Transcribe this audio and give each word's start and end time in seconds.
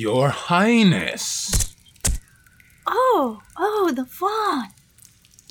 Your 0.00 0.30
Highness. 0.30 1.74
Oh, 2.86 3.42
oh, 3.58 3.92
the 3.94 4.06
fawn. 4.06 4.68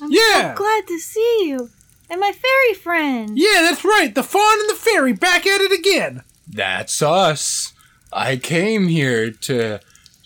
I'm 0.02 0.10
Yeah. 0.10 0.54
so 0.54 0.58
glad 0.58 0.88
to 0.88 0.98
see 0.98 1.44
you. 1.46 1.70
And 2.10 2.18
my 2.18 2.32
fairy 2.32 2.74
friend. 2.74 3.38
Yeah, 3.38 3.60
that's 3.62 3.84
right. 3.84 4.12
The 4.12 4.24
fawn 4.24 4.58
and 4.58 4.68
the 4.70 4.74
fairy 4.74 5.12
back 5.12 5.46
at 5.46 5.60
it 5.60 5.70
again. 5.70 6.24
That's 6.48 7.00
us. 7.00 7.72
I 8.12 8.38
came 8.38 8.88
here 8.88 9.30
to 9.30 9.78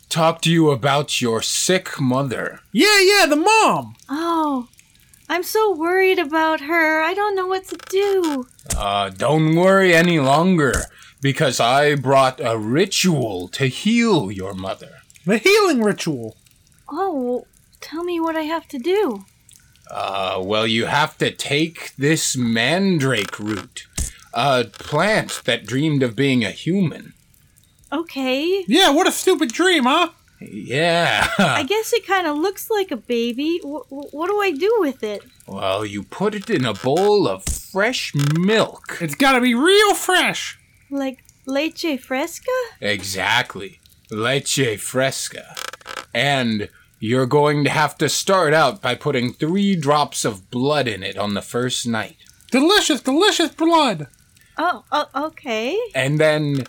talk 0.09 0.41
to 0.43 0.51
you 0.51 0.71
about 0.71 1.21
your 1.21 1.43
sick 1.43 2.01
mother. 2.01 2.61
Yeah, 2.73 3.01
yeah, 3.03 3.27
the 3.27 3.37
mom. 3.37 3.95
Oh, 4.09 4.69
I'm 5.29 5.43
so 5.43 5.71
worried 5.77 6.19
about 6.19 6.63
her. 6.63 7.03
I 7.03 7.13
don't 7.13 7.37
know 7.37 7.47
what 7.47 7.67
to 7.69 7.77
do. 7.91 8.47
Uh, 8.75 9.11
don't 9.11 9.55
worry 9.55 9.95
any 9.95 10.19
longer, 10.19 10.73
because 11.25 11.59
I 11.59 11.95
brought 11.95 12.39
a 12.45 12.59
ritual 12.59 13.49
to 13.49 13.65
heal 13.67 14.31
your 14.31 14.53
mother. 14.53 14.97
The 15.25 15.39
healing 15.39 15.83
ritual. 15.83 16.37
Oh, 16.87 17.15
well, 17.15 17.47
tell 17.81 18.05
me 18.05 18.21
what 18.21 18.37
I 18.37 18.43
have 18.43 18.69
to 18.69 18.79
do. 18.79 19.25
Uh, 19.91 20.43
well, 20.45 20.67
you 20.67 20.85
have 20.85 21.17
to 21.19 21.31
take 21.31 21.97
this 21.97 22.37
mandrake 22.37 23.39
root, 23.39 23.87
a 24.35 24.65
plant 24.65 25.41
that 25.47 25.65
dreamed 25.65 26.03
of 26.03 26.15
being 26.15 26.45
a 26.45 26.51
human. 26.51 27.15
Okay. 27.91 28.63
Yeah, 28.69 28.91
what 28.91 29.09
a 29.09 29.13
stupid 29.13 29.51
dream, 29.51 29.85
huh? 29.85 30.11
Yeah. 30.43 31.27
I 31.39 31.63
guess 31.67 31.95
it 31.95 32.07
kind 32.07 32.27
of 32.27 32.37
looks 32.37 32.69
like 32.69 32.91
a 32.91 32.99
baby. 32.99 33.61
W- 33.63 33.85
w- 33.89 34.11
what 34.11 34.29
do 34.29 34.43
I 34.43 34.51
do 34.51 34.77
with 34.81 35.03
it? 35.03 35.23
well, 35.47 35.87
you 35.87 36.03
put 36.03 36.35
it 36.35 36.51
in 36.51 36.67
a 36.67 36.75
bowl 36.75 37.27
of 37.27 37.45
fresh 37.47 38.13
milk. 38.39 38.99
It's 39.01 39.15
gotta 39.15 39.41
be 39.41 39.55
real 39.55 39.95
fresh. 39.95 40.59
Like 40.95 41.25
leche 41.45 41.99
fresca? 42.01 42.53
Exactly. 42.81 43.81
Leche 44.13 44.79
fresca. 44.79 45.57
And 46.15 46.69
you're 47.01 47.27
going 47.27 47.65
to 47.65 47.71
have 47.71 47.99
to 47.99 48.09
start 48.09 48.55
out 48.55 48.81
by 48.81 48.95
putting 48.95 49.33
three 49.33 49.75
drops 49.75 50.25
of 50.25 50.51
blood 50.51 50.87
in 50.87 51.03
it 51.03 51.19
on 51.19 51.35
the 51.35 51.43
first 51.43 51.85
night. 51.85 52.17
Delicious, 52.53 53.01
delicious 53.01 53.51
blood. 53.51 54.07
Oh, 54.57 54.85
uh, 54.93 55.07
okay. 55.17 55.77
And 55.97 56.21
then 56.21 56.65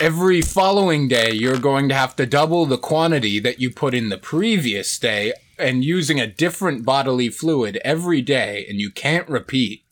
every 0.00 0.40
following 0.40 1.06
day, 1.06 1.32
you're 1.32 1.58
going 1.58 1.90
to 1.90 1.94
have 1.94 2.16
to 2.16 2.24
double 2.24 2.64
the 2.64 2.78
quantity 2.78 3.38
that 3.40 3.60
you 3.60 3.70
put 3.70 3.92
in 3.92 4.08
the 4.08 4.16
previous 4.16 4.98
day 4.98 5.34
and 5.58 5.84
using 5.84 6.18
a 6.18 6.26
different 6.26 6.86
bodily 6.86 7.28
fluid 7.28 7.78
every 7.84 8.22
day, 8.22 8.64
and 8.70 8.80
you 8.80 8.90
can't 8.90 9.28
repeat. 9.28 9.84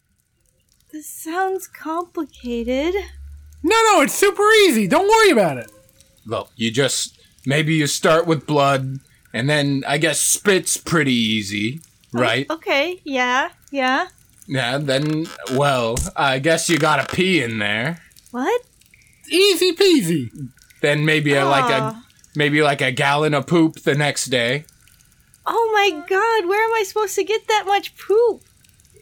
This 0.90 1.06
sounds 1.06 1.66
complicated. 1.66 2.94
No, 3.65 3.77
no, 3.93 4.03
it's 4.03 4.15
super 4.15 4.48
easy. 4.67 4.87
Don't 4.87 5.09
worry 5.09 5.31
about 5.31 5.57
it. 5.57 5.73
Look, 6.27 6.51
you 6.55 6.70
just 6.70 7.19
maybe 7.47 7.75
you 7.75 7.87
start 7.87 8.27
with 8.27 8.47
blood, 8.47 9.01
and 9.33 9.48
then 9.48 9.83
I 9.89 9.97
guess 9.97 10.20
spit's 10.20 10.77
pretty 10.77 11.15
easy, 11.15 11.81
right? 12.12 12.48
Okay, 12.51 13.01
yeah, 13.05 13.51
yeah. 13.70 14.09
Yeah, 14.47 14.77
then, 14.77 15.27
well, 15.53 15.97
I 16.15 16.39
guess 16.41 16.69
you 16.69 16.77
gotta 16.77 17.11
pee 17.11 17.42
in 17.42 17.59
there. 17.59 18.03
What? 18.33 18.61
Easy 19.31 19.73
peasy. 19.73 20.31
Then 20.83 21.07
maybe 21.07 21.33
a, 21.33 21.47
like 21.47 21.70
a 21.70 22.05
maybe 22.37 22.61
like 22.62 22.83
a 22.83 22.92
gallon 22.92 23.33
of 23.33 23.47
poop 23.47 23.81
the 23.81 23.95
next 23.95 24.27
day. 24.27 24.67
Oh 25.47 25.70
my 25.73 26.01
god, 26.07 26.47
where 26.47 26.62
am 26.62 26.75
I 26.75 26.83
supposed 26.83 27.15
to 27.15 27.25
get 27.25 27.48
that 27.48 27.65
much 27.67 27.97
poop? 27.97 28.42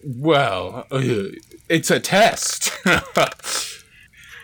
Well, 0.05 0.87
uh, 0.93 1.01
it's 1.69 1.91
a 1.91 1.99
test. 1.99 2.71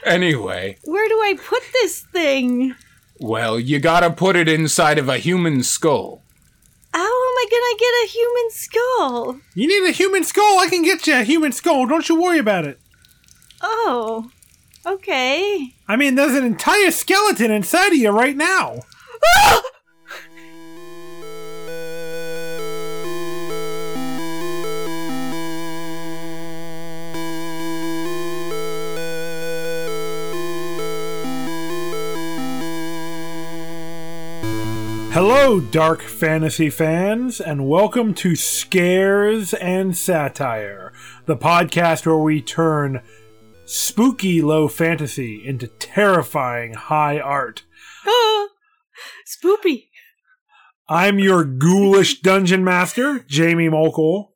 anyway, 0.05 0.79
Where 0.85 1.09
do 1.09 1.15
I 1.21 1.35
put 1.43 1.63
this 1.73 2.01
thing? 2.13 2.75
well, 3.21 3.59
you 3.59 3.79
gotta 3.81 4.11
put 4.11 4.37
it 4.37 4.49
inside 4.49 4.99
of 4.99 5.09
a 5.09 5.19
human 5.19 5.63
skull. 5.63 6.23
How 6.95 7.01
am 7.01 7.07
I 7.07 7.47
gonna 7.51 7.79
get 7.79 8.05
a 8.05 8.09
human 8.09 8.51
skull? 8.51 9.41
You 9.55 9.67
need 9.69 9.89
a 9.89 9.93
human 9.93 10.25
skull? 10.25 10.59
I 10.61 10.69
can 10.69 10.83
get 10.83 11.07
you 11.07 11.15
a 11.15 11.23
human 11.25 11.53
skull. 11.53 11.87
Don't 11.87 12.09
you 12.09 12.21
worry 12.21 12.39
about 12.39 12.65
it. 12.65 12.81
Oh, 13.61 14.31
okay. 14.87 15.75
I 15.89 15.97
mean, 15.97 16.15
there's 16.15 16.35
an 16.35 16.45
entire 16.45 16.91
skeleton 16.91 17.51
inside 17.51 17.89
of 17.89 17.99
you 17.99 18.11
right 18.11 18.37
now. 18.37 18.81
Ah! 19.45 19.63
Hello, 35.11 35.59
dark 35.59 36.03
fantasy 36.03 36.69
fans, 36.69 37.41
and 37.41 37.67
welcome 37.67 38.13
to 38.15 38.37
Scares 38.37 39.55
and 39.55 39.97
Satire, 39.97 40.93
the 41.25 41.37
podcast 41.37 42.05
where 42.07 42.19
we 42.19 42.43
turn 42.43 43.03
spooky 43.65 44.43
low 44.43 44.69
fantasy 44.69 45.43
into 45.45 45.67
terrifying 45.67 46.75
high 46.75 47.19
art. 47.19 47.65
Spoopy. 49.27 49.89
I'm 50.89 51.19
your 51.19 51.43
ghoulish 51.43 52.21
dungeon 52.23 52.63
master, 52.63 53.21
Jamie 53.21 53.71
Mokel, 53.71 54.29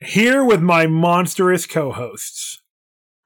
here 0.00 0.44
with 0.44 0.60
my 0.60 0.86
monstrous 0.88 1.66
co 1.66 1.92
hosts. 1.92 2.60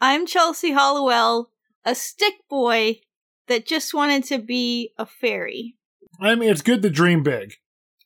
I'm 0.03 0.27
Chelsea 0.27 0.73
Hollowell, 0.73 1.51
a 1.85 1.95
stick 1.95 2.35
boy 2.49 3.01
that 3.49 3.67
just 3.67 3.95
wanted 3.95 4.25
to 4.25 4.39
be 4.39 4.93
a 4.99 5.07
fairy. 5.07 5.76
I 6.21 6.35
mean, 6.35 6.51
it's 6.51 6.63
good 6.63 6.83
to 6.83 6.91
dream 6.91 7.23
big. 7.23 7.55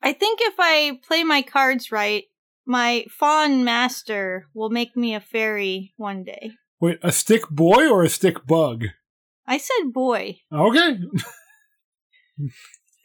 I 0.03 0.13
think 0.13 0.41
if 0.43 0.55
I 0.59 0.99
play 1.07 1.25
my 1.25 1.43
cards 1.43 1.93
right, 1.93 2.25
my 2.67 3.05
fawn 3.11 3.65
master 3.65 4.47
will 4.55 4.71
make 4.71 4.97
me 4.97 5.15
a 5.15 5.21
fairy 5.21 5.93
one 5.97 6.25
day. 6.25 6.53
Wait, 6.81 6.99
a 7.03 7.13
stick 7.13 7.49
boy 7.51 7.89
or 7.89 8.03
a 8.03 8.09
stick 8.09 8.47
bug? 8.47 8.87
I 9.47 9.59
said 9.59 9.93
boy. 9.93 10.39
Okay. 10.53 10.99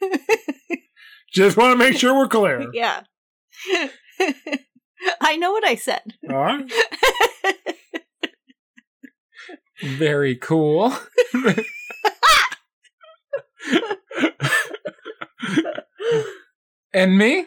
Just 1.33 1.57
want 1.57 1.73
to 1.73 1.77
make 1.77 1.97
sure 1.97 2.15
we're 2.15 2.27
clear. 2.27 2.69
Yeah. 2.73 3.01
I 5.21 5.35
know 5.37 5.51
what 5.51 5.65
I 5.65 5.75
said. 5.75 6.01
All 6.29 6.35
right. 6.35 6.71
Very 9.81 10.35
cool. 10.37 10.93
And 16.93 17.17
me? 17.17 17.45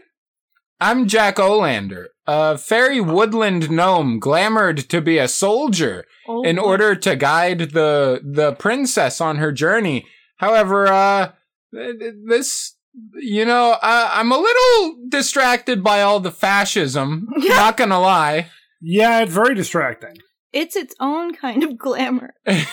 I'm 0.81 1.09
Jack 1.09 1.37
Olander, 1.37 2.07
a 2.27 2.57
fairy 2.57 3.01
woodland 3.01 3.69
gnome 3.71 4.21
glamored 4.21 4.87
to 4.89 5.01
be 5.01 5.19
a 5.19 5.27
soldier 5.29 6.05
Oh, 6.29 6.43
in 6.43 6.57
boy. 6.57 6.63
order 6.63 6.95
to 6.95 7.17
guide 7.17 7.71
the 7.73 8.21
the 8.23 8.53
princess 8.53 9.21
on 9.21 9.37
her 9.39 9.51
journey. 9.51 10.07
However, 10.37 10.87
uh, 10.87 11.33
th- 11.75 11.99
th- 11.99 12.15
this, 12.27 12.77
you 13.15 13.45
know, 13.45 13.73
uh, 13.83 14.11
I'm 14.13 14.31
a 14.31 14.39
little 14.39 14.99
distracted 15.09 15.83
by 15.83 16.03
all 16.03 16.21
the 16.21 16.31
fascism. 16.31 17.27
Not 17.37 17.77
gonna 17.77 17.99
lie. 18.01 18.51
Yeah, 18.81 19.23
it's 19.23 19.33
very 19.33 19.55
distracting. 19.57 20.19
It's 20.53 20.77
its 20.77 20.95
own 20.99 21.35
kind 21.35 21.63
of 21.63 21.77
glamour. 21.77 22.35
Yike! 22.47 22.65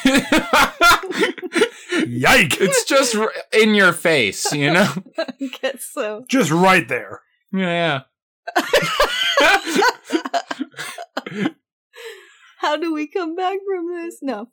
it's 2.61 2.85
just 2.85 3.15
r- 3.15 3.33
in 3.51 3.75
your 3.75 3.91
face, 3.91 4.53
you 4.53 4.71
know? 4.71 4.89
I 5.17 5.49
guess 5.61 5.89
so. 5.91 6.23
Just 6.29 6.51
right 6.51 6.87
there. 6.87 7.21
Yeah. 7.51 8.03
yeah. 8.55 8.57
How 12.59 12.77
do 12.77 12.93
we 12.93 13.07
come 13.07 13.35
back 13.35 13.57
from 13.67 13.93
this? 13.93 14.19
No. 14.21 14.49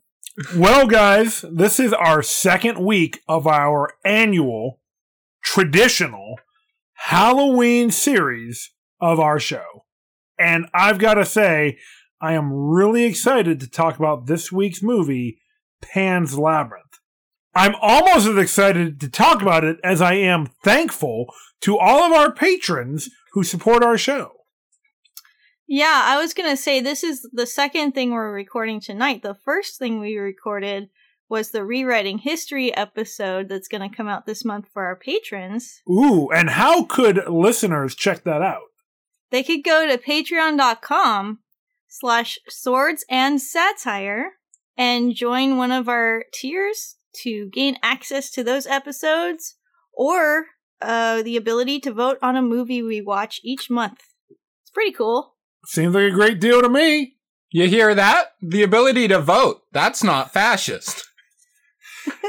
Well, 0.57 0.87
guys, 0.87 1.45
this 1.51 1.79
is 1.79 1.93
our 1.93 2.23
second 2.23 2.85
week 2.85 3.21
of 3.29 3.47
our 3.47 3.93
annual 4.05 4.81
traditional 5.45 6.37
Halloween 6.95 7.91
series 7.91 8.73
of 9.01 9.21
our 9.21 9.39
show. 9.39 9.85
And 10.39 10.67
I've 10.75 10.99
got 10.99 11.15
to 11.15 11.25
say, 11.25 11.79
I 12.23 12.35
am 12.35 12.53
really 12.53 13.03
excited 13.03 13.59
to 13.59 13.69
talk 13.69 13.99
about 13.99 14.27
this 14.27 14.53
week's 14.53 14.81
movie, 14.81 15.41
Pan's 15.81 16.39
Labyrinth. 16.39 17.01
I'm 17.53 17.75
almost 17.83 18.29
as 18.29 18.37
excited 18.39 19.01
to 19.01 19.11
talk 19.11 19.43
about 19.43 19.65
it 19.65 19.79
as 19.83 20.01
I 20.01 20.15
am 20.15 20.47
thankful 20.63 21.35
to 21.63 21.77
all 21.77 22.05
of 22.05 22.13
our 22.13 22.33
patrons 22.33 23.11
who 23.33 23.43
support 23.43 23.83
our 23.83 23.99
show. 23.99 24.31
Yeah, 25.67 26.03
I 26.05 26.17
was 26.21 26.33
gonna 26.33 26.57
say 26.57 26.81
this 26.81 27.03
is 27.03 27.29
the 27.33 27.47
second 27.47 27.93
thing 27.93 28.13
we're 28.13 28.33
recording 28.33 28.81
tonight. 28.81 29.23
The 29.23 29.35
first 29.35 29.81
thing 29.81 29.99
we 29.99 30.17
recorded 30.17 30.91
was 31.29 31.51
the 31.51 31.65
rewriting 31.65 32.19
history 32.19 32.73
episode 32.77 33.49
that's 33.49 33.69
gonna 33.69 33.91
come 33.91 34.07
out 34.07 34.27
this 34.27 34.45
month 34.45 34.69
for 34.73 34.85
our 34.85 34.97
patrons. 34.97 35.83
Ooh, 35.91 36.31
and 36.31 36.51
how 36.51 36.85
could 36.85 37.27
listeners 37.27 37.97
check 37.97 38.23
that 38.23 38.43
out? 38.43 38.69
They 39.31 39.43
could 39.43 39.65
go 39.65 39.89
to 39.89 39.99
patreon.com 39.99 41.41
slash 41.93 42.39
swords 42.49 43.05
and 43.11 43.41
satire 43.41 44.33
and 44.79 45.15
join 45.15 45.59
one 45.59 45.71
of 45.71 45.89
our 45.89 46.25
tiers 46.33 46.97
to 47.23 47.51
gain 47.53 47.77
access 47.83 48.31
to 48.31 48.43
those 48.43 48.67
episodes 48.67 49.57
or 49.93 50.47
uh, 50.81 51.23
the 51.23 51.37
ability 51.37 51.79
to 51.79 51.93
vote 51.93 52.17
on 52.23 52.35
a 52.35 52.41
movie 52.43 52.83
we 52.83 53.03
watch 53.03 53.41
each 53.45 53.69
month. 53.69 54.01
It's 54.31 54.71
pretty 54.73 54.93
cool. 54.93 55.35
Seems 55.67 55.95
like 55.95 56.05
a 56.05 56.11
great 56.11 56.41
deal 56.41 56.63
to 56.63 56.69
me. 56.71 57.17
You 57.51 57.69
hear 57.69 57.95
that? 57.95 58.29
The 58.41 58.63
ability 58.63 59.09
to 59.09 59.21
vote. 59.21 59.61
That's 59.73 60.03
not 60.03 60.33
fascist. 60.33 61.05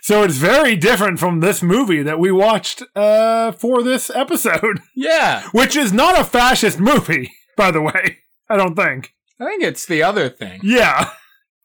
So 0.00 0.22
it's 0.24 0.36
very 0.36 0.74
different 0.74 1.20
from 1.20 1.40
this 1.40 1.62
movie 1.62 2.02
that 2.02 2.18
we 2.18 2.32
watched 2.32 2.82
uh, 2.96 3.52
for 3.52 3.82
this 3.82 4.10
episode, 4.10 4.80
Yeah. 4.96 5.46
which 5.52 5.76
is 5.76 5.92
not 5.92 6.18
a 6.18 6.24
fascist 6.24 6.80
movie, 6.80 7.30
by 7.56 7.70
the 7.70 7.82
way. 7.82 8.18
I 8.52 8.56
don't 8.56 8.76
think. 8.76 9.14
I 9.40 9.44
think 9.46 9.62
it's 9.62 9.86
the 9.86 10.02
other 10.02 10.28
thing. 10.28 10.60
Yeah, 10.62 11.10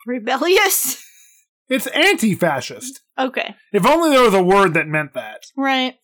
Rebellious? 0.06 1.04
it's 1.69 1.88
anti-fascist. 1.88 3.01
Okay. 3.19 3.56
If 3.74 3.86
only 3.86 4.10
there 4.12 4.24
was 4.24 4.34
a 4.34 4.44
word 4.44 4.74
that 4.75 4.88
meant 4.88 5.13
that. 5.13 5.44
Right. 5.56 5.95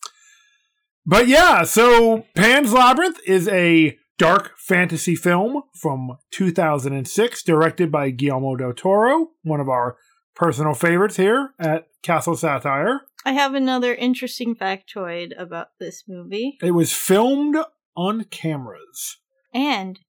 But 1.05 1.27
yeah, 1.27 1.63
so 1.63 2.25
Pan's 2.35 2.73
Labyrinth 2.73 3.19
is 3.25 3.47
a 3.47 3.97
dark 4.17 4.51
fantasy 4.57 5.15
film 5.15 5.63
from 5.81 6.17
2006, 6.31 7.43
directed 7.43 7.91
by 7.91 8.09
Guillermo 8.09 8.55
del 8.55 8.73
Toro, 8.73 9.29
one 9.43 9.59
of 9.59 9.69
our 9.69 9.97
personal 10.35 10.73
favorites 10.73 11.17
here 11.17 11.51
at 11.59 11.87
Castle 12.03 12.35
Satire. 12.35 13.01
I 13.25 13.33
have 13.33 13.53
another 13.53 13.93
interesting 13.95 14.55
factoid 14.55 15.31
about 15.37 15.67
this 15.79 16.03
movie 16.07 16.57
It 16.61 16.71
was 16.71 16.91
filmed 16.93 17.55
on 17.95 18.25
cameras. 18.25 19.17
and 19.53 19.99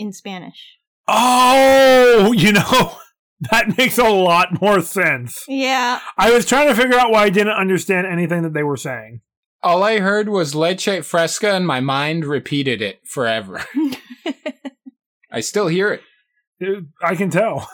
in 0.00 0.12
Spanish. 0.12 0.78
Oh, 1.06 2.32
you 2.36 2.52
know, 2.52 2.96
that 3.50 3.76
makes 3.76 3.98
a 3.98 4.08
lot 4.08 4.60
more 4.60 4.80
sense. 4.80 5.44
Yeah. 5.46 6.00
I 6.16 6.32
was 6.32 6.46
trying 6.46 6.68
to 6.68 6.74
figure 6.74 6.98
out 6.98 7.10
why 7.10 7.24
I 7.24 7.30
didn't 7.30 7.52
understand 7.52 8.06
anything 8.06 8.42
that 8.42 8.54
they 8.54 8.62
were 8.62 8.76
saying. 8.76 9.20
All 9.62 9.82
I 9.84 9.98
heard 9.98 10.28
was 10.28 10.54
leche 10.54 11.04
fresca 11.04 11.50
and 11.52 11.66
my 11.66 11.80
mind 11.80 12.24
repeated 12.24 12.80
it 12.80 13.00
forever. 13.06 13.62
I 15.32 15.40
still 15.40 15.68
hear 15.68 15.92
it. 15.92 16.00
It- 16.58 16.84
I 17.02 17.14
can 17.14 17.30
tell. 17.30 17.68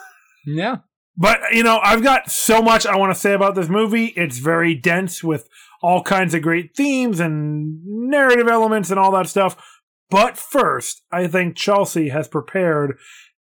Yeah. 0.45 0.77
But, 1.15 1.39
you 1.51 1.63
know, 1.63 1.79
I've 1.81 2.03
got 2.03 2.29
so 2.29 2.61
much 2.61 2.85
I 2.85 2.95
want 2.97 3.13
to 3.13 3.19
say 3.19 3.33
about 3.33 3.55
this 3.55 3.69
movie. 3.69 4.07
It's 4.15 4.37
very 4.37 4.75
dense 4.75 5.23
with 5.23 5.49
all 5.81 6.03
kinds 6.03 6.33
of 6.33 6.41
great 6.41 6.75
themes 6.75 7.19
and 7.19 7.79
narrative 7.85 8.47
elements 8.47 8.91
and 8.91 8.99
all 8.99 9.11
that 9.13 9.27
stuff. 9.27 9.55
But 10.09 10.37
first, 10.37 11.03
I 11.11 11.27
think 11.27 11.55
Chelsea 11.55 12.09
has 12.09 12.27
prepared 12.27 12.97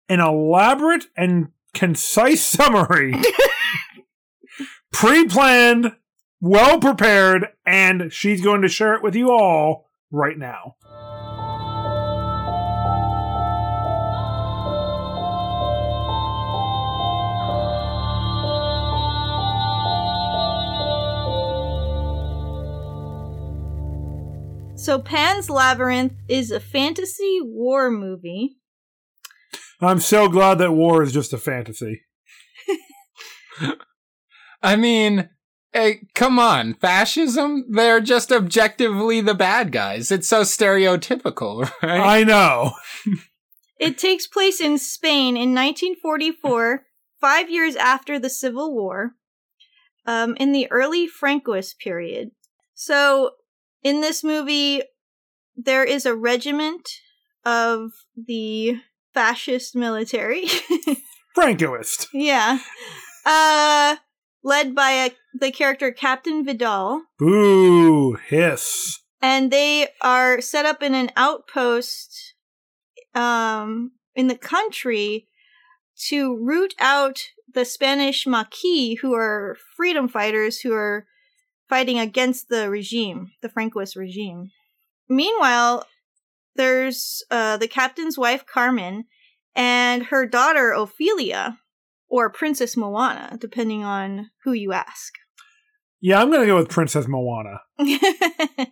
an 0.07 0.19
elaborate 0.19 1.06
and 1.15 1.50
concise 1.73 2.44
summary, 2.45 3.15
pre 4.91 5.25
planned, 5.27 5.95
well 6.41 6.79
prepared, 6.79 7.47
and 7.65 8.11
she's 8.11 8.41
going 8.41 8.61
to 8.61 8.67
share 8.67 8.94
it 8.94 9.03
with 9.03 9.15
you 9.15 9.31
all 9.31 9.89
right 10.11 10.38
now. 10.38 10.75
So 24.79 24.97
Pan's 24.97 25.49
Labyrinth 25.49 26.13
is 26.29 26.51
a 26.51 26.59
fantasy 26.61 27.39
war 27.43 27.91
movie. 27.91 28.59
I'm 29.81 29.99
so 29.99 30.29
glad 30.29 30.57
that 30.59 30.71
war 30.71 31.03
is 31.03 31.11
just 31.11 31.33
a 31.33 31.37
fantasy. 31.37 32.03
I 34.63 34.77
mean, 34.77 35.29
hey, 35.73 36.07
come 36.15 36.39
on. 36.39 36.75
Fascism? 36.75 37.65
They're 37.69 37.99
just 37.99 38.31
objectively 38.31 39.19
the 39.19 39.33
bad 39.33 39.73
guys. 39.73 40.13
It's 40.13 40.29
so 40.29 40.43
stereotypical, 40.43 41.69
right? 41.83 41.99
I 41.99 42.23
know. 42.23 42.71
It 43.81 43.97
takes 43.97 44.27
place 44.27 44.59
in 44.59 44.77
Spain 44.77 45.37
in 45.37 45.55
1944, 45.55 46.83
five 47.21 47.49
years 47.49 47.77
after 47.77 48.19
the 48.19 48.29
Civil 48.29 48.73
War, 48.73 49.11
um, 50.05 50.35
in 50.35 50.51
the 50.51 50.69
early 50.69 51.07
Francoist 51.07 51.77
period. 51.81 52.31
So, 52.73 53.35
in 53.83 54.01
this 54.01 54.23
movie, 54.23 54.81
there 55.55 55.83
is 55.83 56.05
a 56.05 56.15
regiment 56.15 56.87
of 57.45 57.91
the 58.15 58.77
fascist 59.13 59.75
military. 59.75 60.45
Francoist. 61.37 62.07
yeah. 62.13 62.59
Uh, 63.25 63.97
led 64.43 64.73
by 64.75 64.91
a, 64.91 65.11
the 65.39 65.51
character 65.51 65.91
Captain 65.91 66.43
Vidal. 66.43 67.03
Boo, 67.17 68.13
hiss. 68.27 68.99
and 69.21 69.51
they 69.51 69.89
are 70.01 70.41
set 70.41 70.65
up 70.65 70.81
in 70.81 70.93
an 70.95 71.11
outpost 71.15 72.33
um 73.15 73.91
in 74.15 74.27
the 74.27 74.37
country 74.37 75.27
to 76.07 76.37
root 76.37 76.73
out 76.79 77.19
the 77.53 77.65
Spanish 77.65 78.25
Maquis 78.27 78.99
who 79.01 79.13
are 79.13 79.57
freedom 79.75 80.07
fighters 80.07 80.59
who 80.61 80.73
are 80.73 81.05
fighting 81.69 82.00
against 82.00 82.50
the 82.50 82.69
regime, 82.69 83.31
the 83.42 83.50
Francoist 83.50 83.95
regime. 83.95 84.50
Meanwhile, 85.07 85.86
there's 86.56 87.24
uh 87.31 87.57
the 87.57 87.68
captain's 87.68 88.18
wife 88.18 88.45
Carmen 88.45 89.06
and 89.56 90.04
her 90.06 90.25
daughter 90.25 90.71
Ophelia 90.71 91.60
or 92.07 92.30
Princess 92.30 92.75
Moanna, 92.75 93.38
depending 93.39 93.83
on 93.83 94.30
who 94.44 94.51
you 94.54 94.74
ask. 94.74 95.13
Yeah, 96.01 96.21
I'm 96.21 96.30
going 96.30 96.42
to 96.42 96.48
go 96.48 96.56
with 96.57 96.69
Princess 96.69 97.06
Moanna. 97.07 97.60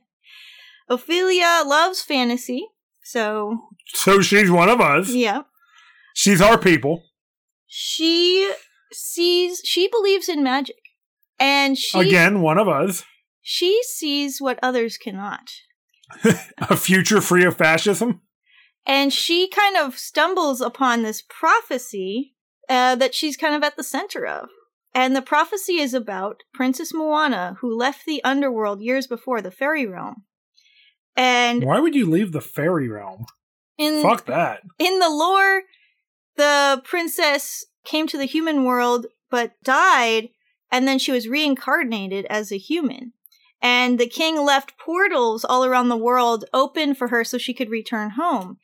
Ophelia 0.90 1.64
loves 1.66 2.02
fantasy, 2.02 2.66
so 3.04 3.58
So 3.88 4.22
she's 4.22 4.50
one 4.50 4.70
of 4.70 4.80
us. 4.80 5.10
yeah. 5.10 5.42
She's 6.14 6.42
our 6.42 6.58
people. 6.58 7.04
She 7.68 8.52
sees 8.92 9.62
she 9.66 9.88
believes 9.90 10.30
in 10.30 10.42
magic. 10.44 10.78
And 11.40 11.78
she 11.78 12.00
Again, 12.00 12.42
one 12.42 12.58
of 12.58 12.68
us. 12.68 13.04
she 13.42 13.82
sees 13.84 14.42
what 14.42 14.60
others 14.64 14.98
cannot. 14.98 15.50
A 16.70 16.76
future 16.78 17.22
free 17.22 17.44
of 17.46 17.58
fascism. 17.58 18.22
And 18.86 19.12
she 19.12 19.50
kind 19.50 19.76
of 19.76 19.98
stumbles 19.98 20.62
upon 20.62 21.04
this 21.04 21.22
prophecy 21.22 22.36
uh, 22.70 22.96
that 22.96 23.14
she's 23.14 23.36
kind 23.38 23.54
of 23.54 23.64
at 23.64 23.76
the 23.76 23.84
center 23.84 24.26
of. 24.26 24.48
And 24.96 25.16
the 25.16 25.22
prophecy 25.22 25.80
is 25.80 25.94
about 25.94 26.44
Princess 26.54 26.94
Moanna, 26.94 27.58
who 27.60 27.78
left 27.78 28.06
the 28.06 28.24
underworld 28.24 28.82
years 28.82 29.06
before 29.06 29.42
the 29.42 29.52
fairy 29.52 29.86
realm. 29.86 30.24
And 31.16 31.64
Why 31.66 31.80
would 31.80 31.96
you 31.96 32.10
leave 32.10 32.32
the 32.32 32.42
fairy 32.42 32.88
realm? 32.88 33.26
in 33.78 34.02
Fuck 34.02 34.26
that. 34.26 34.62
in 34.80 34.98
the 35.00 35.10
lore, 35.10 35.64
the 36.36 36.82
princess 36.84 37.66
came 37.84 38.08
to 38.08 38.18
the 38.18 38.26
human 38.26 38.64
world 38.64 39.06
but 39.30 39.52
died, 39.64 40.30
and 40.72 40.88
then 40.88 41.00
she 41.00 41.12
was 41.12 41.28
reincarnated 41.28 42.26
as 42.30 42.52
a 42.52 42.58
human. 42.58 43.14
And 43.62 44.00
the 44.00 44.08
king 44.08 44.44
left 44.44 44.78
portals 44.78 45.44
all 45.44 45.66
around 45.66 45.90
the 45.90 45.98
world 45.98 46.46
open 46.54 46.94
for 46.94 47.08
her 47.08 47.24
so 47.24 47.38
she 47.38 47.54
could 47.54 47.70
return 47.70 48.12
home. 48.12 48.58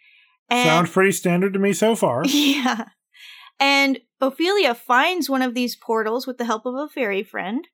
And 0.50 0.68
Sounds 0.68 0.92
pretty 0.92 1.12
standard 1.12 1.54
to 1.54 1.60
me 1.60 1.74
so 1.74 1.96
far. 1.96 2.24
yeah. 2.28 2.86
And 3.60 4.00
Ophelia 4.22 4.76
finds 4.76 5.30
one 5.30 5.42
of 5.42 5.54
these 5.54 5.76
portals 5.76 6.28
with 6.28 6.38
the 6.38 6.46
help 6.46 6.66
of 6.66 6.76
a 6.76 6.88
fairy 6.88 7.24
friend 7.24 7.68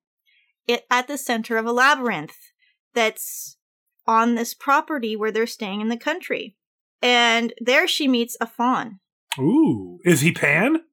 it, 0.67 0.86
at 0.89 1.07
the 1.07 1.17
center 1.17 1.57
of 1.57 1.65
a 1.65 1.71
labyrinth 1.71 2.36
that's 2.93 3.57
on 4.07 4.36
this 4.36 4.53
property 4.53 5.15
where 5.15 5.31
they're 5.31 5.48
staying 5.48 5.81
in 5.81 5.89
the 5.89 5.98
country. 5.98 6.55
And 7.01 7.53
there 7.59 7.88
she 7.88 8.07
meets 8.07 8.38
a 8.39 8.48
fawn. 8.48 9.00
Ooh. 9.38 10.00
Is 10.03 10.21
he 10.21 10.31
Pan? 10.31 10.83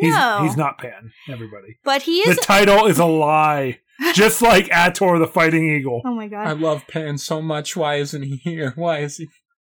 He's, 0.00 0.14
No. 0.14 0.40
he's 0.42 0.56
not 0.56 0.78
Pan, 0.78 1.12
everybody. 1.28 1.78
But 1.84 2.02
he 2.02 2.18
is. 2.20 2.36
The 2.36 2.42
title 2.42 2.86
is 2.86 2.98
a 2.98 3.04
lie. 3.06 3.80
Just 4.14 4.40
like 4.40 4.66
Ator 4.72 5.18
the 5.18 5.26
Fighting 5.26 5.68
Eagle. 5.68 6.00
oh 6.06 6.14
my 6.14 6.26
god. 6.26 6.46
I 6.46 6.52
love 6.52 6.86
Pan 6.88 7.18
so 7.18 7.42
much. 7.42 7.76
Why 7.76 7.96
isn't 7.96 8.22
he 8.22 8.36
here? 8.36 8.72
Why 8.76 8.98
is 9.00 9.18
he? 9.18 9.28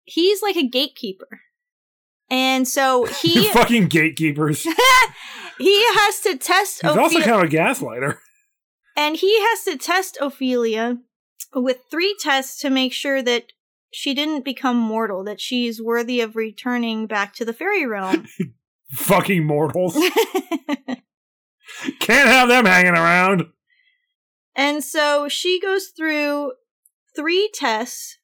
He's 0.04 0.42
like 0.42 0.56
a 0.56 0.68
gatekeeper. 0.68 1.42
And 2.30 2.68
so 2.68 3.06
You 3.06 3.14
he 3.44 3.48
fucking 3.50 3.88
gatekeepers. 3.88 4.66
He 5.58 5.86
has 5.94 6.20
to 6.22 6.38
test 6.38 6.84
also 6.84 7.00
Ophelia. 7.06 7.18
Also 7.18 7.20
kind 7.22 7.42
of 7.46 7.50
a 7.50 7.56
gaslighter. 7.56 8.18
And 8.98 9.16
he 9.16 9.40
has 9.42 9.64
to 9.64 9.78
test 9.78 10.18
Ophelia 10.20 10.98
with 11.54 11.78
three 11.90 12.14
tests 12.20 12.60
to 12.62 12.70
make 12.70 12.92
sure 12.92 13.22
that 13.22 13.54
she 13.92 14.14
didn't 14.14 14.44
become 14.44 14.76
mortal, 14.78 15.24
that 15.24 15.40
she's 15.40 15.82
worthy 15.82 16.20
of 16.20 16.36
returning 16.36 17.08
back 17.08 17.34
to 17.36 17.46
the 17.46 17.54
fairy 17.54 17.86
realm. 17.86 18.26
Fucking 18.92 19.46
mortals. 19.46 19.94
Can't 22.00 22.30
have 22.30 22.48
them 22.50 22.66
hanging 22.66 22.94
around. 22.94 23.46
and 24.56 24.84
so 24.84 25.28
she 25.28 25.60
goes 25.60 25.88
through 25.96 26.54
three 27.16 27.50
tests 27.54 28.18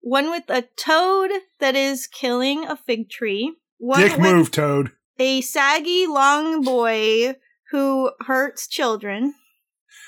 one 0.00 0.30
with 0.30 0.44
a 0.48 0.62
toad 0.76 1.30
that 1.60 1.74
is 1.74 2.06
killing 2.06 2.64
a 2.64 2.76
fig 2.76 3.10
tree, 3.10 3.54
one 3.78 4.00
Dick 4.00 4.12
with 4.12 4.20
move, 4.20 4.50
Toad. 4.50 4.92
a 5.18 5.40
saggy 5.40 6.06
long 6.06 6.62
boy 6.62 7.34
who 7.72 8.12
hurts 8.20 8.68
children. 8.68 9.34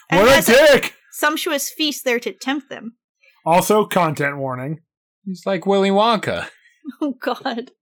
and 0.08 0.20
What 0.20 0.28
a 0.28 0.34
has 0.36 0.46
dick! 0.46 0.94
sumptuous 1.12 1.68
feast 1.70 2.04
there 2.04 2.20
to 2.20 2.32
tempt 2.32 2.70
them. 2.70 2.96
Also, 3.44 3.84
content 3.84 4.38
warning. 4.38 4.80
He's 5.24 5.42
like 5.44 5.66
Willy 5.66 5.90
Wonka. 5.90 6.48
Oh 7.02 7.14
God. 7.20 7.72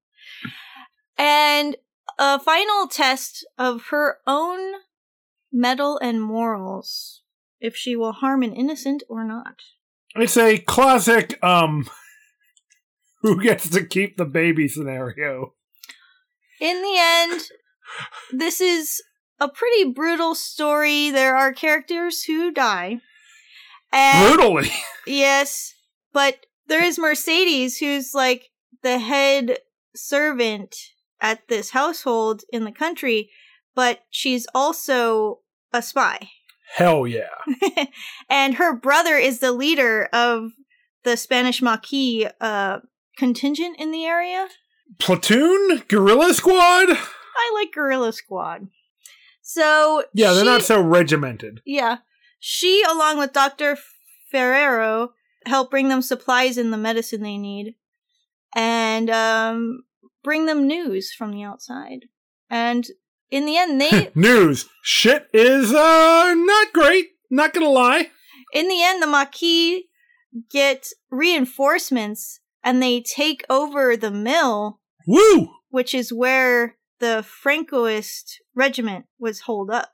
And 1.17 1.77
a 2.19 2.39
final 2.39 2.89
test 2.89 3.47
of 3.57 3.87
her 3.91 4.19
own 4.27 4.81
mettle 5.53 5.99
and 5.99 6.23
morals, 6.23 7.23
if 7.61 7.77
she 7.77 7.97
will 7.97 8.13
harm 8.13 8.43
an 8.43 8.53
innocent 8.53 9.03
or 9.09 9.25
not. 9.25 9.63
It's 10.17 10.37
a 10.37 10.59
classic, 10.59 11.43
um, 11.43 11.89
who 13.23 13.41
gets 13.41 13.69
to 13.71 13.85
keep 13.85 14.17
the 14.17 14.25
baby 14.25 14.69
scenario. 14.69 15.55
In 16.61 16.83
the 16.83 16.97
end, 16.99 17.43
this 18.33 18.61
is 18.61 19.01
a 19.41 19.49
pretty 19.49 19.85
brutal 19.85 20.35
story. 20.35 21.11
There 21.11 21.37
are 21.37 21.53
characters 21.53 22.25
who 22.25 22.51
die. 22.51 23.01
And 23.93 24.37
Brutally. 24.37 24.71
Yes, 25.07 25.75
but 26.13 26.47
there 26.67 26.85
is 26.85 26.99
Mercedes, 26.99 27.79
who's 27.79 28.13
like 28.13 28.51
the 28.83 28.99
head 28.99 29.59
servant 29.95 30.77
at 31.21 31.49
this 31.49 31.71
household 31.71 32.43
in 32.53 32.65
the 32.65 32.73
country, 32.73 33.31
but 33.75 34.01
she's 34.11 34.47
also 34.55 35.41
a 35.73 35.83
spy. 35.83 36.31
Hell 36.77 37.07
yeah. 37.07 37.29
and 38.31 38.55
her 38.57 38.75
brother 38.77 39.17
is 39.17 39.39
the 39.41 39.53
leader 39.53 40.09
of 40.13 40.51
the 41.05 41.17
Spanish 41.17 41.63
Maquis 41.63 42.27
uh, 42.41 42.79
contingent 43.17 43.77
in 43.81 43.91
the 43.91 44.05
area. 44.05 44.49
Platoon? 44.99 45.83
Guerrilla 45.89 46.35
Squad? 46.35 46.89
I 46.91 47.53
like 47.55 47.73
Guerrilla 47.73 48.13
Squad. 48.13 48.69
So 49.43 50.05
Yeah, 50.13 50.33
they're 50.33 50.45
she- 50.45 50.51
not 50.51 50.63
so 50.63 50.81
regimented. 50.81 51.61
Yeah. 51.65 51.99
She, 52.39 52.83
along 52.89 53.19
with 53.19 53.33
Dr. 53.33 53.77
Ferreiro, 54.33 55.11
help 55.47 55.71
bring 55.71 55.89
them 55.89 56.03
supplies 56.03 56.59
and 56.59 56.73
the 56.73 56.77
medicine 56.77 57.23
they 57.23 57.39
need. 57.39 57.75
And 58.55 59.09
um, 59.11 59.85
bring 60.29 60.45
them 60.45 60.67
news 60.67 61.11
from 61.11 61.33
the 61.33 61.43
outside. 61.43 62.05
And 62.51 62.87
in 63.31 63.47
the 63.47 63.57
end, 63.57 63.81
they 63.81 64.11
News. 64.15 64.69
Shit 64.83 65.27
is, 65.33 65.73
uh, 65.73 66.35
not 66.37 66.71
great. 66.75 67.13
Not 67.31 67.55
gonna 67.55 67.71
lie. 67.71 68.11
in 68.53 68.69
the 68.69 68.83
end, 68.83 69.03
the 69.03 69.07
Maquis 69.07 69.85
get 70.51 70.89
reinforcements 71.11 72.41
and 72.63 72.83
they 72.83 73.01
take 73.01 73.43
over 73.49 73.97
the 73.97 74.11
mill, 74.11 74.81
Woo! 75.07 75.49
which 75.71 75.95
is 75.95 76.13
where 76.13 76.77
the 76.99 77.25
Francoist 77.27 78.35
regiment 78.55 79.07
was 79.19 79.41
holed 79.41 79.71
up. 79.71 79.93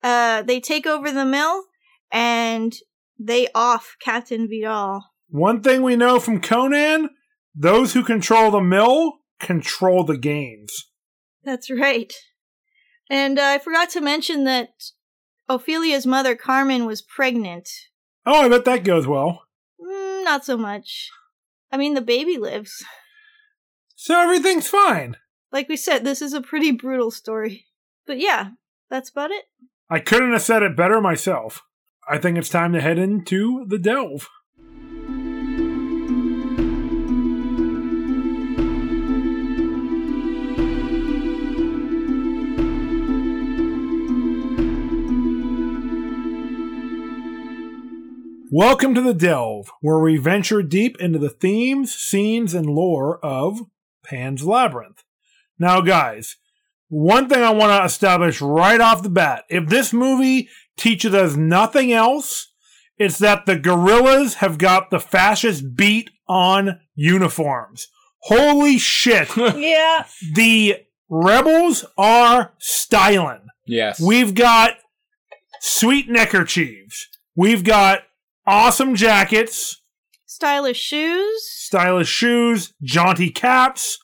Uh, 0.00 0.42
they 0.42 0.60
take 0.60 0.86
over 0.86 1.10
the 1.10 1.24
mill 1.24 1.64
and 2.12 2.72
they 3.18 3.48
off 3.52 3.96
Captain 4.00 4.46
Vidal. 4.46 5.02
One 5.28 5.60
thing 5.60 5.82
we 5.82 5.96
know 5.96 6.20
from 6.20 6.40
Conan 6.40 7.10
those 7.52 7.94
who 7.94 8.04
control 8.04 8.52
the 8.52 8.60
mill 8.60 9.14
control 9.38 10.04
the 10.04 10.18
gains. 10.18 10.90
That's 11.44 11.70
right. 11.70 12.12
And 13.08 13.38
uh, 13.38 13.44
I 13.44 13.58
forgot 13.58 13.90
to 13.90 14.00
mention 14.00 14.44
that 14.44 14.70
Ophelia's 15.48 16.06
mother, 16.06 16.34
Carmen, 16.34 16.86
was 16.86 17.02
pregnant. 17.02 17.68
Oh, 18.24 18.42
I 18.42 18.48
bet 18.48 18.64
that 18.64 18.84
goes 18.84 19.06
well. 19.06 19.42
Mm, 19.80 20.24
not 20.24 20.44
so 20.44 20.56
much. 20.56 21.10
I 21.70 21.76
mean, 21.76 21.94
the 21.94 22.00
baby 22.00 22.36
lives. 22.36 22.84
So 23.94 24.20
everything's 24.20 24.68
fine. 24.68 25.16
Like 25.52 25.68
we 25.68 25.76
said, 25.76 26.04
this 26.04 26.20
is 26.20 26.32
a 26.32 26.40
pretty 26.40 26.72
brutal 26.72 27.10
story. 27.10 27.66
But 28.06 28.18
yeah, 28.18 28.50
that's 28.90 29.10
about 29.10 29.30
it. 29.30 29.44
I 29.88 30.00
couldn't 30.00 30.32
have 30.32 30.42
said 30.42 30.62
it 30.62 30.76
better 30.76 31.00
myself. 31.00 31.62
I 32.08 32.18
think 32.18 32.38
it's 32.38 32.48
time 32.48 32.72
to 32.72 32.80
head 32.80 32.98
into 32.98 33.64
the 33.66 33.78
delve. 33.78 34.28
Welcome 48.58 48.94
to 48.94 49.02
the 49.02 49.12
Delve, 49.12 49.70
where 49.82 49.98
we 49.98 50.16
venture 50.16 50.62
deep 50.62 50.96
into 50.98 51.18
the 51.18 51.28
themes, 51.28 51.94
scenes, 51.94 52.54
and 52.54 52.64
lore 52.64 53.22
of 53.22 53.60
Pan's 54.02 54.44
Labyrinth. 54.44 55.04
Now, 55.58 55.82
guys, 55.82 56.36
one 56.88 57.28
thing 57.28 57.42
I 57.42 57.50
want 57.50 57.78
to 57.78 57.84
establish 57.84 58.40
right 58.40 58.80
off 58.80 59.02
the 59.02 59.10
bat 59.10 59.44
if 59.50 59.68
this 59.68 59.92
movie 59.92 60.48
teaches 60.74 61.12
us 61.12 61.36
nothing 61.36 61.92
else, 61.92 62.50
it's 62.96 63.18
that 63.18 63.44
the 63.44 63.58
guerrillas 63.58 64.36
have 64.36 64.56
got 64.56 64.88
the 64.88 65.00
fascist 65.00 65.76
beat 65.76 66.08
on 66.26 66.80
uniforms. 66.94 67.88
Holy 68.20 68.78
shit. 68.78 69.28
Yeah. 69.36 70.06
the 70.34 70.76
rebels 71.10 71.84
are 71.98 72.54
styling. 72.56 73.48
Yes. 73.66 74.00
We've 74.00 74.34
got 74.34 74.76
sweet 75.60 76.08
neckerchiefs. 76.08 77.08
We've 77.36 77.62
got 77.62 78.00
awesome 78.46 78.94
jackets, 78.94 79.82
Stylish 80.26 80.78
shoes. 80.78 81.42
stylish 81.48 82.08
shoes, 82.08 82.74
jaunty 82.82 83.30
caps. 83.30 83.98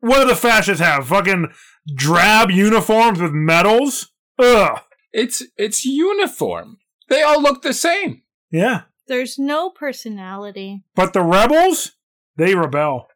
What 0.00 0.22
do 0.22 0.28
the 0.28 0.36
fascists 0.36 0.82
have? 0.82 1.08
Fucking 1.08 1.48
drab 1.94 2.50
uniforms 2.50 3.20
with 3.20 3.32
medals? 3.32 4.10
Ugh. 4.38 4.80
it's 5.12 5.42
it's 5.56 5.84
uniform. 5.84 6.78
They 7.08 7.22
all 7.22 7.42
look 7.42 7.62
the 7.62 7.74
same. 7.74 8.22
Yeah. 8.50 8.82
There's 9.08 9.38
no 9.38 9.70
personality. 9.70 10.84
But 10.94 11.12
the 11.12 11.22
rebels, 11.22 11.92
they 12.36 12.54
rebel. 12.54 13.08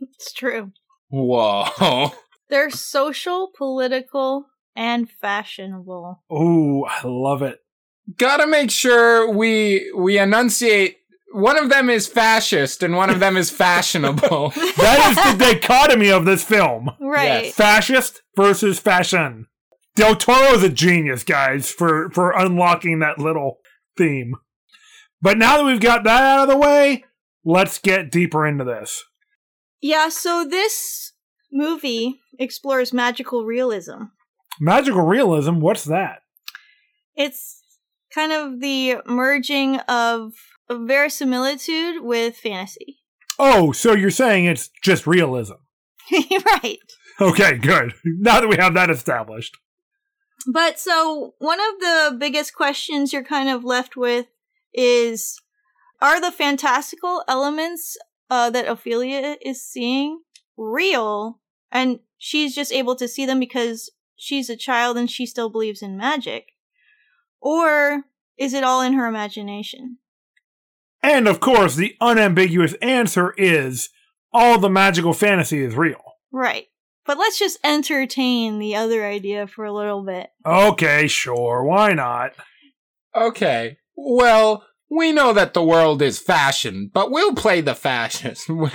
It's 0.00 0.32
true. 0.32 0.72
Whoa. 1.10 2.12
They're 2.48 2.70
social, 2.70 3.50
political, 3.56 4.46
and 4.74 5.10
fashionable. 5.10 6.22
Ooh, 6.32 6.84
I 6.86 7.00
love 7.04 7.42
it. 7.42 7.58
Gotta 8.16 8.46
make 8.46 8.70
sure 8.70 9.30
we 9.30 9.92
we 9.96 10.18
enunciate. 10.18 10.98
One 11.32 11.58
of 11.58 11.70
them 11.70 11.88
is 11.88 12.06
fascist 12.06 12.82
and 12.82 12.94
one 12.94 13.08
of 13.08 13.20
them 13.20 13.36
is 13.36 13.50
fashionable. 13.50 14.52
That 14.76 15.10
is 15.10 15.38
the 15.38 15.44
dichotomy 15.44 16.10
of 16.10 16.24
this 16.26 16.44
film. 16.44 16.90
Right. 17.00 17.44
Yes. 17.44 17.54
Fascist 17.54 18.22
versus 18.36 18.78
fashion. 18.78 19.46
Del 19.94 20.16
Toro's 20.16 20.62
a 20.62 20.68
genius, 20.68 21.22
guys, 21.22 21.70
for, 21.70 22.10
for 22.10 22.32
unlocking 22.32 22.98
that 22.98 23.18
little 23.18 23.58
theme. 23.96 24.34
But 25.20 25.38
now 25.38 25.58
that 25.58 25.64
we've 25.64 25.80
got 25.80 26.04
that 26.04 26.22
out 26.22 26.42
of 26.42 26.48
the 26.48 26.56
way, 26.56 27.04
let's 27.44 27.78
get 27.78 28.10
deeper 28.10 28.46
into 28.46 28.64
this. 28.64 29.04
Yeah, 29.80 30.08
so 30.08 30.44
this 30.48 31.12
movie 31.52 32.20
explores 32.38 32.92
magical 32.92 33.44
realism. 33.44 34.04
Magical 34.60 35.02
realism, 35.02 35.60
what's 35.60 35.84
that? 35.84 36.20
It's 37.14 37.61
kind 38.14 38.32
of 38.32 38.60
the 38.60 38.96
merging 39.06 39.76
of 39.80 40.32
verisimilitude 40.70 42.02
with 42.02 42.36
fantasy. 42.36 42.98
Oh, 43.38 43.72
so 43.72 43.92
you're 43.92 44.10
saying 44.10 44.44
it's 44.46 44.70
just 44.82 45.06
realism. 45.06 45.54
right. 46.12 46.78
Okay, 47.20 47.58
good. 47.58 47.94
Now 48.04 48.40
that 48.40 48.48
we 48.48 48.56
have 48.56 48.74
that 48.74 48.90
established. 48.90 49.56
But 50.46 50.78
so 50.78 51.34
one 51.38 51.60
of 51.60 51.80
the 51.80 52.16
biggest 52.18 52.54
questions 52.54 53.12
you're 53.12 53.24
kind 53.24 53.48
of 53.48 53.64
left 53.64 53.96
with 53.96 54.26
is 54.74 55.40
are 56.00 56.20
the 56.20 56.32
fantastical 56.32 57.22
elements 57.28 57.96
uh, 58.28 58.50
that 58.50 58.66
Ophelia 58.66 59.36
is 59.40 59.64
seeing 59.64 60.20
real? 60.56 61.38
And 61.70 62.00
she's 62.18 62.54
just 62.54 62.72
able 62.72 62.96
to 62.96 63.08
see 63.08 63.24
them 63.24 63.38
because 63.38 63.90
she's 64.16 64.50
a 64.50 64.56
child 64.56 64.96
and 64.96 65.10
she 65.10 65.26
still 65.26 65.48
believes 65.48 65.82
in 65.82 65.96
magic? 65.96 66.51
Or 67.42 68.04
is 68.38 68.54
it 68.54 68.64
all 68.64 68.80
in 68.80 68.92
her 68.94 69.06
imagination? 69.06 69.98
And 71.02 71.26
of 71.28 71.40
course, 71.40 71.74
the 71.74 71.96
unambiguous 72.00 72.74
answer 72.80 73.34
is 73.36 73.90
all 74.32 74.58
the 74.58 74.70
magical 74.70 75.12
fantasy 75.12 75.62
is 75.62 75.74
real. 75.74 76.00
Right. 76.30 76.66
But 77.04 77.18
let's 77.18 77.38
just 77.38 77.58
entertain 77.64 78.60
the 78.60 78.76
other 78.76 79.04
idea 79.04 79.48
for 79.48 79.64
a 79.64 79.72
little 79.72 80.04
bit. 80.04 80.30
Okay, 80.46 81.08
sure, 81.08 81.64
why 81.64 81.92
not? 81.92 82.32
okay. 83.14 83.76
Well, 83.96 84.64
we 84.88 85.10
know 85.12 85.32
that 85.32 85.52
the 85.54 85.62
world 85.64 86.00
is 86.00 86.18
fashion, 86.20 86.90
but 86.94 87.10
we'll 87.10 87.34
play 87.34 87.60
the 87.60 87.74
fascist. 87.74 88.48
Wait, 88.48 88.72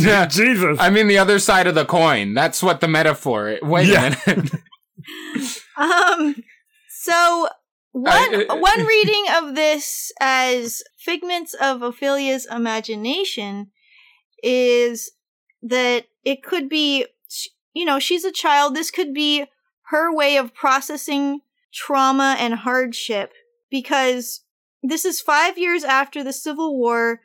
no, 0.00 0.26
Jesus. 0.26 0.78
I 0.80 0.90
mean 0.90 1.06
the 1.06 1.18
other 1.18 1.38
side 1.38 1.66
of 1.68 1.74
the 1.76 1.84
coin. 1.84 2.34
That's 2.34 2.62
what 2.62 2.80
the 2.80 2.88
metaphor. 2.88 3.50
Is. 3.50 3.60
Wait 3.62 3.86
Yeah. 3.88 4.16
a 4.26 4.30
minute. 4.36 4.50
Um, 5.78 6.34
so 6.90 7.48
one 7.92 8.14
I- 8.34 8.46
uh, 8.48 8.56
one 8.56 8.86
reading 8.86 9.24
of 9.36 9.54
this 9.54 10.12
as 10.20 10.82
figments 10.98 11.54
of 11.54 11.82
Ophelia's 11.82 12.46
imagination 12.50 13.70
is 14.42 15.10
that 15.62 16.06
it 16.24 16.42
could 16.42 16.68
be, 16.68 17.06
you 17.74 17.84
know, 17.84 17.98
she's 17.98 18.24
a 18.24 18.32
child. 18.32 18.74
This 18.74 18.90
could 18.90 19.12
be 19.12 19.44
her 19.88 20.14
way 20.14 20.36
of 20.36 20.54
processing 20.54 21.40
trauma 21.72 22.36
and 22.38 22.54
hardship 22.54 23.32
because 23.70 24.42
this 24.82 25.04
is 25.04 25.20
five 25.20 25.58
years 25.58 25.84
after 25.84 26.24
the 26.24 26.32
Civil 26.32 26.78
War. 26.78 27.20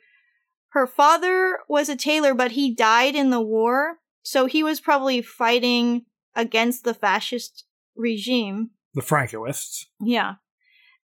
Her 0.70 0.86
father 0.86 1.60
was 1.68 1.88
a 1.88 1.96
tailor, 1.96 2.34
but 2.34 2.52
he 2.52 2.74
died 2.74 3.14
in 3.14 3.30
the 3.30 3.40
war. 3.40 3.98
So 4.22 4.46
he 4.46 4.62
was 4.62 4.80
probably 4.80 5.22
fighting 5.22 6.04
against 6.34 6.84
the 6.84 6.92
fascist 6.92 7.64
regime. 7.96 8.70
The 8.94 9.00
Francoists. 9.00 9.86
Yeah. 10.00 10.34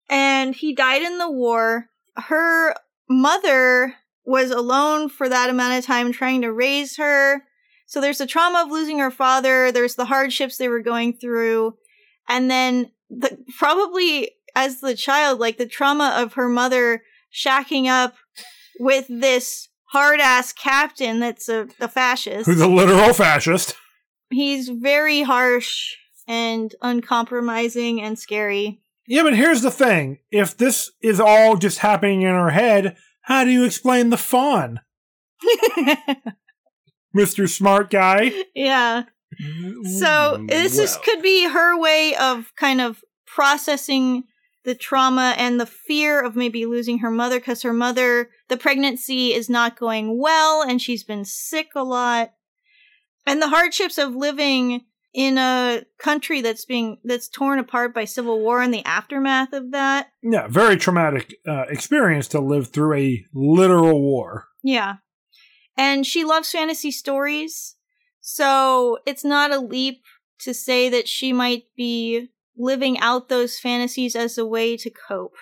And 0.09 0.55
he 0.55 0.73
died 0.73 1.01
in 1.01 1.17
the 1.17 1.31
war. 1.31 1.87
Her 2.17 2.75
mother 3.09 3.95
was 4.25 4.51
alone 4.51 5.09
for 5.09 5.27
that 5.29 5.49
amount 5.49 5.77
of 5.77 5.85
time 5.85 6.11
trying 6.11 6.41
to 6.41 6.51
raise 6.51 6.97
her. 6.97 7.43
So 7.85 7.99
there's 7.99 8.19
the 8.19 8.27
trauma 8.27 8.63
of 8.63 8.71
losing 8.71 8.99
her 8.99 9.11
father, 9.11 9.71
there's 9.71 9.95
the 9.95 10.05
hardships 10.05 10.57
they 10.57 10.69
were 10.69 10.81
going 10.81 11.13
through, 11.13 11.75
and 12.29 12.49
then 12.49 12.91
the 13.09 13.37
probably 13.57 14.31
as 14.55 14.79
the 14.79 14.95
child, 14.95 15.39
like 15.39 15.57
the 15.57 15.65
trauma 15.65 16.15
of 16.17 16.33
her 16.33 16.47
mother 16.47 17.03
shacking 17.33 17.87
up 17.87 18.15
with 18.79 19.05
this 19.09 19.67
hard 19.85 20.19
ass 20.19 20.53
captain 20.53 21.19
that's 21.19 21.49
a, 21.49 21.67
a 21.79 21.87
fascist. 21.87 22.45
Who's 22.45 22.61
a 22.61 22.67
literal 22.67 23.13
fascist. 23.13 23.75
He's 24.29 24.69
very 24.69 25.23
harsh 25.23 25.95
and 26.27 26.73
uncompromising 26.81 28.01
and 28.01 28.17
scary. 28.17 28.80
Yeah, 29.07 29.23
but 29.23 29.35
here's 29.35 29.61
the 29.61 29.71
thing. 29.71 30.19
If 30.31 30.57
this 30.57 30.91
is 31.01 31.19
all 31.19 31.57
just 31.57 31.79
happening 31.79 32.21
in 32.21 32.29
her 32.29 32.51
head, 32.51 32.97
how 33.21 33.43
do 33.43 33.51
you 33.51 33.65
explain 33.65 34.09
the 34.09 34.17
fawn? 34.17 34.81
Mr. 37.15 37.49
Smart 37.49 37.89
Guy? 37.89 38.31
yeah. 38.55 39.03
So 39.99 40.43
this 40.47 40.77
is 40.77 40.97
could 40.97 41.21
be 41.21 41.47
her 41.47 41.79
way 41.79 42.15
of 42.15 42.53
kind 42.55 42.81
of 42.81 43.01
processing 43.25 44.25
the 44.63 44.75
trauma 44.75 45.33
and 45.37 45.59
the 45.59 45.65
fear 45.65 46.21
of 46.21 46.35
maybe 46.35 46.65
losing 46.65 46.99
her 46.99 47.09
mother 47.09 47.39
because 47.39 47.63
her 47.63 47.73
mother 47.73 48.29
the 48.49 48.57
pregnancy 48.57 49.33
is 49.33 49.49
not 49.49 49.79
going 49.79 50.19
well 50.19 50.61
and 50.61 50.81
she's 50.81 51.03
been 51.03 51.25
sick 51.25 51.69
a 51.75 51.83
lot 51.83 52.33
and 53.25 53.41
the 53.41 53.49
hardships 53.49 53.97
of 53.97 54.15
living 54.15 54.81
in 55.13 55.37
a 55.37 55.83
country 55.99 56.41
that's 56.41 56.63
being 56.65 56.97
that's 57.03 57.27
torn 57.27 57.59
apart 57.59 57.93
by 57.93 58.05
civil 58.05 58.39
war 58.39 58.61
and 58.61 58.73
the 58.73 58.85
aftermath 58.85 59.51
of 59.53 59.71
that 59.71 60.07
Yeah, 60.23 60.47
very 60.47 60.77
traumatic 60.77 61.35
uh, 61.47 61.63
experience 61.69 62.27
to 62.29 62.39
live 62.39 62.67
through 62.69 62.97
a 62.97 63.25
literal 63.33 64.01
war. 64.01 64.47
Yeah. 64.63 64.95
And 65.77 66.05
she 66.05 66.23
loves 66.23 66.51
fantasy 66.51 66.91
stories. 66.91 67.75
So 68.19 68.99
it's 69.05 69.25
not 69.25 69.51
a 69.51 69.59
leap 69.59 70.03
to 70.39 70.53
say 70.53 70.89
that 70.89 71.07
she 71.07 71.33
might 71.33 71.63
be 71.75 72.29
living 72.57 72.99
out 72.99 73.29
those 73.29 73.59
fantasies 73.59 74.15
as 74.15 74.37
a 74.37 74.45
way 74.45 74.77
to 74.77 74.89
cope 74.89 75.33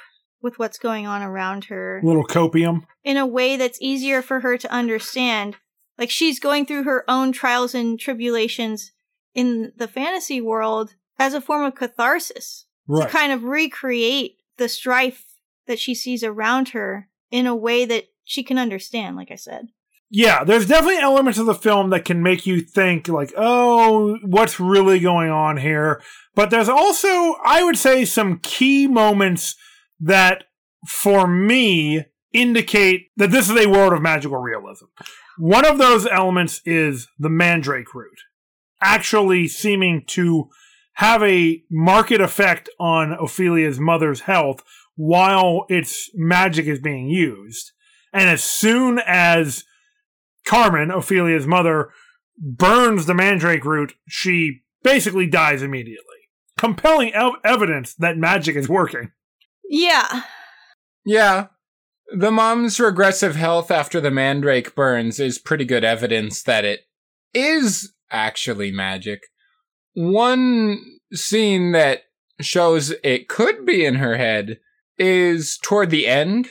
with 0.41 0.57
what's 0.57 0.77
going 0.79 1.05
on 1.05 1.21
around 1.21 1.65
her 1.65 1.99
A 1.99 2.05
little 2.05 2.25
copium. 2.25 2.85
in 3.03 3.17
a 3.17 3.25
way 3.27 3.57
that's 3.57 3.81
easier 3.81 4.21
for 4.21 4.39
her 4.39 4.57
to 4.57 4.71
understand. 4.71 5.57
Like 5.97 6.09
she's 6.09 6.39
going 6.39 6.65
through 6.65 6.83
her 6.83 7.03
own 7.09 7.33
trials 7.33 7.75
and 7.75 7.99
tribulations 7.99 8.93
in 9.39 9.71
the 9.77 9.87
fantasy 9.87 10.41
world 10.41 10.95
as 11.17 11.33
a 11.33 11.41
form 11.41 11.63
of 11.63 11.75
catharsis 11.75 12.65
Right. 12.91 13.05
to 13.05 13.17
kind 13.17 13.31
of 13.31 13.43
recreate 13.43 14.37
the 14.57 14.67
strife 14.67 15.23
that 15.67 15.77
she 15.79 15.93
sees 15.93 16.23
around 16.23 16.69
her 16.69 17.07
in 17.29 17.45
a 17.45 17.55
way 17.55 17.85
that 17.85 18.05
she 18.23 18.43
can 18.43 18.57
understand, 18.57 19.15
like 19.15 19.29
I 19.31 19.35
said. 19.35 19.67
yeah, 20.11 20.43
there's 20.43 20.65
definitely 20.65 20.97
elements 20.97 21.37
of 21.37 21.45
the 21.45 21.53
film 21.53 21.91
that 21.91 22.03
can 22.03 22.23
make 22.23 22.47
you 22.47 22.61
think, 22.61 23.07
like, 23.07 23.31
oh, 23.37 24.17
what's 24.25 24.59
really 24.59 24.99
going 24.99 25.29
on 25.29 25.57
here? 25.57 26.01
But 26.33 26.49
there's 26.49 26.67
also, 26.69 27.35
I 27.45 27.61
would 27.63 27.77
say, 27.77 28.05
some 28.05 28.39
key 28.39 28.87
moments 28.87 29.55
that, 29.99 30.45
for 30.87 31.27
me, 31.27 32.05
indicate 32.33 33.09
that 33.17 33.29
this 33.29 33.49
is 33.51 33.55
a 33.57 33.69
world 33.69 33.93
of 33.93 34.01
magical 34.01 34.37
realism. 34.39 34.85
One 35.37 35.65
of 35.65 35.77
those 35.77 36.07
elements 36.07 36.61
is 36.65 37.07
the 37.19 37.29
mandrake 37.29 37.93
root 37.93 38.19
actually 38.81 39.47
seeming 39.47 40.03
to 40.07 40.49
have 40.93 41.23
a 41.23 41.63
market 41.71 42.21
effect 42.21 42.69
on 42.79 43.13
Ophelia's 43.13 43.79
mother's 43.79 44.21
health 44.21 44.63
while 44.95 45.65
its 45.69 46.09
magic 46.13 46.65
is 46.65 46.79
being 46.79 47.07
used. 47.07 47.71
And 48.11 48.27
as 48.27 48.43
soon 48.43 48.99
as 49.05 49.63
Carmen, 50.45 50.91
Ophelia's 50.91 51.47
mother, 51.47 51.91
burns 52.37 53.05
the 53.05 53.13
mandrake 53.13 53.63
root, 53.63 53.93
she 54.07 54.61
basically 54.83 55.27
dies 55.27 55.61
immediately. 55.61 56.05
Compelling 56.57 57.13
ev- 57.13 57.33
evidence 57.45 57.93
that 57.95 58.17
magic 58.17 58.55
is 58.55 58.67
working. 58.67 59.11
Yeah. 59.69 60.23
Yeah. 61.05 61.47
The 62.11 62.31
mom's 62.31 62.79
regressive 62.79 63.35
health 63.35 63.71
after 63.71 64.01
the 64.01 64.11
mandrake 64.11 64.75
burns 64.75 65.19
is 65.19 65.37
pretty 65.37 65.63
good 65.63 65.83
evidence 65.83 66.43
that 66.43 66.65
it 66.65 66.81
is 67.33 67.93
actually 68.11 68.71
magic. 68.71 69.23
One 69.93 70.83
scene 71.13 71.71
that 71.73 72.03
shows 72.41 72.93
it 73.03 73.27
could 73.27 73.65
be 73.65 73.85
in 73.85 73.95
her 73.95 74.17
head 74.17 74.59
is 74.97 75.57
toward 75.61 75.89
the 75.89 76.07
end 76.07 76.47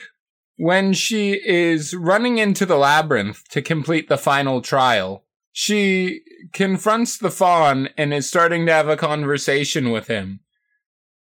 when 0.57 0.93
she 0.93 1.41
is 1.45 1.95
running 1.95 2.39
into 2.39 2.67
the 2.67 2.77
labyrinth 2.77 3.49
to 3.51 3.63
complete 3.63 4.09
the 4.09 4.19
final 4.19 4.61
trial. 4.61 5.25
She 5.53 6.23
confronts 6.53 7.19
the 7.19 7.31
fawn 7.31 7.89
and 7.97 8.13
is 8.13 8.29
starting 8.29 8.67
to 8.67 8.73
have 8.73 8.89
a 8.89 8.97
conversation 8.97 9.91
with 9.91 10.09
him 10.09 10.41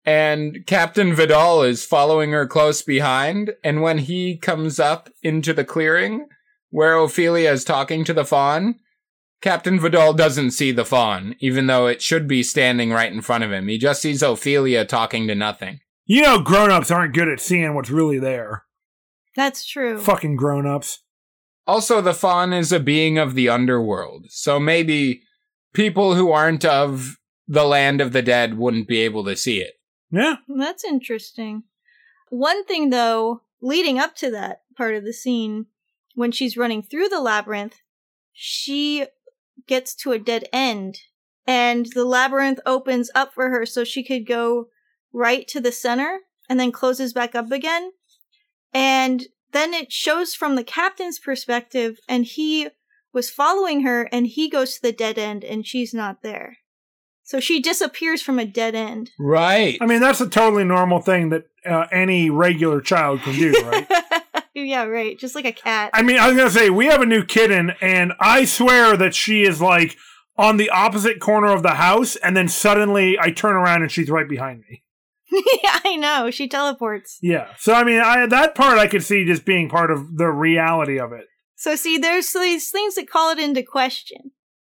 and 0.06 0.66
Captain 0.66 1.14
Vidal 1.14 1.64
is 1.64 1.86
following 1.86 2.32
her 2.32 2.46
close 2.46 2.82
behind. 2.82 3.54
And 3.64 3.82
when 3.82 4.00
he 4.00 4.38
comes 4.38 4.80
up 4.80 5.10
into 5.22 5.54
the 5.54 5.64
clearing 5.64 6.28
where 6.70 6.96
Ophelia 6.96 7.52
is 7.52 7.64
talking 7.64 8.04
to 8.06 8.14
the 8.14 8.26
fawn, 8.26 8.80
Captain 9.44 9.78
Vidal 9.78 10.14
doesn't 10.14 10.52
see 10.52 10.72
the 10.72 10.86
fawn, 10.86 11.36
even 11.40 11.68
though 11.68 11.86
it 11.86 12.02
should 12.02 12.30
be 12.30 12.42
standing 12.42 12.92
right 12.92 13.12
in 13.12 13.22
front 13.22 13.44
of 13.44 13.52
him. 13.52 13.68
He 13.68 13.78
just 13.78 14.02
sees 14.02 14.24
Ophelia 14.24 14.86
talking 14.86 15.28
to 15.28 15.36
nothing. 15.36 15.82
You 16.06 16.22
know, 16.22 16.40
grown 16.40 16.72
ups 16.72 16.90
aren't 16.90 17.14
good 17.14 17.28
at 17.28 17.42
seeing 17.42 17.76
what's 17.76 17.90
really 17.90 18.20
there. 18.20 18.64
That's 19.36 19.66
true. 19.66 20.00
Fucking 20.00 20.38
grown 20.38 20.66
ups. 20.66 21.02
Also, 21.68 22.00
the 22.00 22.14
fawn 22.14 22.54
is 22.54 22.72
a 22.72 22.80
being 22.80 23.18
of 23.18 23.36
the 23.36 23.50
underworld, 23.50 24.28
so 24.30 24.62
maybe 24.62 25.24
people 25.74 26.16
who 26.16 26.32
aren't 26.32 26.64
of 26.64 27.18
the 27.46 27.66
land 27.66 28.00
of 28.00 28.14
the 28.14 28.22
dead 28.22 28.58
wouldn't 28.58 28.88
be 28.88 29.02
able 29.02 29.26
to 29.26 29.36
see 29.36 29.60
it. 29.60 29.74
Yeah. 30.10 30.38
That's 30.48 30.86
interesting. 30.86 31.64
One 32.30 32.64
thing, 32.64 32.92
though, 32.92 33.42
leading 33.62 34.00
up 34.00 34.16
to 34.16 34.32
that 34.32 34.62
part 34.78 34.96
of 34.96 35.04
the 35.04 35.12
scene, 35.12 35.66
when 36.16 36.32
she's 36.32 36.56
running 36.56 36.82
through 36.82 37.10
the 37.10 37.20
labyrinth, 37.20 37.82
she 38.32 39.06
gets 39.68 39.96
to 39.96 40.12
a 40.12 40.20
dead 40.20 40.46
end, 40.52 40.98
and 41.46 41.88
the 41.94 42.06
labyrinth 42.06 42.60
opens 42.66 43.10
up 43.16 43.34
for 43.34 43.50
her 43.50 43.66
so 43.66 43.84
she 43.84 44.04
could 44.04 44.28
go 44.28 44.68
right 45.14 45.48
to 45.48 45.60
the 45.60 45.72
center 45.72 46.20
and 46.50 46.60
then 46.60 46.72
closes 46.72 47.14
back 47.14 47.36
up 47.36 47.52
again. 47.52 47.92
And 48.74 49.28
then 49.52 49.74
it 49.74 49.92
shows 49.92 50.34
from 50.34 50.56
the 50.56 50.64
captain's 50.64 51.20
perspective, 51.20 52.00
and 52.10 52.26
he 52.26 52.70
was 53.14 53.30
following 53.30 53.84
her, 53.84 54.10
and 54.12 54.26
he 54.28 54.50
goes 54.50 54.76
to 54.76 54.82
the 54.82 54.92
dead 54.92 55.20
end, 55.20 55.44
and 55.44 55.66
she's 55.66 55.94
not 55.94 56.24
there. 56.24 56.58
So 57.24 57.40
she 57.40 57.62
disappears 57.62 58.22
from 58.22 58.38
a 58.38 58.46
dead 58.46 58.76
end. 58.76 59.12
Right. 59.18 59.78
I 59.80 59.86
mean, 59.86 60.02
that's 60.02 60.20
a 60.20 60.28
totally 60.28 60.66
normal 60.66 61.00
thing 61.00 61.30
that 61.30 61.46
uh, 61.66 61.86
any 61.92 62.30
regular 62.30 62.82
child 62.82 63.22
can 63.22 63.34
do, 63.34 63.52
right? 63.64 63.88
yeah, 64.54 64.84
right. 64.84 65.18
Just 65.18 65.36
like 65.36 65.46
a 65.46 65.52
cat. 65.52 65.92
I 65.94 66.02
mean, 66.02 66.18
I 66.18 66.28
was 66.28 66.38
gonna 66.38 66.50
say 66.50 66.70
we 66.70 66.86
have 66.88 67.02
a 67.02 67.06
new 67.06 67.24
kitten, 67.24 67.72
and 67.82 68.14
I 68.20 68.46
swear 68.46 68.96
that 68.98 69.16
she 69.16 69.44
is 69.44 69.62
like 69.62 69.98
on 70.38 70.58
the 70.58 70.70
opposite 70.70 71.20
corner 71.20 71.48
of 71.48 71.64
the 71.64 71.76
house, 71.76 72.16
and 72.18 72.36
then 72.36 72.48
suddenly 72.48 73.18
I 73.20 73.32
turn 73.32 73.56
around 73.56 73.82
and 73.82 73.92
she's 73.92 74.10
right 74.10 74.28
behind 74.28 74.64
me. 74.70 74.84
yeah, 75.64 75.80
I 75.84 75.96
know. 75.96 76.30
She 76.32 76.48
teleports. 76.48 77.18
Yeah. 77.22 77.48
So 77.58 77.74
I 77.74 77.84
mean, 77.84 78.00
I, 78.00 78.26
that 78.28 78.56
part 78.56 78.78
I 78.78 78.88
could 78.88 79.04
see 79.04 79.26
just 79.26 79.46
being 79.46 79.70
part 79.70 79.92
of 79.92 80.18
the 80.18 80.30
reality 80.30 81.00
of 81.00 81.12
it. 81.12 81.28
So 81.56 81.76
see, 81.76 81.98
there's 81.98 82.32
these 82.34 82.70
things 82.70 82.96
that 82.96 83.10
call 83.10 83.32
it 83.32 83.40
into 83.40 83.64
question, 83.64 84.32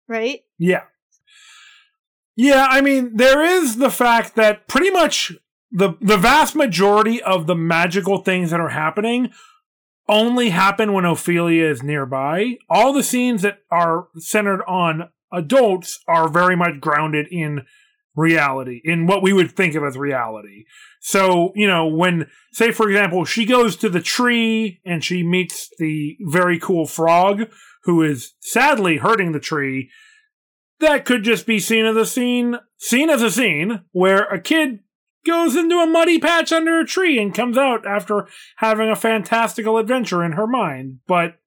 right? 0.08 0.40
Yeah. 0.58 0.84
Yeah, 2.36 2.66
I 2.70 2.80
mean, 2.80 3.16
there 3.16 3.42
is 3.42 3.76
the 3.76 3.90
fact 3.90 4.34
that 4.36 4.66
pretty 4.66 4.90
much 4.90 5.32
the 5.70 5.94
the 6.00 6.16
vast 6.16 6.56
majority 6.56 7.22
of 7.22 7.46
the 7.46 7.54
magical 7.54 8.18
things 8.18 8.50
that 8.50 8.60
are 8.60 8.70
happening 8.70 9.30
only 10.10 10.50
happen 10.50 10.92
when 10.92 11.04
Ophelia 11.04 11.70
is 11.70 11.82
nearby. 11.82 12.58
All 12.68 12.92
the 12.92 13.02
scenes 13.02 13.42
that 13.42 13.58
are 13.70 14.08
centered 14.18 14.62
on 14.66 15.08
adults 15.32 16.00
are 16.08 16.28
very 16.28 16.56
much 16.56 16.80
grounded 16.80 17.28
in 17.30 17.62
reality, 18.16 18.80
in 18.84 19.06
what 19.06 19.22
we 19.22 19.32
would 19.32 19.52
think 19.52 19.76
of 19.76 19.84
as 19.84 19.96
reality. 19.96 20.64
So, 21.00 21.52
you 21.54 21.66
know, 21.66 21.86
when, 21.86 22.26
say, 22.52 22.72
for 22.72 22.90
example, 22.90 23.24
she 23.24 23.46
goes 23.46 23.76
to 23.76 23.88
the 23.88 24.02
tree 24.02 24.80
and 24.84 25.02
she 25.04 25.22
meets 25.22 25.70
the 25.78 26.16
very 26.20 26.58
cool 26.58 26.86
frog 26.86 27.48
who 27.84 28.02
is 28.02 28.34
sadly 28.40 28.98
hurting 28.98 29.32
the 29.32 29.40
tree, 29.40 29.90
that 30.80 31.04
could 31.04 31.22
just 31.22 31.46
be 31.46 31.60
seen 31.60 31.86
as 31.86 31.96
a 31.96 32.04
scene, 32.04 32.56
seen 32.78 33.08
as 33.08 33.22
a 33.22 33.30
scene 33.30 33.82
where 33.92 34.24
a 34.24 34.40
kid 34.40 34.80
goes 35.24 35.56
into 35.56 35.76
a 35.76 35.86
muddy 35.86 36.18
patch 36.18 36.52
under 36.52 36.80
a 36.80 36.86
tree 36.86 37.18
and 37.18 37.34
comes 37.34 37.58
out 37.58 37.86
after 37.86 38.28
having 38.56 38.88
a 38.88 38.96
fantastical 38.96 39.78
adventure 39.78 40.24
in 40.24 40.32
her 40.32 40.46
mind. 40.46 40.98
But 41.06 41.38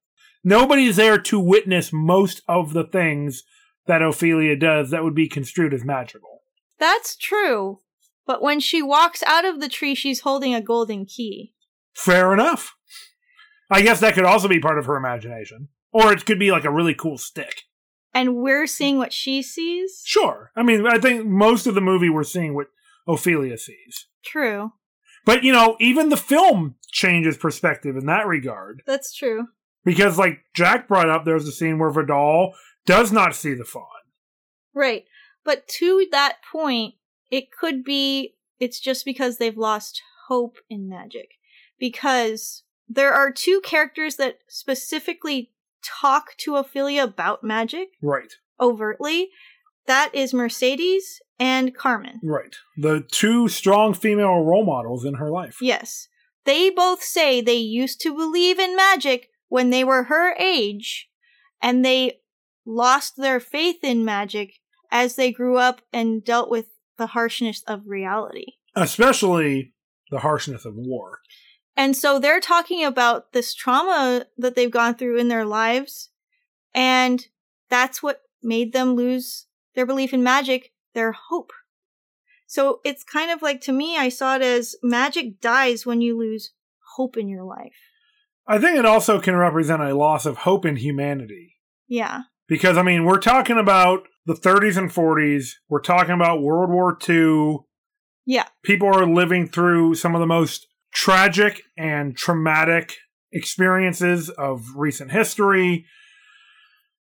nobody's 0.42 0.96
there 0.96 1.18
to 1.18 1.40
witness 1.40 1.92
most 1.92 2.42
of 2.48 2.72
the 2.72 2.84
things 2.84 3.42
that 3.86 4.02
Ophelia 4.02 4.56
does 4.56 4.90
that 4.90 5.04
would 5.04 5.14
be 5.14 5.28
construed 5.28 5.74
as 5.74 5.84
magical. 5.84 6.42
That's 6.78 7.16
true. 7.16 7.80
But 8.26 8.42
when 8.42 8.60
she 8.60 8.82
walks 8.82 9.22
out 9.24 9.44
of 9.44 9.60
the 9.60 9.68
tree, 9.68 9.94
she's 9.94 10.20
holding 10.20 10.54
a 10.54 10.62
golden 10.62 11.04
key. 11.04 11.52
Fair 11.92 12.32
enough. 12.32 12.74
I 13.70 13.82
guess 13.82 14.00
that 14.00 14.14
could 14.14 14.24
also 14.24 14.48
be 14.48 14.60
part 14.60 14.78
of 14.78 14.86
her 14.86 14.96
imagination. 14.96 15.68
Or 15.92 16.12
it 16.12 16.26
could 16.26 16.38
be 16.38 16.50
like 16.50 16.64
a 16.64 16.72
really 16.72 16.94
cool 16.94 17.18
stick. 17.18 17.62
And 18.12 18.36
we're 18.36 18.66
seeing 18.66 18.98
what 18.98 19.12
she 19.12 19.42
sees? 19.42 20.02
Sure. 20.04 20.52
I 20.56 20.62
mean, 20.62 20.86
I 20.86 20.98
think 20.98 21.26
most 21.26 21.66
of 21.66 21.74
the 21.74 21.80
movie 21.80 22.08
we're 22.08 22.22
seeing 22.22 22.54
what 22.54 22.68
Ophelia 23.06 23.58
sees. 23.58 24.06
True. 24.24 24.72
But, 25.24 25.42
you 25.42 25.52
know, 25.52 25.76
even 25.80 26.08
the 26.10 26.16
film 26.16 26.76
changes 26.90 27.36
perspective 27.36 27.96
in 27.96 28.06
that 28.06 28.26
regard. 28.26 28.82
That's 28.86 29.14
true. 29.14 29.46
Because, 29.84 30.18
like 30.18 30.40
Jack 30.54 30.88
brought 30.88 31.08
up, 31.08 31.24
there's 31.24 31.48
a 31.48 31.52
scene 31.52 31.78
where 31.78 31.90
Vidal 31.90 32.54
does 32.86 33.12
not 33.12 33.34
see 33.34 33.54
the 33.54 33.64
fawn. 33.64 33.84
Right. 34.74 35.04
But 35.44 35.68
to 35.78 36.06
that 36.10 36.38
point, 36.50 36.94
it 37.30 37.50
could 37.52 37.84
be 37.84 38.34
it's 38.60 38.80
just 38.80 39.04
because 39.04 39.36
they've 39.36 39.56
lost 39.56 40.00
hope 40.28 40.56
in 40.70 40.88
magic. 40.88 41.32
Because 41.78 42.62
there 42.88 43.12
are 43.12 43.30
two 43.30 43.60
characters 43.62 44.16
that 44.16 44.38
specifically 44.48 45.50
talk 45.82 46.36
to 46.38 46.56
Ophelia 46.56 47.04
about 47.04 47.44
magic 47.44 47.88
Right. 48.02 48.32
overtly. 48.60 49.30
That 49.86 50.14
is 50.14 50.32
Mercedes 50.32 51.20
and 51.38 51.74
Carmen. 51.74 52.20
Right. 52.22 52.54
The 52.76 53.04
two 53.10 53.48
strong 53.48 53.94
female 53.94 54.42
role 54.42 54.64
models 54.64 55.04
in 55.04 55.14
her 55.14 55.30
life. 55.30 55.58
Yes. 55.60 56.08
They 56.44 56.70
both 56.70 57.02
say 57.02 57.40
they 57.40 57.54
used 57.54 58.00
to 58.02 58.14
believe 58.14 58.58
in 58.58 58.76
magic 58.76 59.30
when 59.48 59.70
they 59.70 59.84
were 59.84 60.04
her 60.04 60.34
age, 60.38 61.08
and 61.62 61.84
they 61.84 62.20
lost 62.66 63.16
their 63.16 63.40
faith 63.40 63.82
in 63.82 64.04
magic 64.04 64.54
as 64.90 65.16
they 65.16 65.32
grew 65.32 65.56
up 65.56 65.82
and 65.92 66.24
dealt 66.24 66.50
with 66.50 66.66
the 66.98 67.08
harshness 67.08 67.62
of 67.66 67.86
reality. 67.86 68.46
Especially 68.74 69.72
the 70.10 70.20
harshness 70.20 70.64
of 70.64 70.74
war. 70.76 71.20
And 71.76 71.96
so 71.96 72.18
they're 72.18 72.40
talking 72.40 72.84
about 72.84 73.32
this 73.32 73.54
trauma 73.54 74.26
that 74.38 74.54
they've 74.54 74.70
gone 74.70 74.94
through 74.94 75.18
in 75.18 75.28
their 75.28 75.44
lives, 75.44 76.10
and 76.74 77.26
that's 77.68 78.02
what 78.02 78.22
made 78.42 78.72
them 78.72 78.94
lose 78.94 79.46
their 79.74 79.86
belief 79.86 80.12
in 80.12 80.22
magic, 80.22 80.72
their 80.94 81.12
hope. 81.12 81.52
So 82.46 82.80
it's 82.84 83.02
kind 83.04 83.30
of 83.30 83.42
like 83.42 83.60
to 83.62 83.72
me, 83.72 83.96
I 83.96 84.08
saw 84.08 84.36
it 84.36 84.42
as 84.42 84.76
magic 84.82 85.40
dies 85.40 85.84
when 85.84 86.00
you 86.00 86.18
lose 86.18 86.52
hope 86.96 87.16
in 87.16 87.28
your 87.28 87.44
life. 87.44 87.74
I 88.46 88.58
think 88.58 88.78
it 88.78 88.86
also 88.86 89.20
can 89.20 89.36
represent 89.36 89.82
a 89.82 89.96
loss 89.96 90.26
of 90.26 90.38
hope 90.38 90.66
in 90.66 90.76
humanity. 90.76 91.54
Yeah. 91.88 92.22
Because, 92.46 92.76
I 92.76 92.82
mean, 92.82 93.04
we're 93.04 93.18
talking 93.18 93.58
about 93.58 94.02
the 94.26 94.34
30s 94.34 94.76
and 94.76 94.90
40s, 94.90 95.52
we're 95.68 95.80
talking 95.80 96.14
about 96.14 96.42
World 96.42 96.70
War 96.70 96.96
II. 97.08 97.58
Yeah. 98.26 98.46
People 98.62 98.88
are 98.88 99.06
living 99.06 99.48
through 99.48 99.94
some 99.94 100.14
of 100.14 100.20
the 100.20 100.26
most 100.26 100.66
tragic 100.92 101.62
and 101.76 102.16
traumatic 102.16 102.94
experiences 103.32 104.28
of 104.30 104.64
recent 104.76 105.10
history. 105.10 105.86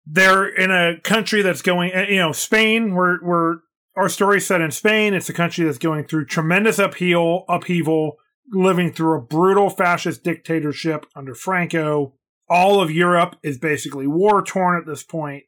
They're 0.06 0.46
in 0.46 0.70
a 0.70 1.00
country 1.00 1.42
that's 1.42 1.62
going, 1.62 1.92
eh, 1.92 2.06
you 2.10 2.18
know, 2.18 2.32
Spain, 2.32 2.94
we're, 2.94 3.22
we're, 3.22 3.56
our 3.96 4.08
story 4.08 4.40
set 4.40 4.60
in 4.60 4.70
Spain. 4.70 5.14
It's 5.14 5.28
a 5.28 5.34
country 5.34 5.64
that's 5.64 5.78
going 5.78 6.04
through 6.04 6.26
tremendous 6.26 6.78
upheaval, 6.78 7.44
upheaval, 7.48 8.18
living 8.52 8.92
through 8.92 9.16
a 9.16 9.22
brutal 9.22 9.70
fascist 9.70 10.22
dictatorship 10.22 11.06
under 11.16 11.34
Franco. 11.34 12.14
All 12.48 12.80
of 12.80 12.90
Europe 12.90 13.36
is 13.42 13.58
basically 13.58 14.06
war 14.06 14.42
torn 14.42 14.78
at 14.78 14.86
this 14.86 15.02
point. 15.02 15.44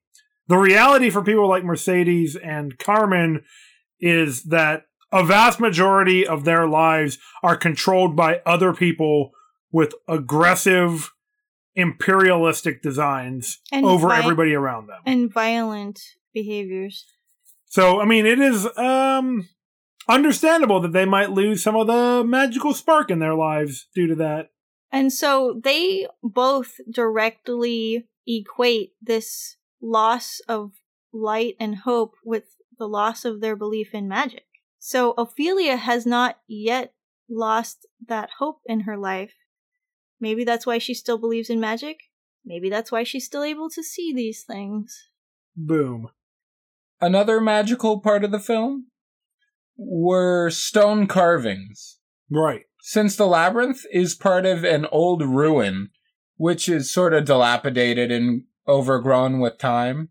The 0.48 0.56
reality 0.56 1.10
for 1.10 1.22
people 1.22 1.48
like 1.48 1.62
Mercedes 1.62 2.34
and 2.36 2.78
Carmen 2.78 3.44
is 4.00 4.44
that 4.44 4.84
a 5.12 5.24
vast 5.24 5.60
majority 5.60 6.26
of 6.26 6.44
their 6.44 6.66
lives 6.66 7.18
are 7.42 7.56
controlled 7.56 8.16
by 8.16 8.40
other 8.44 8.72
people 8.72 9.30
with 9.70 9.94
aggressive 10.08 11.12
imperialistic 11.78 12.82
designs 12.82 13.60
And 13.70 13.86
over 13.86 14.08
vi- 14.08 14.18
everybody 14.18 14.52
around 14.52 14.88
them. 14.88 15.00
And 15.06 15.32
violent 15.32 16.00
behaviors. 16.34 17.06
So, 17.66 18.00
I 18.00 18.04
mean, 18.04 18.26
it 18.26 18.40
is 18.40 18.66
um 18.76 19.48
understandable 20.08 20.80
that 20.80 20.92
they 20.92 21.04
might 21.04 21.30
lose 21.30 21.62
some 21.62 21.76
of 21.76 21.86
the 21.86 22.24
magical 22.26 22.74
spark 22.74 23.10
in 23.10 23.20
their 23.20 23.34
lives 23.34 23.86
due 23.94 24.08
to 24.08 24.14
that. 24.16 24.50
And 24.90 25.12
so 25.12 25.60
they 25.62 26.06
both 26.22 26.80
directly 26.90 28.06
equate 28.26 28.92
this 29.00 29.56
loss 29.80 30.40
of 30.48 30.72
light 31.12 31.54
and 31.60 31.76
hope 31.76 32.14
with 32.24 32.56
the 32.78 32.88
loss 32.88 33.24
of 33.24 33.40
their 33.40 33.54
belief 33.54 33.94
in 33.94 34.08
magic. 34.08 34.44
So 34.78 35.12
Ophelia 35.12 35.76
has 35.76 36.06
not 36.06 36.38
yet 36.48 36.94
lost 37.28 37.86
that 38.06 38.30
hope 38.38 38.60
in 38.66 38.80
her 38.80 38.96
life. 38.96 39.34
Maybe 40.20 40.44
that's 40.44 40.66
why 40.66 40.78
she 40.78 40.94
still 40.94 41.18
believes 41.18 41.50
in 41.50 41.60
magic. 41.60 42.00
Maybe 42.44 42.70
that's 42.70 42.90
why 42.90 43.02
she's 43.02 43.26
still 43.26 43.42
able 43.42 43.70
to 43.70 43.82
see 43.82 44.12
these 44.12 44.42
things. 44.42 45.10
Boom. 45.56 46.08
Another 47.00 47.40
magical 47.40 48.00
part 48.00 48.24
of 48.24 48.30
the 48.30 48.40
film 48.40 48.86
were 49.76 50.50
stone 50.50 51.06
carvings. 51.06 51.98
Right. 52.30 52.62
Since 52.80 53.16
the 53.16 53.26
labyrinth 53.26 53.84
is 53.92 54.14
part 54.14 54.46
of 54.46 54.64
an 54.64 54.86
old 54.86 55.22
ruin, 55.22 55.90
which 56.36 56.68
is 56.68 56.90
sort 56.90 57.14
of 57.14 57.24
dilapidated 57.24 58.10
and 58.10 58.44
overgrown 58.66 59.40
with 59.40 59.58
time, 59.58 60.08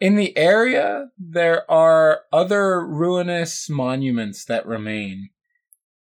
in 0.00 0.16
the 0.16 0.36
area 0.36 1.08
there 1.18 1.70
are 1.70 2.22
other 2.32 2.86
ruinous 2.86 3.68
monuments 3.68 4.44
that 4.44 4.66
remain. 4.66 5.30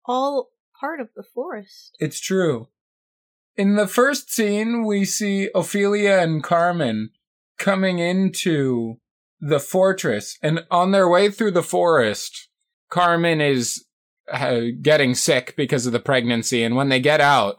All 0.06 0.50
part 0.80 1.00
of 1.00 1.10
the 1.16 1.24
forest. 1.24 1.96
It's 2.00 2.20
true. 2.20 2.68
In 3.58 3.76
the 3.76 3.88
first 3.88 4.32
scene, 4.32 4.86
we 4.86 5.06
see 5.06 5.50
Ophelia 5.56 6.20
and 6.20 6.44
Carmen 6.44 7.12
coming 7.58 8.00
into 8.00 9.00
the 9.40 9.60
fortress, 9.60 10.38
and 10.42 10.66
on 10.70 10.92
their 10.92 11.08
way 11.08 11.30
through 11.30 11.52
the 11.52 11.64
forest, 11.64 12.50
Carmen 12.90 13.40
is 13.40 13.86
uh, 14.32 14.62
getting 14.82 15.16
sick 15.16 15.56
because 15.56 15.86
of 15.86 15.94
the 15.94 16.00
pregnancy, 16.00 16.64
and 16.64 16.76
when 16.76 16.90
they 16.90 17.00
get 17.00 17.22
out, 17.22 17.58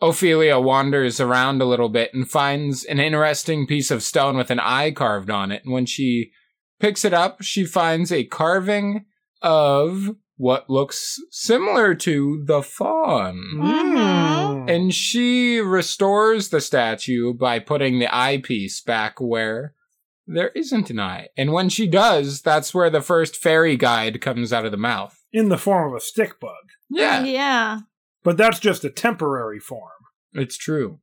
Ophelia 0.00 0.58
wanders 0.58 1.20
around 1.20 1.60
a 1.60 1.66
little 1.66 1.90
bit 1.90 2.14
and 2.14 2.30
finds 2.30 2.84
an 2.84 3.00
interesting 3.00 3.66
piece 3.66 3.90
of 3.90 4.02
stone 4.02 4.36
with 4.36 4.50
an 4.50 4.60
eye 4.60 4.92
carved 4.92 5.28
on 5.28 5.52
it. 5.52 5.62
And 5.64 5.74
when 5.74 5.84
she 5.84 6.30
picks 6.78 7.04
it 7.04 7.12
up, 7.12 7.42
she 7.42 7.64
finds 7.64 8.10
a 8.10 8.24
carving 8.24 9.04
of 9.42 10.16
what 10.40 10.70
looks 10.70 11.18
similar 11.30 11.94
to 11.94 12.42
the 12.46 12.62
fawn. 12.62 13.36
Mhm. 13.58 14.70
And 14.74 14.94
she 14.94 15.60
restores 15.60 16.48
the 16.48 16.62
statue 16.62 17.34
by 17.34 17.58
putting 17.58 17.98
the 17.98 18.08
eyepiece 18.14 18.80
back 18.80 19.20
where 19.20 19.74
there 20.26 20.48
isn't 20.54 20.88
an 20.88 20.98
eye. 20.98 21.28
And 21.36 21.52
when 21.52 21.68
she 21.68 21.86
does, 21.86 22.40
that's 22.40 22.72
where 22.72 22.88
the 22.88 23.02
first 23.02 23.36
fairy 23.36 23.76
guide 23.76 24.22
comes 24.22 24.50
out 24.50 24.64
of 24.64 24.70
the 24.70 24.78
mouth. 24.78 25.22
In 25.30 25.50
the 25.50 25.58
form 25.58 25.90
of 25.92 25.96
a 25.98 26.00
stick 26.00 26.40
bug. 26.40 26.64
Yeah, 26.88 27.22
Yeah. 27.22 27.80
But 28.22 28.38
that's 28.38 28.60
just 28.60 28.82
a 28.84 28.90
temporary 28.90 29.60
form. 29.60 29.92
it's 30.32 30.56
true. 30.56 31.00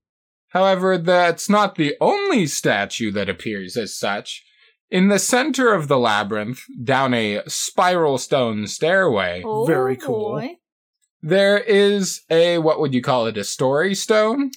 However, 0.49 0.97
that's 0.97 1.47
not 1.47 1.75
the 1.75 1.95
only 2.01 2.47
statue 2.47 3.11
that 3.11 3.29
appears 3.29 3.77
as 3.77 3.95
such. 3.95 4.43
In 4.89 5.09
the 5.09 5.19
center 5.19 5.73
of 5.73 5.87
the 5.87 5.97
labyrinth, 5.97 6.61
down 6.83 7.13
a 7.13 7.41
spiral 7.47 8.17
stone 8.17 8.67
stairway, 8.67 9.41
Oh, 9.45 9.65
Very 9.65 9.97
cool. 9.97 10.31
boy. 10.35 10.57
there 11.21 11.57
is 11.57 12.21
a, 12.29 12.59
what 12.59 12.79
would 12.79 12.93
you 12.93 13.01
call 13.01 13.25
it, 13.27 13.37
a 13.37 13.43
story 13.43 13.93
stone? 13.95 14.51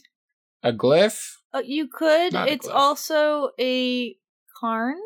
A 0.62 0.72
glyph? 0.72 1.32
Uh, 1.52 1.62
you 1.64 1.88
could. 1.88 2.32
Not 2.34 2.48
it's 2.48 2.68
glyph. 2.68 2.74
also 2.74 3.50
a 3.58 4.14
cairn. 4.60 4.96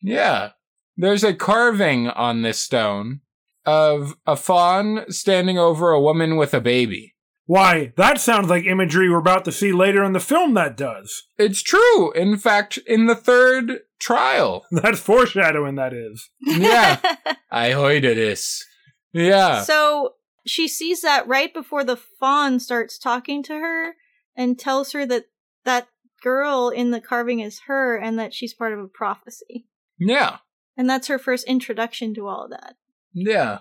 Yeah. 0.00 0.50
There's 0.96 1.22
a 1.24 1.34
carving 1.34 2.08
on 2.08 2.42
this 2.42 2.58
stone 2.58 3.20
of 3.64 4.16
a 4.26 4.34
fawn 4.36 5.04
standing 5.10 5.58
over 5.58 5.90
a 5.92 6.00
woman 6.00 6.36
with 6.36 6.52
a 6.52 6.60
baby. 6.60 7.14
Why, 7.46 7.92
that 7.96 8.18
sounds 8.20 8.48
like 8.48 8.64
imagery 8.64 9.08
we're 9.10 9.18
about 9.18 9.44
to 9.44 9.52
see 9.52 9.70
later 9.72 10.02
in 10.02 10.14
the 10.14 10.20
film 10.20 10.54
that 10.54 10.76
does. 10.76 11.24
It's 11.38 11.62
true. 11.62 12.10
In 12.12 12.38
fact, 12.38 12.78
in 12.86 13.06
the 13.06 13.14
third 13.14 13.80
trial. 14.04 14.66
That's 14.70 15.00
foreshadowing, 15.00 15.76
that 15.76 15.94
is. 15.94 16.30
Yeah. 16.40 17.00
I 17.50 17.72
heard 17.72 18.02
this. 18.02 18.64
Yeah. 19.12 19.62
So 19.62 20.14
she 20.46 20.68
sees 20.68 21.00
that 21.00 21.26
right 21.26 21.52
before 21.52 21.84
the 21.84 21.96
fawn 21.96 22.60
starts 22.60 22.98
talking 22.98 23.42
to 23.44 23.54
her 23.54 23.94
and 24.36 24.58
tells 24.58 24.92
her 24.92 25.06
that 25.06 25.24
that 25.64 25.88
girl 26.22 26.68
in 26.68 26.90
the 26.90 27.00
carving 27.00 27.40
is 27.40 27.62
her 27.66 27.96
and 27.96 28.18
that 28.18 28.34
she's 28.34 28.54
part 28.54 28.72
of 28.72 28.78
a 28.78 28.88
prophecy. 28.88 29.66
Yeah. 29.98 30.38
And 30.76 30.90
that's 30.90 31.06
her 31.06 31.18
first 31.18 31.46
introduction 31.46 32.14
to 32.14 32.26
all 32.26 32.44
of 32.44 32.50
that. 32.50 32.74
Yeah. 33.12 33.58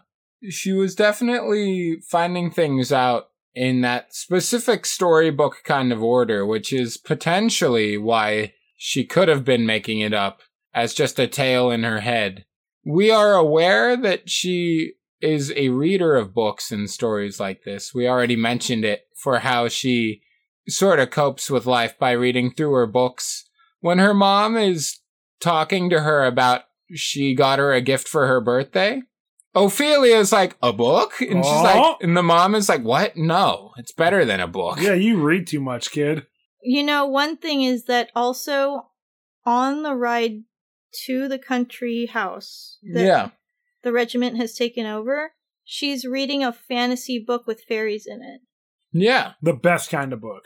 She 0.50 0.74
was 0.74 0.96
definitely 0.96 1.98
finding 2.10 2.52
things 2.52 2.92
out 2.92 3.28
in 3.56 3.82
that 3.82 4.14
specific 4.14 4.86
storybook 4.86 5.58
kind 5.64 5.94
of 5.94 6.02
order, 6.02 6.46
which 6.46 6.74
is 6.74 6.98
potentially 6.98 7.98
why 7.98 8.54
she 8.86 9.06
could 9.06 9.30
have 9.30 9.46
been 9.46 9.66
making 9.66 10.02
it 10.02 10.14
up 10.14 10.42
as 10.74 10.94
just 10.94 11.18
a 11.18 11.26
tale 11.26 11.72
in 11.72 11.84
her 11.84 12.02
head. 12.02 12.44
We 12.84 13.10
are 13.12 13.34
aware 13.34 13.96
that 13.96 14.30
she 14.30 14.96
is 15.22 15.54
a 15.56 15.70
reader 15.70 16.16
of 16.16 16.34
books 16.34 16.70
and 16.70 16.90
stories 16.90 17.40
like 17.40 17.64
this. 17.64 17.94
We 17.96 18.10
already 18.10 18.36
mentioned 18.36 18.84
it 18.84 19.04
for 19.16 19.40
how 19.40 19.70
she 19.70 20.22
sort 20.68 21.00
of 21.00 21.12
copes 21.12 21.50
with 21.50 21.66
life 21.66 21.98
by 21.98 22.12
reading 22.12 22.52
through 22.52 22.74
her 22.74 22.86
books. 22.86 23.46
When 23.80 24.00
her 24.00 24.14
mom 24.14 24.58
is 24.58 25.00
talking 25.40 25.90
to 25.90 26.02
her 26.02 26.26
about 26.26 26.64
she 26.94 27.36
got 27.36 27.60
her 27.60 27.72
a 27.72 27.80
gift 27.80 28.10
for 28.10 28.28
her 28.28 28.42
birthday, 28.42 29.02
Ophelia 29.56 30.18
is 30.18 30.34
like, 30.34 30.58
a 30.62 30.74
book? 30.74 31.22
And 31.22 31.46
she's 31.46 31.62
like, 31.62 32.00
and 32.02 32.18
the 32.18 32.24
mom 32.24 32.54
is 32.54 32.68
like, 32.68 32.84
what? 32.84 33.16
No, 33.16 33.72
it's 33.78 33.94
better 33.94 34.26
than 34.26 34.42
a 34.42 34.48
book. 34.48 34.82
Yeah, 34.82 34.96
you 34.96 35.22
read 35.22 35.48
too 35.48 35.62
much, 35.62 35.92
kid. 35.92 36.28
You 36.64 36.84
know, 36.84 37.06
one 37.06 37.38
thing 37.38 37.64
is 37.64 37.86
that 37.86 38.10
also 38.16 38.90
on 39.46 39.84
the 39.84 39.96
ride 39.96 40.44
to 41.06 41.28
the 41.28 41.40
country 41.40 42.06
house 42.06 42.78
that 42.94 43.04
yeah. 43.04 43.30
the 43.84 43.92
regiment 43.92 44.38
has 44.38 44.56
taken 44.56 44.86
over, 44.86 45.34
she's 45.64 46.06
reading 46.06 46.44
a 46.44 46.54
fantasy 46.54 47.20
book 47.20 47.46
with 47.48 47.64
fairies 47.68 48.06
in 48.08 48.22
it. 48.22 48.42
Yeah. 48.92 49.34
The 49.42 49.54
best 49.54 49.90
kind 49.90 50.14
of 50.14 50.22
book. 50.22 50.44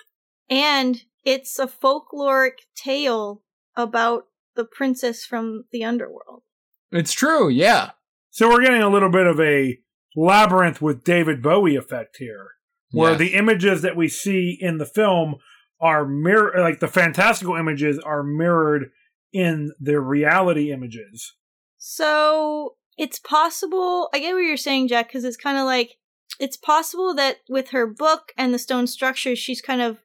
And 0.49 1.01
it's 1.25 1.59
a 1.59 1.67
folkloric 1.67 2.59
tale 2.75 3.43
about 3.75 4.23
the 4.55 4.65
princess 4.65 5.25
from 5.25 5.65
the 5.71 5.83
underworld. 5.83 6.43
It's 6.91 7.13
true. 7.13 7.49
Yeah. 7.49 7.91
So 8.31 8.49
we're 8.49 8.63
getting 8.63 8.81
a 8.81 8.89
little 8.89 9.11
bit 9.11 9.27
of 9.27 9.39
a 9.39 9.77
labyrinth 10.15 10.81
with 10.81 11.03
David 11.03 11.41
Bowie 11.41 11.75
effect 11.75 12.17
here, 12.17 12.51
where 12.91 13.11
Yes. 13.11 13.19
the 13.19 13.33
images 13.33 13.81
that 13.81 13.95
we 13.95 14.07
see 14.07 14.57
in 14.59 14.77
the 14.77 14.85
film 14.85 15.35
are 15.79 16.05
mirror, 16.05 16.53
like 16.59 16.79
the 16.79 16.87
fantastical 16.87 17.55
images 17.55 17.99
are 17.99 18.23
mirrored 18.23 18.91
in 19.33 19.71
the 19.79 19.99
reality 19.99 20.71
images. 20.71 21.33
So 21.77 22.75
it's 22.97 23.19
possible. 23.19 24.09
I 24.13 24.19
get 24.19 24.33
what 24.33 24.39
you're 24.39 24.57
saying, 24.57 24.87
Jack, 24.87 25.07
because 25.07 25.23
it's 25.23 25.37
kind 25.37 25.57
of 25.57 25.65
like 25.65 25.97
it's 26.39 26.57
possible 26.57 27.13
that 27.15 27.37
with 27.49 27.69
her 27.69 27.87
book 27.87 28.31
and 28.37 28.53
the 28.53 28.59
stone 28.59 28.87
structures, 28.87 29.39
she's 29.39 29.61
kind 29.61 29.81
of 29.81 29.99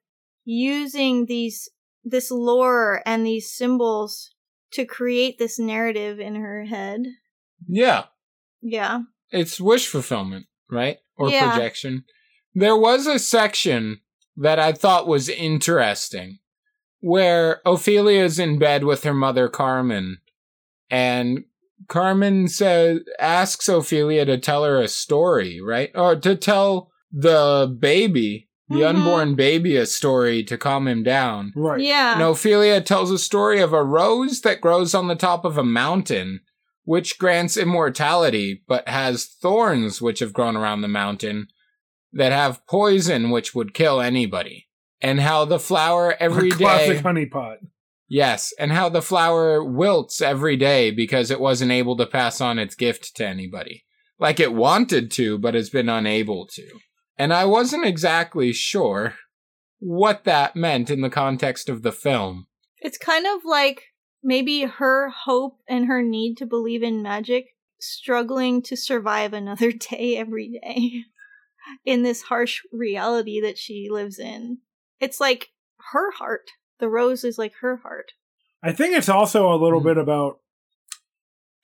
using 0.45 1.27
these 1.27 1.69
this 2.05 2.31
lore 2.31 3.01
and 3.07 3.25
these 3.25 3.53
symbols 3.53 4.35
to 4.73 4.85
create 4.85 5.39
this 5.39 5.59
narrative 5.59 6.19
in 6.19 6.35
her 6.35 6.65
head. 6.65 7.03
Yeah. 7.69 8.05
Yeah. 8.61 9.03
It's 9.31 9.61
wish 9.61 9.87
fulfillment, 9.87 10.47
right? 10.71 10.99
Or 11.17 11.31
Yeah. 11.31 11.51
projection. 11.51 12.05
There 12.55 12.77
was 12.77 13.07
a 13.07 13.19
section 13.19 14.01
that 14.37 14.59
I 14.59 14.73
thought 14.73 15.07
was 15.07 15.29
interesting 15.29 16.39
where 17.01 17.61
Ophelia's 17.67 18.39
in 18.39 18.59
bed 18.59 18.85
with 18.85 19.03
her 19.05 19.13
mother 19.15 19.49
Carmen 19.49 20.19
and 20.91 21.45
Carmen 21.89 22.47
says 22.49 23.01
asks 23.19 23.69
Ophelia 23.69 24.25
to 24.25 24.39
tell 24.39 24.65
her 24.65 24.81
a 24.81 24.87
story, 24.89 25.61
right? 25.61 25.91
Or 25.95 26.15
to 26.17 26.37
tell 26.37 26.91
the 27.11 27.75
baby, 27.79 28.49
the 28.69 28.77
Mhm. 28.83 28.89
unborn 28.89 29.35
baby 29.35 29.77
a 29.77 29.85
story 29.85 30.45
to 30.45 30.57
calm 30.57 30.87
him 30.87 31.03
down. 31.03 31.53
Right. 31.57 31.81
Yeah. 31.81 32.15
And 32.15 32.23
Ophelia 32.23 32.81
tells 32.81 33.11
a 33.11 33.19
story 33.19 33.61
of 33.61 33.73
a 33.73 33.83
rose 33.83 34.43
that 34.43 34.61
grows 34.61 34.95
on 34.95 35.09
the 35.09 35.17
top 35.17 35.45
of 35.45 35.59
a 35.59 35.65
mountain, 35.65 36.41
which 36.85 37.19
grants 37.19 37.57
immortality, 37.57 38.63
but 38.69 38.89
has 38.89 39.27
thorns 39.27 40.01
which 40.01 40.21
have 40.21 40.33
grown 40.33 40.57
around 40.57 40.83
the 40.83 40.89
mountain 40.89 41.49
that 42.13 42.33
have 42.33 42.67
poison 42.67 43.31
which 43.31 43.55
would 43.55 43.75
kill 43.75 44.01
anybody. 44.01 44.69
And 45.01 45.21
how 45.21 45.45
the 45.45 45.59
flower 45.59 46.15
every 46.21 46.51
A 46.51 46.53
classic 46.57 46.99
day. 46.99 47.03
honeypot. 47.03 47.57
Yes, 48.09 48.53
and 48.59 48.73
how 48.73 48.89
the 48.89 49.03
flower 49.03 49.65
wilts 49.65 50.21
every 50.21 50.57
day 50.57 50.91
because 50.91 51.31
it 51.31 51.41
wasn't 51.41 51.73
able 51.73 51.97
to 51.97 52.07
pass 52.07 52.41
on 52.41 52.59
its 52.59 52.75
gift 52.75 53.17
to 53.17 53.27
anybody. 53.27 53.85
Like 54.19 54.39
it 54.39 54.53
wanted 54.53 55.11
to, 55.13 55.39
but 55.39 55.55
has 55.55 55.71
been 55.71 55.89
unable 55.89 56.47
to. 56.49 56.69
And 57.17 57.33
I 57.33 57.47
wasn't 57.47 57.87
exactly 57.87 58.53
sure 58.53 59.15
what 59.79 60.25
that 60.25 60.55
meant 60.55 60.91
in 60.91 61.01
the 61.01 61.11
context 61.11 61.69
of 61.69 61.83
the 61.83 61.91
film. 61.91 62.47
It's 62.79 62.99
kind 62.99 63.27
of 63.27 63.45
like 63.45 63.83
maybe 64.23 64.63
her 64.63 65.09
hope 65.11 65.59
and 65.69 65.87
her 65.87 66.03
need 66.03 66.37
to 66.37 66.47
believe 66.47 66.83
in 66.83 67.03
magic 67.03 67.47
struggling 67.81 68.63
to 68.63 68.77
survive 68.77 69.33
another 69.33 69.73
day 69.91 70.17
every 70.17 70.61
day 70.63 71.03
in 71.85 72.03
this 72.03 72.23
harsh 72.23 72.61
reality 72.73 73.41
that 73.41 73.59
she 73.59 73.89
lives 73.91 74.19
in. 74.19 74.59
It's 75.01 75.21
like 75.21 75.51
her 75.93 76.11
heart. 76.13 76.51
The 76.79 76.89
rose 76.89 77.25
is 77.25 77.39
like 77.39 77.55
her 77.61 77.77
heart. 77.79 78.13
I 78.63 78.73
think 78.73 78.97
it's 78.97 79.09
also 79.09 79.53
a 79.53 79.59
little 79.63 79.81
Hmm. 79.81 79.87
bit 79.87 79.99
about 79.99 80.39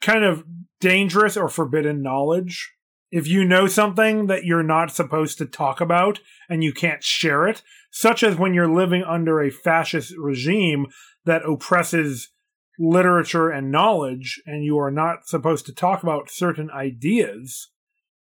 kind 0.00 0.24
of 0.24 0.44
dangerous 0.80 1.36
or 1.36 1.48
forbidden 1.48 2.02
knowledge. 2.02 2.72
If 3.10 3.26
you 3.26 3.44
know 3.44 3.66
something 3.66 4.26
that 4.26 4.44
you're 4.44 4.62
not 4.62 4.94
supposed 4.94 5.38
to 5.38 5.46
talk 5.46 5.80
about 5.80 6.20
and 6.48 6.62
you 6.62 6.72
can't 6.72 7.02
share 7.02 7.48
it, 7.48 7.62
such 7.90 8.22
as 8.22 8.36
when 8.36 8.52
you're 8.54 8.68
living 8.72 9.02
under 9.02 9.40
a 9.40 9.50
fascist 9.50 10.14
regime 10.18 10.86
that 11.24 11.42
oppresses 11.44 12.30
literature 12.78 13.50
and 13.50 13.72
knowledge, 13.72 14.40
and 14.46 14.62
you 14.62 14.78
are 14.78 14.90
not 14.90 15.26
supposed 15.26 15.66
to 15.66 15.74
talk 15.74 16.02
about 16.02 16.30
certain 16.30 16.70
ideas, 16.70 17.70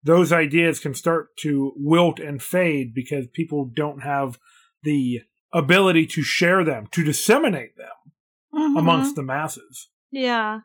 those 0.06 0.32
ideas 0.32 0.80
can 0.80 0.94
start 0.94 1.36
to 1.38 1.74
wilt 1.76 2.20
and 2.20 2.42
fade 2.42 2.94
because 2.94 3.28
people 3.34 3.66
don't 3.66 4.04
have 4.04 4.40
the 4.84 5.22
ability 5.52 6.06
to 6.06 6.22
share 6.22 6.64
them, 6.64 6.88
to 6.92 7.04
disseminate 7.04 7.76
them 7.76 8.14
Mhm. 8.54 8.78
amongst 8.80 9.16
the 9.16 9.24
masses. 9.24 9.90
Yeah. 10.12 10.62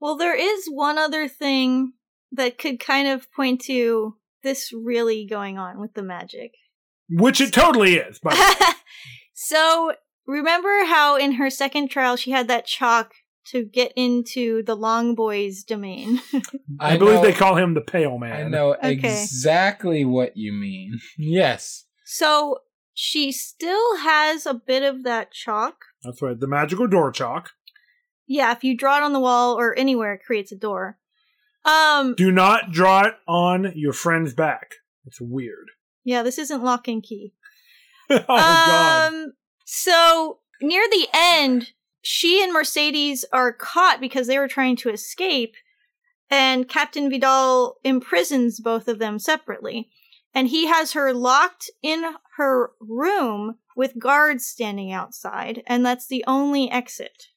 Well, 0.00 0.16
there 0.16 0.36
is 0.36 0.66
one 0.68 0.98
other 0.98 1.28
thing 1.28 1.94
that 2.32 2.58
could 2.58 2.78
kind 2.78 3.08
of 3.08 3.30
point 3.32 3.62
to 3.62 4.16
this 4.42 4.72
really 4.72 5.24
going 5.26 5.56
on 5.58 5.80
with 5.80 5.94
the 5.94 6.02
magic. 6.02 6.52
Which 7.08 7.40
it 7.40 7.52
totally 7.52 7.96
is, 7.96 8.20
so, 9.34 9.94
remember 10.26 10.84
how 10.84 11.16
in 11.16 11.32
her 11.32 11.48
second 11.50 11.88
trial 11.88 12.16
she 12.16 12.30
had 12.32 12.48
that 12.48 12.66
chalk 12.66 13.14
to 13.46 13.64
get 13.64 13.92
into 13.96 14.62
the 14.62 14.74
long 14.74 15.14
boy's 15.14 15.64
domain? 15.64 16.20
I, 16.80 16.96
believe 16.96 17.14
know- 17.16 17.22
they 17.22 17.32
call 17.32 17.56
him 17.56 17.74
the 17.74 17.80
Pale 17.80 18.18
Man. 18.18 18.46
I 18.46 18.48
know 18.48 18.74
Okay. 18.74 18.92
exactly 18.92 20.04
what 20.04 20.36
you 20.36 20.52
mean. 20.52 20.98
Yes. 21.18 21.84
so, 22.04 22.58
she 22.96 23.32
still 23.32 23.96
has 23.98 24.46
a 24.46 24.54
bit 24.54 24.82
of 24.84 25.02
that 25.02 25.32
chalk. 25.32 25.76
That's 26.04 26.22
right, 26.22 26.38
the 26.38 26.46
magical 26.46 26.86
door 26.86 27.10
chalk. 27.10 27.50
Yeah, 28.26 28.52
if 28.52 28.62
you 28.62 28.76
draw 28.76 28.98
it 28.98 29.02
on 29.02 29.12
the 29.12 29.20
wall 29.20 29.58
or 29.58 29.76
anywhere, 29.76 30.14
it 30.14 30.22
creates 30.24 30.52
a 30.52 30.56
door. 30.56 30.98
Um, 31.64 32.14
Do 32.14 32.30
not 32.30 32.70
draw 32.70 33.02
it 33.06 33.14
on 33.26 33.72
your 33.74 33.92
friend's 33.92 34.32
back. 34.32 34.74
It's 35.06 35.20
weird. 35.20 35.70
yeah, 36.04 36.22
this 36.22 36.38
isn't 36.38 36.62
lock 36.62 36.86
and 36.88 37.02
key. 37.02 37.32
oh 38.10 38.20
god. 38.28 39.12
Um, 39.12 39.32
so 39.64 40.38
near 40.62 40.84
the 40.88 41.06
end, 41.12 41.70
she 42.04 42.42
and 42.42 42.52
Mercedes 42.52 43.24
are 43.32 43.50
caught 43.50 43.98
because 43.98 44.26
they 44.26 44.38
were 44.38 44.46
trying 44.46 44.76
to 44.76 44.90
escape, 44.90 45.54
and 46.30 46.68
Captain 46.68 47.08
Vidal 47.08 47.76
imprisons 47.82 48.60
both 48.60 48.88
of 48.88 48.98
them 48.98 49.18
separately. 49.18 49.88
And 50.34 50.48
he 50.48 50.66
has 50.66 50.92
her 50.92 51.14
locked 51.14 51.70
in 51.82 52.04
her 52.36 52.72
room 52.78 53.56
with 53.74 53.98
guards 53.98 54.44
standing 54.44 54.92
outside, 54.92 55.62
and 55.66 55.86
that's 55.86 56.06
the 56.06 56.24
only 56.26 56.70
exit. 56.70 57.28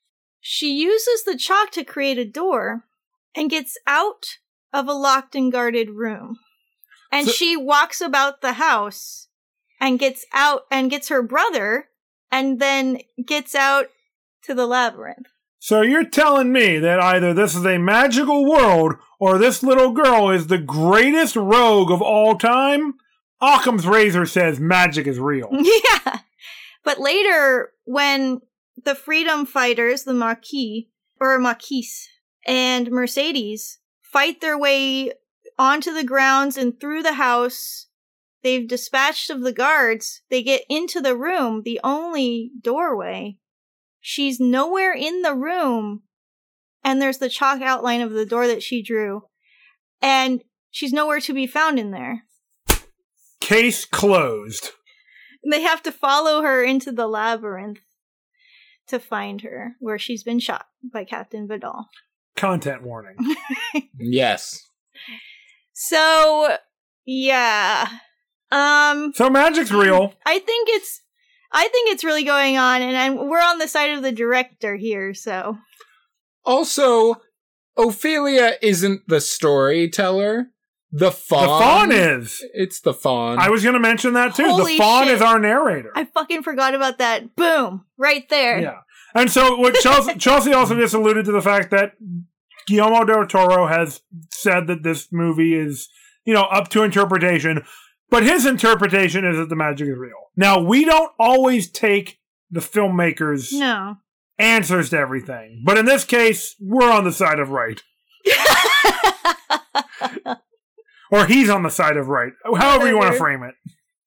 She 0.41 0.73
uses 0.73 1.23
the 1.23 1.38
chalk 1.38 1.71
to 1.71 1.86
create 1.86 2.17
a 2.17 2.25
door 2.25 2.84
and 3.36 3.49
gets 3.49 3.77
out 3.88 4.38
of 4.73 4.89
a 4.89 4.93
locked 4.93 5.34
and 5.34 5.49
guarded 5.49 5.91
room. 5.91 6.39
And 7.10 7.27
So- 7.27 7.32
she 7.32 7.56
walks 7.56 8.01
about 8.01 8.41
the 8.41 8.53
house 8.53 9.30
and 9.80 9.97
gets 9.97 10.25
out 10.34 10.63
and 10.69 10.89
gets 10.89 11.08
her 11.08 11.21
brother 11.21 11.89
and 12.30 12.60
then 12.60 12.99
gets 13.25 13.56
out 13.56 13.88
to 14.47 14.55
the 14.55 14.65
labyrinth. 14.65 15.27
So 15.60 15.81
you're 15.81 16.05
telling 16.05 16.51
me 16.51 16.79
that 16.79 16.99
either 16.99 17.33
this 17.33 17.55
is 17.55 17.65
a 17.65 17.77
magical 17.77 18.45
world 18.49 18.95
or 19.19 19.38
this 19.38 19.63
little 19.63 19.91
girl 19.91 20.29
is 20.29 20.47
the 20.47 20.57
greatest 20.57 21.36
rogue 21.36 21.91
of 21.91 22.01
all 22.01 22.38
time? 22.38 22.95
Occam's 23.41 23.86
razor 23.86 24.25
says 24.25 24.60
magic 24.60 25.07
is 25.07 25.19
real. 25.19 25.49
yeah. 25.51 26.19
But 26.83 26.99
later, 26.99 27.73
when 27.86 28.41
the 28.83 28.95
freedom 28.95 29.45
fighters, 29.45 30.03
the 30.03 30.13
Marquis, 30.13 30.89
or 31.19 31.38
Marquise, 31.38 32.07
and 32.45 32.89
Mercedes 32.89 33.79
fight 34.01 34.39
their 34.41 34.57
way 34.57 35.12
onto 35.60 35.93
the 35.93 36.03
grounds 36.03 36.55
and 36.55 36.79
through 36.79 37.03
the 37.03 37.13
house, 37.13 37.88
they've 38.43 38.67
dispatched 38.67 39.29
of 39.29 39.41
the 39.41 39.51
guards. 39.51 40.21
They 40.29 40.43
get 40.43 40.63
into 40.69 41.01
the 41.01 41.15
room, 41.15 41.63
the 41.63 41.79
only 41.83 42.51
doorway. 42.62 43.38
She's 44.09 44.39
nowhere 44.39 44.93
in 44.93 45.21
the 45.21 45.35
room, 45.35 46.03
and 46.81 47.01
there's 47.01 47.17
the 47.17 47.27
chalk 47.27 47.61
outline 47.61 47.99
of 47.99 48.13
the 48.13 48.25
door 48.25 48.47
that 48.47 48.63
she 48.63 48.81
drew, 48.81 49.23
and 50.01 50.41
she's 50.71 50.93
nowhere 50.93 51.19
to 51.19 51.33
be 51.33 51.45
found 51.45 51.77
in 51.77 51.91
there. 51.91 52.23
Case 53.41 53.83
closed. 53.83 54.69
And 55.43 55.51
they 55.51 55.59
have 55.59 55.83
to 55.83 55.91
follow 55.91 56.41
her 56.41 56.63
into 56.63 56.93
the 56.93 57.05
labyrinth 57.05 57.79
to 58.87 58.97
find 58.97 59.41
her, 59.41 59.73
where 59.81 59.99
she's 59.99 60.23
been 60.23 60.39
shot 60.39 60.67
by 60.81 61.03
Captain 61.03 61.45
Vidal. 61.45 61.89
Content 62.37 62.83
warning. 62.83 63.17
Yes. 63.99 64.69
So, 65.73 66.55
yeah. 67.05 67.89
Um, 68.51 69.11
So 69.13 69.29
magic's 69.29 69.71
real. 69.71 70.13
I 70.25 70.39
think 70.39 70.69
it's, 70.71 71.01
I 71.51 71.67
think 71.69 71.91
it's 71.91 72.03
really 72.03 72.23
going 72.23 72.57
on, 72.57 72.81
and 72.81 72.97
I'm, 72.97 73.29
we're 73.29 73.41
on 73.41 73.57
the 73.57 73.67
side 73.67 73.91
of 73.91 74.03
the 74.03 74.12
director 74.12 74.75
here. 74.75 75.13
So, 75.13 75.57
Also, 76.45 77.15
Ophelia 77.77 78.53
isn't 78.62 79.07
the 79.07 79.21
storyteller. 79.21 80.47
The 80.91 81.12
fawn. 81.12 81.41
The 81.41 81.47
fawn 81.47 81.91
is. 81.91 82.43
It's 82.53 82.79
the 82.79 82.93
fawn. 82.93 83.39
I 83.39 83.49
was 83.49 83.62
going 83.62 83.73
to 83.73 83.79
mention 83.79 84.13
that 84.13 84.36
too. 84.36 84.47
Holy 84.47 84.73
the 84.73 84.77
fawn 84.77 85.05
shit. 85.05 85.15
is 85.15 85.21
our 85.21 85.38
narrator. 85.38 85.91
I 85.95 86.05
fucking 86.05 86.43
forgot 86.43 86.73
about 86.73 86.97
that. 86.99 87.36
Boom, 87.36 87.86
right 87.97 88.27
there. 88.29 88.60
Yeah. 88.60 88.79
And 89.13 89.29
so 89.29 89.57
what 89.57 89.75
Chelsea, 89.75 90.13
Chelsea 90.17 90.53
also 90.53 90.75
just 90.75 90.93
alluded 90.93 91.25
to 91.25 91.31
the 91.31 91.41
fact 91.41 91.71
that 91.71 91.93
Guillermo 92.67 93.03
del 93.03 93.27
Toro 93.27 93.67
has 93.67 94.01
said 94.31 94.67
that 94.67 94.83
this 94.83 95.10
movie 95.12 95.53
is, 95.55 95.89
you 96.25 96.33
know, 96.33 96.43
up 96.43 96.69
to 96.69 96.83
interpretation, 96.83 97.63
but 98.09 98.23
his 98.23 98.45
interpretation 98.45 99.25
is 99.25 99.37
that 99.37 99.49
the 99.49 99.55
magic 99.55 99.87
is 99.87 99.97
real. 99.97 100.11
Now, 100.35 100.59
we 100.59 100.85
don't 100.85 101.11
always 101.19 101.69
take 101.69 102.19
the 102.49 102.59
filmmaker's 102.61 103.51
No. 103.51 103.97
answers 104.39 104.89
to 104.91 104.97
everything, 104.97 105.63
but 105.65 105.77
in 105.77 105.85
this 105.85 106.05
case, 106.05 106.55
we're 106.59 106.91
on 106.91 107.03
the 107.03 107.11
side 107.11 107.39
of 107.39 107.49
right. 107.49 107.81
Or 111.09 111.25
he's 111.25 111.49
on 111.49 111.63
the 111.63 111.69
side 111.69 111.95
of 111.95 112.09
right. 112.09 112.33
However 112.43 112.89
you 112.89 112.97
want 112.97 113.13
to 113.13 113.17
frame 113.17 113.41
it. 113.43 113.55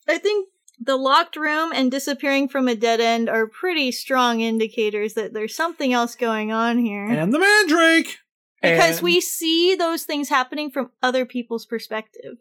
I 0.07 0.19
think 0.19 0.49
the 0.79 0.97
locked 0.97 1.35
room 1.37 1.73
and 1.75 1.91
disappearing 1.91 2.47
from 2.49 2.69
a 2.69 2.75
dead 2.75 3.01
end 3.01 3.31
are 3.31 3.47
pretty 3.47 3.91
strong 3.91 4.41
indicators 4.41 5.15
that 5.15 5.33
there's 5.33 5.57
something 5.57 5.95
else 5.95 6.15
going 6.15 6.53
on 6.53 6.77
here. 6.79 7.05
And 7.07 7.33
the 7.33 7.39
mandrake. 7.39 8.19
because 8.61 8.97
And- 8.99 9.05
we 9.05 9.21
see 9.23 9.75
those 9.75 10.03
things 10.03 10.29
happening 10.29 10.71
from 10.71 10.91
other 11.03 11.25
people's 11.25 11.65
perspective. 11.65 12.37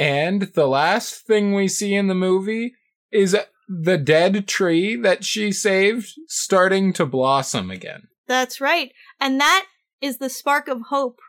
And 0.00 0.42
the 0.54 0.66
last 0.66 1.26
thing 1.26 1.54
we 1.54 1.68
see 1.68 1.94
in 1.94 2.06
the 2.06 2.14
movie 2.14 2.74
is 3.12 3.36
the 3.68 3.98
dead 3.98 4.48
tree 4.48 4.96
that 4.96 5.24
she 5.24 5.52
saved 5.52 6.18
starting 6.26 6.94
to 6.94 7.04
blossom 7.04 7.70
again. 7.70 8.08
That's 8.26 8.62
right. 8.62 8.92
And 9.20 9.38
that 9.40 9.66
is 10.00 10.16
the 10.16 10.30
spark 10.30 10.68
of 10.68 10.80
hope 10.88 11.20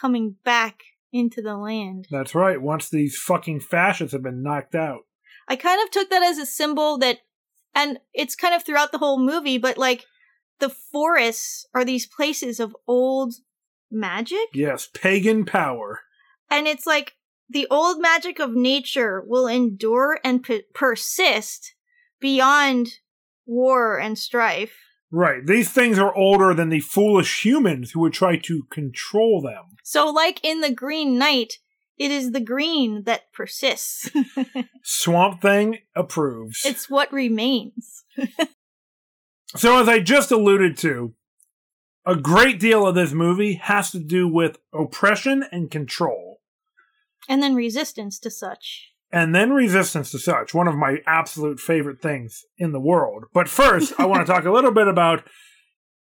coming 0.00 0.36
back 0.44 0.82
into 1.12 1.42
the 1.42 1.56
land. 1.56 2.06
That's 2.08 2.34
right. 2.34 2.62
Once 2.62 2.88
these 2.88 3.18
fucking 3.18 3.60
fascists 3.60 4.12
have 4.12 4.22
been 4.22 4.44
knocked 4.44 4.76
out. 4.76 5.00
I 5.48 5.56
kind 5.56 5.82
of 5.82 5.90
took 5.90 6.08
that 6.10 6.22
as 6.22 6.38
a 6.38 6.46
symbol 6.46 6.98
that, 6.98 7.18
and 7.74 7.98
it's 8.14 8.36
kind 8.36 8.54
of 8.54 8.64
throughout 8.64 8.92
the 8.92 8.98
whole 8.98 9.18
movie, 9.18 9.58
but 9.58 9.76
like 9.76 10.06
the 10.60 10.68
forests 10.68 11.66
are 11.74 11.84
these 11.84 12.06
places 12.06 12.60
of 12.60 12.76
old 12.86 13.34
magic. 13.90 14.46
Yes, 14.54 14.86
pagan 14.86 15.44
power. 15.44 16.02
And 16.48 16.68
it's 16.68 16.86
like 16.86 17.14
the 17.50 17.66
old 17.70 18.00
magic 18.00 18.38
of 18.38 18.52
nature 18.54 19.22
will 19.26 19.46
endure 19.46 20.18
and 20.22 20.42
pe- 20.42 20.62
persist 20.72 21.74
beyond 22.20 22.88
war 23.46 23.98
and 23.98 24.16
strife. 24.18 24.76
Right. 25.10 25.44
These 25.44 25.70
things 25.70 25.98
are 25.98 26.14
older 26.14 26.54
than 26.54 26.68
the 26.68 26.78
foolish 26.80 27.44
humans 27.44 27.90
who 27.90 28.00
would 28.00 28.12
try 28.12 28.36
to 28.38 28.62
control 28.70 29.42
them. 29.42 29.76
So, 29.82 30.08
like 30.08 30.38
in 30.44 30.60
The 30.60 30.72
Green 30.72 31.18
Knight, 31.18 31.54
it 31.98 32.12
is 32.12 32.30
the 32.30 32.40
green 32.40 33.02
that 33.04 33.32
persists. 33.32 34.08
Swamp 34.84 35.42
Thing 35.42 35.78
approves. 35.96 36.62
it's 36.64 36.88
what 36.88 37.12
remains. 37.12 38.04
so, 39.56 39.80
as 39.80 39.88
I 39.88 39.98
just 39.98 40.30
alluded 40.30 40.76
to, 40.78 41.14
a 42.06 42.14
great 42.16 42.60
deal 42.60 42.86
of 42.86 42.94
this 42.94 43.12
movie 43.12 43.54
has 43.54 43.90
to 43.90 43.98
do 43.98 44.28
with 44.28 44.58
oppression 44.72 45.44
and 45.50 45.70
control, 45.70 46.29
And 47.28 47.42
then 47.42 47.54
resistance 47.54 48.18
to 48.20 48.30
such. 48.30 48.92
and 49.12 49.34
then 49.34 49.50
resistance 49.52 50.10
to 50.12 50.18
such. 50.18 50.54
One 50.54 50.68
of 50.68 50.76
my 50.76 50.98
absolute 51.06 51.58
favorite 51.60 52.00
things 52.00 52.44
in 52.58 52.72
the 52.72 52.80
world. 52.80 53.24
But 53.34 53.48
first, 53.48 53.92
I 53.98 54.06
want 54.06 54.24
to 54.26 54.32
talk 54.32 54.44
a 54.44 54.52
little 54.52 54.70
bit 54.72 54.86
about 54.88 55.24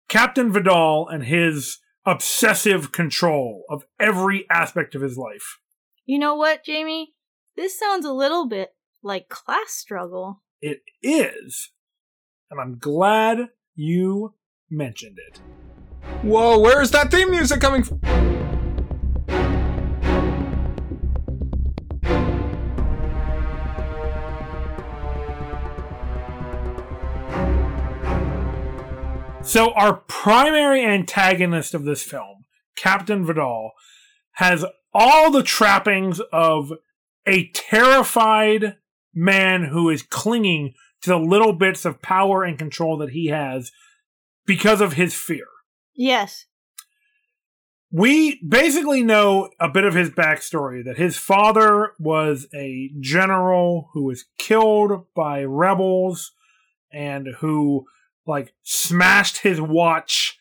Captain 0.07 0.51
Vidal 0.51 1.07
and 1.09 1.25
his 1.25 1.79
obsessive 2.05 2.91
control 2.91 3.63
of 3.69 3.83
every 3.99 4.45
aspect 4.49 4.95
of 4.95 5.01
his 5.01 5.17
life. 5.17 5.59
You 6.05 6.17
know 6.19 6.35
what, 6.35 6.63
Jamie? 6.65 7.13
This 7.55 7.77
sounds 7.77 8.05
a 8.05 8.11
little 8.13 8.47
bit 8.47 8.73
like 9.01 9.29
class 9.29 9.71
struggle. 9.71 10.41
It 10.61 10.81
is. 11.01 11.71
And 12.49 12.59
I'm 12.59 12.77
glad 12.79 13.49
you 13.75 14.33
mentioned 14.69 15.17
it. 15.29 15.39
Whoa, 16.21 16.57
where 16.59 16.81
is 16.81 16.91
that 16.91 17.11
theme 17.11 17.31
music 17.31 17.59
coming 17.61 17.83
from? 17.83 17.99
So, 29.43 29.71
our 29.73 29.97
primary 29.97 30.85
antagonist 30.85 31.73
of 31.73 31.83
this 31.83 32.01
film, 32.01 32.45
Captain 32.77 33.25
Vidal, 33.25 33.71
has 34.33 34.65
all 34.93 35.31
the 35.31 35.43
trappings 35.43 36.21
of 36.31 36.71
a 37.27 37.49
terrified 37.49 38.77
man 39.13 39.65
who 39.65 39.89
is 39.89 40.01
clinging 40.01 40.73
to 41.01 41.09
the 41.09 41.19
little 41.19 41.53
bits 41.53 41.83
of 41.83 42.01
power 42.01 42.43
and 42.43 42.57
control 42.57 42.97
that 42.99 43.09
he 43.11 43.27
has 43.27 43.71
because 44.45 44.79
of 44.81 44.93
his 44.93 45.13
fear. 45.13 45.45
Yes. 45.93 46.45
we 47.91 48.41
basically 48.47 49.03
know 49.03 49.49
a 49.59 49.69
bit 49.69 49.83
of 49.83 49.93
his 49.93 50.09
backstory 50.09 50.83
that 50.83 50.97
his 50.97 51.15
father 51.15 51.91
was 51.99 52.47
a 52.55 52.89
general 52.99 53.89
who 53.93 54.05
was 54.05 54.25
killed 54.39 55.05
by 55.15 55.43
rebels 55.43 56.31
and 56.91 57.27
who 57.39 57.85
like 58.25 58.53
smashed 58.63 59.39
his 59.39 59.59
watch 59.59 60.37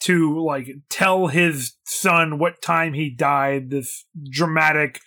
to 0.00 0.38
like 0.44 0.68
tell 0.88 1.28
his 1.28 1.74
son 1.84 2.38
what 2.38 2.60
time 2.60 2.92
he 2.92 3.08
died 3.10 3.70
this 3.70 4.04
dramatic 4.30 5.00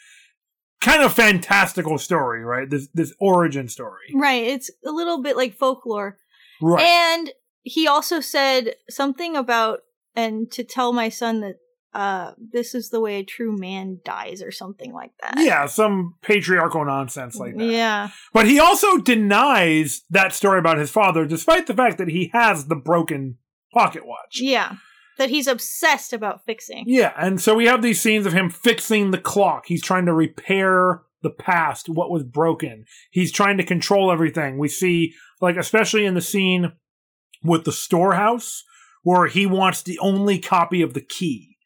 kind 0.82 1.04
of 1.04 1.14
fantastical 1.14 1.98
story 1.98 2.44
right 2.44 2.70
this 2.70 2.88
this 2.94 3.14
origin 3.20 3.68
story 3.68 4.14
Right. 4.14 4.44
It's 4.44 4.72
a 4.86 4.92
little 4.92 5.22
bit 5.22 5.36
like 5.36 5.54
folklore. 5.54 6.18
right 6.62 6.84
And 6.84 7.32
he 7.64 7.88
also 7.88 8.22
said 8.22 8.76
something 8.90 9.36
about, 9.36 9.82
and 10.16 10.50
to 10.52 10.64
tell 10.64 10.94
my 10.94 11.10
son 11.10 11.42
that 11.42 11.58
uh, 11.98 12.34
this 12.38 12.76
is 12.76 12.90
the 12.90 13.02
way 13.02 13.16
a 13.16 13.24
true 13.24 13.58
man 13.58 14.00
dies, 14.06 14.44
or 14.44 14.52
something 14.52 14.94
like 14.94 15.12
that. 15.22 15.34
yeah 15.40 15.66
some 15.66 16.14
patriarchal 16.22 16.86
nonsense 16.86 17.36
like 17.38 17.58
that 17.58 17.66
Yeah. 17.66 18.10
But 18.34 18.46
he 18.46 18.60
also 18.60 19.00
denies 19.00 20.04
that 20.12 20.32
story 20.32 20.60
about 20.60 20.78
his 20.78 20.92
father, 20.92 21.26
despite 21.26 21.66
the 21.66 21.74
fact 21.74 21.98
that 21.98 22.10
he 22.10 22.30
has 22.34 22.68
the 22.68 22.76
broken 22.76 23.38
pocket 23.74 24.06
watch. 24.06 24.40
Yeah. 24.40 24.76
That 25.18 25.32
he's 25.32 25.48
obsessed 25.48 26.14
about 26.14 26.46
fixing. 26.46 26.84
Yeah, 26.86 27.14
and 27.18 27.42
so 27.42 27.56
we 27.56 27.66
have 27.66 27.82
these 27.82 28.00
scenes 28.00 28.28
of 28.28 28.34
him 28.34 28.52
fixing 28.52 29.10
the 29.10 29.18
clock. 29.18 29.64
He's 29.66 29.82
trying 29.82 30.06
to 30.06 30.14
repair 30.14 31.02
the 31.24 31.32
past, 31.32 31.90
what 31.90 32.12
was 32.12 32.24
broken. 32.24 32.86
He's 33.10 33.32
trying 33.32 33.58
to 33.58 33.66
control 33.66 34.12
everything. 34.12 34.60
We 34.60 34.68
see, 34.68 35.16
like, 35.42 35.58
especially 35.58 36.06
in 36.06 36.14
the 36.14 36.22
scene 36.22 36.74
with 37.44 37.66
the 37.66 37.72
storehouse, 37.72 38.64
where 39.02 39.26
he 39.26 39.48
wants 39.48 39.82
the 39.82 39.98
only 39.98 40.38
copy 40.38 40.84
of 40.84 40.94
the 40.94 41.02
key. 41.02 41.57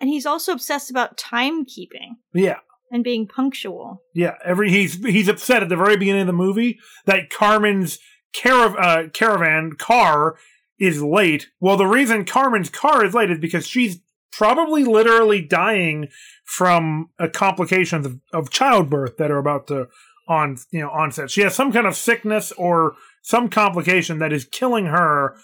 And 0.00 0.08
he's 0.10 0.26
also 0.26 0.52
obsessed 0.52 0.90
about 0.90 1.16
timekeeping 1.16 2.16
Yeah. 2.32 2.58
and 2.90 3.02
being 3.04 3.26
punctual. 3.26 4.02
Yeah, 4.14 4.34
every 4.44 4.70
he's 4.70 5.04
he's 5.04 5.28
upset 5.28 5.62
at 5.62 5.68
the 5.68 5.76
very 5.76 5.96
beginning 5.96 6.22
of 6.22 6.26
the 6.28 6.32
movie 6.32 6.78
that 7.06 7.30
Carmen's 7.30 7.98
carav- 8.36 8.76
uh, 8.80 9.08
caravan 9.10 9.72
car 9.78 10.36
is 10.78 11.02
late. 11.02 11.48
Well, 11.60 11.76
the 11.76 11.86
reason 11.86 12.24
Carmen's 12.24 12.70
car 12.70 13.04
is 13.04 13.14
late 13.14 13.30
is 13.30 13.38
because 13.38 13.66
she's 13.66 13.98
probably 14.30 14.84
literally 14.84 15.42
dying 15.42 16.06
from 16.44 17.08
uh, 17.18 17.26
complications 17.32 18.06
of, 18.06 18.20
of 18.32 18.50
childbirth 18.50 19.16
that 19.16 19.30
are 19.32 19.38
about 19.38 19.66
to 19.66 19.88
on 20.28 20.56
you 20.70 20.80
know 20.80 20.90
onset. 20.90 21.30
She 21.30 21.40
has 21.40 21.54
some 21.54 21.72
kind 21.72 21.86
of 21.86 21.96
sickness 21.96 22.52
or 22.52 22.94
some 23.22 23.48
complication 23.48 24.18
that 24.20 24.32
is 24.32 24.44
killing 24.44 24.86
her 24.86 25.34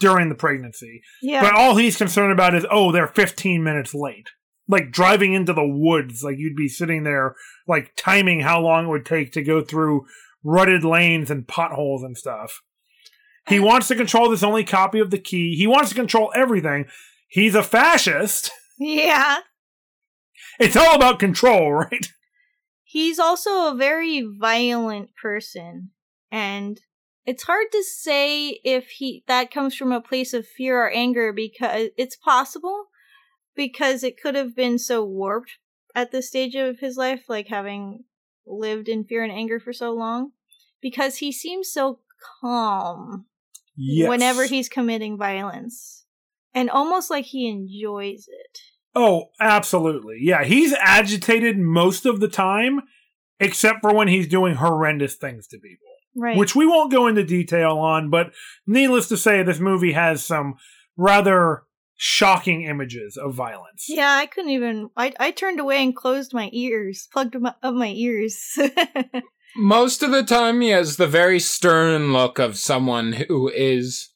during 0.00 0.28
the 0.28 0.34
pregnancy. 0.34 1.02
Yeah. 1.22 1.42
But 1.42 1.54
all 1.54 1.76
he's 1.76 1.96
concerned 1.96 2.32
about 2.32 2.54
is, 2.54 2.66
oh, 2.70 2.92
they're 2.92 3.06
15 3.06 3.62
minutes 3.62 3.94
late. 3.94 4.30
Like 4.66 4.90
driving 4.90 5.34
into 5.34 5.52
the 5.52 5.66
woods, 5.66 6.22
like 6.22 6.38
you'd 6.38 6.56
be 6.56 6.68
sitting 6.68 7.04
there, 7.04 7.36
like 7.68 7.92
timing 7.96 8.40
how 8.40 8.60
long 8.60 8.86
it 8.86 8.88
would 8.88 9.06
take 9.06 9.32
to 9.32 9.42
go 9.42 9.62
through 9.62 10.06
rutted 10.42 10.84
lanes 10.84 11.30
and 11.30 11.46
potholes 11.46 12.02
and 12.02 12.16
stuff. 12.16 12.62
He 13.48 13.60
wants 13.60 13.88
to 13.88 13.94
control 13.94 14.30
this 14.30 14.42
only 14.42 14.64
copy 14.64 15.00
of 15.00 15.10
the 15.10 15.18
key. 15.18 15.54
He 15.54 15.66
wants 15.66 15.90
to 15.90 15.94
control 15.94 16.32
everything. 16.34 16.86
He's 17.28 17.54
a 17.54 17.62
fascist. 17.62 18.50
Yeah. 18.78 19.38
It's 20.58 20.76
all 20.76 20.94
about 20.94 21.18
control, 21.18 21.72
right? 21.74 22.08
He's 22.82 23.18
also 23.18 23.70
a 23.70 23.76
very 23.76 24.22
violent 24.38 25.10
person. 25.20 25.90
And 26.30 26.80
it's 27.26 27.44
hard 27.44 27.66
to 27.72 27.82
say 27.82 28.60
if 28.64 28.88
he 28.88 29.24
that 29.26 29.50
comes 29.50 29.74
from 29.74 29.92
a 29.92 30.00
place 30.00 30.34
of 30.34 30.46
fear 30.46 30.84
or 30.84 30.90
anger 30.90 31.32
because 31.32 31.88
it's 31.96 32.16
possible 32.16 32.86
because 33.54 34.02
it 34.02 34.20
could 34.20 34.34
have 34.34 34.54
been 34.54 34.78
so 34.78 35.04
warped 35.04 35.58
at 35.94 36.10
this 36.10 36.28
stage 36.28 36.54
of 36.54 36.80
his 36.80 36.96
life, 36.96 37.24
like 37.28 37.48
having 37.48 38.04
lived 38.46 38.88
in 38.88 39.04
fear 39.04 39.22
and 39.22 39.32
anger 39.32 39.60
for 39.60 39.72
so 39.72 39.92
long. 39.92 40.32
Because 40.80 41.18
he 41.18 41.32
seems 41.32 41.70
so 41.70 42.00
calm 42.40 43.26
Yes. 43.76 44.08
whenever 44.08 44.46
he's 44.46 44.68
committing 44.68 45.16
violence. 45.16 46.04
And 46.52 46.70
almost 46.70 47.10
like 47.10 47.26
he 47.26 47.48
enjoys 47.48 48.26
it. 48.28 48.58
Oh, 48.94 49.30
absolutely. 49.40 50.18
Yeah, 50.20 50.44
he's 50.44 50.72
agitated 50.74 51.58
most 51.58 52.06
of 52.06 52.20
the 52.20 52.28
time, 52.28 52.82
except 53.40 53.80
for 53.82 53.92
when 53.92 54.06
he's 54.06 54.28
doing 54.28 54.54
horrendous 54.54 55.16
things 55.16 55.48
to 55.48 55.58
people. 55.58 55.88
Right. 56.16 56.36
which 56.36 56.54
we 56.54 56.66
won't 56.66 56.92
go 56.92 57.06
into 57.06 57.24
detail 57.24 57.78
on, 57.78 58.08
but 58.08 58.32
needless 58.66 59.08
to 59.08 59.16
say, 59.16 59.42
this 59.42 59.58
movie 59.58 59.92
has 59.92 60.24
some 60.24 60.54
rather 60.96 61.64
shocking 61.96 62.62
images 62.62 63.16
of 63.16 63.34
violence. 63.34 63.86
Yeah, 63.88 64.12
I 64.12 64.26
couldn't 64.26 64.50
even. 64.50 64.90
I 64.96 65.12
I 65.18 65.30
turned 65.30 65.60
away 65.60 65.82
and 65.82 65.94
closed 65.94 66.32
my 66.32 66.50
ears, 66.52 67.08
plugged 67.12 67.40
my, 67.40 67.54
up 67.62 67.74
my 67.74 67.88
ears. 67.88 68.58
Most 69.56 70.02
of 70.02 70.10
the 70.10 70.24
time, 70.24 70.60
he 70.60 70.70
has 70.70 70.96
the 70.96 71.06
very 71.06 71.38
stern 71.38 72.12
look 72.12 72.38
of 72.38 72.58
someone 72.58 73.12
who 73.12 73.48
is 73.48 74.10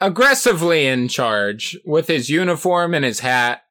aggressively 0.00 0.86
in 0.86 1.08
charge 1.08 1.78
with 1.84 2.08
his 2.08 2.30
uniform 2.30 2.94
and 2.94 3.04
his 3.04 3.20
hat. 3.20 3.62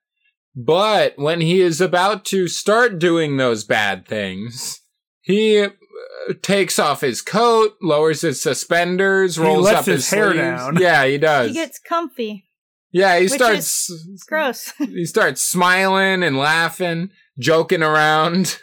But 0.56 1.18
when 1.18 1.42
he 1.42 1.62
is 1.62 1.82
about 1.82 2.26
to 2.26 2.48
start 2.48 3.00
doing 3.00 3.38
those 3.38 3.64
bad 3.64 4.08
things, 4.08 4.82
he 5.22 5.68
takes 6.41 6.78
off 6.80 7.02
his 7.02 7.22
coat, 7.22 7.74
lowers 7.82 8.22
his 8.22 8.41
suspenders, 8.41 9.36
He 9.36 9.41
rolls 9.43 9.68
up 9.68 9.86
his 9.86 10.06
his, 10.06 10.10
hair 10.12 10.26
sleeves. 10.32 10.39
down. 10.41 10.78
Yeah, 10.80 11.06
he 11.06 11.18
does. 11.18 11.47
he 11.50 11.54
gets 11.54 11.80
comfy. 11.80 12.45
yeah, 12.91 13.18
he 13.18 13.26
which 13.26 13.34
starts. 13.34 13.89
It's 14.12 14.24
gross. 14.24 14.74
He 14.80 15.06
starts 15.06 15.41
smiling 15.41 16.24
and 16.24 16.38
laughing, 16.38 17.10
joking 17.38 17.84
around. 17.84 18.58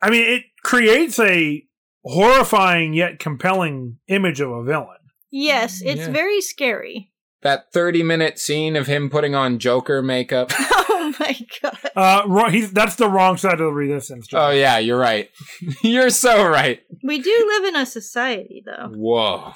I 0.00 0.10
mean, 0.10 0.24
it 0.28 0.42
creates 0.64 1.18
a 1.18 1.64
horrifying 2.04 2.94
yet 2.94 3.18
compelling 3.18 3.98
image 4.08 4.40
of 4.40 4.50
a 4.50 4.64
villain. 4.64 4.96
yes, 5.30 5.80
it's 5.84 6.00
Yeah. 6.02 6.10
very 6.10 6.40
scary. 6.40 7.10
That 7.42 7.72
30 7.72 8.02
minute 8.04 8.38
scene 8.38 8.76
of 8.76 8.86
him 8.86 9.10
putting 9.10 9.34
on 9.34 9.58
Joker 9.58 10.00
makeup. 10.02 10.52
Oh 11.12 11.14
my 11.18 11.36
god. 11.60 11.78
Uh, 11.96 12.22
wro- 12.28 12.48
he's, 12.50 12.72
that's 12.72 12.94
the 12.94 13.08
wrong 13.08 13.36
side 13.36 13.54
of 13.54 13.58
the 13.58 13.72
resistance. 13.72 14.28
Oh, 14.32 14.50
yeah, 14.50 14.78
you're 14.78 14.98
right. 14.98 15.30
you're 15.82 16.10
so 16.10 16.46
right. 16.46 16.80
We 17.02 17.20
do 17.20 17.52
live 17.54 17.74
in 17.74 17.80
a 17.80 17.86
society, 17.86 18.62
though. 18.64 18.88
Whoa. 18.94 19.52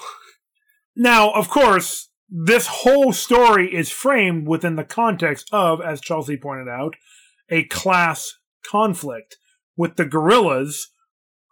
Now, 0.95 1.31
of 1.31 1.49
course, 1.49 2.09
this 2.29 2.67
whole 2.67 3.13
story 3.13 3.73
is 3.73 3.89
framed 3.89 4.45
within 4.47 4.75
the 4.75 4.83
context 4.83 5.47
of, 5.53 5.79
as 5.79 6.01
Chelsea 6.01 6.35
pointed 6.35 6.67
out, 6.67 6.95
a 7.49 7.63
class 7.63 8.33
conflict 8.69 9.37
with 9.77 9.95
the 9.95 10.05
guerrillas 10.05 10.91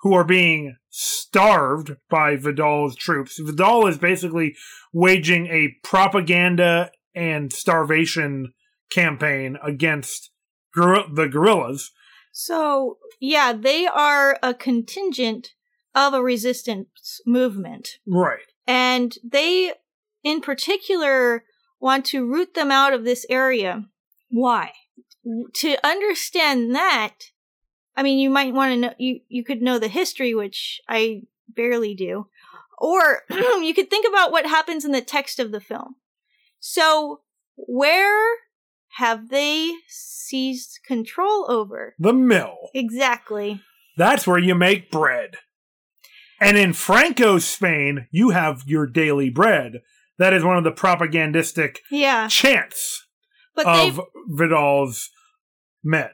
who 0.02 0.14
are 0.14 0.26
being 0.26 0.76
starved 0.90 1.96
by 2.10 2.36
Vidal's 2.36 2.98
troops. 2.98 3.40
Vidal 3.40 3.88
is 3.88 3.98
basically 3.98 4.56
waging 4.92 5.48
a 5.48 5.76
propaganda 5.84 6.92
and 7.16 7.54
starvation 7.54 8.52
campaign 8.92 9.58
against 9.64 10.32
guer- 10.74 11.06
the 11.12 11.28
guerrillas. 11.28 11.92
So, 12.32 12.98
yeah, 13.20 13.54
they 13.54 13.88
are 13.88 14.38
a 14.44 14.54
contingent 14.54 15.50
of 15.94 16.14
a 16.14 16.22
resistance 16.22 17.22
movement. 17.26 17.98
Right. 18.06 18.40
And 18.68 19.16
they, 19.24 19.74
in 20.24 20.42
particular, 20.42 21.46
want 21.80 22.06
to 22.08 22.30
root 22.30 22.54
them 22.54 22.72
out 22.72 22.94
of 22.94 23.06
this 23.06 23.26
area. 23.30 23.86
Why? 24.30 24.74
To 25.54 25.78
understand 25.84 26.76
that, 26.76 27.16
I 27.96 28.04
mean, 28.04 28.20
you 28.20 28.30
might 28.30 28.54
want 28.54 28.74
to 28.74 28.78
know, 28.78 28.94
you, 28.98 29.22
you 29.30 29.44
could 29.44 29.62
know 29.62 29.80
the 29.80 29.88
history, 29.88 30.36
which 30.36 30.82
I 30.90 31.22
barely 31.48 31.96
do. 31.96 32.28
Or 32.78 33.24
you 33.30 33.74
could 33.74 33.90
think 33.90 34.06
about 34.08 34.32
what 34.32 34.46
happens 34.46 34.84
in 34.84 34.92
the 34.92 35.02
text 35.02 35.40
of 35.40 35.52
the 35.52 35.62
film. 35.62 35.96
So, 36.60 37.22
where 37.56 38.36
have 38.96 39.30
they 39.30 39.74
seized 39.88 40.80
control 40.86 41.50
over? 41.50 41.96
The 42.00 42.14
mill. 42.14 42.56
Exactly. 42.74 43.62
That's 43.98 44.26
where 44.28 44.40
you 44.40 44.56
make 44.56 44.92
bread. 44.92 45.36
And 46.40 46.58
in 46.58 46.74
Franco's 46.74 47.46
Spain, 47.46 48.08
you 48.12 48.32
have 48.32 48.64
your 48.66 48.88
daily 48.88 49.30
bread. 49.30 49.82
That 50.18 50.34
is 50.34 50.44
one 50.44 50.58
of 50.58 50.64
the 50.64 50.72
propagandistic 50.72 51.80
Yeah. 51.92 52.28
chants 52.28 53.06
But 53.54 53.66
of 53.66 54.02
Vidal's 54.28 55.10
men. 55.84 56.12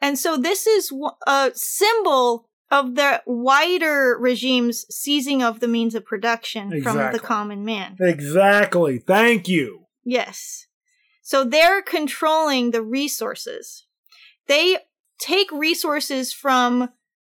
And 0.00 0.18
so 0.18 0.36
this 0.36 0.66
is 0.66 0.92
a 1.26 1.50
symbol 1.54 2.48
of 2.70 2.94
the 2.94 3.22
wider 3.26 4.16
regime's 4.18 4.84
seizing 4.90 5.42
of 5.42 5.60
the 5.60 5.68
means 5.68 5.94
of 5.94 6.04
production 6.04 6.82
from 6.82 6.96
the 7.12 7.20
common 7.20 7.64
man. 7.64 7.96
Exactly. 8.00 8.98
Thank 8.98 9.48
you. 9.48 9.86
Yes. 10.04 10.66
So 11.26 11.42
they're 11.42 11.80
controlling 11.82 12.70
the 12.70 12.82
resources. 12.82 13.86
They 14.46 14.76
take 15.18 15.50
resources 15.50 16.32
from 16.34 16.90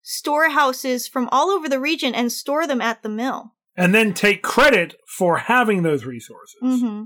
storehouses 0.01 1.07
from 1.07 1.29
all 1.31 1.51
over 1.51 1.69
the 1.69 1.79
region 1.81 2.15
and 2.15 2.33
store 2.33 2.67
them 2.67 2.81
at 2.81 3.03
the 3.03 3.09
mill. 3.09 3.53
And 3.77 3.95
then 3.95 4.15
take 4.15 4.43
credit 4.43 4.95
for 5.07 5.37
having 5.39 5.83
those 5.83 6.05
resources. 6.05 6.57
hmm 6.63 7.03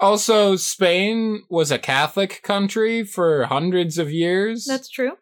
Also, 0.00 0.56
Spain 0.56 1.44
was 1.48 1.70
a 1.70 1.78
Catholic 1.78 2.42
country 2.42 3.04
for 3.04 3.44
hundreds 3.44 3.96
of 3.96 4.10
years. 4.12 4.64
That's 4.64 4.88
true. 4.90 5.12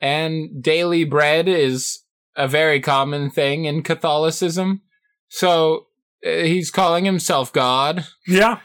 and 0.00 0.62
daily 0.62 1.04
bread 1.04 1.48
is 1.48 2.04
a 2.36 2.46
very 2.46 2.80
common 2.80 3.30
thing 3.30 3.64
in 3.64 3.82
Catholicism. 3.82 4.82
So 5.28 5.86
uh, 6.24 6.30
he's 6.44 6.70
calling 6.70 7.04
himself 7.04 7.52
God 7.52 8.06
Yeah. 8.28 8.60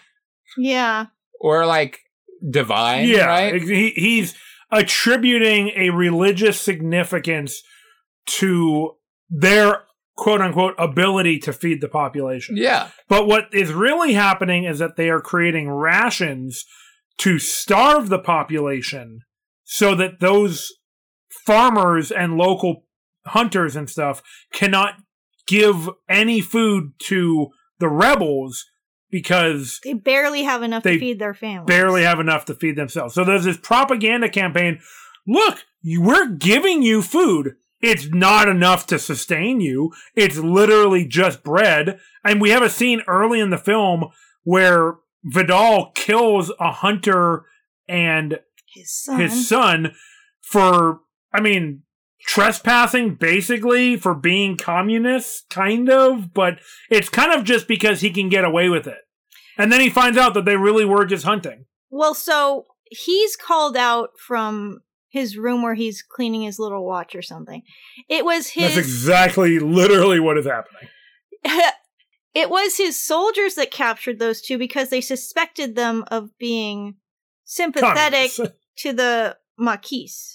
Yeah. 0.57 1.07
Or 1.45 1.63
like 1.67 1.99
divine, 2.49 3.07
yeah. 3.07 3.25
right? 3.25 3.61
He, 3.61 3.91
he's 3.91 4.33
attributing 4.71 5.69
a 5.75 5.91
religious 5.91 6.59
significance 6.59 7.61
to 8.25 8.95
their 9.29 9.83
quote 10.17 10.41
unquote 10.41 10.73
ability 10.79 11.37
to 11.37 11.53
feed 11.53 11.81
the 11.81 11.87
population. 11.87 12.57
Yeah. 12.57 12.89
But 13.07 13.27
what 13.27 13.53
is 13.53 13.71
really 13.71 14.13
happening 14.13 14.63
is 14.63 14.79
that 14.79 14.95
they 14.95 15.07
are 15.11 15.21
creating 15.21 15.69
rations 15.69 16.65
to 17.19 17.37
starve 17.37 18.09
the 18.09 18.19
population 18.19 19.21
so 19.63 19.93
that 19.93 20.19
those 20.19 20.73
farmers 21.45 22.11
and 22.11 22.37
local 22.37 22.85
hunters 23.27 23.75
and 23.75 23.87
stuff 23.87 24.23
cannot 24.51 24.95
give 25.47 25.91
any 26.09 26.41
food 26.41 26.93
to 27.03 27.49
the 27.77 27.89
rebels 27.89 28.65
because 29.11 29.79
They 29.83 29.93
barely 29.93 30.43
have 30.43 30.63
enough 30.63 30.83
to 30.83 30.99
feed 30.99 31.19
their 31.19 31.33
family. 31.33 31.65
barely 31.65 32.03
have 32.03 32.19
enough 32.19 32.45
to 32.45 32.55
feed 32.55 32.75
themselves. 32.75 33.13
So 33.13 33.23
there's 33.23 33.45
this 33.45 33.57
propaganda 33.57 34.29
campaign. 34.29 34.79
Look, 35.27 35.65
we're 35.83 36.29
giving 36.29 36.81
you 36.83 37.01
food. 37.01 37.55
It's 37.81 38.07
not 38.07 38.47
enough 38.47 38.87
to 38.87 38.97
sustain 38.99 39.61
you. 39.61 39.91
It's 40.15 40.37
literally 40.37 41.05
just 41.05 41.43
bread. 41.43 41.99
And 42.23 42.41
we 42.41 42.49
have 42.49 42.63
a 42.63 42.69
scene 42.69 43.01
early 43.07 43.39
in 43.39 43.49
the 43.51 43.57
film 43.57 44.05
where 44.43 44.95
Vidal 45.23 45.91
kills 45.95 46.51
a 46.59 46.71
hunter 46.71 47.45
and 47.87 48.39
His 48.73 48.91
son. 48.91 49.19
his 49.19 49.47
son 49.47 49.93
for, 50.41 50.99
I 51.33 51.41
mean, 51.41 51.83
trespassing 52.25 53.15
basically 53.15 53.97
for 53.97 54.15
being 54.15 54.57
communists, 54.57 55.43
kind 55.49 55.89
of, 55.89 56.33
but 56.33 56.59
it's 56.89 57.09
kind 57.09 57.31
of 57.31 57.43
just 57.43 57.67
because 57.67 58.01
he 58.01 58.09
can 58.09 58.29
get 58.29 58.45
away 58.45 58.69
with 58.69 58.87
it. 58.87 58.99
And 59.57 59.71
then 59.71 59.79
he 59.79 59.89
finds 59.89 60.17
out 60.17 60.33
that 60.33 60.45
they 60.45 60.57
really 60.57 60.85
were 60.85 61.05
just 61.05 61.25
hunting. 61.25 61.65
Well, 61.89 62.13
so 62.13 62.65
he's 62.89 63.35
called 63.35 63.77
out 63.77 64.09
from 64.19 64.79
his 65.09 65.37
room 65.37 65.61
where 65.61 65.75
he's 65.75 66.03
cleaning 66.03 66.41
his 66.41 66.59
little 66.59 66.85
watch 66.85 67.15
or 67.15 67.21
something. 67.21 67.61
It 68.09 68.25
was 68.25 68.49
his 68.49 68.75
That's 68.75 68.87
exactly, 68.87 69.59
literally 69.59 70.19
what 70.19 70.37
is 70.37 70.45
happening. 70.45 70.89
it 72.33 72.49
was 72.49 72.75
his 72.75 73.01
soldiers 73.01 73.55
that 73.55 73.71
captured 73.71 74.19
those 74.19 74.41
two 74.41 74.57
because 74.57 74.89
they 74.89 74.99
suspected 74.99 75.75
them 75.75 76.03
of 76.07 76.37
being 76.37 76.95
sympathetic 77.45 78.31
to 78.79 78.91
the 78.91 79.37
Maquis. 79.57 80.34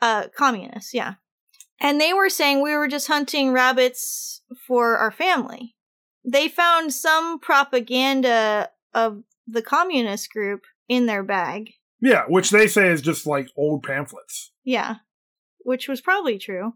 Uh 0.00 0.24
communists, 0.36 0.94
yeah. 0.94 1.14
And 1.80 2.00
they 2.00 2.12
were 2.12 2.30
saying 2.30 2.62
we 2.62 2.74
were 2.74 2.88
just 2.88 3.08
hunting 3.08 3.52
rabbits 3.52 4.42
for 4.66 4.96
our 4.96 5.10
family. 5.10 5.74
They 6.24 6.48
found 6.48 6.92
some 6.92 7.38
propaganda 7.38 8.70
of 8.94 9.22
the 9.46 9.62
communist 9.62 10.32
group 10.32 10.62
in 10.88 11.06
their 11.06 11.22
bag. 11.22 11.72
Yeah, 12.00 12.24
which 12.28 12.50
they 12.50 12.66
say 12.66 12.88
is 12.88 13.02
just 13.02 13.26
like 13.26 13.48
old 13.56 13.82
pamphlets. 13.82 14.52
Yeah. 14.64 14.96
Which 15.60 15.88
was 15.88 16.00
probably 16.00 16.38
true. 16.38 16.74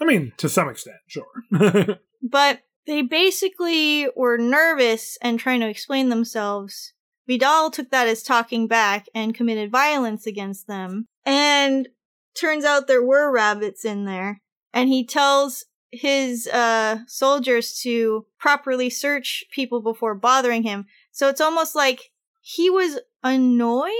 I 0.00 0.04
mean, 0.04 0.32
to 0.38 0.48
some 0.48 0.68
extent, 0.68 0.96
sure. 1.06 1.26
But 2.22 2.60
they 2.86 3.02
basically 3.02 4.08
were 4.14 4.36
nervous 4.36 5.16
and 5.22 5.38
trying 5.38 5.60
to 5.60 5.68
explain 5.68 6.08
themselves. 6.08 6.92
Vidal 7.26 7.70
took 7.70 7.90
that 7.90 8.08
as 8.08 8.22
talking 8.22 8.66
back 8.66 9.06
and 9.14 9.34
committed 9.34 9.70
violence 9.70 10.26
against 10.26 10.66
them. 10.66 11.06
And 11.24 11.88
turns 12.34 12.64
out 12.64 12.86
there 12.86 13.02
were 13.02 13.32
rabbits 13.32 13.84
in 13.84 14.04
there. 14.04 14.40
And 14.72 14.88
he 14.88 15.04
tells 15.06 15.64
his 15.90 16.46
uh, 16.46 16.98
soldiers 17.06 17.78
to 17.82 18.26
properly 18.38 18.88
search 18.90 19.44
people 19.52 19.82
before 19.82 20.14
bothering 20.14 20.62
him. 20.62 20.86
So 21.10 21.28
it's 21.28 21.40
almost 21.40 21.74
like 21.74 22.12
he 22.40 22.70
was 22.70 23.00
annoyed. 23.22 23.90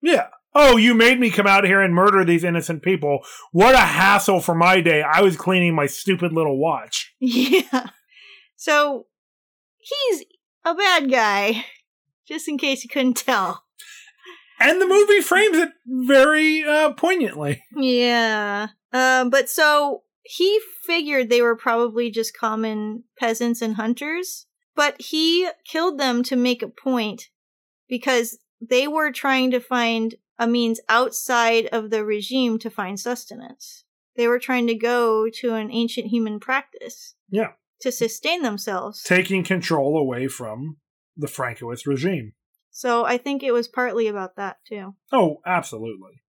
yeah. 0.00 0.28
Oh, 0.54 0.76
you 0.76 0.94
made 0.94 1.20
me 1.20 1.30
come 1.30 1.46
out 1.46 1.64
here 1.64 1.80
and 1.82 1.94
murder 1.94 2.24
these 2.24 2.42
innocent 2.42 2.82
people. 2.82 3.20
What 3.52 3.74
a 3.74 3.78
hassle 3.80 4.40
for 4.40 4.54
my 4.54 4.80
day. 4.80 5.02
I 5.02 5.20
was 5.20 5.36
cleaning 5.36 5.74
my 5.74 5.86
stupid 5.86 6.32
little 6.32 6.58
watch. 6.58 7.14
Yeah. 7.20 7.90
So 8.56 9.06
he's 9.78 10.24
a 10.64 10.74
bad 10.74 11.10
guy, 11.10 11.64
just 12.26 12.48
in 12.48 12.58
case 12.58 12.82
you 12.82 12.88
couldn't 12.90 13.18
tell. 13.18 13.64
And 14.60 14.80
the 14.80 14.86
movie 14.86 15.20
frames 15.20 15.56
it 15.58 15.70
very 15.86 16.64
uh, 16.64 16.92
poignantly. 16.92 17.62
Yeah. 17.76 18.68
Um, 18.92 19.30
but 19.30 19.48
so 19.48 20.02
he 20.22 20.60
figured 20.84 21.28
they 21.28 21.42
were 21.42 21.56
probably 21.56 22.10
just 22.10 22.36
common 22.36 23.04
peasants 23.18 23.62
and 23.62 23.76
hunters, 23.76 24.46
but 24.74 25.00
he 25.00 25.48
killed 25.64 25.98
them 25.98 26.22
to 26.24 26.36
make 26.36 26.62
a 26.62 26.68
point 26.68 27.28
because 27.88 28.38
they 28.60 28.88
were 28.88 29.12
trying 29.12 29.50
to 29.52 29.60
find 29.60 30.16
a 30.38 30.46
means 30.46 30.80
outside 30.88 31.66
of 31.66 31.90
the 31.90 32.04
regime 32.04 32.58
to 32.60 32.70
find 32.70 32.98
sustenance. 32.98 33.84
They 34.16 34.26
were 34.26 34.38
trying 34.38 34.66
to 34.66 34.74
go 34.74 35.28
to 35.40 35.54
an 35.54 35.70
ancient 35.70 36.08
human 36.08 36.40
practice 36.40 37.14
Yeah. 37.30 37.52
to 37.82 37.92
sustain 37.92 38.42
themselves. 38.42 39.02
Taking 39.04 39.44
control 39.44 39.96
away 39.96 40.26
from 40.28 40.78
the 41.16 41.26
Francoist 41.28 41.86
regime. 41.86 42.32
So 42.70 43.04
I 43.04 43.18
think 43.18 43.42
it 43.42 43.52
was 43.52 43.68
partly 43.68 44.08
about 44.08 44.36
that 44.36 44.58
too. 44.66 44.94
Oh, 45.12 45.40
absolutely. 45.44 46.22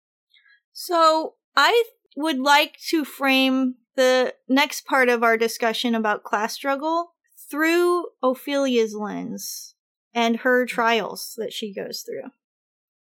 So 0.74 1.36
I 1.56 1.84
would 2.16 2.40
like 2.40 2.78
to 2.90 3.04
frame 3.04 3.76
the 3.96 4.34
next 4.48 4.86
part 4.86 5.10
of 5.10 5.24
our 5.24 5.38
discussion 5.38 5.96
about 5.96 6.24
class 6.24 6.54
struggle 6.54 7.14
through 7.50 8.06
Ophelia's 8.22 8.94
lens 8.94 9.76
and 10.14 10.38
her 10.38 10.66
trials 10.66 11.34
that 11.38 11.54
she 11.54 11.74
goes 11.74 12.02
through. 12.02 12.32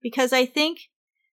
Because 0.02 0.32
I 0.32 0.46
think 0.46 0.90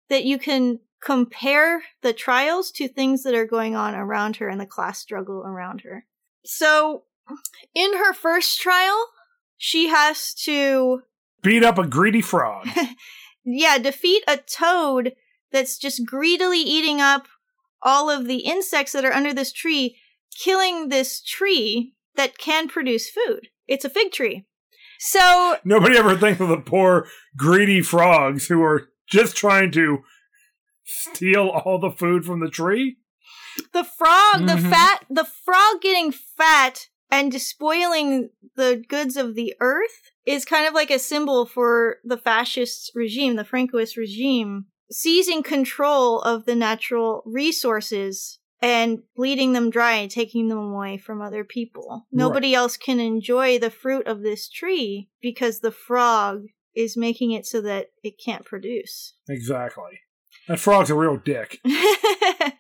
that 0.10 0.24
you 0.24 0.38
can 0.38 0.80
compare 1.04 1.84
the 2.02 2.14
trials 2.14 2.72
to 2.72 2.88
things 2.88 3.24
that 3.24 3.34
are 3.34 3.46
going 3.46 3.76
on 3.76 3.94
around 3.94 4.38
her 4.38 4.48
and 4.48 4.60
the 4.60 4.66
class 4.66 5.00
struggle 5.00 5.44
around 5.46 5.82
her. 5.82 6.06
So, 6.46 7.04
in 7.74 7.98
her 7.98 8.14
first 8.14 8.60
trial, 8.60 9.08
she 9.58 9.88
has 9.88 10.34
to 10.46 11.04
Beat 11.44 11.64
up 11.64 11.78
a 11.78 11.86
greedy 11.86 12.22
frog. 12.22 12.68
yeah, 13.46 13.78
defeat 13.78 14.24
a 14.28 14.38
toad 14.38 15.14
that's 15.52 15.78
just 15.78 16.06
greedily 16.06 16.60
eating 16.60 17.00
up 17.02 17.28
all 17.82 18.10
of 18.10 18.28
the 18.28 18.40
insects 18.40 18.94
that 18.94 19.06
are 19.06 19.14
under 19.14 19.34
this 19.34 19.52
tree, 19.52 19.98
killing 20.44 20.90
this 20.90 21.22
tree 21.22 21.94
that 22.16 22.38
can 22.38 22.68
produce 22.68 23.10
food. 23.10 23.50
It's 23.68 23.86
a 23.86 23.90
fig 23.90 24.12
tree. 24.12 24.46
So, 25.00 25.58
Nobody 25.66 25.98
ever 25.98 26.18
thinks 26.18 26.40
of 26.40 26.48
the 26.48 26.58
poor 26.58 27.08
greedy 27.36 27.82
frogs 27.82 28.48
who 28.48 28.62
are 28.64 28.88
just 29.10 29.36
trying 29.36 29.72
to 29.74 30.00
steal 30.86 31.50
all 31.50 31.78
the 31.80 31.92
food 31.92 32.24
from 32.26 32.40
the 32.40 32.50
tree. 32.50 32.98
the 33.72 33.84
frog, 33.84 34.48
the 34.48 34.56
Mhm. 34.56 34.70
fat, 34.72 35.06
the 35.12 35.26
frog 35.26 35.80
getting 35.82 36.12
fat 36.12 36.88
and 37.12 37.32
despoiling 37.32 38.30
the 38.56 38.84
goods 38.88 39.16
of 39.16 39.36
the 39.36 39.54
earth 39.60 40.10
is 40.26 40.46
kind 40.46 40.68
of 40.68 40.74
like 40.74 40.92
a 40.92 41.00
symbol 41.00 41.46
for 41.46 41.98
the 42.04 42.18
fascist 42.18 42.92
regime, 42.96 43.36
the 43.36 43.44
Francoist 43.44 43.98
regime, 43.98 44.66
seizing 44.92 45.44
control 45.44 46.22
of 46.22 46.46
the 46.46 46.56
natural 46.56 47.24
resources 47.26 48.40
and 48.62 49.00
bleeding 49.16 49.52
them 49.52 49.70
dry 49.70 49.94
and 49.96 50.10
taking 50.10 50.48
them 50.48 50.58
away 50.58 50.98
from 50.98 51.22
other 51.22 51.44
people. 51.44 52.08
Nobody 52.12 52.56
else 52.56 52.78
can 52.78 53.00
enjoy 53.00 53.60
the 53.60 53.70
fruit 53.70 54.08
of 54.08 54.22
this 54.22 54.48
tree 54.48 55.10
because 55.22 55.60
the 55.60 55.72
frog 55.72 56.46
is 56.74 56.96
making 56.96 57.32
it 57.32 57.46
so 57.46 57.60
that 57.62 57.88
it 58.04 58.14
can't 58.24 58.46
produce. 58.46 59.16
Exactly. 59.28 60.00
That 60.48 60.60
frog's 60.60 60.90
a 60.90 60.96
real 60.96 61.18
dick. 61.18 61.60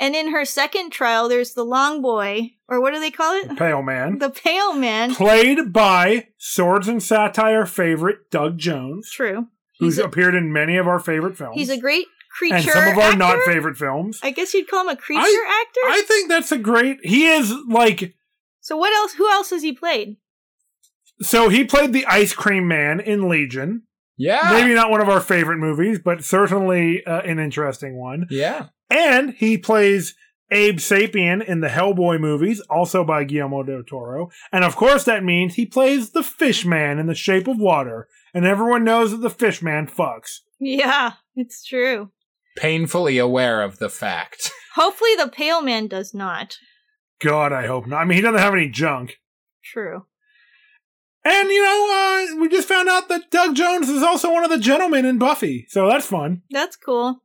and 0.00 0.16
in 0.16 0.32
her 0.32 0.44
second 0.44 0.90
trial, 0.90 1.28
there's 1.28 1.52
the 1.52 1.64
long 1.64 2.02
boy, 2.02 2.54
or 2.68 2.80
what 2.80 2.92
do 2.92 2.98
they 2.98 3.10
call 3.12 3.40
The 3.44 3.52
it? 3.52 3.58
pale 3.58 3.82
man. 3.82 4.18
The 4.18 4.30
pale 4.30 4.72
man. 4.74 5.14
Played 5.14 5.72
by 5.72 6.28
Swords 6.38 6.88
and 6.88 7.00
Satire 7.02 7.66
favorite 7.66 8.30
Doug 8.30 8.58
Jones, 8.58 9.08
True. 9.12 9.46
who's 9.78 9.94
He's 9.96 9.98
a, 9.98 10.06
appeared 10.06 10.34
in 10.34 10.52
many 10.52 10.76
of 10.76 10.88
our 10.88 10.98
favorite 10.98 11.36
films. 11.36 11.54
he's 11.56 11.70
a 11.70 11.78
great 11.78 12.06
creature. 12.36 12.54
and 12.56 12.64
some 12.64 12.88
of 12.88 12.96
our 12.98 13.02
actor? 13.10 13.18
not 13.18 13.38
favorite 13.44 13.76
films. 13.76 14.18
I 14.22 14.30
guess 14.32 14.54
you'd 14.54 14.68
call 14.68 14.82
him 14.82 14.88
a 14.88 14.96
creature 14.96 15.20
I- 15.22 15.64
actor. 15.68 15.80
I 15.92 16.02
think 16.08 16.28
that's 16.28 16.50
a 16.52 16.58
great. 16.58 16.98
He 17.04 17.26
is 17.28 17.52
like. 17.68 18.14
so 18.60 18.76
what 18.76 18.92
else? 18.94 19.12
Who 19.14 19.30
else 19.30 19.50
has 19.50 19.62
he 19.62 19.72
played? 19.72 20.16
So 21.22 21.48
he 21.50 21.64
played 21.64 21.92
the 21.92 22.06
Ice 22.06 22.32
Cream 22.32 22.66
Man 22.66 22.98
in 22.98 23.28
Legion. 23.28 23.82
Yeah. 24.16 24.50
Maybe 24.52 24.74
not 24.74 24.90
one 24.90 25.00
of 25.00 25.08
our 25.08 25.20
favorite 25.20 25.58
movies, 25.58 25.98
but 26.02 26.24
certainly 26.24 27.04
uh, 27.04 27.20
an 27.22 27.38
interesting 27.38 27.96
one. 27.98 28.26
Yeah. 28.30 28.66
And 28.90 29.34
he 29.34 29.56
plays 29.56 30.14
Abe 30.50 30.78
Sapien 30.78 31.44
in 31.44 31.60
the 31.60 31.68
Hellboy 31.68 32.20
movies, 32.20 32.60
also 32.68 33.04
by 33.04 33.24
Guillermo 33.24 33.62
del 33.62 33.84
Toro. 33.84 34.30
And 34.50 34.64
of 34.64 34.74
course, 34.74 35.04
that 35.04 35.22
means 35.22 35.54
he 35.54 35.64
plays 35.64 36.10
the 36.10 36.24
Fish 36.24 36.66
Man 36.66 36.98
in 36.98 37.06
The 37.06 37.14
Shape 37.14 37.46
of 37.46 37.58
Water. 37.58 38.08
And 38.34 38.44
everyone 38.44 38.84
knows 38.84 39.12
that 39.12 39.18
the 39.18 39.30
Fish 39.30 39.62
Man 39.62 39.86
fucks. 39.86 40.40
Yeah, 40.58 41.12
it's 41.36 41.64
true. 41.64 42.10
Painfully 42.56 43.18
aware 43.18 43.62
of 43.62 43.78
the 43.78 43.88
fact. 43.88 44.50
Hopefully, 44.74 45.14
the 45.16 45.28
pale 45.28 45.62
man 45.62 45.86
does 45.86 46.12
not. 46.12 46.58
God, 47.20 47.52
I 47.52 47.66
hope 47.66 47.86
not. 47.86 48.00
I 48.00 48.04
mean, 48.04 48.16
he 48.16 48.22
doesn't 48.22 48.40
have 48.40 48.54
any 48.54 48.68
junk. 48.68 49.18
True. 49.62 50.06
And, 51.24 51.50
you 51.50 51.62
know, 51.62 52.32
uh, 52.32 52.40
we 52.40 52.48
just 52.48 52.66
found 52.66 52.88
out 52.88 53.08
that 53.08 53.30
Doug 53.30 53.54
Jones 53.54 53.88
is 53.88 54.02
also 54.02 54.32
one 54.32 54.42
of 54.42 54.50
the 54.50 54.58
gentlemen 54.58 55.04
in 55.04 55.18
Buffy. 55.18 55.66
So 55.68 55.86
that's 55.86 56.06
fun. 56.06 56.42
That's 56.50 56.76
cool. 56.76 57.22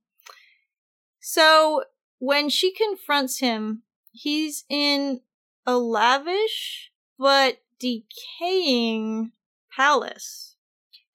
So 1.28 1.86
when 2.19 2.49
she 2.49 2.71
confronts 2.71 3.39
him, 3.39 3.82
he's 4.11 4.63
in 4.69 5.21
a 5.65 5.76
lavish 5.76 6.91
but 7.17 7.63
decaying 7.80 9.32
palace. 9.76 10.55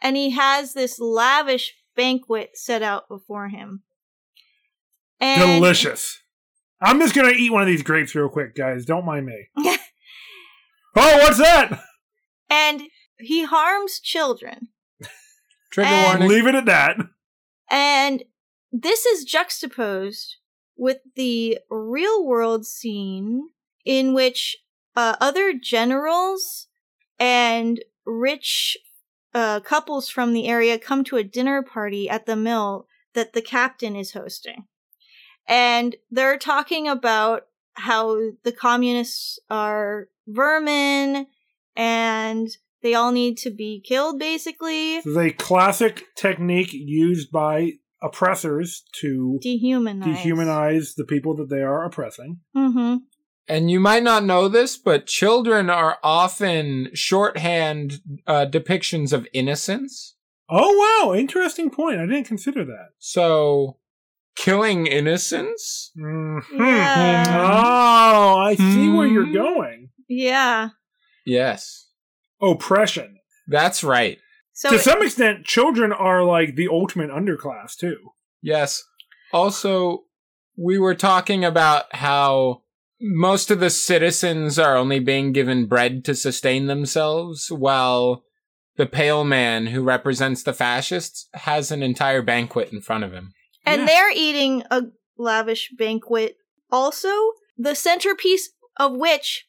And 0.02 0.16
he 0.16 0.30
has 0.30 0.72
this 0.72 0.98
lavish 0.98 1.76
banquet 1.94 2.58
set 2.58 2.82
out 2.82 3.06
before 3.08 3.50
him. 3.50 3.82
And 5.20 5.60
Delicious. 5.60 6.18
I'm 6.82 6.98
just 6.98 7.14
going 7.14 7.32
to 7.32 7.38
eat 7.38 7.52
one 7.52 7.62
of 7.62 7.68
these 7.68 7.84
grapes 7.84 8.12
real 8.12 8.28
quick, 8.28 8.56
guys. 8.56 8.84
Don't 8.84 9.04
mind 9.06 9.26
me. 9.26 9.46
oh, 9.58 9.76
what's 10.96 11.38
that? 11.38 11.84
And 12.50 12.82
he 13.20 13.44
harms 13.44 14.00
children. 14.00 14.70
Trigger 15.70 15.88
And- 15.88 16.18
warning. 16.20 16.28
Leave 16.28 16.48
it 16.48 16.56
at 16.56 16.64
that. 16.64 16.96
And 17.70 18.24
this 18.72 19.06
is 19.06 19.24
juxtaposed 19.24 20.36
with 20.76 20.98
the 21.16 21.58
real 21.70 22.24
world 22.24 22.66
scene 22.66 23.50
in 23.84 24.14
which 24.14 24.56
uh, 24.96 25.16
other 25.20 25.52
generals 25.52 26.68
and 27.18 27.80
rich 28.06 28.76
uh, 29.34 29.60
couples 29.60 30.08
from 30.08 30.32
the 30.32 30.48
area 30.48 30.78
come 30.78 31.04
to 31.04 31.16
a 31.16 31.24
dinner 31.24 31.62
party 31.62 32.08
at 32.08 32.26
the 32.26 32.36
mill 32.36 32.86
that 33.14 33.32
the 33.32 33.42
captain 33.42 33.96
is 33.96 34.12
hosting. 34.12 34.64
And 35.46 35.96
they're 36.10 36.38
talking 36.38 36.88
about 36.88 37.46
how 37.74 38.32
the 38.44 38.52
communists 38.52 39.38
are 39.48 40.08
vermin 40.26 41.26
and 41.76 42.48
they 42.82 42.94
all 42.94 43.12
need 43.12 43.36
to 43.38 43.50
be 43.50 43.80
killed, 43.80 44.18
basically. 44.18 45.00
The 45.00 45.34
classic 45.36 46.04
technique 46.16 46.72
used 46.72 47.30
by 47.30 47.74
oppressors 48.02 48.82
to 49.00 49.38
Dehumanize. 49.44 50.16
dehumanize 50.16 50.94
the 50.96 51.04
people 51.04 51.34
that 51.36 51.48
they 51.50 51.62
are 51.62 51.84
oppressing. 51.84 52.40
Mm-hmm. 52.56 52.96
And 53.48 53.70
you 53.70 53.80
might 53.80 54.02
not 54.04 54.24
know 54.24 54.46
this, 54.48 54.76
but 54.76 55.06
children 55.06 55.68
are 55.70 55.98
often 56.04 56.88
shorthand 56.94 58.00
uh, 58.26 58.46
depictions 58.48 59.12
of 59.12 59.26
innocence. 59.32 60.14
Oh, 60.48 61.04
wow. 61.04 61.14
Interesting 61.18 61.70
point. 61.70 61.98
I 62.00 62.06
didn't 62.06 62.26
consider 62.26 62.64
that. 62.64 62.88
So, 62.98 63.78
killing 64.36 64.86
innocence? 64.86 65.90
Mhm. 65.98 66.42
Yeah. 66.58 67.24
Oh, 67.52 68.36
I 68.38 68.54
see 68.54 68.88
where 68.88 69.06
you're 69.06 69.26
Hmm. 69.26 69.32
going. 69.32 69.90
Yeah. 70.08 70.70
Yes. 71.26 71.88
Oppression. 72.40 73.18
That's 73.48 73.82
right. 73.84 74.18
So 74.60 74.70
to 74.72 74.78
some 74.78 75.02
extent, 75.02 75.46
children 75.46 75.90
are 75.90 76.22
like 76.22 76.54
the 76.54 76.68
ultimate 76.68 77.08
underclass 77.10 77.76
too. 77.76 77.96
Yes. 78.42 78.84
Also, 79.32 80.04
we 80.54 80.78
were 80.78 80.94
talking 80.94 81.46
about 81.46 81.84
how 81.96 82.60
most 83.00 83.50
of 83.50 83.58
the 83.60 83.70
citizens 83.70 84.58
are 84.58 84.76
only 84.76 84.98
being 85.00 85.32
given 85.32 85.64
bread 85.64 86.04
to 86.04 86.14
sustain 86.14 86.66
themselves, 86.66 87.50
while 87.50 88.22
the 88.76 88.84
pale 88.84 89.24
man 89.24 89.68
who 89.68 89.82
represents 89.82 90.42
the 90.42 90.52
fascists 90.52 91.26
has 91.32 91.70
an 91.70 91.82
entire 91.82 92.20
banquet 92.20 92.70
in 92.70 92.82
front 92.82 93.04
of 93.04 93.12
him. 93.12 93.32
and 93.64 93.80
Yeah. 93.82 93.86
they're 93.86 94.12
eating 94.14 94.62
a 94.70 94.82
lavish 95.18 95.70
banquet. 95.78 96.36
Also, 96.70 97.10
the 97.56 97.74
centerpiece 97.74 98.50
of 98.78 98.92
which 98.92 99.46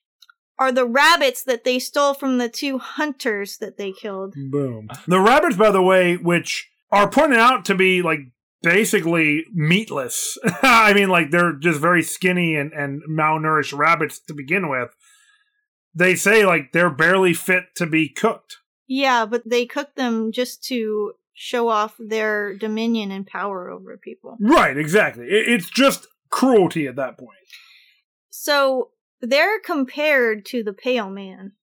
are 0.62 0.72
the 0.72 0.86
rabbits 0.86 1.41
that 1.41 1.64
they 1.64 1.80
stole 1.80 2.14
from 2.14 2.38
the 2.38 2.47
two 2.47 2.78
hunters 2.78 3.57
that 3.57 3.78
they 3.78 3.91
killed. 3.91 4.36
Boom. 4.51 4.88
The 5.07 5.20
rabbits, 5.20 5.55
by 5.55 5.72
the 5.72 5.82
way, 5.82 6.18
which 6.18 6.70
are 6.91 7.09
pointed 7.09 7.39
out 7.39 7.66
to 7.66 7.74
be 7.74 8.03
like 8.03 8.20
basically 8.62 9.45
meatless. 9.51 10.38
I 10.62 10.93
mean, 10.93 11.09
like 11.09 11.32
they're 11.32 11.53
just 11.53 11.80
very 11.80 12.03
skinny 12.03 12.55
and, 12.55 12.74
and 12.74 13.01
malnourished 13.09 13.76
rabbits 13.76 14.20
to 14.28 14.36
begin 14.36 14.70
with. 14.70 14.95
They 15.95 16.14
say 16.14 16.45
like 16.45 16.74
they're 16.74 16.91
barely 16.91 17.34
fit 17.34 17.74
to 17.78 17.88
be 17.88 18.07
cooked. 18.07 18.57
Yeah, 18.86 19.26
but 19.26 19.41
they 19.49 19.66
cook 19.66 19.95
them 19.95 20.32
just 20.32 20.64
to 20.66 21.14
show 21.34 21.70
off 21.70 21.95
their 21.97 22.55
dominion 22.55 23.09
and 23.09 23.26
power 23.26 23.72
over 23.72 23.97
people. 23.97 24.38
Right, 24.39 24.78
exactly. 24.78 25.26
It, 25.26 25.49
it's 25.49 25.72
just 25.72 26.05
cruelty 26.30 26.86
at 26.86 26.97
that 26.97 27.18
point. 27.18 27.39
So 28.30 28.89
they're 29.22 29.60
compared 29.60 30.46
to 30.48 30.64
the 30.64 30.74
pale 30.74 31.10
man. 31.10 31.54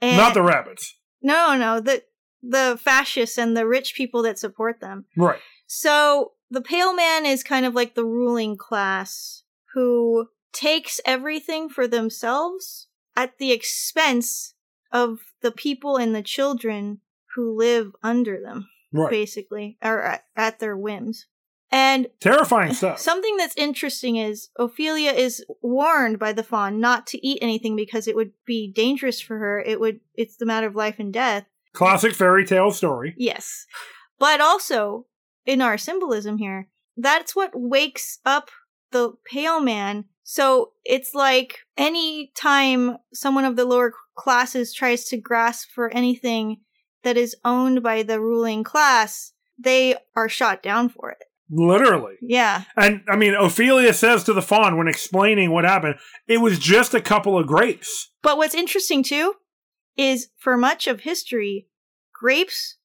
And 0.00 0.16
Not 0.16 0.34
the 0.34 0.42
rabbits. 0.42 0.94
No, 1.22 1.56
no, 1.56 1.80
the 1.80 2.02
the 2.42 2.78
fascists 2.80 3.38
and 3.38 3.56
the 3.56 3.66
rich 3.66 3.94
people 3.96 4.22
that 4.22 4.38
support 4.38 4.80
them. 4.80 5.06
Right. 5.16 5.40
So 5.66 6.32
the 6.50 6.60
pale 6.60 6.94
man 6.94 7.26
is 7.26 7.42
kind 7.42 7.66
of 7.66 7.74
like 7.74 7.94
the 7.94 8.04
ruling 8.04 8.56
class 8.56 9.42
who 9.74 10.28
takes 10.52 11.00
everything 11.04 11.68
for 11.68 11.88
themselves 11.88 12.86
at 13.16 13.38
the 13.38 13.52
expense 13.52 14.54
of 14.92 15.18
the 15.42 15.50
people 15.50 15.96
and 15.96 16.14
the 16.14 16.22
children 16.22 17.00
who 17.34 17.56
live 17.56 17.92
under 18.02 18.40
them, 18.40 18.68
Right. 18.92 19.10
basically, 19.10 19.76
or 19.82 20.02
at, 20.02 20.24
at 20.36 20.58
their 20.60 20.76
whims. 20.76 21.26
And 21.70 22.06
Terrifying 22.20 22.72
stuff. 22.74 22.98
something 23.00 23.36
that's 23.36 23.56
interesting 23.56 24.16
is 24.16 24.48
Ophelia 24.56 25.10
is 25.10 25.44
warned 25.62 26.18
by 26.18 26.32
the 26.32 26.42
fawn 26.42 26.80
not 26.80 27.06
to 27.08 27.26
eat 27.26 27.38
anything 27.42 27.74
because 27.76 28.06
it 28.06 28.16
would 28.16 28.32
be 28.46 28.70
dangerous 28.72 29.20
for 29.20 29.38
her. 29.38 29.60
It 29.60 29.80
would 29.80 30.00
it's 30.14 30.36
the 30.36 30.46
matter 30.46 30.66
of 30.66 30.76
life 30.76 30.98
and 30.98 31.12
death. 31.12 31.46
Classic 31.72 32.14
fairy 32.14 32.44
tale 32.46 32.70
story. 32.70 33.14
Yes. 33.18 33.66
But 34.18 34.40
also, 34.40 35.06
in 35.44 35.60
our 35.60 35.76
symbolism 35.76 36.38
here, 36.38 36.68
that's 36.96 37.36
what 37.36 37.50
wakes 37.54 38.18
up 38.24 38.50
the 38.92 39.12
pale 39.30 39.60
man. 39.60 40.06
So 40.22 40.72
it's 40.84 41.14
like 41.14 41.58
any 41.76 42.32
time 42.34 42.96
someone 43.12 43.44
of 43.44 43.56
the 43.56 43.64
lower 43.66 43.92
classes 44.16 44.72
tries 44.72 45.04
to 45.06 45.18
grasp 45.18 45.68
for 45.74 45.92
anything 45.92 46.58
that 47.02 47.16
is 47.16 47.36
owned 47.44 47.82
by 47.82 48.02
the 48.02 48.20
ruling 48.20 48.64
class, 48.64 49.32
they 49.58 49.96
are 50.16 50.28
shot 50.28 50.62
down 50.62 50.88
for 50.88 51.10
it. 51.10 51.18
Literally. 51.50 52.16
Yeah. 52.20 52.64
And 52.76 53.02
I 53.08 53.16
mean, 53.16 53.34
Ophelia 53.34 53.94
says 53.94 54.24
to 54.24 54.32
the 54.32 54.42
fawn 54.42 54.76
when 54.76 54.88
explaining 54.88 55.52
what 55.52 55.64
happened, 55.64 55.96
it 56.26 56.38
was 56.38 56.58
just 56.58 56.94
a 56.94 57.00
couple 57.00 57.38
of 57.38 57.46
grapes. 57.46 58.10
But 58.22 58.36
what's 58.36 58.54
interesting 58.54 59.02
too 59.02 59.34
is 59.96 60.28
for 60.36 60.56
much 60.56 60.86
of 60.86 61.00
history, 61.00 61.68
grapes 62.12 62.76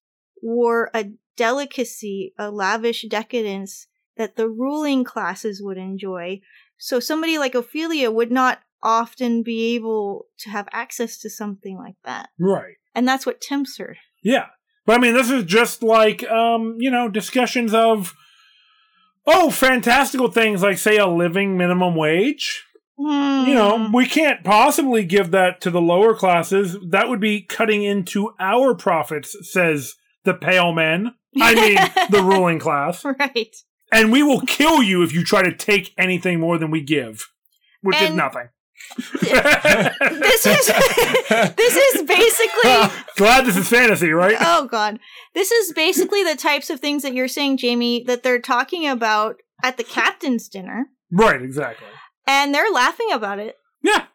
were 0.43 0.91
a 0.93 1.11
delicacy, 1.35 2.33
a 2.37 2.51
lavish 2.51 3.05
decadence 3.09 3.87
that 4.17 4.35
the 4.35 4.49
ruling 4.49 5.03
classes 5.03 5.61
would 5.63 5.77
enjoy. 5.77 6.41
So 6.77 6.99
somebody 6.99 7.37
like 7.37 7.55
Ophelia 7.55 8.11
would 8.11 8.31
not 8.31 8.59
often 8.83 9.43
be 9.43 9.75
able 9.75 10.27
to 10.39 10.49
have 10.49 10.67
access 10.71 11.17
to 11.19 11.29
something 11.29 11.77
like 11.77 11.95
that. 12.03 12.29
Right. 12.39 12.75
And 12.93 13.07
that's 13.07 13.25
what 13.25 13.41
tempts 13.41 13.77
her. 13.77 13.97
Yeah. 14.23 14.47
But 14.85 14.97
I 14.97 14.99
mean, 14.99 15.13
this 15.13 15.29
is 15.29 15.45
just 15.45 15.83
like, 15.83 16.23
um, 16.29 16.75
you 16.79 16.91
know, 16.91 17.07
discussions 17.07 17.73
of, 17.73 18.13
oh, 19.27 19.49
fantastical 19.51 20.29
things 20.31 20.61
like, 20.63 20.77
say, 20.77 20.97
a 20.97 21.07
living 21.07 21.57
minimum 21.57 21.95
wage. 21.95 22.63
You 22.97 23.55
know, 23.55 23.77
Hmm. 23.87 23.93
we 23.93 24.05
can't 24.05 24.43
possibly 24.43 25.03
give 25.03 25.31
that 25.31 25.59
to 25.61 25.71
the 25.71 25.81
lower 25.81 26.13
classes. 26.13 26.77
That 26.87 27.09
would 27.09 27.19
be 27.19 27.41
cutting 27.41 27.83
into 27.83 28.31
our 28.39 28.75
profits, 28.75 29.35
says 29.51 29.95
the 30.23 30.35
pale 30.35 30.71
men. 30.71 31.15
I 31.41 31.55
mean, 31.55 31.77
the 32.11 32.21
ruling 32.23 32.59
class. 32.59 33.03
right. 33.03 33.55
And 33.91 34.11
we 34.11 34.21
will 34.21 34.41
kill 34.41 34.83
you 34.83 35.01
if 35.01 35.13
you 35.13 35.23
try 35.23 35.41
to 35.41 35.55
take 35.55 35.93
anything 35.97 36.39
more 36.39 36.59
than 36.59 36.69
we 36.69 36.81
give, 36.81 37.27
which 37.81 37.99
is 38.01 38.13
nothing. 38.13 38.49
This 38.97 40.45
is 40.45 40.67
this 41.55 41.75
is 41.75 42.01
basically 42.03 42.61
ah, 42.65 43.05
Glad 43.17 43.45
this 43.45 43.57
is 43.57 43.67
fantasy, 43.67 44.09
right? 44.11 44.35
oh 44.39 44.67
god 44.67 44.99
this 45.33 45.51
is 45.51 45.73
basically 45.73 46.23
the 46.23 46.35
types 46.35 46.69
of 46.69 46.79
things 46.79 47.03
that 47.03 47.13
you're 47.13 47.27
saying 47.27 47.57
jamie 47.57 48.03
that 48.07 48.23
they're 48.23 48.39
talking 48.41 48.87
about 48.87 49.37
at 49.63 49.77
the 49.77 49.83
captain's 49.83 50.47
dinner 50.47 50.87
right, 51.11 51.41
exactly. 51.41 51.87
and 52.27 52.53
they're 52.53 52.71
laughing 52.71 53.07
about 53.11 53.39
it 53.39 53.55
Yeah. 53.83 54.05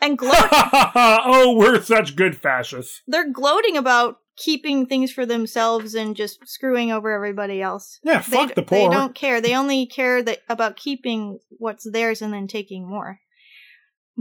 and 0.00 0.16
gloat 0.18 0.34
oh, 0.34 1.54
we're 1.56 1.80
such 1.82 2.16
good 2.16 2.36
fascists. 2.36 3.02
they're 3.06 3.30
gloating 3.32 3.76
about 3.76 4.16
keeping 4.36 4.86
things 4.86 5.12
for 5.12 5.26
themselves 5.26 5.94
and 5.94 6.16
just 6.16 6.46
screwing 6.46 6.90
over 6.92 7.10
everybody 7.12 7.60
else 7.60 7.98
Yeah, 8.02 8.18
they, 8.20 8.36
fuck 8.36 8.54
the 8.54 8.62
poor. 8.62 8.78
they 8.78 8.94
don't 8.94 9.14
care 9.14 9.40
they 9.40 9.54
only 9.54 9.86
care 9.86 10.22
that 10.22 10.40
about 10.48 10.76
keeping 10.76 11.40
what's 11.50 11.90
theirs 11.90 12.22
and 12.22 12.32
then 12.32 12.46
taking 12.46 12.88
more 12.88 13.18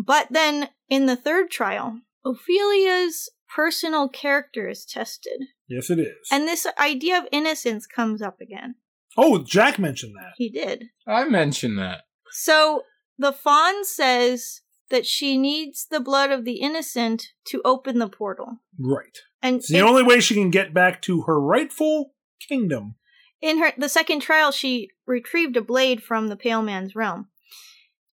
but 0.06 0.28
then 0.30 0.70
in 0.89 1.06
the 1.06 1.16
third 1.16 1.50
trial 1.52 2.00
ophelia's 2.26 3.30
personal 3.54 4.08
character 4.10 4.68
is 4.70 4.86
tested 4.86 5.41
Yes, 5.68 5.89
it 5.89 6.00
is. 6.00 6.28
and 6.32 6.47
this 6.47 6.66
idea 6.80 7.18
of 7.18 7.26
innocence 7.32 7.86
comes 7.88 8.22
up 8.22 8.39
again 8.41 8.76
oh, 9.18 9.43
Jack 9.43 9.80
mentioned 9.80 10.14
that. 10.16 10.34
he 10.38 10.50
did 10.50 10.86
I 11.08 11.28
mentioned 11.28 11.78
that. 11.80 12.02
So 12.32 12.84
the 13.18 13.34
fawn 13.34 13.84
says 13.84 14.62
that 14.91 15.06
she 15.06 15.38
needs 15.38 15.88
the 15.89 16.00
blood 16.00 16.32
of 16.32 16.45
the 16.45 16.62
innocent 16.62 17.28
to 17.45 17.62
open 17.66 18.00
the 18.00 18.08
portal. 18.08 18.60
Right. 18.80 19.18
And 19.41 19.58
It's 19.58 19.68
the 19.70 19.80
in, 19.80 19.84
only 19.86 20.04
way 20.04 20.20
she 20.20 20.36
can 20.36 20.50
get 20.52 20.74
back 20.74 21.02
to 21.04 21.22
her 21.24 21.39
rightful 21.41 22.14
kingdom. 22.47 22.95
in 23.41 23.58
her 23.60 23.72
the 23.78 23.89
second 23.89 24.22
trial 24.22 24.52
she 24.52 24.89
retrieved 25.08 25.58
a 25.58 25.62
blade 25.62 26.02
from 26.04 26.28
the 26.28 26.36
pale 26.36 26.62
man's 26.62 26.95
realm. 26.95 27.28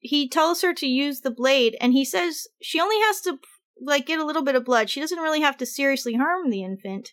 He 0.07 0.29
tells 0.29 0.63
her 0.63 0.73
to 0.75 0.87
use 0.87 1.21
the 1.21 1.31
blade 1.31 1.77
and 1.81 1.93
he 1.93 2.05
says 2.05 2.47
she 2.63 2.81
only 2.81 2.99
has 3.01 3.21
to 3.23 3.39
like 3.81 4.07
get 4.07 4.21
a 4.21 4.25
little 4.25 4.43
bit 4.43 4.55
of 4.55 4.65
blood. 4.65 4.89
She 4.89 5.01
doesn't 5.01 5.19
really 5.19 5.41
have 5.41 5.57
to 5.59 5.67
seriously 5.67 6.15
harm 6.15 6.51
the 6.51 6.63
infant. 6.63 7.13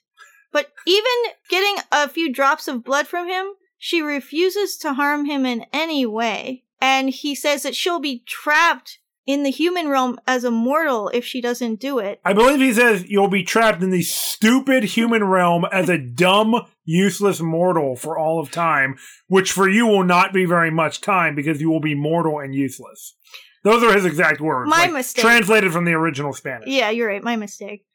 But 0.51 0.71
even 0.85 1.11
getting 1.49 1.83
a 1.91 2.07
few 2.07 2.31
drops 2.31 2.67
of 2.67 2.83
blood 2.83 3.07
from 3.07 3.27
him, 3.27 3.47
she 3.77 4.01
refuses 4.01 4.77
to 4.77 4.93
harm 4.93 5.25
him 5.25 5.45
in 5.45 5.65
any 5.73 6.05
way. 6.05 6.63
And 6.79 7.09
he 7.09 7.33
says 7.33 7.63
that 7.63 7.75
she'll 7.75 7.99
be 7.99 8.23
trapped 8.27 8.99
in 9.25 9.43
the 9.43 9.49
human 9.49 9.87
realm 9.87 10.19
as 10.27 10.43
a 10.43 10.51
mortal 10.51 11.09
if 11.09 11.25
she 11.25 11.41
doesn't 11.41 11.79
do 11.79 11.99
it. 11.99 12.19
I 12.25 12.33
believe 12.33 12.59
he 12.59 12.73
says 12.73 13.05
you'll 13.07 13.29
be 13.29 13.43
trapped 13.43 13.81
in 13.81 13.89
the 13.89 14.01
stupid 14.01 14.83
human 14.83 15.23
realm 15.23 15.65
as 15.71 15.89
a 15.89 15.97
dumb, 16.15 16.65
useless 16.85 17.39
mortal 17.39 17.95
for 17.95 18.17
all 18.17 18.39
of 18.39 18.51
time, 18.51 18.95
which 19.27 19.51
for 19.51 19.69
you 19.69 19.87
will 19.87 20.03
not 20.03 20.33
be 20.33 20.45
very 20.45 20.71
much 20.71 21.01
time 21.01 21.35
because 21.35 21.61
you 21.61 21.69
will 21.69 21.79
be 21.79 21.95
mortal 21.95 22.39
and 22.39 22.53
useless. 22.53 23.15
Those 23.63 23.83
are 23.83 23.93
his 23.93 24.05
exact 24.05 24.41
words. 24.41 24.69
My 24.69 24.87
mistake. 24.87 25.23
Translated 25.23 25.71
from 25.71 25.85
the 25.85 25.93
original 25.93 26.33
Spanish. 26.33 26.67
Yeah, 26.67 26.89
you're 26.89 27.07
right. 27.07 27.23
My 27.23 27.35
mistake. 27.35 27.85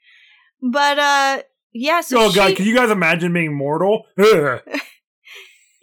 But 0.62 0.99
uh 0.99 1.43
yeah, 1.72 2.01
so 2.01 2.24
oh 2.24 2.32
god, 2.32 2.51
she, 2.51 2.55
can 2.57 2.66
you 2.66 2.74
guys 2.74 2.91
imagine 2.91 3.32
being 3.32 3.55
mortal? 3.55 4.05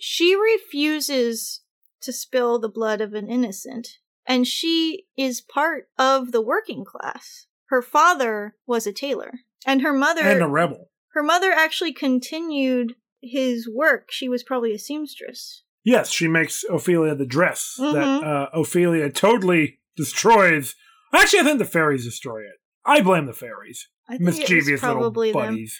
She 0.07 0.35
refuses 0.35 1.61
to 2.01 2.13
spill 2.13 2.59
the 2.59 2.69
blood 2.69 3.01
of 3.01 3.15
an 3.15 3.27
innocent. 3.27 3.87
And 4.27 4.47
she 4.47 5.05
is 5.17 5.41
part 5.41 5.89
of 5.97 6.31
the 6.31 6.41
working 6.41 6.85
class. 6.85 7.47
Her 7.69 7.81
father 7.81 8.55
was 8.67 8.85
a 8.85 8.93
tailor. 8.93 9.39
And 9.65 9.81
her 9.81 9.93
mother 9.93 10.21
and 10.21 10.43
a 10.43 10.47
rebel. 10.47 10.91
Her 11.15 11.23
mother 11.23 11.51
actually 11.51 11.91
continued 11.93 12.95
his 13.21 13.67
work. 13.67 14.11
She 14.11 14.29
was 14.29 14.43
probably 14.43 14.73
a 14.73 14.79
seamstress. 14.79 15.63
Yes, 15.83 16.11
she 16.11 16.27
makes 16.27 16.63
Ophelia 16.69 17.15
the 17.15 17.25
dress 17.25 17.75
that 17.79 17.93
Mhm. 17.95 18.23
uh, 18.23 18.49
Ophelia 18.53 19.09
totally 19.09 19.79
destroys. 19.95 20.75
Actually, 21.13 21.39
I 21.39 21.43
think 21.43 21.59
the 21.59 21.65
fairies 21.65 22.05
destroy 22.05 22.41
it. 22.41 22.59
I 22.85 23.01
blame 23.01 23.25
the 23.25 23.33
fairies. 23.33 23.87
I 24.07 24.17
think 24.17 24.21
it 24.21 24.25
was 24.27 24.39
Mischievous 24.39 24.81
little 24.83 24.95
probably 24.97 25.31
them. 25.31 25.41
buddies. 25.55 25.79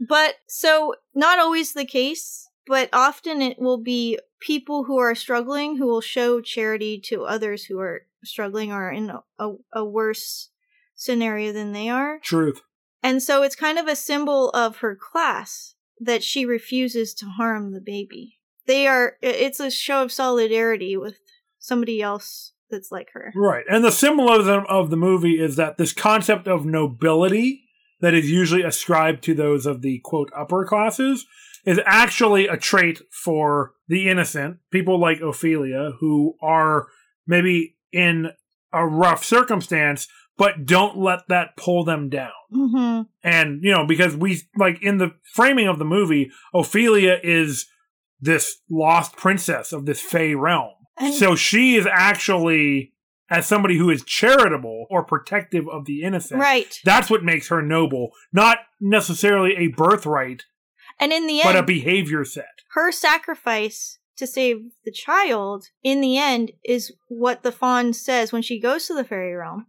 But 0.00 0.36
so 0.48 0.94
not 1.14 1.38
always 1.38 1.72
the 1.74 1.84
case, 1.84 2.48
but 2.66 2.88
often 2.92 3.42
it 3.42 3.58
will 3.58 3.78
be 3.78 4.18
people 4.40 4.84
who 4.84 4.96
are 4.98 5.14
struggling 5.14 5.76
who 5.76 5.86
will 5.86 6.00
show 6.00 6.40
charity 6.40 6.98
to 7.06 7.24
others 7.24 7.64
who 7.66 7.78
are 7.78 8.06
struggling 8.24 8.72
or 8.72 8.90
in 8.90 9.10
a, 9.38 9.52
a 9.72 9.84
worse 9.84 10.48
scenario 10.94 11.52
than 11.52 11.72
they 11.72 11.88
are. 11.88 12.18
Truth. 12.20 12.62
And 13.02 13.22
so 13.22 13.42
it's 13.42 13.56
kind 13.56 13.78
of 13.78 13.86
a 13.88 13.96
symbol 13.96 14.50
of 14.50 14.78
her 14.78 14.94
class. 14.94 15.74
that 16.00 16.24
she 16.24 16.44
refuses 16.44 17.14
to 17.14 17.26
harm 17.26 17.72
the 17.72 17.80
baby. 17.80 18.38
They 18.66 18.86
are, 18.86 19.16
it's 19.20 19.60
a 19.60 19.70
show 19.70 20.02
of 20.02 20.10
solidarity 20.10 20.96
with 20.96 21.18
somebody 21.58 22.00
else 22.00 22.52
that's 22.70 22.90
like 22.90 23.08
her. 23.12 23.32
Right. 23.36 23.64
And 23.68 23.84
the 23.84 23.92
symbolism 23.92 24.64
of 24.68 24.90
the 24.90 24.96
movie 24.96 25.40
is 25.40 25.56
that 25.56 25.76
this 25.76 25.92
concept 25.92 26.48
of 26.48 26.64
nobility 26.64 27.64
that 28.00 28.14
is 28.14 28.30
usually 28.30 28.62
ascribed 28.62 29.22
to 29.24 29.34
those 29.34 29.66
of 29.66 29.82
the 29.82 30.00
quote 30.02 30.30
upper 30.36 30.64
classes 30.64 31.26
is 31.66 31.80
actually 31.84 32.46
a 32.48 32.56
trait 32.56 33.02
for 33.10 33.72
the 33.88 34.08
innocent, 34.08 34.56
people 34.70 34.98
like 34.98 35.20
Ophelia, 35.20 35.92
who 36.00 36.36
are 36.40 36.86
maybe 37.26 37.76
in 37.92 38.28
a 38.72 38.86
rough 38.86 39.24
circumstance, 39.24 40.08
but 40.40 40.64
don't 40.66 40.96
let 40.96 41.28
that 41.28 41.56
pull 41.56 41.84
them 41.84 42.08
down. 42.08 42.32
hmm 42.50 43.02
And, 43.22 43.62
you 43.62 43.70
know, 43.70 43.86
because 43.86 44.16
we, 44.16 44.42
like, 44.56 44.82
in 44.82 44.98
the 44.98 45.12
framing 45.22 45.68
of 45.68 45.78
the 45.78 45.84
movie, 45.84 46.30
Ophelia 46.54 47.18
is 47.22 47.66
this 48.20 48.58
lost 48.68 49.16
princess 49.16 49.72
of 49.72 49.84
this 49.86 50.00
Fey 50.00 50.34
realm. 50.34 50.72
And 50.98 51.14
So 51.14 51.36
she 51.36 51.76
is 51.76 51.86
actually, 51.90 52.92
as 53.30 53.46
somebody 53.46 53.76
who 53.78 53.90
is 53.90 54.02
charitable 54.04 54.86
or 54.90 55.04
protective 55.04 55.68
of 55.68 55.84
the 55.84 56.02
innocent, 56.02 56.40
right. 56.40 56.78
that's 56.84 57.10
what 57.10 57.22
makes 57.22 57.48
her 57.48 57.62
noble, 57.62 58.10
not 58.32 58.58
necessarily 58.80 59.54
a 59.56 59.68
birthright, 59.68 60.44
And 60.98 61.12
in 61.12 61.26
the 61.26 61.40
end, 61.40 61.44
but 61.44 61.56
a 61.56 61.62
behavior 61.62 62.24
set. 62.24 62.62
her 62.74 62.90
sacrifice 62.92 63.98
to 64.16 64.26
save 64.26 64.58
the 64.84 64.92
child, 64.92 65.68
in 65.82 66.00
the 66.02 66.18
end, 66.18 66.52
is 66.64 66.92
what 67.08 67.42
the 67.42 67.52
fawn 67.52 67.92
says 67.94 68.32
when 68.32 68.42
she 68.42 68.60
goes 68.60 68.86
to 68.86 68.94
the 68.94 69.04
fairy 69.04 69.34
realm. 69.34 69.66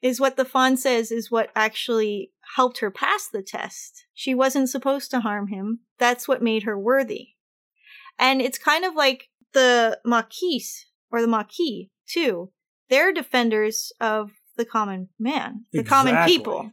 Is 0.00 0.20
what 0.20 0.36
the 0.36 0.44
fawn 0.44 0.76
says 0.76 1.10
is 1.10 1.30
what 1.30 1.50
actually 1.56 2.30
helped 2.54 2.78
her 2.78 2.90
pass 2.90 3.26
the 3.26 3.42
test. 3.42 4.06
She 4.14 4.34
wasn't 4.34 4.70
supposed 4.70 5.10
to 5.10 5.20
harm 5.20 5.48
him. 5.48 5.80
That's 5.98 6.28
what 6.28 6.42
made 6.42 6.62
her 6.62 6.78
worthy. 6.78 7.30
And 8.18 8.40
it's 8.40 8.58
kind 8.58 8.84
of 8.84 8.94
like 8.94 9.28
the 9.54 9.98
Maquis, 10.04 10.86
or 11.10 11.20
the 11.20 11.28
Maquis, 11.28 11.88
too. 12.06 12.52
They're 12.88 13.12
defenders 13.12 13.92
of 14.00 14.30
the 14.56 14.64
common 14.64 15.08
man, 15.18 15.64
the 15.72 15.82
common 15.82 16.24
people. 16.26 16.72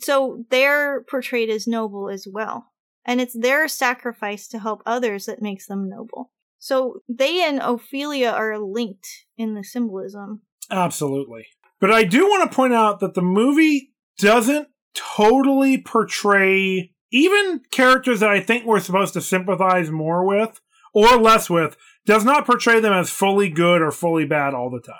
So 0.00 0.44
they're 0.50 1.04
portrayed 1.04 1.50
as 1.50 1.66
noble 1.66 2.10
as 2.10 2.26
well. 2.30 2.72
And 3.04 3.20
it's 3.20 3.38
their 3.38 3.68
sacrifice 3.68 4.48
to 4.48 4.58
help 4.58 4.82
others 4.84 5.26
that 5.26 5.40
makes 5.40 5.66
them 5.66 5.88
noble. 5.88 6.32
So 6.58 7.00
they 7.08 7.42
and 7.42 7.60
Ophelia 7.60 8.30
are 8.30 8.58
linked 8.58 9.08
in 9.36 9.54
the 9.54 9.64
symbolism. 9.64 10.42
Absolutely. 10.70 11.46
But 11.80 11.90
I 11.90 12.04
do 12.04 12.26
want 12.26 12.50
to 12.50 12.54
point 12.54 12.72
out 12.72 13.00
that 13.00 13.14
the 13.14 13.22
movie 13.22 13.92
doesn't 14.18 14.68
totally 14.94 15.78
portray 15.78 16.92
even 17.12 17.60
characters 17.70 18.20
that 18.20 18.30
I 18.30 18.40
think 18.40 18.64
we're 18.64 18.80
supposed 18.80 19.14
to 19.14 19.20
sympathize 19.20 19.90
more 19.90 20.26
with 20.26 20.60
or 20.92 21.16
less 21.16 21.48
with, 21.50 21.76
does 22.06 22.24
not 22.24 22.46
portray 22.46 22.80
them 22.80 22.92
as 22.92 23.10
fully 23.10 23.48
good 23.48 23.82
or 23.82 23.92
fully 23.92 24.24
bad 24.24 24.54
all 24.54 24.70
the 24.70 24.80
time. 24.80 24.96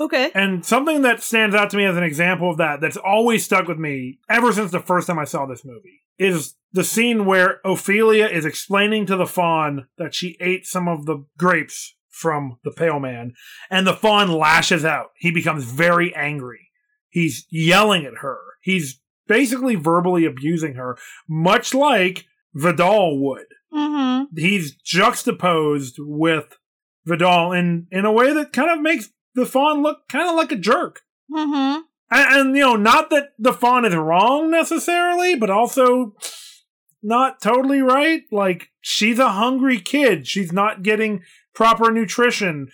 Okay. 0.00 0.30
And 0.34 0.64
something 0.64 1.02
that 1.02 1.22
stands 1.22 1.54
out 1.54 1.70
to 1.70 1.76
me 1.76 1.84
as 1.84 1.96
an 1.96 2.04
example 2.04 2.50
of 2.50 2.58
that, 2.58 2.80
that's 2.80 2.96
always 2.96 3.44
stuck 3.44 3.66
with 3.66 3.78
me 3.78 4.18
ever 4.28 4.52
since 4.52 4.70
the 4.70 4.80
first 4.80 5.06
time 5.06 5.18
I 5.18 5.24
saw 5.24 5.46
this 5.46 5.64
movie, 5.64 6.02
is 6.18 6.54
the 6.72 6.84
scene 6.84 7.24
where 7.24 7.60
Ophelia 7.64 8.26
is 8.26 8.44
explaining 8.44 9.06
to 9.06 9.16
the 9.16 9.26
fawn 9.26 9.88
that 9.96 10.14
she 10.14 10.36
ate 10.40 10.66
some 10.66 10.86
of 10.86 11.06
the 11.06 11.24
grapes 11.36 11.96
from 12.18 12.58
the 12.64 12.70
pale 12.70 12.98
man, 12.98 13.34
and 13.70 13.86
the 13.86 13.94
fawn 13.94 14.32
lashes 14.32 14.84
out. 14.84 15.10
He 15.16 15.30
becomes 15.30 15.64
very 15.64 16.14
angry. 16.14 16.68
He's 17.08 17.46
yelling 17.50 18.04
at 18.04 18.18
her. 18.18 18.38
He's 18.62 19.00
basically 19.26 19.76
verbally 19.76 20.24
abusing 20.24 20.74
her, 20.74 20.98
much 21.28 21.74
like 21.74 22.26
Vidal 22.54 23.18
would 23.22 23.46
Mm-hmm. 23.72 24.34
he's 24.38 24.74
juxtaposed 24.76 25.96
with 25.98 26.56
Vidal 27.04 27.52
in 27.52 27.86
in 27.90 28.06
a 28.06 28.12
way 28.12 28.32
that 28.32 28.50
kind 28.50 28.70
of 28.70 28.80
makes 28.80 29.10
the 29.34 29.44
fawn 29.44 29.82
look 29.82 30.08
kind 30.08 30.26
of 30.26 30.36
like 30.36 30.50
a 30.50 30.56
jerk. 30.56 31.02
Mm-hmm. 31.30 31.80
And, 32.10 32.40
and 32.40 32.56
you 32.56 32.62
know, 32.62 32.76
not 32.76 33.10
that 33.10 33.32
the 33.38 33.52
fawn 33.52 33.84
is 33.84 33.94
wrong 33.94 34.50
necessarily, 34.50 35.34
but 35.34 35.50
also 35.50 36.14
not 37.02 37.42
totally 37.42 37.82
right. 37.82 38.22
Like 38.32 38.70
she's 38.80 39.18
a 39.18 39.32
hungry 39.32 39.80
kid. 39.80 40.26
She's 40.26 40.50
not 40.50 40.82
getting 40.82 41.22
proper 41.58 41.90
nutrition. 41.90 42.68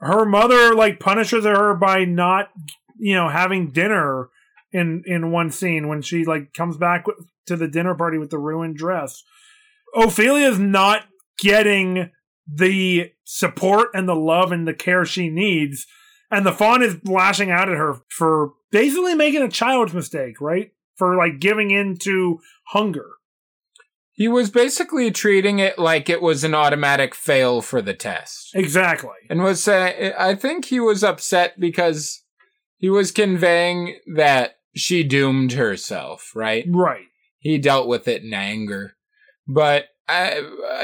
Her 0.00 0.24
mother 0.24 0.74
like 0.74 0.98
punishes 0.98 1.44
her 1.44 1.74
by 1.74 2.04
not, 2.04 2.50
you 2.98 3.14
know, 3.14 3.28
having 3.28 3.70
dinner 3.70 4.30
in 4.72 5.04
in 5.06 5.30
one 5.30 5.52
scene 5.52 5.86
when 5.86 6.02
she 6.02 6.24
like 6.24 6.52
comes 6.52 6.76
back 6.76 7.04
to 7.46 7.56
the 7.56 7.68
dinner 7.68 7.94
party 7.94 8.18
with 8.18 8.30
the 8.30 8.38
ruined 8.38 8.76
dress. 8.76 9.22
Ophelia's 9.94 10.58
not 10.58 11.04
getting 11.38 12.10
the 12.52 13.12
support 13.24 13.90
and 13.94 14.08
the 14.08 14.16
love 14.16 14.50
and 14.50 14.66
the 14.66 14.74
care 14.74 15.04
she 15.04 15.30
needs. 15.30 15.86
And 16.28 16.44
the 16.44 16.52
fawn 16.52 16.82
is 16.82 16.96
lashing 17.04 17.52
out 17.52 17.68
at 17.68 17.78
her 17.78 18.00
for 18.08 18.54
basically 18.72 19.14
making 19.14 19.42
a 19.42 19.48
child's 19.48 19.94
mistake, 19.94 20.40
right? 20.40 20.72
For 20.96 21.14
like 21.14 21.38
giving 21.38 21.70
in 21.70 21.96
to 21.98 22.40
hunger. 22.70 23.06
He 24.16 24.28
was 24.28 24.50
basically 24.50 25.10
treating 25.10 25.58
it 25.58 25.78
like 25.78 26.08
it 26.08 26.22
was 26.22 26.42
an 26.42 26.54
automatic 26.54 27.14
fail 27.14 27.60
for 27.60 27.82
the 27.82 27.92
test. 27.94 28.50
Exactly. 28.54 29.10
And 29.28 29.42
was 29.42 29.62
saying, 29.62 30.14
I 30.18 30.34
think 30.34 30.64
he 30.64 30.80
was 30.80 31.04
upset 31.04 31.60
because 31.60 32.22
he 32.78 32.88
was 32.88 33.12
conveying 33.12 33.98
that 34.16 34.56
she 34.74 35.02
doomed 35.04 35.52
herself, 35.52 36.32
right? 36.34 36.64
Right. 36.68 37.04
He 37.38 37.58
dealt 37.58 37.88
with 37.88 38.08
it 38.08 38.22
in 38.22 38.32
anger. 38.32 38.96
But 39.46 39.86
uh, 40.08 40.36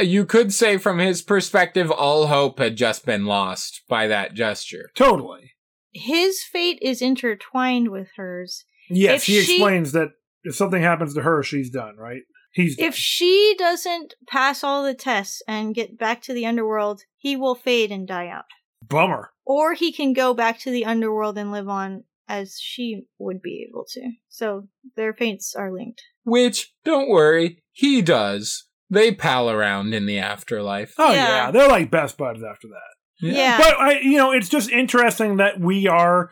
you 0.03 0.27
could 0.27 0.53
say 0.53 0.77
from 0.77 0.99
his 0.99 1.23
perspective, 1.23 1.91
all 1.91 2.27
hope 2.27 2.59
had 2.59 2.77
just 2.77 3.07
been 3.07 3.25
lost 3.25 3.81
by 3.89 4.09
that 4.09 4.35
gesture. 4.35 4.91
Totally. 4.95 5.53
His 5.95 6.43
fate 6.43 6.79
is 6.83 7.01
intertwined 7.01 7.89
with 7.91 8.09
hers. 8.17 8.65
Yes, 8.91 9.23
If 9.23 9.25
he 9.27 9.41
she- 9.41 9.55
explains 9.55 9.93
that 9.93 10.09
if 10.45 10.55
something 10.55 10.83
happens 10.83 11.15
to 11.15 11.23
her, 11.23 11.43
she's 11.43 11.71
done, 11.71 11.97
right? 11.97 12.23
He's 12.53 12.77
If 12.79 12.95
she 12.95 13.55
doesn't 13.59 14.15
pass 14.29 14.63
all 14.63 14.83
the 14.85 14.95
tests 14.95 15.43
and 15.49 15.75
get 15.75 15.99
back 15.99 16.21
to 16.23 16.33
the 16.35 16.45
underworld, 16.47 17.03
he 17.17 17.35
will 17.37 17.55
fade 17.55 17.91
and 17.91 18.07
die 18.07 18.29
out. 18.29 18.45
bummer. 18.87 19.31
Or 19.45 19.75
he 19.75 19.91
can 19.93 20.13
go 20.13 20.35
back 20.35 20.59
to 20.61 20.71
the 20.71 20.85
underworld 20.85 21.37
and 21.39 21.51
live 21.51 21.69
on 21.69 22.05
as 22.29 22.59
she 22.61 23.05
would 23.19 23.41
be 23.43 23.67
able 23.69 23.85
to. 23.93 24.13
So 24.29 24.69
their 24.97 25.13
fates 25.15 25.55
are 25.55 25.73
linked. 25.73 26.03
Which, 26.25 26.73
don't 26.85 27.09
worry, 27.09 27.63
he 27.73 28.03
does. 28.03 28.67
They 28.91 29.13
pal 29.13 29.51
around 29.51 29.95
in 29.95 30.05
the 30.07 30.19
afterlife. 30.19 30.95
Oh 30.99 31.13
Yeah. 31.13 31.27
yeah. 31.47 31.51
they're 31.51 31.69
like 31.69 31.91
best 31.91 32.17
buds 32.19 32.43
after 32.43 32.69
that. 32.69 33.27
Yeah. 33.35 33.57
But 33.59 33.79
I, 33.81 34.01
you 34.01 34.19
know, 34.19 34.31
it's 34.33 34.49
just 34.49 34.71
interesting 34.71 35.39
that 35.39 35.59
we 35.59 35.87
are 35.87 36.31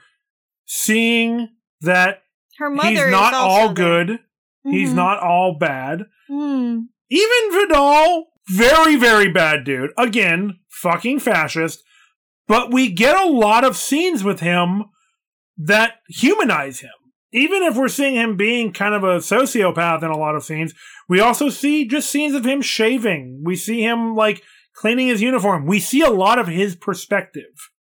seeing 0.66 1.48
that 1.80 2.22
Her 2.58 2.70
mother 2.70 2.88
he's 2.90 3.00
is 3.00 3.10
not 3.10 3.34
also 3.34 3.48
all 3.50 3.72
there. 3.74 4.04
good. 4.06 4.18
He's 4.64 4.90
Mhm. 4.90 4.96
not 4.96 5.20
all 5.20 5.56
bad. 5.58 6.04
Hmm. 6.28 6.80
Even 7.08 7.50
Vidal, 7.52 8.26
very, 8.48 8.96
very 8.96 9.28
bad 9.30 9.64
dude. 9.64 9.90
Again, 9.96 10.58
fucking 10.68 11.20
fascist. 11.20 11.82
But 12.46 12.72
we 12.72 12.90
get 12.90 13.16
a 13.16 13.28
lot 13.28 13.64
of 13.64 13.76
scenes 13.76 14.22
with 14.24 14.40
him 14.40 14.84
that 15.56 15.94
humanize 16.08 16.80
him. 16.80 16.90
Even 17.32 17.62
if 17.62 17.76
we're 17.76 17.88
seeing 17.88 18.16
him 18.16 18.36
being 18.36 18.72
kind 18.72 18.92
of 18.94 19.04
a 19.04 19.18
sociopath 19.18 20.02
in 20.02 20.10
a 20.10 20.16
lot 20.18 20.34
of 20.34 20.42
scenes, 20.42 20.74
we 21.08 21.20
also 21.20 21.48
see 21.48 21.86
just 21.86 22.10
scenes 22.10 22.34
of 22.34 22.44
him 22.44 22.60
shaving. 22.60 23.40
We 23.44 23.54
see 23.54 23.82
him 23.82 24.16
like 24.16 24.42
cleaning 24.74 25.06
his 25.08 25.22
uniform. 25.22 25.64
We 25.66 25.78
see 25.78 26.00
a 26.00 26.10
lot 26.10 26.38
of 26.40 26.48
his 26.48 26.74
perspective. 26.74 27.70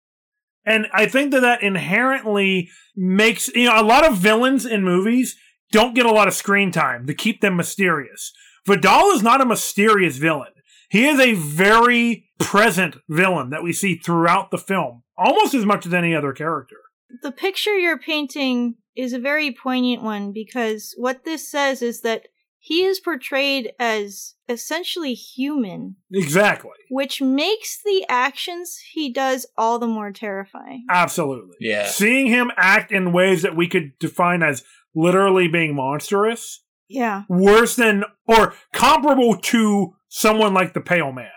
And 0.64 0.86
I 0.92 1.06
think 1.06 1.32
that 1.32 1.40
that 1.40 1.62
inherently 1.62 2.68
makes, 2.94 3.48
you 3.48 3.64
know, 3.64 3.80
a 3.80 3.82
lot 3.82 4.06
of 4.06 4.18
villains 4.18 4.66
in 4.66 4.84
movies 4.84 5.36
don't 5.72 5.94
get 5.94 6.06
a 6.06 6.10
lot 6.12 6.28
of 6.28 6.34
screen 6.34 6.70
time 6.70 7.06
to 7.06 7.14
keep 7.14 7.40
them 7.40 7.56
mysterious. 7.56 8.32
Vidal 8.66 9.10
is 9.10 9.22
not 9.22 9.40
a 9.40 9.46
mysterious 9.46 10.16
villain. 10.16 10.52
He 10.90 11.06
is 11.08 11.20
a 11.20 11.34
very 11.34 12.26
present 12.38 12.96
villain 13.08 13.50
that 13.50 13.62
we 13.62 13.72
see 13.72 13.96
throughout 13.96 14.50
the 14.50 14.58
film, 14.58 15.02
almost 15.16 15.54
as 15.54 15.64
much 15.64 15.86
as 15.86 15.94
any 15.94 16.14
other 16.14 16.32
character. 16.32 16.76
The 17.22 17.32
picture 17.32 17.78
you're 17.78 17.98
painting 17.98 18.76
is 18.96 19.12
a 19.12 19.18
very 19.18 19.52
poignant 19.52 20.02
one 20.02 20.32
because 20.32 20.94
what 20.96 21.24
this 21.24 21.48
says 21.50 21.80
is 21.82 22.00
that 22.02 22.26
he 22.62 22.84
is 22.84 23.00
portrayed 23.00 23.72
as 23.78 24.34
essentially 24.48 25.14
human, 25.14 25.96
Exactly. 26.12 26.72
which 26.90 27.22
makes 27.22 27.80
the 27.82 28.04
actions 28.08 28.78
he 28.92 29.10
does 29.12 29.46
all 29.56 29.78
the 29.78 29.86
more 29.86 30.12
terrifying. 30.12 30.84
Absolutely. 30.90 31.56
Yeah. 31.60 31.86
Seeing 31.86 32.26
him 32.26 32.50
act 32.58 32.92
in 32.92 33.12
ways 33.12 33.42
that 33.42 33.56
we 33.56 33.66
could 33.66 33.98
define 33.98 34.42
as 34.42 34.62
literally 34.94 35.48
being 35.48 35.74
monstrous, 35.74 36.62
Yeah. 36.88 37.22
worse 37.28 37.76
than 37.76 38.04
or 38.26 38.54
comparable 38.72 39.36
to 39.36 39.94
someone 40.08 40.52
like 40.54 40.74
the 40.74 40.80
Pale 40.80 41.12
Man. 41.12 41.30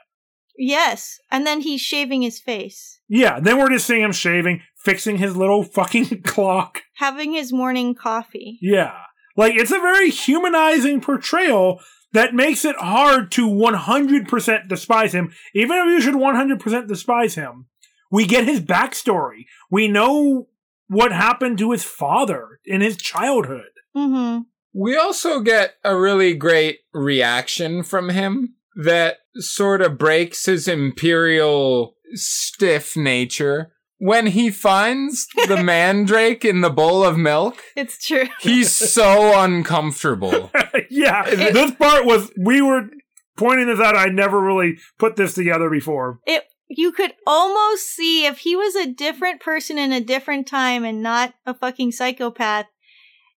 Yes. 0.58 1.20
And 1.32 1.46
then 1.48 1.62
he's 1.62 1.82
shaving 1.82 2.22
his 2.22 2.40
face, 2.40 3.00
Yeah, 3.08 3.40
then 3.40 3.58
we're 3.58 3.70
just 3.70 3.88
seeing 3.88 4.02
him 4.04 4.12
shaving, 4.12 4.62
fixing 4.78 5.18
his 5.18 5.36
little 5.36 5.64
fucking 5.78 6.22
clock. 6.24 6.82
having 6.98 7.34
his 7.34 7.52
morning 7.52 7.96
coffee. 7.96 8.60
Yeah. 8.62 8.94
Like 9.36 9.54
it's 9.56 9.72
a 9.72 9.80
very 9.80 10.10
humanizing 10.12 11.02
portrayal 11.02 11.80
that 12.14 12.36
makes 12.36 12.64
it 12.66 12.76
hard 12.76 13.32
to 13.32 13.48
100% 13.50 14.68
despise 14.70 15.14
him. 15.14 15.34
Even 15.56 15.78
if 15.78 15.86
you 15.88 16.02
should 16.02 16.14
100% 16.14 16.88
despise 16.88 17.34
him, 17.34 17.66
we 18.12 18.28
get 18.28 18.46
his 18.46 18.60
backstory. 18.62 19.46
We 19.72 19.88
know 19.88 20.48
what 20.94 21.12
happened 21.12 21.58
to 21.60 21.72
his 21.72 21.84
father 21.84 22.60
in 22.66 22.82
his 22.82 22.98
childhood. 22.98 23.72
Mm-hmm. 23.96 24.42
We 24.74 24.98
also 24.98 25.40
get 25.42 25.76
a 25.84 25.96
really 25.96 26.34
great 26.34 26.80
reaction 26.94 27.84
from 27.84 28.10
him 28.10 28.56
that 28.76 29.18
sort 29.36 29.82
of 29.82 29.98
breaks 30.00 30.46
his 30.46 30.68
imperial 30.68 31.96
stiff 32.14 32.98
nature. 32.98 33.72
When 34.00 34.28
he 34.28 34.50
finds 34.50 35.28
the 35.48 35.62
mandrake 35.64 36.44
in 36.44 36.62
the 36.62 36.70
bowl 36.72 37.04
of 37.04 37.18
milk, 37.18 37.62
It's 37.76 38.04
true. 38.06 38.26
he's 38.42 38.72
so 38.94 39.40
uncomfortable. 39.40 40.52
yeah, 40.90 41.24
It- 41.28 41.54
this 41.54 41.72
part 41.72 42.06
was, 42.06 42.32
we 42.38 42.62
were 42.62 42.90
pointing 43.38 43.68
this 43.68 43.80
out. 43.80 43.96
I 43.96 44.06
never 44.08 44.42
really 44.42 44.78
put 45.00 45.16
this 45.16 45.34
together 45.36 45.70
before. 45.70 46.20
It 46.26 46.44
you 46.78 46.92
could 46.92 47.14
almost 47.26 47.88
see 47.88 48.26
if 48.26 48.40
he 48.40 48.56
was 48.56 48.76
a 48.76 48.92
different 48.92 49.42
person 49.42 49.78
in 49.78 49.92
a 49.92 50.02
different 50.02 50.48
time 50.48 50.84
and 50.84 51.02
not 51.02 51.34
a 51.46 51.54
fucking 51.54 51.92
psychopath. 51.92 52.66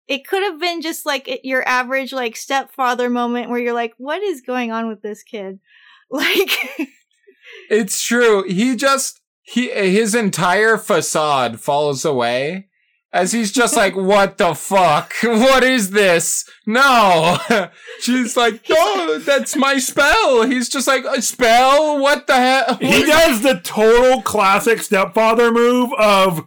It 0.08 0.26
could 0.26 0.42
have 0.42 0.60
been 0.60 0.82
just 0.82 1.04
like 1.04 1.40
your 1.42 1.66
average 1.66 2.12
like 2.12 2.36
stepfather 2.36 3.10
moment 3.10 3.50
where 3.50 3.58
you're 3.58 3.72
like, 3.72 3.94
"What 3.98 4.22
is 4.22 4.40
going 4.40 4.70
on 4.70 4.88
with 4.88 5.02
this 5.02 5.22
kid?" 5.22 5.60
Like, 6.08 6.50
It's 7.68 8.02
true. 8.02 8.44
He 8.48 8.76
just 8.76 9.20
he 9.42 9.70
his 9.70 10.14
entire 10.14 10.76
facade 10.76 11.60
falls 11.60 12.04
away 12.04 12.68
as 13.16 13.32
he's 13.32 13.50
just 13.50 13.74
like, 13.74 13.96
"What 13.96 14.36
the 14.36 14.54
fuck? 14.54 15.14
What 15.22 15.64
is 15.64 15.90
this?" 15.90 16.48
No. 16.66 17.38
She's 18.00 18.36
like, 18.36 18.62
"Oh, 18.70 19.20
that's 19.24 19.56
my 19.56 19.78
spell." 19.78 20.42
He's 20.42 20.68
just 20.68 20.86
like, 20.86 21.04
"A 21.04 21.22
spell? 21.22 21.98
What 21.98 22.26
the 22.26 22.36
hell?" 22.36 22.76
He 22.80 23.04
does 23.04 23.42
the 23.42 23.60
total 23.64 24.22
classic 24.22 24.82
stepfather 24.82 25.50
move 25.50 25.90
of 25.98 26.46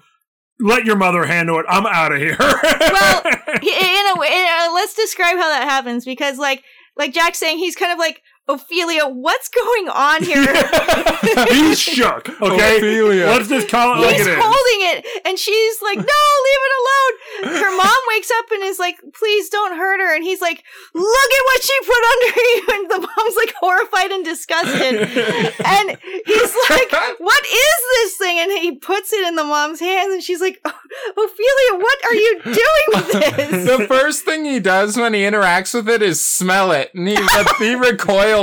let 0.60 0.86
your 0.86 0.96
mother 0.96 1.26
handle 1.26 1.60
it. 1.60 1.66
I'm 1.68 1.86
out 1.86 2.12
of 2.12 2.20
here. 2.20 2.38
Well, 2.92 3.22
in 3.26 4.06
a 4.16 4.20
way, 4.20 4.46
uh, 4.48 4.74
let's 4.74 4.94
describe 4.94 5.38
how 5.38 5.50
that 5.50 5.68
happens 5.68 6.06
because, 6.06 6.38
like, 6.38 6.64
like 6.96 7.14
Jack's 7.14 7.40
saying, 7.40 7.58
he's 7.58 7.76
kind 7.76 7.92
of 7.92 7.98
like 7.98 8.22
Ophelia. 8.50 9.06
What's 9.08 9.48
going 9.50 9.90
on 9.90 10.24
here? 10.24 10.42
he's 11.50 11.80
shook. 11.80 12.30
Okay, 12.42 12.78
Ophelia. 12.78 13.26
let's 13.28 13.48
just 13.48 13.70
call 13.70 13.94
it 13.96 14.06
like 14.06 14.18
He's 14.18 14.26
it 14.28 14.32
is. 14.38 14.44
holding 14.44 14.80
it, 14.98 15.06
and 15.26 15.38
she's 15.38 15.82
like, 15.84 15.98
"No, 15.98 16.02
leave 16.48 16.64
it 16.68 16.74
alone." 16.82 17.60
Her 17.62 17.78
mom 17.78 18.02
wakes 18.10 18.32
up 18.40 18.46
and 18.52 18.64
is 18.64 18.80
like, 18.80 18.98
"Please 19.14 19.50
don't 19.50 19.78
hurt 19.78 20.00
her." 20.00 20.16
And 20.16 20.24
he's 20.24 20.42
like, 20.42 20.64
"Look 20.96 21.30
at 21.38 21.44
what 21.46 21.64
she 21.64 21.80
put 21.86 22.04
under 22.12 22.42
you." 22.50 22.64
And 22.74 22.90
the 22.92 23.00
mom's 23.08 23.36
like 23.38 23.54
horrified 23.60 24.12
and 24.12 24.26
disgusted, 24.26 24.96
and 25.66 25.98
he's 26.26 26.56
like, 26.70 26.92
"What 27.20 27.44
is 27.46 27.80
this 27.96 28.18
thing?" 28.18 28.40
And 28.40 28.52
he 28.52 28.72
puts 28.76 29.14
it 29.14 29.28
in 29.28 29.36
the 29.36 29.44
mom's 29.44 29.80
hands, 29.80 30.12
and 30.14 30.24
she's 30.24 30.42
like, 30.42 30.60
oh, 30.66 30.74
"Ophelia, 31.12 31.84
what 31.84 32.06
are 32.06 32.16
you 32.16 32.42
doing 32.44 32.88
with 32.96 33.12
this?" 33.38 33.78
the 33.78 33.86
first 33.88 34.26
thing 34.26 34.44
he 34.44 34.60
does 34.60 34.98
when 34.98 35.14
he 35.14 35.22
interacts 35.22 35.74
with 35.76 35.88
it 35.88 36.02
is 36.02 36.20
smell 36.20 36.72
it, 36.72 36.92
and 36.96 37.08
he 37.08 37.16
he 37.60 37.76
recoils 37.76 38.39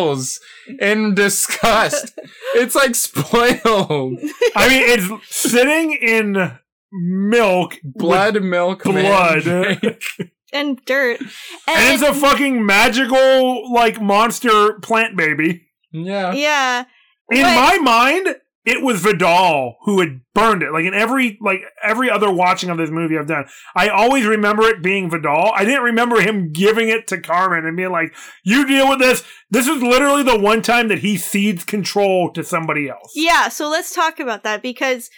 in 0.80 1.14
disgust. 1.14 2.18
It's 2.54 2.74
like 2.74 2.94
spoiled 2.94 4.18
I 4.54 4.68
mean, 4.68 4.82
it's 4.84 5.08
sitting 5.28 5.92
in 5.92 6.58
milk, 6.92 7.76
blood, 7.84 8.42
milk, 8.42 8.82
blood, 8.84 9.44
mandrake. 9.44 10.00
and 10.52 10.80
dirt, 10.86 11.20
and 11.20 11.92
it's 11.92 12.02
a 12.02 12.14
fucking 12.14 12.64
magical 12.64 13.72
like 13.72 14.00
monster 14.00 14.78
plant 14.80 15.16
baby. 15.16 15.66
Yeah. 15.92 16.32
yeah. 16.32 16.84
In 17.30 17.42
But- 17.42 17.54
my 17.56 17.78
mind, 17.78 18.36
it 18.66 18.82
was 18.82 19.00
Vidal 19.00 19.76
who 19.84 20.00
had 20.00 20.20
burned 20.34 20.62
it. 20.62 20.72
Like 20.72 20.84
in 20.84 20.92
every 20.92 21.38
like 21.40 21.60
every 21.82 22.10
other 22.10 22.30
watching 22.30 22.68
of 22.68 22.76
this 22.76 22.90
movie 22.90 23.16
I've 23.16 23.28
done, 23.28 23.46
I 23.76 23.88
always 23.88 24.26
remember 24.26 24.64
it 24.64 24.82
being 24.82 25.08
Vidal. 25.08 25.52
I 25.54 25.64
didn't 25.64 25.84
remember 25.84 26.20
him 26.20 26.52
giving 26.52 26.88
it 26.88 27.06
to 27.08 27.20
Carmen 27.20 27.64
and 27.64 27.76
being 27.76 27.92
like, 27.92 28.12
"You 28.42 28.66
deal 28.66 28.88
with 28.88 28.98
this." 28.98 29.22
This 29.50 29.68
is 29.68 29.82
literally 29.82 30.24
the 30.24 30.38
one 30.38 30.60
time 30.60 30.88
that 30.88 30.98
he 30.98 31.16
cedes 31.16 31.64
control 31.64 32.32
to 32.32 32.42
somebody 32.42 32.88
else. 32.88 33.12
Yeah, 33.14 33.48
so 33.48 33.70
let's 33.70 33.94
talk 33.94 34.18
about 34.18 34.42
that 34.42 34.62
because 34.62 35.08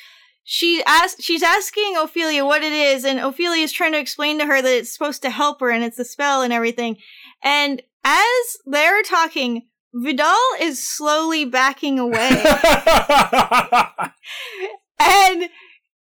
she 0.44 0.82
asked 0.86 1.22
she's 1.22 1.42
asking 1.42 1.96
Ophelia 1.96 2.44
what 2.44 2.62
it 2.62 2.72
is, 2.72 3.06
and 3.06 3.18
Ophelia 3.18 3.64
is 3.64 3.72
trying 3.72 3.92
to 3.92 3.98
explain 3.98 4.38
to 4.38 4.46
her 4.46 4.60
that 4.60 4.76
it's 4.76 4.92
supposed 4.92 5.22
to 5.22 5.30
help 5.30 5.60
her 5.60 5.70
and 5.70 5.82
it's 5.82 5.98
a 5.98 6.04
spell 6.04 6.42
and 6.42 6.52
everything. 6.52 6.98
And 7.42 7.82
as 8.04 8.56
they're 8.66 9.02
talking, 9.02 9.68
Vidal 10.02 10.36
is 10.60 10.86
slowly 10.86 11.44
backing 11.44 11.98
away. 11.98 12.28
and 15.00 15.48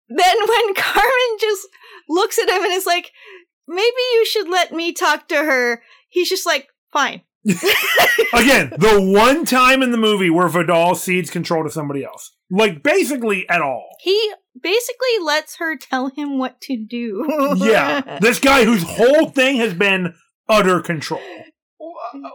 then 0.09 0.37
when 0.47 0.73
Carmen 0.75 1.37
just 1.39 1.67
looks 2.09 2.37
at 2.39 2.49
him 2.49 2.63
and 2.63 2.73
is 2.73 2.85
like, 2.85 3.11
maybe 3.67 4.01
you 4.13 4.25
should 4.25 4.49
let 4.49 4.71
me 4.71 4.93
talk 4.93 5.27
to 5.29 5.35
her, 5.35 5.81
he's 6.09 6.29
just 6.29 6.45
like, 6.45 6.67
fine. 6.91 7.21
Again, 8.33 8.73
the 8.77 8.99
one 8.99 9.45
time 9.45 9.81
in 9.81 9.91
the 9.91 9.97
movie 9.97 10.29
where 10.29 10.49
Vidal 10.49 10.95
cedes 10.95 11.29
control 11.29 11.63
to 11.63 11.69
somebody 11.69 12.03
else, 12.03 12.33
like 12.51 12.83
basically 12.83 13.47
at 13.47 13.61
all. 13.61 13.87
He 14.01 14.33
basically 14.61 15.19
lets 15.23 15.57
her 15.57 15.77
tell 15.77 16.09
him 16.09 16.39
what 16.39 16.59
to 16.61 16.75
do. 16.75 17.55
Yeah, 17.57 18.17
this 18.21 18.39
guy 18.39 18.65
whose 18.65 18.83
whole 18.83 19.29
thing 19.29 19.57
has 19.57 19.73
been 19.73 20.15
utter 20.49 20.81
control. 20.81 21.21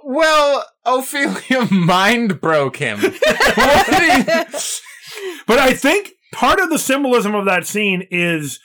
Well, 0.05 0.64
Ophelia 0.84 1.66
mind 1.70 2.40
broke 2.40 2.76
him. 2.76 2.99
But 5.47 5.59
I 5.59 5.74
think 5.74 6.12
part 6.32 6.59
of 6.61 6.70
the 6.70 6.78
symbolism 6.78 7.34
of 7.34 7.45
that 7.45 7.66
scene 7.66 8.07
is 8.11 8.61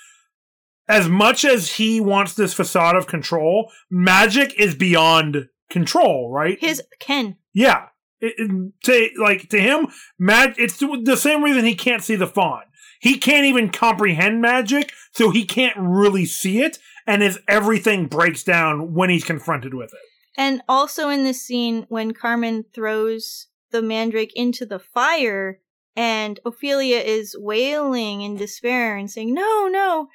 as 0.88 1.10
much 1.10 1.44
as 1.44 1.74
he 1.74 2.00
wants 2.00 2.34
this 2.36 2.54
facade 2.54 2.96
of 2.96 3.08
control, 3.08 3.70
magic 3.90 4.54
is 4.58 4.74
beyond 4.76 5.48
control, 5.70 6.32
right? 6.32 6.58
His 6.62 6.82
Ken. 7.00 7.36
yeah. 7.54 7.88
It- 8.22 8.36
it- 8.38 8.74
to 8.86 9.10
like 9.22 9.50
to 9.50 9.60
him, 9.60 9.88
mag 10.18 10.56
it's 10.58 10.78
the 10.80 11.18
same 11.18 11.44
reason 11.44 11.66
he 11.66 11.76
can't 11.76 12.04
see 12.04 12.16
the 12.16 12.26
fawn. 12.28 12.64
He 13.00 13.18
can't 13.18 13.46
even 13.46 13.70
comprehend 13.70 14.42
magic, 14.42 14.92
so 15.12 15.30
he 15.30 15.46
can't 15.46 15.76
really 15.78 16.26
see 16.26 16.62
it, 16.62 16.80
and 17.06 17.22
his 17.22 17.38
everything 17.48 18.08
breaks 18.08 18.42
down 18.44 18.94
when 18.96 19.10
he's 19.12 19.24
confronted 19.24 19.74
with 19.76 19.94
it. 19.94 20.00
And 20.38 20.62
also 20.70 21.10
in 21.10 21.24
this 21.24 21.42
scene, 21.42 21.88
when 21.90 22.14
Carmen 22.14 22.66
throws 22.74 23.48
the 23.72 23.82
mandrake 23.82 24.32
into 24.36 24.66
the 24.66 24.80
fire, 24.80 25.60
and 25.96 26.40
Ophelia 26.46 27.00
is 27.00 27.36
wailing 27.38 28.22
in 28.22 28.38
despair 28.38 28.96
and 28.96 29.10
saying, 29.10 29.34
No, 29.34 29.68
no. 29.68 30.10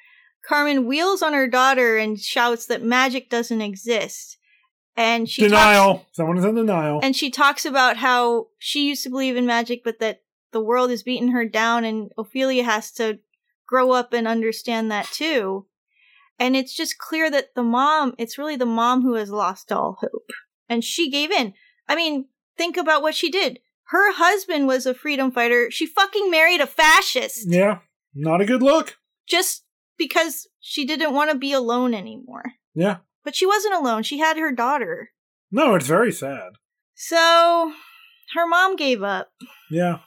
Carmen 0.47 0.85
wheels 0.87 1.21
on 1.21 1.33
her 1.33 1.47
daughter 1.47 1.97
and 1.97 2.19
shouts 2.19 2.65
that 2.67 2.81
magic 2.81 3.29
doesn't 3.29 3.61
exist. 3.61 4.37
And 4.95 5.29
she 5.29 5.41
talks- 5.43 5.51
denial. 5.51 6.05
Someone 6.11 6.37
is 6.37 6.45
in 6.45 6.55
denial. 6.55 6.99
and 7.03 7.15
she 7.15 7.29
talks 7.29 7.65
about 7.65 7.97
how 7.97 8.47
she 8.57 8.87
used 8.87 9.03
to 9.03 9.09
believe 9.09 9.35
in 9.35 9.45
magic, 9.45 9.83
but 9.83 9.99
that 9.99 10.21
the 10.51 10.61
world 10.61 10.91
is 10.91 11.03
beating 11.03 11.29
her 11.29 11.45
down, 11.45 11.83
and 11.83 12.11
Ophelia 12.17 12.63
has 12.63 12.91
to 12.93 13.19
grow 13.67 13.91
up 13.91 14.13
and 14.13 14.27
understand 14.27 14.91
that 14.91 15.07
too. 15.07 15.65
And 16.39 16.55
it's 16.55 16.75
just 16.75 16.97
clear 16.97 17.29
that 17.31 17.55
the 17.55 17.63
mom, 17.63 18.13
it's 18.17 18.37
really 18.37 18.55
the 18.55 18.65
mom 18.65 19.01
who 19.01 19.13
has 19.15 19.29
lost 19.29 19.71
all 19.71 19.97
hope. 20.01 20.31
And 20.67 20.83
she 20.83 21.09
gave 21.09 21.31
in. 21.31 21.53
I 21.87 21.95
mean, 21.95 22.27
think 22.57 22.77
about 22.77 23.01
what 23.01 23.15
she 23.15 23.29
did. 23.29 23.59
Her 23.87 24.13
husband 24.13 24.67
was 24.67 24.85
a 24.85 24.93
freedom 24.93 25.31
fighter. 25.31 25.69
She 25.69 25.85
fucking 25.85 26.31
married 26.31 26.61
a 26.61 26.67
fascist 26.67 27.45
yeah, 27.49 27.79
not 28.15 28.41
a 28.41 28.45
good 28.45 28.63
look. 28.63 28.97
just 29.27 29.65
because 29.97 30.47
she 30.59 30.85
didn't 30.85 31.13
want 31.13 31.31
to 31.31 31.37
be 31.37 31.53
alone 31.53 31.93
anymore. 31.93 32.53
Yeah. 32.73 32.97
But 33.23 33.35
she 33.35 33.45
wasn't 33.45 33.75
alone. 33.75 34.03
She 34.03 34.19
had 34.19 34.37
her 34.37 34.51
daughter. 34.51 35.11
No, 35.51 35.75
it's 35.75 35.85
very 35.87 36.11
sad. 36.11 36.53
So 36.95 37.73
her 38.33 38.47
mom 38.47 38.75
gave 38.75 39.03
up. 39.03 39.31
Yeah. 39.69 39.99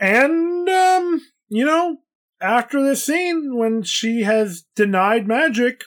And 0.00 0.68
um, 0.68 1.22
you 1.48 1.64
know, 1.64 1.98
after 2.40 2.82
this 2.82 3.04
scene 3.04 3.56
when 3.56 3.82
she 3.82 4.22
has 4.22 4.64
denied 4.74 5.26
magic, 5.26 5.84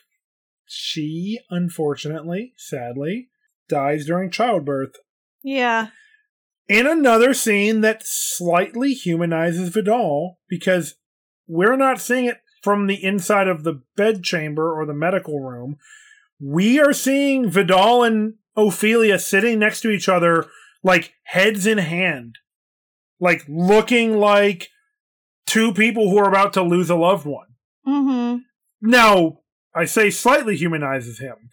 she 0.66 1.40
unfortunately, 1.50 2.54
sadly, 2.58 3.30
dies 3.68 4.06
during 4.06 4.32
childbirth. 4.32 4.96
Yeah. 5.44 5.88
In 6.68 6.86
another 6.86 7.34
scene 7.34 7.82
that 7.82 8.04
slightly 8.06 8.94
humanizes 8.94 9.70
Vidal 9.70 10.40
because 10.48 10.96
we're 11.48 11.76
not 11.76 12.00
seeing 12.00 12.26
it 12.26 12.42
from 12.62 12.88
the 12.88 13.04
inside 13.04 13.48
of 13.48 13.64
the 13.64 13.82
bedchamber 13.96 14.74
or 14.74 14.86
the 14.86 14.94
medical 14.94 15.40
room. 15.40 15.78
We 16.40 16.80
are 16.80 16.94
seeing 16.94 17.50
Vidal 17.50 18.04
and 18.04 18.36
Ophelia 18.56 19.20
sitting 19.20 19.60
next 19.60 19.82
to 19.82 19.90
each 19.90 20.10
other 20.10 20.48
like 20.84 21.14
heads 21.24 21.66
in 21.66 21.78
hand. 21.78 22.36
Like 23.20 23.44
looking 23.48 24.18
like 24.18 24.70
two 25.50 25.74
people 25.74 26.10
who 26.10 26.18
are 26.18 26.30
about 26.30 26.54
to 26.54 26.62
lose 26.62 26.90
a 26.90 26.96
loved 26.96 27.26
one. 27.26 27.48
Mm-hmm. 27.88 28.38
Now, 28.82 29.40
I 29.76 29.86
say 29.86 30.10
slightly 30.10 30.56
humanizes 30.56 31.20
him. 31.20 31.50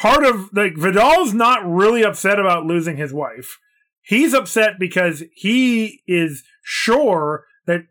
part 0.00 0.24
of 0.24 0.50
like 0.52 0.76
Vidal's 0.76 1.34
not 1.34 1.68
really 1.68 2.02
upset 2.02 2.40
about 2.40 2.64
losing 2.64 2.96
his 2.96 3.12
wife. 3.12 3.58
He's 4.02 4.32
upset 4.32 4.74
because 4.78 5.22
he 5.34 6.02
is 6.06 6.42
sure 6.64 7.44
that 7.66 7.82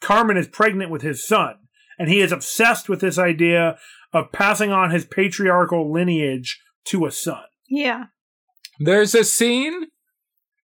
Carmen 0.00 0.36
is 0.36 0.48
pregnant 0.48 0.90
with 0.90 1.02
his 1.02 1.26
son, 1.26 1.54
and 1.98 2.08
he 2.08 2.20
is 2.20 2.32
obsessed 2.32 2.88
with 2.88 3.00
this 3.00 3.18
idea 3.18 3.78
of 4.12 4.32
passing 4.32 4.72
on 4.72 4.90
his 4.90 5.04
patriarchal 5.04 5.92
lineage 5.92 6.60
to 6.86 7.04
a 7.04 7.12
son. 7.12 7.44
Yeah. 7.68 8.04
There's 8.80 9.14
a 9.14 9.24
scene 9.24 9.88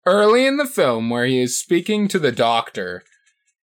early 0.05 0.45
in 0.45 0.57
the 0.57 0.65
film 0.65 1.09
where 1.09 1.25
he 1.25 1.41
is 1.41 1.59
speaking 1.59 2.07
to 2.07 2.19
the 2.19 2.31
doctor, 2.31 3.03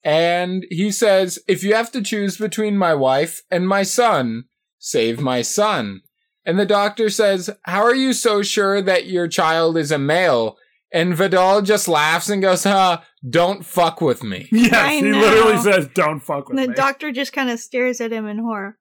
and 0.04 0.66
he 0.70 0.92
says, 0.92 1.38
If 1.48 1.64
you 1.64 1.74
have 1.74 1.90
to 1.92 2.02
choose 2.02 2.36
between 2.36 2.76
my 2.76 2.94
wife 2.94 3.42
and 3.50 3.66
my 3.66 3.82
son, 3.82 4.44
save 4.78 5.20
my 5.20 5.42
son. 5.42 6.02
And 6.44 6.58
the 6.58 6.66
doctor 6.66 7.08
says, 7.08 7.50
How 7.62 7.82
are 7.82 7.94
you 7.94 8.12
so 8.12 8.42
sure 8.42 8.82
that 8.82 9.06
your 9.06 9.28
child 9.28 9.78
is 9.78 9.90
a 9.90 9.98
male? 9.98 10.58
And 10.92 11.16
Vidal 11.16 11.62
just 11.62 11.88
laughs 11.88 12.28
and 12.28 12.42
goes, 12.42 12.64
Huh, 12.64 13.00
don't 13.28 13.64
fuck 13.64 14.00
with 14.00 14.22
me. 14.22 14.48
Yes, 14.52 14.74
I 14.74 14.94
he 14.96 15.02
know. 15.02 15.18
literally 15.18 15.58
says, 15.58 15.88
"Don't 15.94 16.20
fuck 16.20 16.48
with 16.48 16.56
the 16.56 16.62
me." 16.62 16.66
The 16.68 16.74
doctor 16.74 17.10
just 17.10 17.32
kind 17.32 17.50
of 17.50 17.58
stares 17.58 18.00
at 18.00 18.12
him 18.12 18.26
in 18.26 18.38
horror. 18.38 18.78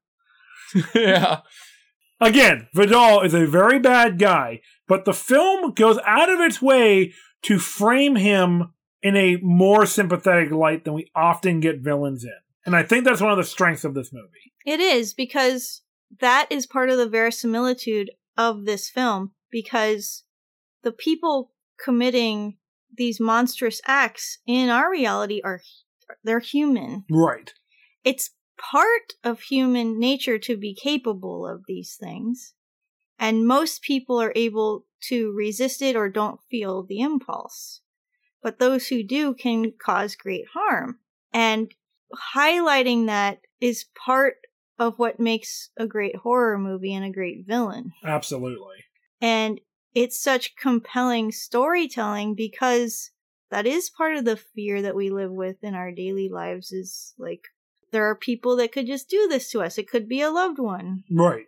yeah. 0.96 1.40
Again, 2.20 2.68
Vidal 2.74 3.22
is 3.22 3.34
a 3.34 3.46
very 3.46 3.80
bad 3.80 4.20
guy, 4.20 4.62
but 4.88 5.06
the 5.06 5.14
film 5.14 5.74
goes 5.74 5.98
out 6.06 6.30
of 6.30 6.40
its 6.40 6.62
way 6.62 7.14
to 7.44 7.60
frame 7.60 8.16
him 8.16 8.73
in 9.04 9.18
a 9.18 9.36
more 9.42 9.86
sympathetic 9.86 10.50
light 10.50 10.86
than 10.86 10.94
we 10.94 11.12
often 11.14 11.60
get 11.60 11.82
villains 11.82 12.24
in. 12.24 12.32
And 12.66 12.76
I 12.76 12.84
think 12.84 13.04
that's 13.04 13.22
one 13.22 13.32
of 13.32 13.38
the 13.38 13.44
strengths 13.44 13.84
of 13.84 13.94
this 13.94 14.14
movie. 14.14 14.54
It 14.66 14.80
is 14.80 15.14
because 15.14 15.82
that 16.22 16.48
is 16.50 16.66
part 16.66 16.90
of 16.90 16.98
the 16.98 17.10
verisimilitude 17.10 18.10
of 18.38 18.66
this 18.66 18.90
film 18.90 19.32
because 19.52 20.24
the 20.84 20.94
people 20.94 21.52
committing 21.84 22.58
these 22.96 23.20
monstrous 23.20 23.82
acts 23.86 24.40
in 24.48 24.70
our 24.70 24.90
reality 24.90 25.42
are 25.44 25.62
they're 26.24 26.40
human. 26.40 27.04
Right. 27.10 27.52
It's 28.04 28.32
part 28.58 29.14
of 29.24 29.42
human 29.42 30.00
nature 30.00 30.38
to 30.40 30.56
be 30.56 30.76
capable 30.76 31.48
of 31.48 31.64
these 31.68 31.98
things. 32.00 32.54
And 33.20 33.48
most 33.48 33.82
people 33.82 34.22
are 34.22 34.34
able 34.36 34.86
to 35.10 35.34
resist 35.36 35.82
it 35.82 35.96
or 35.96 36.10
don't 36.10 36.40
feel 36.50 36.84
the 36.84 37.00
impulse. 37.00 37.82
But 38.44 38.60
those 38.60 38.88
who 38.88 39.04
do 39.04 39.34
can 39.34 39.72
cause 39.72 40.16
great 40.16 40.46
harm. 40.54 41.00
And 41.34 41.74
highlighting 42.36 43.08
that 43.08 43.40
is 43.60 43.86
part 44.06 44.36
of 44.78 45.00
what 45.00 45.20
makes 45.20 45.70
a 45.78 45.88
great 45.88 46.18
horror 46.18 46.58
movie 46.58 46.94
and 46.94 47.06
a 47.06 47.10
great 47.10 47.46
villain. 47.48 47.94
Absolutely. 48.04 48.84
And 49.22 49.62
it's 49.96 50.22
such 50.22 50.56
compelling 50.56 51.32
storytelling 51.32 52.36
because 52.36 53.12
that 53.52 53.66
is 53.66 53.90
part 53.90 54.16
of 54.16 54.26
the 54.26 54.36
fear 54.38 54.82
that 54.82 54.96
we 54.96 55.10
live 55.10 55.32
with 55.32 55.64
in 55.64 55.76
our 55.76 55.92
daily 55.92 56.28
lives 56.28 56.72
is 56.72 57.14
like 57.18 57.42
there 57.92 58.06
are 58.10 58.16
people 58.16 58.58
that 58.58 58.72
could 58.72 58.88
just 58.88 59.10
do 59.10 59.28
this 59.30 59.52
to 59.52 59.62
us. 59.62 59.78
It 59.78 59.88
could 59.88 60.10
be 60.10 60.22
a 60.22 60.32
loved 60.32 60.58
one. 60.58 61.04
Right. 61.12 61.46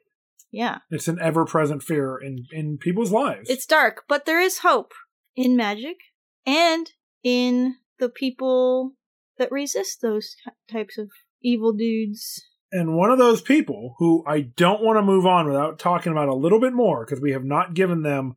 Yeah. 0.51 0.79
It's 0.91 1.07
an 1.07 1.19
ever 1.19 1.43
present 1.43 1.83
fear 1.83 2.17
in, 2.17 2.45
in 2.51 2.77
people's 2.77 3.11
lives. 3.11 3.49
It's 3.49 3.65
dark, 3.65 4.03
but 4.07 4.25
there 4.25 4.39
is 4.39 4.59
hope 4.59 4.93
in 5.35 5.57
magic 5.57 5.97
and 6.45 6.91
in 7.23 7.75
the 7.99 8.09
people 8.09 8.93
that 9.37 9.51
resist 9.51 10.01
those 10.01 10.35
types 10.71 10.97
of 10.97 11.09
evil 11.41 11.73
dudes. 11.73 12.41
and 12.71 12.95
one 12.97 13.11
of 13.11 13.17
those 13.17 13.41
people 13.41 13.95
who 13.99 14.23
I 14.27 14.41
don't 14.41 14.83
want 14.83 14.97
to 14.97 15.01
move 15.01 15.25
on 15.25 15.47
without 15.47 15.79
talking 15.79 16.11
about 16.11 16.27
a 16.27 16.33
little 16.35 16.59
bit 16.59 16.73
more 16.73 17.05
because 17.05 17.21
we 17.21 17.31
have 17.31 17.43
not 17.43 17.73
given 17.73 18.01
them 18.03 18.35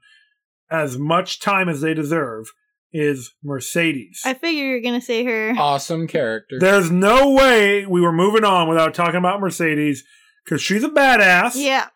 as 0.70 0.98
much 0.98 1.40
time 1.40 1.68
as 1.68 1.80
they 1.80 1.94
deserve 1.94 2.52
is 2.92 3.34
Mercedes. 3.42 4.20
I 4.24 4.34
figure 4.34 4.64
you're 4.64 4.80
going 4.80 4.98
to 4.98 5.04
say 5.04 5.24
her. 5.24 5.54
Awesome 5.58 6.06
character. 6.06 6.58
There's 6.58 6.90
no 6.90 7.30
way 7.30 7.84
we 7.86 8.00
were 8.00 8.12
moving 8.12 8.44
on 8.44 8.68
without 8.68 8.94
talking 8.94 9.16
about 9.16 9.40
Mercedes 9.40 10.04
because 10.44 10.62
she's 10.62 10.84
a 10.84 10.88
badass. 10.88 11.52
yeah. 11.54 11.88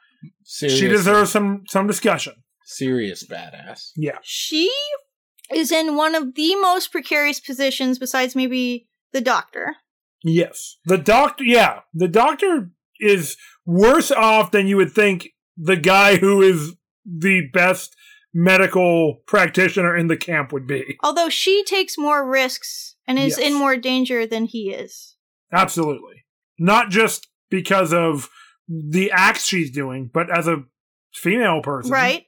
Serious, 0.45 0.79
She 0.79 0.89
deserves 0.89 1.31
some 1.31 1.65
some 1.69 1.87
discussion. 1.87 2.35
serious 2.65 3.27
badass. 3.27 3.91
Yeah. 3.97 4.19
She 4.23 4.71
is 5.55 5.73
in 5.73 5.97
one 5.97 6.15
of 6.15 6.35
the 6.35 6.55
most 6.57 6.93
precarious 6.93 7.41
positions 7.41 7.99
besides 7.99 8.35
maybe 8.37 8.89
the 9.13 9.21
doctor. 9.21 9.77
Yes. 10.25 10.77
The 10.85 10.99
doctor 10.99 11.45
yeah, 11.45 11.81
the 11.93 12.09
doctor 12.09 12.71
is 13.01 13.37
worse 13.67 14.11
off 14.11 14.51
than 14.51 14.67
you 14.67 14.77
would 14.77 14.93
think 14.93 15.29
the 15.57 15.77
guy 15.77 16.17
who 16.17 16.43
is 16.43 16.75
the 17.05 17.49
best 17.53 17.97
medical 18.35 19.17
practitioner 19.27 19.97
in 19.97 20.07
the 20.07 20.17
camp 20.17 20.53
would 20.53 20.67
be. 20.67 20.97
Although 21.03 21.29
she 21.29 21.65
takes 21.65 21.99
more 21.99 22.29
risks 22.29 22.97
and 23.07 23.19
is 23.19 23.37
Yes. 23.39 23.49
in 23.49 23.55
more 23.55 23.77
danger 23.77 24.27
than 24.27 24.47
he 24.47 24.71
is. 24.71 25.17
Absolutely. 25.53 26.25
Not 26.59 26.91
just 26.91 27.29
because 27.51 27.93
of 27.93 28.31
the 28.69 29.11
acts 29.11 29.45
she's 29.45 29.71
doing, 29.71 30.09
but 30.13 30.35
as 30.35 30.49
a 30.49 30.65
female 31.13 31.61
person. 31.61 31.91
Right? 31.91 32.25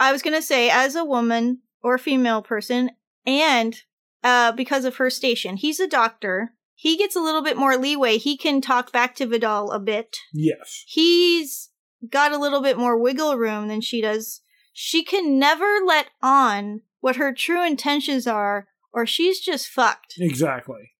I 0.00 0.10
was 0.12 0.22
going 0.22 0.34
to 0.34 0.42
say, 0.42 0.68
as 0.68 0.96
a 0.96 1.04
woman 1.04 1.60
or 1.82 1.98
female 1.98 2.42
person, 2.42 2.90
and 3.26 3.82
uh, 4.22 4.52
because 4.52 4.84
of 4.84 4.96
her 4.96 5.10
station, 5.10 5.56
he's 5.56 5.80
a 5.80 5.88
doctor. 5.88 6.52
He 6.74 6.96
gets 6.96 7.16
a 7.16 7.20
little 7.20 7.42
bit 7.42 7.56
more 7.56 7.76
leeway. 7.76 8.18
He 8.18 8.36
can 8.36 8.60
talk 8.60 8.92
back 8.92 9.14
to 9.16 9.26
Vidal 9.26 9.70
a 9.70 9.78
bit. 9.78 10.16
Yes. 10.32 10.84
He's 10.86 11.70
got 12.10 12.32
a 12.32 12.38
little 12.38 12.60
bit 12.60 12.76
more 12.76 12.98
wiggle 12.98 13.36
room 13.36 13.68
than 13.68 13.80
she 13.80 14.00
does. 14.00 14.42
She 14.72 15.02
can 15.02 15.38
never 15.38 15.78
let 15.84 16.08
on 16.22 16.82
what 17.00 17.16
her 17.16 17.32
true 17.32 17.64
intentions 17.66 18.26
are, 18.26 18.68
or 18.92 19.06
she's 19.06 19.40
just 19.40 19.68
fucked. 19.68 20.14
Exactly. 20.18 20.92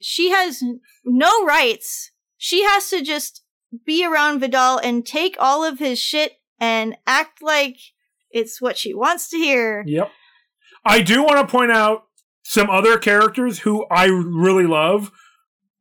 She 0.00 0.30
has 0.30 0.62
no 1.04 1.44
rights. 1.44 2.12
She 2.36 2.64
has 2.64 2.88
to 2.90 3.02
just 3.02 3.42
be 3.84 4.04
around 4.04 4.40
Vidal 4.40 4.78
and 4.78 5.04
take 5.04 5.36
all 5.38 5.64
of 5.64 5.78
his 5.78 5.98
shit 5.98 6.38
and 6.58 6.96
act 7.06 7.42
like 7.42 7.76
it's 8.32 8.60
what 8.60 8.76
she 8.78 8.94
wants 8.94 9.28
to 9.30 9.36
hear. 9.36 9.82
Yep. 9.86 10.10
I 10.84 11.02
do 11.02 11.22
want 11.22 11.46
to 11.46 11.50
point 11.50 11.70
out 11.70 12.04
some 12.42 12.68
other 12.70 12.98
characters 12.98 13.60
who 13.60 13.86
I 13.90 14.06
really 14.06 14.66
love 14.66 15.12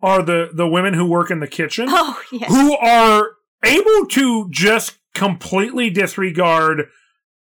are 0.02 0.22
the 0.22 0.50
the 0.54 0.68
women 0.68 0.94
who 0.94 1.06
work 1.06 1.32
in 1.32 1.40
the 1.40 1.48
kitchen 1.48 1.88
Oh, 1.90 2.20
yes. 2.32 2.50
who 2.50 2.76
are 2.78 3.32
able 3.64 4.06
to 4.10 4.48
just 4.52 4.98
completely 5.14 5.90
disregard 5.90 6.88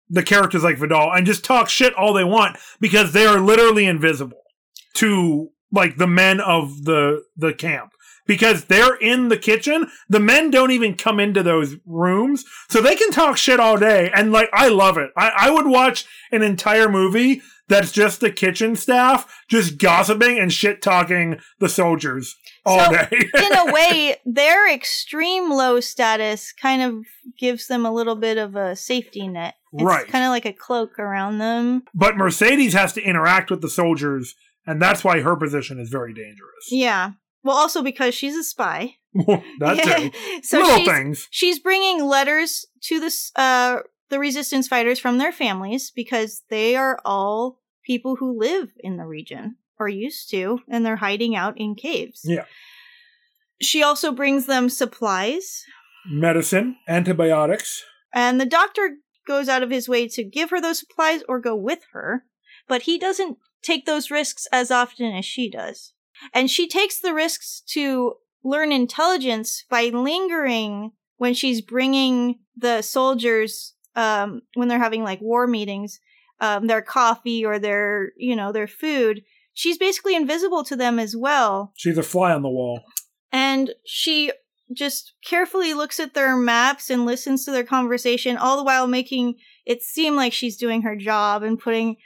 the 0.09 0.23
characters 0.23 0.63
like 0.65 0.79
Vidal 0.79 1.13
and 1.13 1.27
just 1.27 1.45
talk 1.45 1.69
shit 1.69 1.93
all 1.95 2.13
they 2.15 2.25
want 2.25 2.57
because 2.81 3.13
they 3.13 3.27
are 3.27 3.41
literally 3.41 3.87
invisible 3.87 4.41
to 4.95 5.51
like 5.71 5.97
the 5.97 6.07
men 6.07 6.41
of 6.41 6.85
the 6.85 7.25
the 7.37 7.53
camp 7.53 7.93
because 8.29 8.67
they're 8.67 8.95
in 8.97 9.29
the 9.29 9.37
kitchen 9.37 9.89
the 10.09 10.21
men 10.21 10.51
don't 10.53 10.71
even 10.71 10.95
come 10.95 11.19
into 11.19 11.43
those 11.43 11.75
rooms 11.85 12.45
so 12.71 12.81
they 12.81 12.95
can 12.95 13.11
talk 13.11 13.37
shit 13.37 13.59
all 13.59 13.77
day 13.77 14.09
and 14.15 14.31
like 14.31 14.49
i 14.53 14.69
love 14.69 14.97
it 14.97 15.11
i, 15.17 15.33
I 15.37 15.51
would 15.51 15.67
watch 15.67 16.07
an 16.31 16.43
entire 16.43 16.89
movie 16.89 17.43
that's 17.67 17.91
just 17.91 18.21
the 18.21 18.31
kitchen 18.31 18.77
staff 18.77 19.27
just 19.49 19.79
gossiping 19.79 20.39
and 20.39 20.53
shit 20.53 20.81
talking 20.81 21.41
the 21.59 21.69
soldiers 21.69 22.37
all 22.65 22.79
So, 22.85 22.91
day 22.93 23.09
in 23.47 23.57
a 23.57 23.73
way, 23.73 24.17
their 24.27 24.71
extreme 24.73 25.51
low 25.51 25.81
status 25.81 26.53
kind 26.53 26.83
of 26.83 27.05
gives 27.39 27.67
them 27.67 27.87
a 27.87 27.93
little 27.93 28.17
bit 28.17 28.37
of 28.37 28.57
a 28.57 28.75
safety 28.77 29.27
net. 29.29 29.55
It's 29.73 29.83
Right. 29.83 30.07
kind 30.09 30.25
of 30.25 30.31
like 30.31 30.45
a 30.45 30.53
cloak 30.53 30.99
around 30.99 31.39
them. 31.39 31.85
But 31.95 32.17
Mercedes 32.17 32.75
has 32.75 32.93
to 32.95 33.03
interact 33.03 33.51
with 33.51 33.63
the 33.63 33.71
soldiers, 33.71 34.35
and 34.67 34.83
that's 34.83 35.03
why 35.05 35.21
her 35.21 35.35
position 35.37 35.79
is 35.79 35.89
very 35.89 36.13
dangerous. 36.13 36.67
Yeah. 36.71 37.13
Well, 37.45 37.57
also 37.57 37.83
because 37.83 38.15
she's 38.15 38.37
a 38.37 38.45
spy. 38.45 38.97
that 39.15 40.13
too. 40.13 40.41
so 40.43 40.59
Little 40.59 40.79
she's, 40.79 40.89
things. 40.89 41.29
she's 41.31 41.59
bringing 41.59 42.05
letters 42.05 42.67
to 42.83 43.01
this 43.01 43.33
uh 43.37 43.79
the 44.11 44.19
resistance 44.19 44.69
fighters 44.69 44.99
from 44.99 45.19
their 45.19 45.33
families 45.33 45.91
because 45.91 46.43
they 46.51 46.77
are 46.77 46.99
all 47.05 47.61
people 47.85 48.17
who 48.17 48.39
live 48.39 48.71
in 48.79 48.97
the 48.97 49.07
region 49.07 49.57
or 49.79 49.89
used 49.89 50.31
to 50.31 50.61
and 50.69 50.85
they're 50.85 50.97
hiding 50.97 51.35
out 51.37 51.55
in 51.59 51.75
caves. 51.75 52.23
Yeah. 52.25 52.45
She 53.61 53.83
also 53.83 54.13
brings 54.13 54.47
them 54.47 54.69
supplies 54.69 55.65
Medicine, 56.11 56.77
antibiotics. 56.87 57.85
and 58.15 58.41
the 58.41 58.47
doctor 58.47 58.97
goes 59.27 59.49
out 59.49 59.63
of 59.63 59.71
his 59.71 59.89
way 59.89 60.09
to 60.09 60.25
give 60.25 60.51
her 60.51 60.61
those 60.61 60.79
supplies 60.79 61.23
or 61.29 61.39
go 61.39 61.55
with 61.55 61.81
her, 61.93 62.25
but 62.67 62.83
he 62.83 62.99
doesn't 62.99 63.37
take 63.63 63.85
those 63.85 64.11
risks 64.11 64.47
as 64.53 64.71
often 64.71 65.13
as 65.15 65.25
she 65.25 65.51
does. 65.51 65.93
And 66.33 66.51
she 66.51 66.69
takes 66.69 67.01
the 67.01 67.15
risks 67.15 67.63
to 67.69 68.15
learn 68.45 68.73
intelligence 68.73 69.65
by 69.69 69.85
lingering 69.87 70.93
when 71.17 71.35
she's 71.35 71.61
bringing 71.61 72.39
the 72.57 72.83
soldiers 72.83 73.75
um, 73.97 74.43
when 74.55 74.69
they're 74.69 74.79
having 74.79 75.03
like 75.03 75.21
war 75.21 75.47
meetings 75.47 75.99
um, 76.41 76.67
their 76.69 76.83
coffee 76.83 77.45
or 77.45 77.59
their 77.59 78.13
you 78.17 78.37
know 78.37 78.53
their 78.53 78.69
food 78.69 79.23
she's 79.55 79.77
basically 79.77 80.15
invisible 80.15 80.63
to 80.63 80.77
them 80.77 81.01
as 81.01 81.17
well 81.17 81.73
She's 81.77 81.99
a 81.99 82.03
fly 82.05 82.33
on 82.33 82.43
the 82.43 82.49
wall. 82.49 82.81
and 83.33 83.75
she 83.85 84.31
just 84.73 85.15
carefully 85.25 85.75
looks 85.75 85.99
at 85.99 86.15
their 86.15 86.37
maps 86.37 86.91
and 86.91 87.07
listens 87.07 87.45
to 87.45 87.51
their 87.51 87.65
conversation, 87.65 88.37
all 88.37 88.57
the 88.57 88.63
while 88.65 88.87
making 88.87 89.35
it 89.65 89.83
seem 89.83 90.15
like 90.15 90.33
she's 90.33 90.57
doing 90.59 90.83
her 90.83 90.95
job 90.95 91.43
and 91.43 91.59
putting 91.59 91.97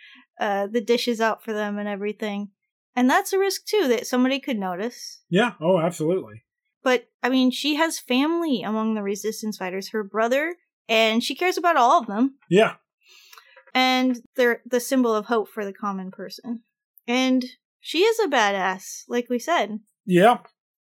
uh, 0.41 0.67
the 0.69 0.81
dishes 0.81 1.21
out 1.21 1.43
for 1.45 1.53
them 1.53 1.77
and 1.79 1.89
everything. 1.89 2.51
And 2.95 3.09
that's 3.09 3.33
a 3.33 3.39
risk 3.39 3.65
too 3.67 3.89
that 3.89 4.07
somebody 4.07 4.39
could 4.39 4.59
notice. 4.59 5.23
Yeah. 5.31 5.53
Oh, 5.61 5.79
absolutely. 5.79 6.45
But 6.83 7.07
I 7.23 7.29
mean, 7.29 7.51
she 7.51 7.77
has 7.77 7.99
family 7.99 8.63
among 8.63 8.95
the 8.95 9.03
resistance 9.03 9.57
fighters, 9.57 9.91
her 9.91 10.05
brother, 10.05 10.57
and 10.89 11.23
she 11.23 11.35
cares 11.35 11.57
about 11.57 11.77
all 11.77 12.01
of 12.01 12.07
them. 12.07 12.37
Yeah. 12.51 12.75
And 13.75 14.19
they're 14.37 14.61
the 14.67 14.81
symbol 14.81 15.15
of 15.15 15.27
hope 15.27 15.49
for 15.49 15.65
the 15.65 15.73
common 15.73 16.11
person. 16.11 16.63
And 17.07 17.45
she 17.81 18.01
is 18.01 18.19
a 18.21 18.29
badass, 18.29 19.05
like 19.09 19.29
we 19.31 19.39
said. 19.39 19.79
Yeah. 20.05 20.39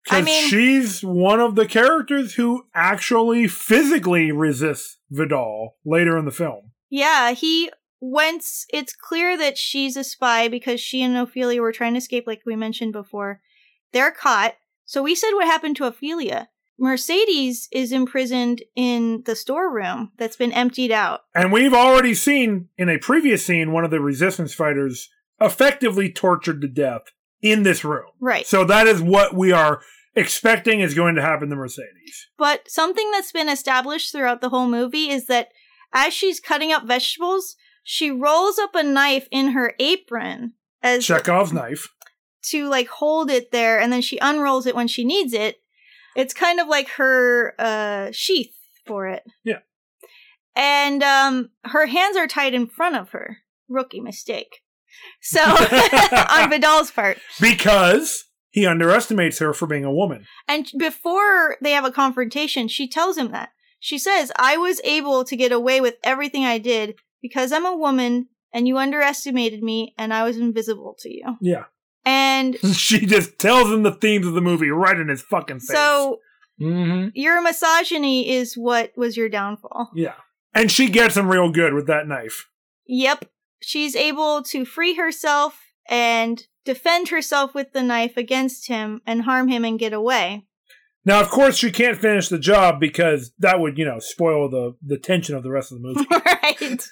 I 0.09 0.23
mean- 0.23 0.49
she's 0.49 1.03
one 1.03 1.41
of 1.41 1.57
the 1.57 1.67
characters 1.67 2.35
who 2.35 2.67
actually 2.75 3.49
physically 3.49 4.31
resists 4.31 4.99
Vidal 5.11 5.77
later 5.85 6.17
in 6.17 6.25
the 6.25 6.31
film. 6.31 6.71
Yeah, 6.89 7.33
he 7.33 7.71
once 8.01 8.67
it's 8.73 8.95
clear 8.95 9.37
that 9.39 9.59
she's 9.59 9.97
a 9.97 10.05
spy 10.05 10.49
because 10.49 10.81
she 10.81 11.03
and 11.03 11.17
Ophelia 11.17 11.63
were 11.63 11.73
trying 11.73 11.95
to 11.95 11.99
escape, 11.99 12.25
like 12.27 12.43
we 12.45 12.57
mentioned 12.57 12.93
before. 12.93 13.41
They're 13.93 14.11
caught. 14.11 14.55
So 14.85 15.03
we 15.03 15.15
said 15.15 15.33
what 15.33 15.47
happened 15.47 15.77
to 15.77 15.87
Ophelia. 15.87 16.49
Mercedes 16.79 17.69
is 17.73 17.91
imprisoned 17.91 18.63
in 18.75 19.23
the 19.25 19.35
storeroom 19.35 20.13
that's 20.19 20.37
been 20.37 20.53
emptied 20.53 20.93
out. 20.93 21.23
And 21.35 21.51
we've 21.51 21.73
already 21.73 22.15
seen 22.15 22.69
in 22.77 22.89
a 22.89 22.99
previous 22.99 23.47
scene 23.47 23.73
one 23.73 23.85
of 23.85 23.91
the 23.91 24.01
resistance 24.01 24.53
fighters 24.53 25.09
effectively 25.41 26.13
tortured 26.13 26.61
to 26.61 26.69
death 26.69 27.03
in 27.41 27.63
this 27.63 27.85
room. 27.85 28.11
Right. 28.21 28.47
So 28.47 28.65
that 28.65 28.87
is 28.87 29.01
what 29.01 29.35
we 29.35 29.53
are 29.53 29.81
expecting 30.15 30.81
is 30.81 30.95
going 30.95 31.15
to 31.15 31.23
happen 31.23 31.49
to 31.51 31.57
Mercedes. 31.57 32.29
But 32.37 32.71
something 32.71 33.11
that's 33.11 33.33
been 33.33 33.49
established 33.49 34.13
throughout 34.13 34.41
the 34.41 34.49
whole 34.49 34.67
movie 34.67 35.11
is 35.11 35.27
that 35.27 35.49
as 35.93 36.13
she's 36.13 36.41
cutting 36.41 36.73
up 36.73 36.87
vegetables, 36.87 37.57
she 37.89 38.11
rolls 38.11 38.59
up 38.59 38.75
a 38.75 38.83
knife 38.83 39.29
in 39.31 39.53
her 39.53 39.75
apron 39.79 40.55
as 40.83 41.07
Chekhov's 41.07 41.53
knife. 41.53 41.89
to 42.43 42.69
like 42.69 42.89
hold 42.89 43.31
it 43.31 43.53
there 43.53 43.79
and 43.81 43.93
then 43.93 44.03
she 44.03 44.19
unrolls 44.19 44.67
it 44.67 44.75
when 44.75 44.89
she 44.89 45.05
needs 45.05 45.33
it. 45.33 45.61
It's 46.17 46.35
kind 46.35 46.59
of 46.59 46.67
like 46.67 46.89
her 46.97 47.55
uh 47.61 48.11
sheath 48.11 48.53
for 48.87 49.07
it. 49.07 49.23
Yeah. 49.45 49.61
And 50.57 51.01
um 51.05 51.51
her 51.65 51.87
hands 51.87 52.17
are 52.17 52.27
tied 52.27 52.55
in 52.55 52.67
front 52.67 52.97
of 52.97 53.11
her. 53.11 53.39
Rookie 53.69 54.01
mistake. 54.01 54.63
So 55.21 55.41
on 55.45 56.51
Vidal's 56.51 56.91
part. 56.91 57.19
Because 57.41 58.25
he 58.51 58.67
underestimates 58.67 59.39
her 59.39 59.53
for 59.53 59.67
being 59.69 59.85
a 59.85 59.93
woman. 59.93 60.27
And 60.49 60.67
before 60.77 61.57
they 61.63 61.71
have 61.71 61.85
a 61.85 61.93
confrontation, 61.93 62.67
she 62.67 62.89
tells 62.89 63.17
him 63.17 63.31
that. 63.31 63.51
She 63.79 63.99
says, 63.99 64.33
I 64.37 64.57
was 64.57 64.81
able 64.83 65.23
to 65.25 65.37
get 65.37 65.53
away 65.53 65.81
with 65.81 65.97
everything 66.03 66.45
I 66.45 66.59
did 66.59 66.95
because 67.27 67.53
I'm 67.53 67.67
a 67.67 67.77
woman 67.77 68.29
and 68.53 68.67
you 68.69 68.79
underestimated 68.79 69.63
me 69.63 69.95
and 69.99 70.15
I 70.15 70.23
was 70.25 70.37
invisible 70.37 70.95
to 71.01 71.09
you. 71.13 71.37
Yeah. 71.41 71.65
And 72.05 72.57
She 72.75 73.05
just 73.07 73.39
tells 73.39 73.71
him 73.71 73.83
the 73.83 73.93
themes 73.93 74.27
of 74.27 74.35
the 74.35 74.41
movie 74.41 74.71
right 74.71 74.99
in 74.99 75.09
his 75.09 75.23
fucking 75.23 75.61
face. 75.61 75.77
so 75.77 76.19
Mm-hmm. 76.59 77.09
your 77.13 77.43
misogyny 77.43 78.31
is 78.31 78.55
what 78.55 78.91
was 78.97 79.15
your 79.15 79.29
downfall. 79.29 79.91
Yeah. 79.95 80.15
And 80.55 80.73
she 80.73 80.89
gets 80.89 81.15
him 81.15 81.29
real 81.31 81.51
good 81.51 81.75
with 81.75 81.87
that 81.89 82.09
knife. 82.09 82.47
Yep. 82.87 83.27
She's 83.61 83.95
able 83.95 84.43
to 84.45 84.65
free 84.65 84.95
herself 84.95 85.61
and 85.87 86.43
defend 86.65 87.09
herself 87.11 87.55
with 87.55 87.75
the 87.75 87.83
knife 87.83 88.17
against 88.17 88.69
him 88.69 89.03
and 89.07 89.23
harm 89.25 89.49
him 89.49 89.67
and 89.67 89.79
get 89.79 89.93
away. 89.93 90.47
Now, 91.05 91.21
of 91.21 91.29
course, 91.29 91.59
she 91.59 91.71
can't 91.71 91.99
finish 91.99 92.29
the 92.31 92.39
job 92.39 92.81
because 92.81 93.33
that 93.39 93.61
would, 93.61 93.77
you 93.77 93.85
know, 93.85 93.99
spoil 93.99 94.49
the, 94.49 94.77
the 94.83 94.97
tension 94.99 95.35
of 95.37 95.43
the 95.43 95.51
rest 95.51 95.73
of 95.73 95.79
the 95.81 95.87
movie. 95.87 96.07
right. 96.43 96.83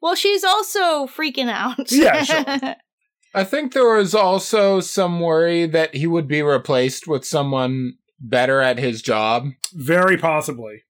Well, 0.00 0.14
she's 0.14 0.44
also 0.44 1.06
freaking 1.06 1.50
out. 1.50 1.90
Yeah, 1.90 2.22
sure. 2.22 2.76
I 3.34 3.44
think 3.44 3.72
there 3.72 3.96
was 3.96 4.14
also 4.14 4.80
some 4.80 5.20
worry 5.20 5.66
that 5.66 5.94
he 5.94 6.06
would 6.06 6.28
be 6.28 6.42
replaced 6.42 7.06
with 7.06 7.26
someone 7.26 7.94
better 8.18 8.60
at 8.60 8.78
his 8.78 9.02
job. 9.02 9.48
Very 9.74 10.16
possibly. 10.16 10.84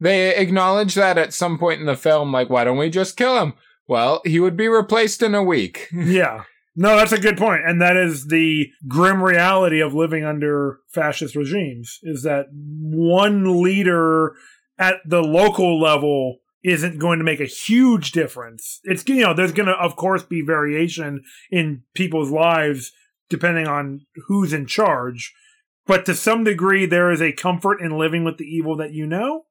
They 0.00 0.34
acknowledge 0.36 0.94
that 0.94 1.18
at 1.18 1.34
some 1.34 1.58
point 1.58 1.80
in 1.80 1.86
the 1.86 1.96
film, 1.96 2.32
like, 2.32 2.50
why 2.50 2.64
don't 2.64 2.78
we 2.78 2.90
just 2.90 3.16
kill 3.16 3.40
him? 3.40 3.54
Well, 3.86 4.22
he 4.24 4.40
would 4.40 4.56
be 4.56 4.68
replaced 4.68 5.22
in 5.22 5.34
a 5.34 5.42
week. 5.42 5.88
Yeah. 5.94 6.44
No, 6.76 6.96
that's 6.96 7.12
a 7.12 7.20
good 7.20 7.38
point. 7.38 7.62
And 7.64 7.80
that 7.80 7.96
is 7.96 8.26
the 8.26 8.66
grim 8.88 9.22
reality 9.22 9.80
of 9.80 9.94
living 9.94 10.24
under 10.24 10.80
fascist 10.92 11.36
regimes 11.36 12.00
is 12.02 12.24
that 12.24 12.46
one 12.50 13.62
leader 13.62 14.34
at 14.76 14.96
the 15.06 15.22
local 15.22 15.80
level 15.80 16.38
isn't 16.64 16.98
going 16.98 17.18
to 17.18 17.24
make 17.24 17.40
a 17.40 17.46
huge 17.46 18.12
difference. 18.12 18.80
It's, 18.84 19.06
you 19.06 19.20
know, 19.20 19.34
there's 19.34 19.52
going 19.52 19.68
to, 19.68 19.74
of 19.74 19.96
course, 19.96 20.22
be 20.22 20.40
variation 20.40 21.22
in 21.50 21.82
people's 21.94 22.30
lives 22.30 22.92
depending 23.28 23.66
on 23.66 24.06
who's 24.26 24.52
in 24.52 24.66
charge. 24.66 25.34
But 25.86 26.06
to 26.06 26.14
some 26.14 26.44
degree, 26.44 26.86
there 26.86 27.10
is 27.10 27.20
a 27.20 27.32
comfort 27.32 27.80
in 27.80 27.98
living 27.98 28.24
with 28.24 28.38
the 28.38 28.44
evil 28.44 28.76
that 28.78 28.92
you 28.92 29.06
know. 29.06 29.44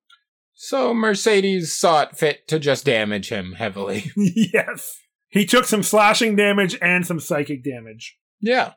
So 0.56 0.94
Mercedes 0.94 1.74
saw 1.74 2.02
it 2.02 2.18
fit 2.18 2.48
to 2.48 2.60
just 2.60 2.86
damage 2.86 3.30
him 3.30 3.54
heavily. 3.54 4.12
yes. 4.16 5.00
He 5.30 5.46
took 5.46 5.66
some 5.66 5.84
slashing 5.84 6.36
damage 6.36 6.78
and 6.82 7.06
some 7.06 7.20
psychic 7.20 7.64
damage. 7.64 8.18
yeah. 8.40 8.74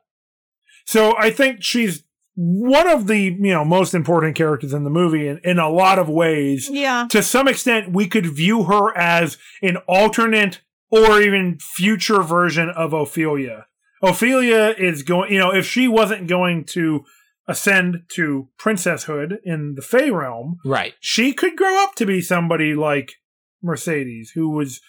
So 0.87 1.17
I 1.19 1.31
think 1.31 1.63
she's 1.65 2.05
one 2.39 2.87
of 2.89 3.07
the, 3.07 3.19
you 3.19 3.53
know, 3.53 3.65
most 3.65 3.95
important 3.95 4.37
characters 4.37 4.73
in 4.75 4.85
the 4.85 4.91
movie 4.91 5.27
in, 5.27 5.41
in 5.43 5.59
a 5.59 5.71
lot 5.71 5.99
of 5.99 6.09
ways. 6.09 6.69
yeah. 6.71 7.07
To 7.11 7.23
some 7.23 7.49
extent, 7.49 7.93
we 7.93 8.07
could 8.07 8.27
view 8.27 8.65
her 8.65 8.97
as 8.97 9.39
an 9.63 9.79
alternate 9.89 10.61
or 10.91 11.21
even 11.21 11.59
future 11.59 12.23
version 12.23 12.69
of 12.69 12.93
Ophelia. 12.93 13.67
Ophelia 14.03 14.75
is 14.79 15.03
going, 15.03 15.33
you 15.33 15.39
know, 15.39 15.53
if 15.53 15.67
she 15.67 15.89
wasn't 15.89 16.29
going 16.29 16.65
to 16.67 17.05
ascend 17.49 18.03
to 18.11 18.49
princesshood 18.61 19.39
in 19.45 19.75
the 19.75 19.83
Fey 19.83 20.11
realm, 20.11 20.59
Right. 20.65 20.95
she 21.01 21.33
could 21.33 21.57
grow 21.57 21.83
up 21.83 21.95
to 21.95 22.05
be 22.07 22.21
somebody 22.21 22.75
like 22.75 23.15
Mercedes, 23.63 24.33
who 24.35 24.51
was 24.51 24.81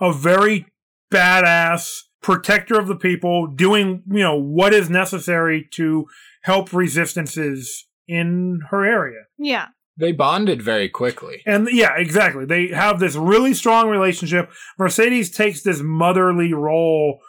a 0.00 0.12
very 0.12 0.66
badass 1.12 2.02
protector 2.22 2.78
of 2.78 2.86
the 2.86 2.96
people, 2.96 3.46
doing, 3.48 4.02
you 4.08 4.20
know, 4.22 4.36
what 4.36 4.72
is 4.72 4.88
necessary 4.88 5.66
to 5.72 6.06
help 6.42 6.72
resistances 6.72 7.86
in 8.06 8.60
her 8.70 8.84
area. 8.84 9.22
Yeah. 9.38 9.68
They 9.96 10.12
bonded 10.12 10.62
very 10.62 10.88
quickly. 10.88 11.42
And 11.46 11.68
yeah, 11.70 11.96
exactly. 11.96 12.44
They 12.44 12.68
have 12.68 12.98
this 12.98 13.14
really 13.14 13.54
strong 13.54 13.88
relationship. 13.88 14.50
Mercedes 14.78 15.30
takes 15.30 15.62
this 15.62 15.80
motherly 15.82 16.52
role 16.52 17.20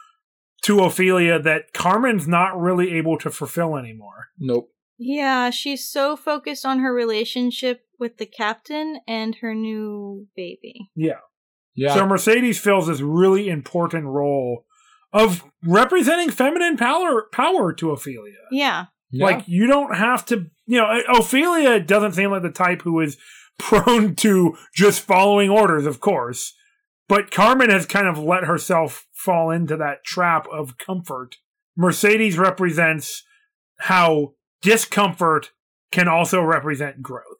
to 0.63 0.79
Ophelia 0.79 1.39
that 1.39 1.73
Carmen's 1.73 2.27
not 2.27 2.59
really 2.59 2.93
able 2.93 3.17
to 3.19 3.29
fulfill 3.29 3.75
anymore. 3.75 4.29
Nope. 4.39 4.69
Yeah, 4.97 5.49
she's 5.49 5.89
so 5.89 6.15
focused 6.15 6.65
on 6.65 6.79
her 6.79 6.93
relationship 6.93 7.81
with 7.99 8.17
the 8.17 8.25
captain 8.25 9.01
and 9.07 9.35
her 9.41 9.53
new 9.53 10.27
baby. 10.35 10.89
Yeah. 10.95 11.19
Yeah. 11.75 11.95
So 11.95 12.05
Mercedes 12.05 12.59
fills 12.59 12.87
this 12.87 13.01
really 13.01 13.49
important 13.49 14.05
role 14.05 14.65
of 15.11 15.43
representing 15.63 16.29
feminine 16.31 16.77
power 16.77 17.27
power 17.31 17.73
to 17.73 17.91
Ophelia. 17.91 18.37
Yeah. 18.51 18.85
Yeah. 19.13 19.25
Like 19.25 19.47
you 19.47 19.67
don't 19.67 19.95
have 19.95 20.25
to, 20.25 20.47
you 20.65 20.79
know, 20.79 21.01
Ophelia 21.15 21.79
doesn't 21.79 22.13
seem 22.13 22.31
like 22.31 22.41
the 22.41 22.49
type 22.49 22.81
who 22.81 22.99
is 22.99 23.17
prone 23.59 24.15
to 24.15 24.57
just 24.73 25.01
following 25.01 25.49
orders, 25.49 25.85
of 25.85 25.99
course. 25.99 26.53
But 27.07 27.31
Carmen 27.31 27.69
has 27.69 27.85
kind 27.85 28.07
of 28.07 28.17
let 28.17 28.45
herself 28.45 29.05
fall 29.13 29.51
into 29.51 29.77
that 29.77 30.03
trap 30.03 30.47
of 30.51 30.77
comfort. 30.77 31.35
Mercedes 31.77 32.37
represents 32.37 33.23
how 33.77 34.33
discomfort 34.61 35.51
can 35.91 36.07
also 36.07 36.41
represent 36.41 37.03
growth. 37.03 37.37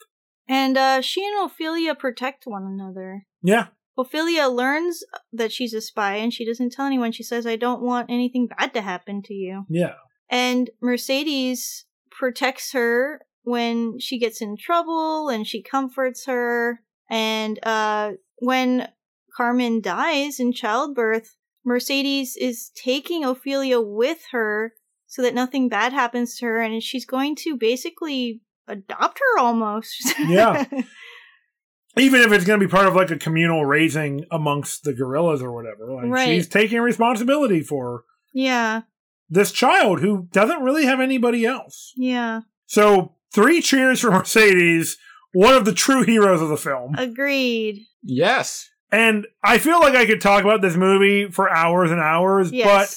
And 0.47 0.77
uh, 0.77 1.01
she 1.01 1.25
and 1.25 1.45
Ophelia 1.45 1.95
protect 1.95 2.45
one 2.45 2.63
another. 2.63 3.25
Yeah. 3.41 3.67
Ophelia 3.97 4.47
learns 4.47 5.03
that 5.31 5.51
she's 5.51 5.73
a 5.73 5.81
spy 5.81 6.15
and 6.15 6.33
she 6.33 6.45
doesn't 6.45 6.71
tell 6.71 6.85
anyone. 6.85 7.11
She 7.11 7.23
says, 7.23 7.47
I 7.47 7.55
don't 7.55 7.81
want 7.81 8.09
anything 8.09 8.47
bad 8.47 8.73
to 8.73 8.81
happen 8.81 9.21
to 9.23 9.33
you. 9.33 9.65
Yeah. 9.69 9.93
And 10.29 10.69
Mercedes 10.81 11.85
protects 12.11 12.71
her 12.73 13.21
when 13.43 13.99
she 13.99 14.17
gets 14.19 14.41
in 14.41 14.55
trouble 14.57 15.29
and 15.29 15.45
she 15.45 15.61
comforts 15.61 16.25
her. 16.25 16.81
And 17.09 17.59
uh, 17.65 18.13
when 18.37 18.89
Carmen 19.35 19.81
dies 19.81 20.39
in 20.39 20.53
childbirth, 20.53 21.35
Mercedes 21.65 22.35
is 22.35 22.71
taking 22.75 23.23
Ophelia 23.23 23.79
with 23.81 24.19
her 24.31 24.73
so 25.07 25.21
that 25.21 25.33
nothing 25.35 25.69
bad 25.69 25.93
happens 25.93 26.37
to 26.37 26.45
her. 26.45 26.61
And 26.61 26.81
she's 26.81 27.05
going 27.05 27.35
to 27.37 27.55
basically 27.57 28.41
adopt 28.67 29.19
her 29.19 29.39
almost. 29.39 30.15
Yeah. 30.19 30.65
Even 31.97 32.21
if 32.21 32.31
it's 32.31 32.45
going 32.45 32.59
to 32.59 32.65
be 32.65 32.71
part 32.71 32.87
of 32.87 32.95
like 32.95 33.11
a 33.11 33.17
communal 33.17 33.65
raising 33.65 34.25
amongst 34.31 34.83
the 34.83 34.93
guerrillas 34.93 35.43
or 35.43 35.51
whatever. 35.53 35.93
Like 35.93 36.05
Right. 36.11 36.25
she's 36.25 36.47
taking 36.47 36.81
responsibility 36.81 37.61
for 37.61 38.03
yeah. 38.33 38.81
This 39.29 39.51
child 39.51 40.01
who 40.01 40.27
doesn't 40.31 40.61
really 40.61 40.85
have 40.85 40.99
anybody 40.99 41.45
else. 41.45 41.93
Yeah. 41.95 42.41
So 42.65 43.15
Three 43.33 43.61
cheers 43.61 43.99
for 43.99 44.11
Mercedes, 44.11 44.97
one 45.33 45.55
of 45.55 45.65
the 45.65 45.73
true 45.73 46.03
heroes 46.03 46.41
of 46.41 46.49
the 46.49 46.57
film. 46.57 46.95
Agreed. 46.95 47.85
Yes. 48.03 48.69
And 48.91 49.25
I 49.43 49.57
feel 49.57 49.79
like 49.79 49.95
I 49.95 50.05
could 50.05 50.21
talk 50.21 50.43
about 50.43 50.61
this 50.61 50.75
movie 50.75 51.31
for 51.31 51.49
hours 51.49 51.89
and 51.89 51.99
hours, 51.99 52.51
but 52.51 52.95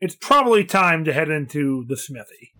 it's 0.00 0.16
probably 0.16 0.64
time 0.64 1.04
to 1.04 1.12
head 1.12 1.28
into 1.28 1.84
the 1.88 1.96
smithy. 1.96 2.52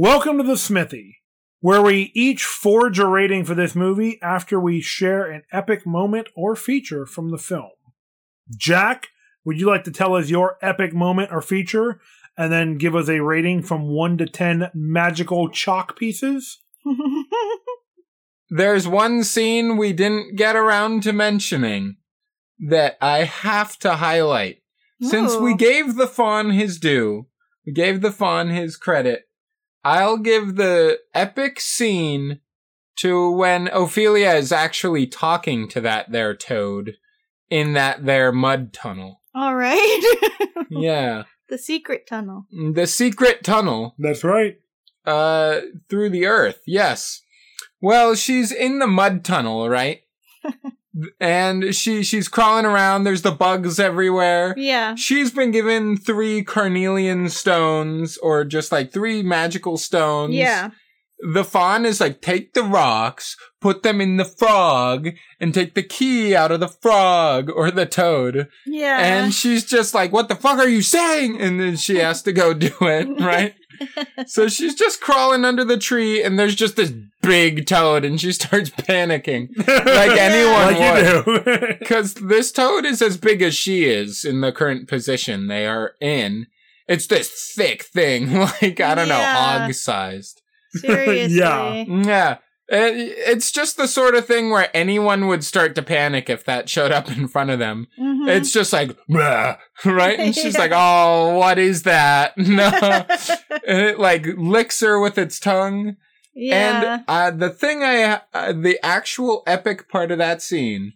Welcome 0.00 0.38
to 0.38 0.44
the 0.44 0.56
smithy, 0.56 1.22
where 1.58 1.82
we 1.82 2.12
each 2.14 2.44
forge 2.44 3.00
a 3.00 3.06
rating 3.08 3.44
for 3.44 3.56
this 3.56 3.74
movie 3.74 4.20
after 4.22 4.60
we 4.60 4.80
share 4.80 5.28
an 5.28 5.42
epic 5.50 5.84
moment 5.84 6.28
or 6.36 6.54
feature 6.54 7.04
from 7.04 7.32
the 7.32 7.36
film. 7.36 7.72
Jack, 8.56 9.08
would 9.44 9.58
you 9.58 9.66
like 9.66 9.82
to 9.82 9.90
tell 9.90 10.14
us 10.14 10.30
your 10.30 10.56
epic 10.62 10.94
moment 10.94 11.30
or 11.32 11.42
feature 11.42 12.00
and 12.36 12.52
then 12.52 12.78
give 12.78 12.94
us 12.94 13.08
a 13.08 13.18
rating 13.18 13.60
from 13.64 13.88
1 13.88 14.18
to 14.18 14.26
10 14.26 14.70
magical 14.72 15.48
chalk 15.48 15.98
pieces? 15.98 16.60
There's 18.50 18.86
one 18.86 19.24
scene 19.24 19.76
we 19.76 19.92
didn't 19.92 20.36
get 20.36 20.54
around 20.54 21.02
to 21.02 21.12
mentioning 21.12 21.96
that 22.60 22.98
I 23.00 23.24
have 23.24 23.76
to 23.80 23.96
highlight. 23.96 24.62
Since 25.02 25.34
we 25.34 25.54
oh. 25.54 25.56
gave 25.56 25.96
the 25.96 26.06
fawn 26.06 26.50
his 26.52 26.78
due, 26.78 27.26
we 27.66 27.72
gave 27.72 28.00
the 28.00 28.12
fawn 28.12 28.50
his 28.50 28.76
credit, 28.76 29.27
I'll 29.84 30.16
give 30.18 30.56
the 30.56 30.98
epic 31.14 31.60
scene 31.60 32.40
to 32.96 33.30
when 33.30 33.68
Ophelia 33.68 34.32
is 34.34 34.50
actually 34.52 35.06
talking 35.06 35.68
to 35.68 35.80
that 35.82 36.10
there 36.10 36.34
toad 36.34 36.96
in 37.48 37.72
that 37.74 38.04
there 38.04 38.32
mud 38.32 38.72
tunnel. 38.72 39.20
All 39.34 39.54
right. 39.54 40.16
Yeah. 40.70 41.22
the 41.48 41.56
secret 41.56 42.06
tunnel. 42.06 42.46
The 42.50 42.86
secret 42.86 43.42
tunnel 43.42 43.94
That's 43.98 44.22
right. 44.22 44.58
uh 45.06 45.60
through 45.88 46.10
the 46.10 46.26
earth. 46.26 46.60
Yes. 46.66 47.22
Well, 47.80 48.14
she's 48.14 48.52
in 48.52 48.78
the 48.80 48.86
mud 48.86 49.24
tunnel, 49.24 49.68
right? 49.68 50.02
and 51.20 51.74
she 51.74 52.02
she's 52.02 52.28
crawling 52.28 52.64
around. 52.64 53.04
There's 53.04 53.22
the 53.22 53.32
bugs 53.32 53.78
everywhere. 53.78 54.54
Yeah. 54.56 54.94
She's 54.94 55.30
been 55.30 55.50
given 55.50 55.96
three 55.96 56.42
carnelian 56.42 57.28
stones, 57.28 58.16
or 58.18 58.44
just 58.44 58.72
like 58.72 58.92
three 58.92 59.22
magical 59.22 59.76
stones. 59.76 60.34
Yeah. 60.34 60.70
The 61.20 61.44
fawn 61.44 61.84
is 61.84 62.00
like, 62.00 62.20
take 62.20 62.54
the 62.54 62.62
rocks, 62.62 63.36
put 63.60 63.82
them 63.82 64.00
in 64.00 64.18
the 64.18 64.24
frog, 64.24 65.08
and 65.40 65.52
take 65.52 65.74
the 65.74 65.82
key 65.82 66.36
out 66.36 66.52
of 66.52 66.60
the 66.60 66.68
frog 66.68 67.50
or 67.50 67.72
the 67.72 67.86
toad. 67.86 68.48
Yeah. 68.64 68.98
And 69.00 69.34
she's 69.34 69.64
just 69.64 69.94
like, 69.94 70.12
what 70.12 70.28
the 70.28 70.36
fuck 70.36 70.58
are 70.58 70.68
you 70.68 70.80
saying? 70.80 71.40
And 71.40 71.58
then 71.58 71.74
she 71.74 71.96
has 71.96 72.22
to 72.22 72.32
go 72.32 72.54
do 72.54 72.72
it, 72.82 73.08
right? 73.20 73.54
So 74.26 74.48
she's 74.48 74.74
just 74.74 75.00
crawling 75.00 75.44
under 75.44 75.64
the 75.64 75.76
tree, 75.78 76.22
and 76.22 76.38
there's 76.38 76.54
just 76.54 76.76
this 76.76 76.92
big 77.22 77.66
toad, 77.66 78.04
and 78.04 78.20
she 78.20 78.32
starts 78.32 78.70
panicking. 78.78 79.48
Like 79.58 80.10
anyone 80.18 80.74
like 80.80 81.26
would. 81.26 81.78
Because 81.78 82.14
this 82.28 82.52
toad 82.52 82.84
is 82.84 83.02
as 83.02 83.16
big 83.16 83.42
as 83.42 83.54
she 83.54 83.84
is 83.84 84.24
in 84.24 84.40
the 84.40 84.52
current 84.52 84.88
position 84.88 85.46
they 85.48 85.66
are 85.66 85.92
in. 86.00 86.46
It's 86.88 87.06
this 87.06 87.52
thick 87.54 87.82
thing, 87.82 88.32
like, 88.32 88.80
I 88.80 88.94
don't 88.94 89.08
Yeah. 89.08 89.18
know, 89.58 89.64
hog 89.64 89.74
sized. 89.74 90.40
Seriously. 90.72 91.36
Yeah. 91.38 91.84
Yeah. 91.86 92.36
It- 92.70 93.14
It's 93.26 93.50
just 93.50 93.76
the 93.76 93.88
sort 93.88 94.14
of 94.14 94.26
thing 94.26 94.50
where 94.50 94.68
anyone 94.74 95.26
would 95.26 95.42
start 95.44 95.74
to 95.76 95.82
panic 95.82 96.28
if 96.28 96.44
that 96.44 96.68
showed 96.68 96.92
up 96.92 97.10
in 97.10 97.26
front 97.28 97.50
of 97.50 97.58
them. 97.58 97.86
Mhm. 97.98 98.28
It's 98.28 98.52
just 98.52 98.72
like, 98.72 98.96
"Bleh," 99.10 99.56
right? 99.84 100.18
And 100.18 100.34
she's 100.34 100.58
like, 100.62 100.72
oh, 100.74 101.38
what 101.38 101.58
is 101.58 101.84
that? 101.84 102.34
No. 102.36 102.70
and 103.66 103.78
it 103.82 103.98
like 103.98 104.26
licks 104.36 104.80
her 104.80 105.00
with 105.00 105.16
its 105.18 105.40
tongue. 105.40 105.96
yeah. 106.34 107.00
And 107.00 107.04
uh, 107.08 107.30
the 107.30 107.50
thing 107.50 107.82
I, 107.82 108.20
uh, 108.34 108.52
the 108.52 108.78
actual 108.84 109.42
epic 109.46 109.88
part 109.88 110.10
of 110.12 110.18
that 110.18 110.40
scene 110.42 110.92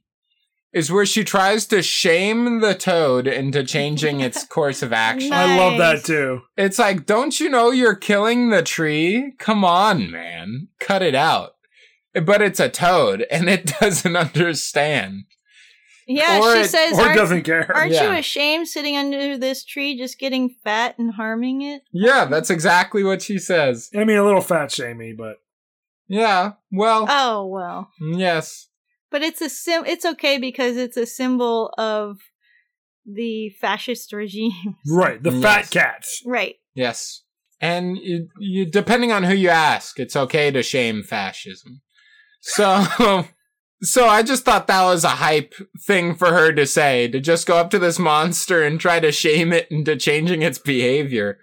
is 0.73 0.91
where 0.91 1.05
she 1.05 1.23
tries 1.25 1.67
to 1.67 1.83
shame 1.83 2.61
the 2.61 2.75
toad 2.75 3.27
into 3.27 3.63
changing 3.65 4.21
its 4.21 4.45
course 4.45 4.83
of 4.83 4.93
action. 4.93 5.33
I 5.33 5.57
love 5.59 5.77
that 5.79 6.05
too. 6.05 6.43
It's 6.57 6.79
like, 6.79 7.05
don't 7.07 7.39
you 7.41 7.51
know 7.51 7.71
you're 7.71 7.95
killing 7.95 8.49
the 8.51 8.63
tree? 8.63 9.33
Come 9.39 9.65
on, 9.65 10.11
man. 10.11 10.69
Cut 10.81 11.03
it 11.03 11.15
out. 11.15 11.53
But 12.15 12.43
it's 12.43 12.61
a 12.61 12.69
toad 12.69 13.25
and 13.31 13.49
it 13.49 13.67
doesn't 13.81 14.17
understand. 14.17 15.25
yeah, 16.07 16.41
or 16.41 16.55
she 16.57 16.61
it- 16.63 16.69
says, 16.71 16.99
Or 16.99 17.15
doesn't 17.15 17.43
care. 17.45 17.71
aren't 17.75 17.93
you 17.93 18.11
ashamed 18.11 18.69
sitting 18.69 18.97
under 18.97 19.39
this 19.39 19.65
tree 19.65 19.97
just 19.97 20.19
getting 20.19 20.55
fat 20.65 20.99
and 20.99 21.15
harming 21.15 21.63
it? 21.63 21.83
Yeah, 21.93 22.25
that's 22.27 22.51
exactly 22.51 23.03
what 23.05 23.23
she 23.23 23.39
says. 23.39 23.89
I 23.97 24.05
mean, 24.05 24.17
a 24.19 24.25
little 24.25 24.41
fat 24.41 24.71
shamey, 24.71 25.15
but 25.17 25.37
Yeah, 26.09 26.53
well, 26.71 27.07
Oh, 27.09 27.47
well. 27.47 27.91
yes. 28.01 28.69
But 29.11 29.23
it's 29.23 29.41
a 29.41 29.49
sim- 29.51 29.85
it's 29.87 30.05
okay 30.07 30.39
because 30.39 30.77
it's 30.77 30.97
a 30.97 31.07
symbol 31.07 31.73
of 31.79 32.19
the 33.07 33.51
fascist 33.61 34.13
regime. 34.13 34.77
right, 34.89 35.23
the 35.23 35.31
Yes. 35.33 35.43
fat 35.43 35.71
cats. 35.71 36.23
right. 36.27 36.57
Yes. 36.75 37.23
And 37.61 37.97
you, 37.99 38.29
you, 38.41 38.65
depending 38.67 39.13
on 39.13 39.23
who 39.23 39.35
you 39.35 39.49
ask, 39.51 40.01
it's 40.01 40.17
okay 40.17 40.51
to 40.51 40.63
shame 40.65 41.03
fascism. 41.05 41.82
So, 42.43 42.85
so 43.83 44.07
I 44.07 44.23
just 44.23 44.45
thought 44.45 44.67
that 44.67 44.85
was 44.85 45.05
a 45.05 45.09
hype 45.09 45.55
thing 45.81 46.15
for 46.15 46.33
her 46.33 46.53
to 46.53 46.67
say, 46.67 47.09
to 47.09 47.21
just 47.21 47.47
go 47.47 47.57
up 47.57 47.71
to 47.71 47.79
this 47.79 47.99
monster 47.99 48.63
and 48.63 48.79
try 48.79 49.01
to 49.01 49.11
shame 49.11 49.53
it 49.53 49.69
into 49.71 49.97
changing 49.97 50.43
its 50.43 50.59
behavior. 50.59 51.39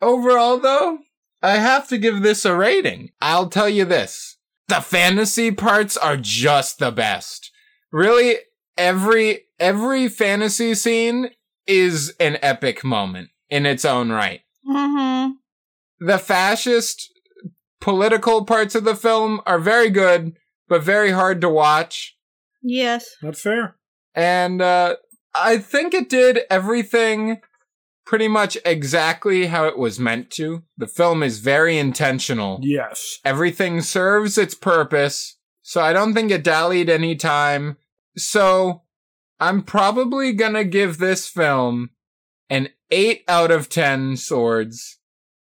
Overall, 0.00 0.58
though, 0.58 0.98
I 1.42 1.56
have 1.56 1.88
to 1.88 1.98
give 1.98 2.22
this 2.22 2.44
a 2.44 2.56
rating. 2.56 3.10
I'll 3.20 3.48
tell 3.48 3.68
you 3.68 3.84
this. 3.84 4.38
The 4.68 4.80
fantasy 4.80 5.50
parts 5.50 5.96
are 5.96 6.16
just 6.16 6.78
the 6.78 6.90
best. 6.90 7.50
Really, 7.92 8.36
every, 8.78 9.42
every 9.60 10.08
fantasy 10.08 10.74
scene 10.74 11.30
is 11.66 12.14
an 12.18 12.38
epic 12.40 12.82
moment 12.82 13.30
in 13.50 13.66
its 13.66 13.84
own 13.84 14.10
right. 14.10 14.40
Mm-hmm. 14.68 15.32
The 16.06 16.18
fascist 16.18 17.12
political 17.82 18.44
parts 18.44 18.74
of 18.74 18.84
the 18.84 18.96
film 18.96 19.40
are 19.44 19.58
very 19.58 19.90
good, 19.90 20.34
but 20.68 20.82
very 20.82 21.10
hard 21.10 21.40
to 21.42 21.48
watch. 21.50 22.16
Yes. 22.62 23.16
That's 23.20 23.42
fair. 23.42 23.76
And 24.14 24.62
uh, 24.62 24.96
I 25.34 25.58
think 25.58 25.92
it 25.92 26.08
did 26.08 26.40
everything 26.48 27.40
pretty 28.06 28.28
much 28.28 28.56
exactly 28.64 29.46
how 29.46 29.66
it 29.66 29.76
was 29.76 29.98
meant 29.98 30.30
to. 30.30 30.62
The 30.78 30.86
film 30.86 31.22
is 31.22 31.40
very 31.40 31.76
intentional. 31.76 32.60
Yes. 32.62 33.18
Everything 33.24 33.80
serves 33.80 34.38
its 34.38 34.54
purpose, 34.54 35.36
so 35.60 35.80
I 35.80 35.92
don't 35.92 36.14
think 36.14 36.30
it 36.30 36.44
dallied 36.44 36.88
any 36.88 37.16
time. 37.16 37.78
So 38.16 38.82
I'm 39.40 39.62
probably 39.62 40.32
gonna 40.32 40.64
give 40.64 40.98
this 40.98 41.28
film 41.28 41.90
an 42.48 42.68
8 42.90 43.24
out 43.26 43.50
of 43.50 43.68
10 43.68 44.16
swords. 44.16 44.98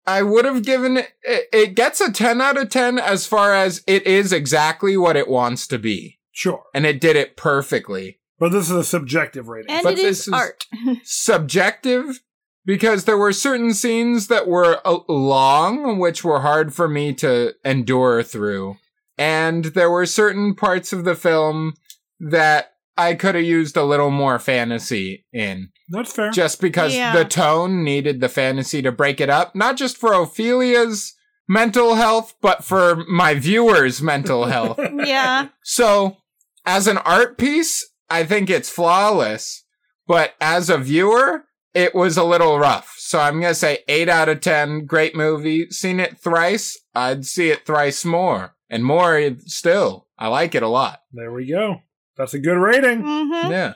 I 0.06 0.22
would 0.22 0.44
have 0.44 0.64
given 0.64 0.96
it, 0.96 1.10
it, 1.22 1.44
it 1.52 1.74
gets 1.74 2.00
a 2.00 2.10
10 2.10 2.40
out 2.40 2.56
of 2.56 2.70
10 2.70 2.98
as 2.98 3.26
far 3.26 3.54
as 3.54 3.82
it 3.86 4.06
is 4.06 4.32
exactly 4.32 4.96
what 4.96 5.16
it 5.16 5.28
wants 5.28 5.66
to 5.68 5.78
be. 5.78 6.18
Sure. 6.32 6.62
And 6.74 6.86
it 6.86 7.00
did 7.00 7.16
it 7.16 7.36
perfectly. 7.36 8.18
But 8.38 8.52
this 8.52 8.70
is 8.70 8.76
a 8.76 8.84
subjective 8.84 9.48
rating. 9.48 9.70
And 9.70 9.82
But 9.82 9.94
it 9.94 9.98
is, 9.98 10.04
this 10.24 10.28
is- 10.28 10.32
art. 10.32 10.66
subjective 11.04 12.20
because 12.64 13.04
there 13.04 13.18
were 13.18 13.32
certain 13.32 13.72
scenes 13.74 14.28
that 14.28 14.46
were 14.46 14.80
uh, 14.86 14.98
long, 15.08 15.98
which 15.98 16.24
were 16.24 16.40
hard 16.40 16.74
for 16.74 16.88
me 16.88 17.12
to 17.14 17.54
endure 17.64 18.22
through. 18.22 18.76
And 19.18 19.66
there 19.66 19.90
were 19.90 20.06
certain 20.06 20.54
parts 20.54 20.92
of 20.92 21.04
the 21.04 21.14
film 21.14 21.74
that 22.18 22.72
I 23.08 23.14
could 23.14 23.34
have 23.34 23.44
used 23.44 23.76
a 23.76 23.84
little 23.84 24.10
more 24.10 24.38
fantasy 24.38 25.26
in. 25.32 25.70
That's 25.88 26.12
fair. 26.12 26.30
Just 26.30 26.60
because 26.60 26.94
Yeah. 26.94 27.14
the 27.16 27.24
tone 27.24 27.82
needed 27.84 28.20
the 28.20 28.28
fantasy 28.28 28.82
to 28.82 28.92
break 28.92 29.20
it 29.20 29.28
up. 29.30 29.54
Not 29.54 29.76
just 29.76 29.96
for 29.96 30.14
Ophelia's 30.14 31.14
mental 31.48 31.94
health, 31.96 32.34
but 32.40 32.64
for 32.64 33.04
my 33.08 33.34
viewers' 33.34 34.00
mental 34.00 34.44
health. 34.46 34.78
yeah. 35.04 35.48
So, 35.64 36.18
as 36.64 36.86
an 36.86 36.98
art 36.98 37.38
piece, 37.38 37.84
I 38.08 38.24
think 38.24 38.48
it's 38.50 38.70
flawless. 38.70 39.64
But 40.06 40.34
as 40.40 40.68
a 40.70 40.78
viewer, 40.78 41.44
it 41.74 41.94
was 41.94 42.16
a 42.16 42.24
little 42.24 42.58
rough. 42.58 42.94
So 42.98 43.18
I'm 43.20 43.40
going 43.40 43.52
to 43.52 43.54
say 43.58 43.78
8 43.88 44.08
out 44.08 44.28
of 44.28 44.40
10. 44.40 44.86
Great 44.86 45.14
movie. 45.16 45.70
Seen 45.70 46.00
it 46.00 46.18
thrice. 46.18 46.78
I'd 46.94 47.24
see 47.24 47.50
it 47.50 47.64
thrice 47.64 48.04
more. 48.04 48.54
And 48.68 48.84
more 48.84 49.30
still. 49.46 50.06
I 50.18 50.28
like 50.28 50.54
it 50.54 50.62
a 50.62 50.68
lot. 50.68 51.00
There 51.12 51.32
we 51.32 51.46
go. 51.48 51.82
That's 52.20 52.34
a 52.34 52.38
good 52.38 52.58
rating. 52.58 53.02
Mm-hmm. 53.02 53.50
Yeah. 53.50 53.74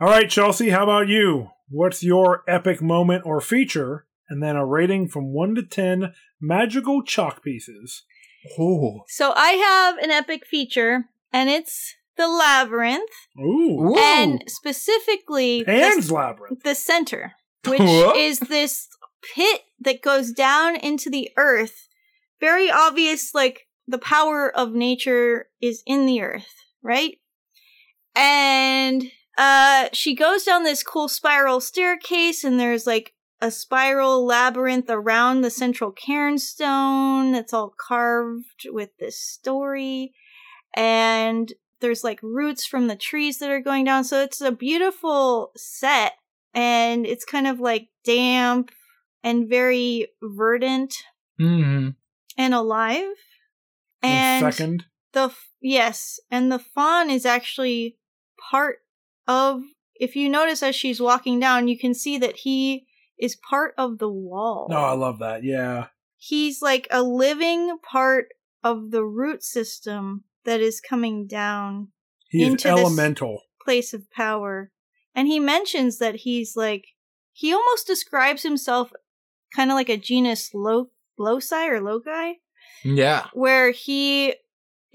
All 0.00 0.06
right, 0.06 0.30
Chelsea, 0.30 0.70
how 0.70 0.84
about 0.84 1.08
you? 1.08 1.50
What's 1.68 2.04
your 2.04 2.44
epic 2.46 2.80
moment 2.80 3.26
or 3.26 3.40
feature? 3.40 4.06
And 4.28 4.40
then 4.40 4.54
a 4.54 4.64
rating 4.64 5.08
from 5.08 5.32
1 5.32 5.56
to 5.56 5.62
10 5.64 6.14
magical 6.40 7.02
chalk 7.02 7.42
pieces. 7.42 8.04
Oh. 8.56 9.00
So 9.08 9.32
I 9.34 9.50
have 9.54 9.98
an 9.98 10.12
epic 10.12 10.46
feature, 10.46 11.06
and 11.32 11.50
it's 11.50 11.96
the 12.16 12.28
labyrinth, 12.28 13.10
Ooh. 13.40 13.88
Ooh. 13.88 13.96
and 13.98 14.44
specifically 14.46 15.64
Pan's 15.64 16.06
the, 16.06 16.14
Labyrinth. 16.14 16.62
the 16.62 16.76
center, 16.76 17.32
which 17.66 17.80
is 17.80 18.38
this 18.38 18.86
pit 19.34 19.62
that 19.80 20.00
goes 20.00 20.30
down 20.30 20.76
into 20.76 21.10
the 21.10 21.30
earth. 21.36 21.88
Very 22.38 22.70
obvious, 22.70 23.34
like 23.34 23.66
the 23.88 23.98
power 23.98 24.48
of 24.56 24.74
nature 24.74 25.48
is 25.60 25.82
in 25.86 26.06
the 26.06 26.22
earth, 26.22 26.54
right? 26.86 27.18
And 28.14 29.10
uh 29.36 29.88
she 29.92 30.14
goes 30.14 30.44
down 30.44 30.62
this 30.64 30.82
cool 30.82 31.08
spiral 31.08 31.60
staircase 31.60 32.44
and 32.44 32.58
there's 32.58 32.86
like 32.86 33.12
a 33.40 33.50
spiral 33.50 34.24
labyrinth 34.24 34.88
around 34.88 35.42
the 35.42 35.50
central 35.50 35.92
cairnstone 35.92 37.32
that's 37.32 37.52
all 37.52 37.74
carved 37.78 38.66
with 38.66 38.90
this 38.98 39.20
story 39.20 40.14
and 40.74 41.52
there's 41.80 42.02
like 42.02 42.18
roots 42.22 42.64
from 42.64 42.86
the 42.86 42.96
trees 42.96 43.38
that 43.38 43.50
are 43.50 43.60
going 43.60 43.84
down 43.84 44.04
so 44.04 44.22
it's 44.22 44.40
a 44.40 44.50
beautiful 44.50 45.52
set 45.54 46.12
and 46.54 47.04
it's 47.06 47.26
kind 47.26 47.46
of 47.46 47.60
like 47.60 47.88
damp 48.04 48.70
and 49.22 49.50
very 49.50 50.08
verdant 50.22 50.94
hmm 51.38 51.90
and 52.38 52.54
alive 52.54 53.12
and 54.02 54.54
second. 54.54 54.84
The 55.16 55.24
f- 55.34 55.48
yes 55.62 56.20
and 56.30 56.52
the 56.52 56.58
fawn 56.58 57.08
is 57.10 57.24
actually 57.24 57.96
part 58.50 58.76
of 59.26 59.62
if 59.94 60.14
you 60.14 60.28
notice 60.28 60.62
as 60.62 60.76
she's 60.76 61.00
walking 61.00 61.40
down 61.40 61.68
you 61.68 61.78
can 61.78 61.94
see 61.94 62.18
that 62.18 62.36
he 62.44 62.86
is 63.18 63.34
part 63.50 63.72
of 63.78 63.96
the 63.98 64.10
wall 64.10 64.68
Oh, 64.70 64.74
I 64.76 64.92
love 64.92 65.18
that. 65.20 65.42
Yeah. 65.42 65.86
he's 66.18 66.60
like 66.60 66.86
a 66.90 67.02
living 67.02 67.78
part 67.82 68.26
of 68.62 68.90
the 68.90 69.04
root 69.04 69.42
system 69.42 70.24
that 70.44 70.60
is 70.60 70.80
coming 70.82 71.26
down 71.26 71.88
He 72.28 72.42
is 72.42 72.48
Into 72.50 72.68
this- 72.68 72.78
elemental. 72.78 73.34
place 73.64 73.94
of 73.94 74.10
power 74.10 74.70
and 75.14 75.26
he 75.28 75.40
mentions 75.40 75.96
that 75.98 76.16
he's 76.26 76.50
like 76.56 76.84
he 77.32 77.52
almost 77.54 77.86
describes 77.86 78.42
himself 78.42 78.92
kind 79.56 79.70
of 79.70 79.76
like 79.76 79.88
a 79.88 79.96
genius 79.96 80.50
Lo- 80.54 80.90
loci 81.18 81.66
or 81.68 81.80
loci 81.80 82.34
Yeah. 82.84 83.28
where 83.32 83.70
he 83.70 84.34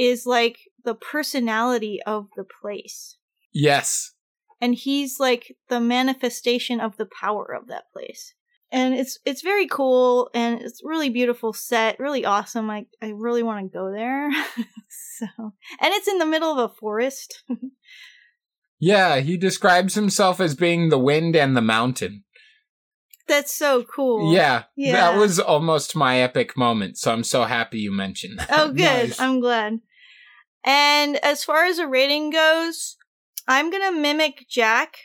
is 0.10 0.26
like 0.26 0.58
the 0.84 0.96
personality 0.96 2.00
of 2.08 2.28
the 2.36 2.46
place 2.62 3.18
Yes. 3.54 4.14
and 4.60 4.74
he's 4.76 5.20
like 5.20 5.44
the 5.70 5.80
manifestation 5.80 6.80
of 6.80 6.98
the 6.98 7.10
power 7.22 7.46
of 7.60 7.68
that 7.68 7.86
place 7.94 8.34
and 8.72 8.94
it's 9.02 9.20
it's 9.26 9.42
very 9.52 9.68
cool 9.68 10.30
and 10.34 10.62
it's 10.62 10.82
really 10.84 11.10
beautiful 11.10 11.52
set 11.54 12.00
really 12.00 12.24
awesome 12.26 12.70
i 12.78 12.86
i 13.02 13.10
really 13.26 13.44
want 13.44 13.60
to 13.66 13.78
go 13.78 13.92
there 13.92 14.32
so 15.18 15.28
and 15.82 15.94
it's 15.98 16.08
in 16.08 16.18
the 16.20 16.26
middle 16.34 16.52
of 16.52 16.72
a 16.72 16.74
forest 16.74 17.44
Yeah, 18.84 19.20
he 19.20 19.38
describes 19.38 19.94
himself 19.94 20.40
as 20.40 20.56
being 20.56 20.90
the 20.90 20.98
wind 20.98 21.36
and 21.36 21.56
the 21.56 21.62
mountain. 21.62 22.24
that's 23.28 23.54
so 23.54 23.84
cool 23.84 24.34
Yeah, 24.34 24.64
Yeah. 24.76 24.94
that 25.12 25.20
was 25.20 25.40
almost 25.40 25.96
my 25.96 26.20
epic 26.20 26.58
moment, 26.58 26.98
so 26.98 27.12
I'm 27.14 27.24
so 27.24 27.44
happy 27.44 27.80
you 27.80 27.92
mentioned 27.92 28.40
that. 28.40 28.50
oh 28.52 28.68
good 28.84 29.10
Nice. 29.10 29.20
i'm 29.20 29.40
glad 29.40 29.80
and 30.64 31.18
as 31.24 31.44
far 31.44 31.66
as 31.66 31.80
a 31.80 31.88
rating 31.88 32.30
goes 32.30 32.98
i'm 33.48 33.72
gonna 33.72 33.92
mimic 33.92 34.46
jack 34.50 34.98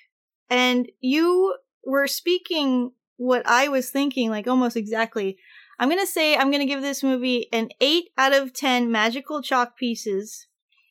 and 0.51 0.89
you 1.01 1.57
were 1.85 2.07
speaking 2.07 2.93
what 3.17 3.47
i 3.47 3.69
was 3.69 3.91
thinking 3.91 4.31
like 4.31 4.47
almost 4.47 4.77
exactly 4.77 5.39
i'm 5.79 5.89
gonna 5.89 6.07
say 6.07 6.37
i'm 6.37 6.51
gonna 6.51 6.67
give 6.67 6.83
this 6.83 7.03
movie 7.03 7.49
an 7.53 7.69
8 7.81 8.05
out 8.19 8.35
of 8.35 8.53
10 8.53 8.91
magical 8.91 9.43
chalk 9.43 9.77
pieces 9.77 10.47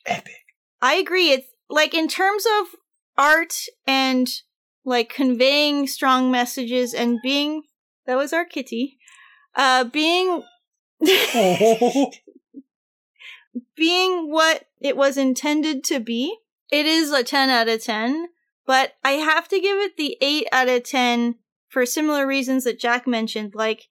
Epic. 0.06 0.34
i 0.82 0.96
agree 0.96 1.32
it's 1.32 1.48
like 1.70 1.94
in 1.94 2.08
terms 2.08 2.46
of 2.60 2.68
art 3.18 3.56
and 3.88 4.28
like 4.84 5.10
conveying 5.10 5.88
strong 5.88 6.32
messages 6.32 6.94
and 6.94 7.20
being 7.24 7.64
that 8.06 8.16
was 8.16 8.34
our 8.34 8.46
kitty 8.46 8.98
uh 9.56 9.84
being 9.84 10.44
Oh. 11.08 12.12
being 13.76 14.32
what 14.32 14.66
it 14.80 14.96
was 14.98 15.18
intended 15.18 15.84
to 15.86 16.00
be, 16.00 16.36
it 16.72 16.86
is 16.86 17.12
a 17.12 17.24
10 17.24 17.50
out 17.50 17.68
of 17.68 17.84
10, 17.84 18.28
but 18.66 18.94
I 19.04 19.12
have 19.12 19.48
to 19.50 19.60
give 19.60 19.78
it 19.78 19.98
the 19.98 20.18
8 20.22 20.48
out 20.52 20.70
of 20.70 20.84
10 20.84 21.36
for 21.70 21.86
similar 21.86 22.26
reasons 22.26 22.64
that 22.64 22.80
Jack 22.80 23.06
mentioned. 23.08 23.54
Like, 23.56 23.84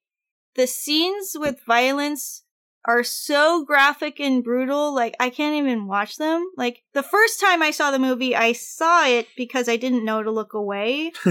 the 0.57 0.67
scenes 0.67 1.37
with 1.39 1.61
violence 1.67 2.43
are 2.87 3.03
so 3.03 3.65
graphic 3.65 4.21
and 4.21 4.45
brutal, 4.45 4.95
like, 4.95 5.17
I 5.19 5.31
can't 5.31 5.55
even 5.57 5.87
watch 5.87 6.17
them. 6.17 6.45
Like, 6.57 6.83
the 6.93 7.03
first 7.03 7.41
time 7.41 7.63
I 7.63 7.71
saw 7.71 7.91
the 7.91 7.99
movie, 7.99 8.37
I 8.37 8.53
saw 8.53 9.07
it 9.07 9.27
because 9.37 9.69
I 9.69 9.77
didn't 9.77 10.05
know 10.05 10.23
to 10.23 10.31
look 10.31 10.53
away. 10.55 11.13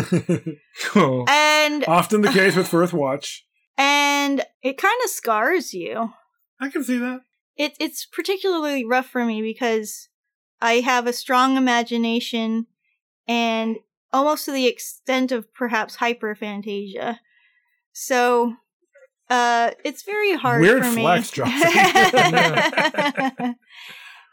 Cool. 0.86 1.26
And, 1.30 1.86
Often 1.88 2.22
the 2.22 2.32
case 2.32 2.56
with 2.56 2.68
First 2.70 2.94
Watch. 2.94 3.46
and 3.78 4.44
it 4.64 4.78
kind 4.80 5.00
of 5.04 5.10
scars 5.12 5.72
you. 5.74 6.10
I 6.60 6.70
can 6.70 6.84
see 6.84 6.98
that. 6.98 7.22
It, 7.58 7.74
it's 7.80 8.06
particularly 8.06 8.86
rough 8.86 9.08
for 9.08 9.26
me 9.26 9.42
because 9.42 10.10
I 10.62 10.76
have 10.76 11.08
a 11.08 11.14
strong 11.14 11.58
imagination 11.58 12.68
and 13.28 13.78
almost 14.12 14.46
to 14.46 14.52
the 14.52 14.68
extent 14.68 15.32
of 15.32 15.54
perhaps 15.54 15.98
hyperphantasia. 15.98 17.20
So 17.92 18.56
uh 19.30 19.72
it's 19.86 20.04
very 20.04 20.36
hard 20.36 20.62
Weird 20.62 20.84
for 20.86 20.92
me. 20.92 21.02
flex, 21.02 21.32
Johnny. 21.36 21.52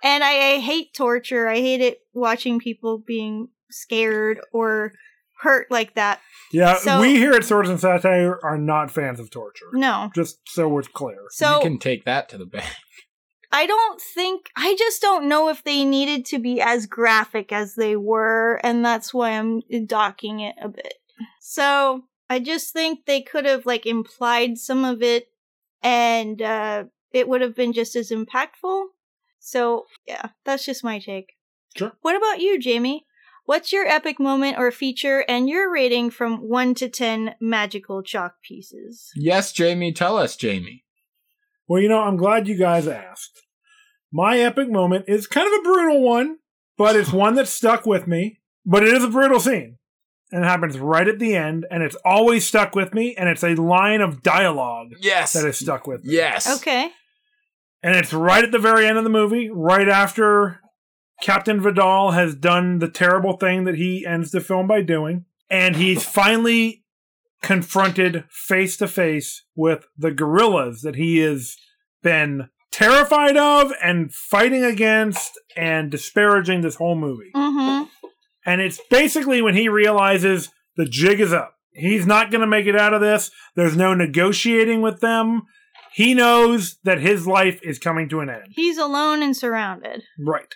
and 0.02 0.24
I, 0.24 0.54
I 0.54 0.58
hate 0.58 0.94
torture. 0.94 1.48
I 1.48 1.56
hate 1.56 1.80
it 1.80 1.98
watching 2.12 2.58
people 2.58 2.98
being 2.98 3.48
scared 3.70 4.40
or 4.52 4.92
hurt 5.42 5.70
like 5.70 5.94
that. 5.94 6.20
Yeah, 6.52 6.76
So- 6.76 7.00
we 7.00 7.16
here 7.16 7.32
at 7.32 7.44
Swords 7.44 7.68
and 7.68 7.78
Satire 7.80 8.38
are 8.42 8.58
not 8.58 8.90
fans 8.90 9.20
of 9.20 9.30
torture. 9.30 9.66
No. 9.72 10.10
Just 10.14 10.38
so 10.46 10.68
we're 10.68 10.82
clear. 10.82 11.26
So 11.30 11.56
you 11.56 11.62
can 11.62 11.78
take 11.78 12.04
that 12.04 12.28
to 12.30 12.38
the 12.38 12.46
bank. 12.46 12.66
I 13.52 13.66
don't 13.66 14.00
think 14.00 14.50
I 14.56 14.76
just 14.78 15.02
don't 15.02 15.28
know 15.28 15.48
if 15.48 15.64
they 15.64 15.84
needed 15.84 16.24
to 16.26 16.38
be 16.38 16.60
as 16.60 16.86
graphic 16.86 17.52
as 17.52 17.74
they 17.74 17.96
were, 17.96 18.60
and 18.62 18.84
that's 18.84 19.12
why 19.12 19.30
I'm 19.30 19.62
docking 19.86 20.40
it 20.40 20.54
a 20.62 20.68
bit. 20.68 20.94
So 21.40 22.04
I 22.28 22.38
just 22.38 22.72
think 22.72 23.06
they 23.06 23.22
could 23.22 23.44
have 23.44 23.66
like 23.66 23.86
implied 23.86 24.58
some 24.58 24.84
of 24.84 25.02
it, 25.02 25.28
and 25.82 26.40
uh, 26.40 26.84
it 27.12 27.28
would 27.28 27.40
have 27.40 27.56
been 27.56 27.72
just 27.72 27.96
as 27.96 28.10
impactful. 28.10 28.84
So 29.40 29.86
yeah, 30.06 30.28
that's 30.44 30.64
just 30.64 30.84
my 30.84 31.00
take. 31.00 31.32
Sure. 31.76 31.92
What 32.02 32.16
about 32.16 32.40
you, 32.40 32.58
Jamie? 32.58 33.06
What's 33.46 33.72
your 33.72 33.86
epic 33.86 34.20
moment 34.20 34.58
or 34.58 34.70
feature, 34.70 35.24
and 35.28 35.48
your 35.48 35.72
rating 35.72 36.10
from 36.10 36.48
one 36.48 36.72
to 36.74 36.88
ten 36.88 37.34
magical 37.40 38.00
chalk 38.00 38.34
pieces? 38.42 39.10
Yes, 39.16 39.50
Jamie, 39.50 39.92
tell 39.92 40.16
us, 40.16 40.36
Jamie. 40.36 40.84
Well, 41.70 41.80
you 41.80 41.88
know, 41.88 42.00
I'm 42.02 42.16
glad 42.16 42.48
you 42.48 42.56
guys 42.56 42.88
asked. 42.88 43.42
My 44.12 44.40
epic 44.40 44.68
moment 44.68 45.04
is 45.06 45.28
kind 45.28 45.46
of 45.46 45.52
a 45.60 45.62
brutal 45.62 46.02
one, 46.02 46.38
but 46.76 46.96
it's 46.96 47.12
one 47.12 47.36
that 47.36 47.46
stuck 47.46 47.86
with 47.86 48.08
me. 48.08 48.40
But 48.66 48.82
it 48.82 48.92
is 48.92 49.04
a 49.04 49.08
brutal 49.08 49.38
scene. 49.38 49.78
And 50.32 50.44
it 50.44 50.48
happens 50.48 50.80
right 50.80 51.06
at 51.06 51.20
the 51.20 51.36
end, 51.36 51.66
and 51.70 51.84
it's 51.84 51.94
always 52.04 52.44
stuck 52.44 52.74
with 52.74 52.92
me, 52.92 53.14
and 53.14 53.28
it's 53.28 53.44
a 53.44 53.54
line 53.54 54.00
of 54.00 54.20
dialogue 54.20 54.94
Yes. 55.00 55.34
that 55.34 55.46
is 55.46 55.58
stuck 55.60 55.86
with 55.86 56.04
me. 56.04 56.14
Yes. 56.16 56.58
Okay. 56.58 56.90
And 57.84 57.94
it's 57.94 58.12
right 58.12 58.42
at 58.42 58.50
the 58.50 58.58
very 58.58 58.84
end 58.84 58.98
of 58.98 59.04
the 59.04 59.10
movie, 59.10 59.48
right 59.48 59.88
after 59.88 60.58
Captain 61.22 61.60
Vidal 61.60 62.10
has 62.10 62.34
done 62.34 62.80
the 62.80 62.88
terrible 62.90 63.34
thing 63.36 63.62
that 63.62 63.76
he 63.76 64.04
ends 64.04 64.32
the 64.32 64.40
film 64.40 64.66
by 64.66 64.82
doing. 64.82 65.24
And 65.48 65.76
he's 65.76 66.04
finally 66.04 66.79
confronted 67.42 68.24
face 68.30 68.76
to 68.78 68.88
face 68.88 69.44
with 69.54 69.86
the 69.96 70.10
guerrillas 70.10 70.82
that 70.82 70.96
he 70.96 71.18
has 71.18 71.56
been 72.02 72.48
terrified 72.70 73.36
of 73.36 73.72
and 73.82 74.12
fighting 74.12 74.64
against 74.64 75.38
and 75.56 75.90
disparaging 75.90 76.60
this 76.60 76.76
whole 76.76 76.94
movie. 76.94 77.30
Mm-hmm. 77.34 77.84
And 78.46 78.60
it's 78.60 78.80
basically 78.90 79.42
when 79.42 79.54
he 79.54 79.68
realizes 79.68 80.50
the 80.76 80.84
jig 80.84 81.20
is 81.20 81.32
up. 81.32 81.54
He's 81.72 82.06
not 82.06 82.30
going 82.30 82.40
to 82.40 82.46
make 82.46 82.66
it 82.66 82.76
out 82.76 82.94
of 82.94 83.00
this. 83.00 83.30
There's 83.54 83.76
no 83.76 83.94
negotiating 83.94 84.82
with 84.82 85.00
them. 85.00 85.42
He 85.92 86.14
knows 86.14 86.78
that 86.84 87.00
his 87.00 87.26
life 87.26 87.60
is 87.62 87.78
coming 87.78 88.08
to 88.10 88.20
an 88.20 88.30
end. 88.30 88.48
He's 88.50 88.78
alone 88.78 89.22
and 89.22 89.36
surrounded. 89.36 90.02
Right. 90.18 90.54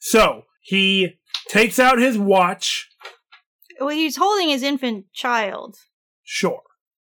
So 0.00 0.42
he 0.62 1.18
takes 1.48 1.78
out 1.78 1.98
his 1.98 2.18
watch. 2.18 2.88
Well, 3.78 3.90
he's 3.90 4.16
holding 4.16 4.48
his 4.48 4.62
infant 4.62 5.06
child. 5.12 5.76
Sure. 6.32 6.62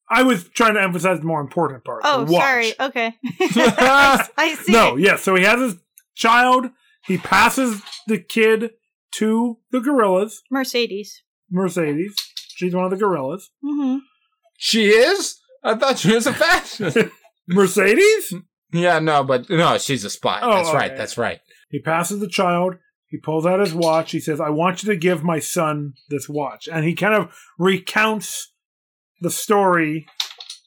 I 0.08 0.22
was 0.22 0.48
trying 0.48 0.74
to 0.74 0.80
emphasize 0.80 1.20
the 1.20 1.26
more 1.26 1.42
important 1.42 1.84
part. 1.84 2.00
Oh, 2.04 2.24
watch. 2.24 2.42
sorry. 2.42 2.72
Okay. 2.80 3.14
I 3.38 4.56
see. 4.62 4.72
No, 4.72 4.96
yeah. 4.96 5.16
So 5.16 5.34
he 5.34 5.44
has 5.44 5.60
his 5.60 5.76
child. 6.14 6.70
He 7.04 7.18
passes 7.18 7.82
the 8.06 8.18
kid 8.18 8.70
to 9.16 9.58
the 9.72 9.80
guerrillas. 9.80 10.42
Mercedes. 10.50 11.22
Mercedes. 11.50 12.14
She's 12.48 12.74
one 12.74 12.86
of 12.86 12.90
the 12.90 12.96
guerrillas. 12.96 13.50
Mm-hmm. 13.62 13.98
She 14.56 14.88
is? 14.88 15.38
I 15.62 15.74
thought 15.74 15.98
she 15.98 16.14
was 16.14 16.26
a 16.26 16.32
fascist. 16.32 16.96
Mercedes? 17.46 18.32
Yeah, 18.72 19.00
no, 19.00 19.22
but 19.22 19.50
no, 19.50 19.76
she's 19.76 20.06
a 20.06 20.10
spy. 20.10 20.40
Oh, 20.42 20.54
that's 20.54 20.72
right. 20.72 20.96
That's 20.96 21.18
right. 21.18 21.40
He 21.68 21.78
passes 21.78 22.20
the 22.20 22.28
child. 22.28 22.76
He 23.06 23.18
pulls 23.18 23.44
out 23.44 23.60
his 23.60 23.74
watch. 23.74 24.12
He 24.12 24.20
says, 24.20 24.40
I 24.40 24.48
want 24.48 24.82
you 24.82 24.90
to 24.90 24.96
give 24.96 25.22
my 25.22 25.40
son 25.40 25.92
this 26.08 26.26
watch. 26.26 26.70
And 26.72 26.86
he 26.86 26.94
kind 26.94 27.12
of 27.12 27.34
recounts 27.58 28.54
the 29.20 29.30
story 29.30 30.06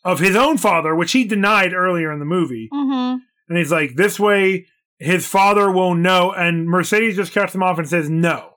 of 0.04 0.20
his 0.20 0.36
own 0.36 0.58
father, 0.58 0.96
which 0.96 1.14
he 1.14 1.24
denied 1.24 1.74
earlier 1.74 2.12
in 2.12 2.20
the 2.20 2.26
movie. 2.26 2.70
Mm-hmm. 2.74 3.18
And 3.50 3.58
he's 3.58 3.72
like, 3.72 3.96
this 3.96 4.20
way 4.20 4.68
his 5.00 5.28
father 5.28 5.72
will 5.72 5.96
know. 5.96 6.32
And 6.32 6.68
Mercedes 6.68 7.16
just 7.16 7.34
cuts 7.34 7.56
him 7.56 7.64
off 7.64 7.78
and 7.78 7.88
says, 7.88 8.10
no. 8.10 8.52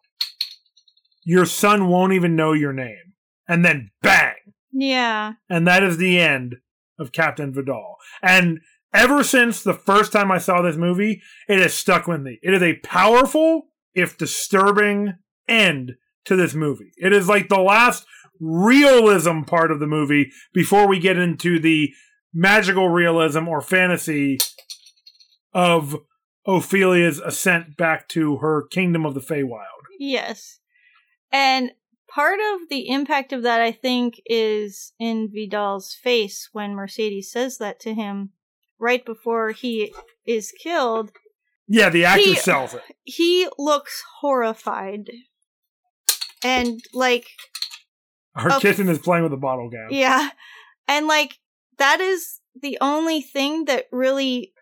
Your 1.24 1.44
son 1.44 1.88
won't 1.88 2.12
even 2.12 2.36
know 2.36 2.52
your 2.52 2.72
name. 2.72 3.14
And 3.48 3.64
then 3.64 3.90
bang. 4.02 4.34
Yeah. 4.72 5.34
And 5.48 5.66
that 5.66 5.82
is 5.82 5.96
the 5.96 6.18
end 6.18 6.56
of 6.98 7.12
Captain 7.12 7.52
Vidal. 7.52 7.96
And 8.22 8.60
ever 8.94 9.24
since 9.24 9.62
the 9.62 9.74
first 9.74 10.12
time 10.12 10.30
I 10.30 10.38
saw 10.38 10.62
this 10.62 10.76
movie, 10.76 11.20
it 11.48 11.58
has 11.60 11.74
stuck 11.74 12.06
with 12.06 12.20
me. 12.20 12.38
It 12.42 12.54
is 12.54 12.62
a 12.62 12.78
powerful, 12.78 13.68
if 13.94 14.16
disturbing, 14.16 15.14
end 15.48 15.94
to 16.26 16.36
this 16.36 16.54
movie. 16.54 16.92
It 16.96 17.12
is 17.12 17.28
like 17.28 17.48
the 17.48 17.60
last 17.60 18.06
realism 18.40 19.42
part 19.42 19.70
of 19.70 19.80
the 19.80 19.86
movie 19.86 20.30
before 20.52 20.86
we 20.86 20.98
get 20.98 21.16
into 21.18 21.58
the 21.58 21.90
magical 22.32 22.88
realism 22.88 23.48
or 23.48 23.60
fantasy 23.60 24.38
of 25.54 25.96
Ophelia's 26.46 27.18
ascent 27.18 27.76
back 27.76 28.08
to 28.10 28.36
her 28.38 28.66
kingdom 28.70 29.04
of 29.06 29.14
the 29.14 29.20
Feywild. 29.20 29.64
Yes. 29.98 30.60
And 31.32 31.72
part 32.08 32.38
of 32.52 32.68
the 32.68 32.88
impact 32.88 33.32
of 33.32 33.42
that, 33.42 33.60
I 33.60 33.72
think, 33.72 34.20
is 34.26 34.92
in 34.98 35.30
Vidal's 35.32 35.94
face 35.94 36.48
when 36.52 36.74
Mercedes 36.74 37.32
says 37.32 37.58
that 37.58 37.80
to 37.80 37.94
him 37.94 38.30
right 38.78 39.04
before 39.04 39.50
he 39.50 39.92
is 40.26 40.52
killed. 40.52 41.10
Yeah, 41.66 41.88
the 41.88 42.04
actor 42.04 42.22
He- 42.22 42.36
sells 42.36 42.74
it. 42.74 42.82
He 43.02 43.48
looks 43.58 44.04
horrified. 44.20 45.10
And, 46.44 46.80
like, 46.92 47.26
Her 48.36 48.52
Oh. 48.52 48.60
kitten 48.60 48.88
is 48.88 48.98
playing 48.98 49.24
with 49.24 49.32
a 49.32 49.36
bottle 49.38 49.68
gown. 49.70 49.88
yeah. 49.90 50.30
And, 50.88 51.06
like, 51.06 51.38
that 51.78 52.00
is 52.00 52.40
the 52.60 52.78
only 52.80 53.20
thing 53.20 53.64
that 53.66 53.86
really, 53.90 54.52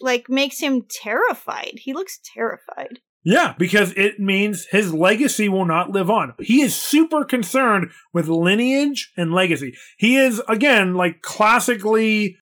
like, 0.00 0.28
makes 0.28 0.60
him 0.60 0.82
terrified. 0.88 1.72
He 1.76 1.92
looks 1.92 2.18
terrified. 2.34 3.00
Yeah, 3.28 3.54
because 3.58 3.92
it 3.96 4.20
means 4.20 4.66
his 4.70 4.94
legacy 4.94 5.48
will 5.48 5.64
not 5.64 5.90
live 5.90 6.08
on. 6.08 6.34
He 6.38 6.62
is 6.62 6.76
super 6.76 7.24
concerned 7.24 7.90
with 8.14 8.28
lineage 8.28 9.10
and 9.16 9.32
legacy. 9.32 9.74
He 9.98 10.16
is, 10.16 10.40
again, 10.48 10.94
like 10.94 11.22
classically 11.22 12.36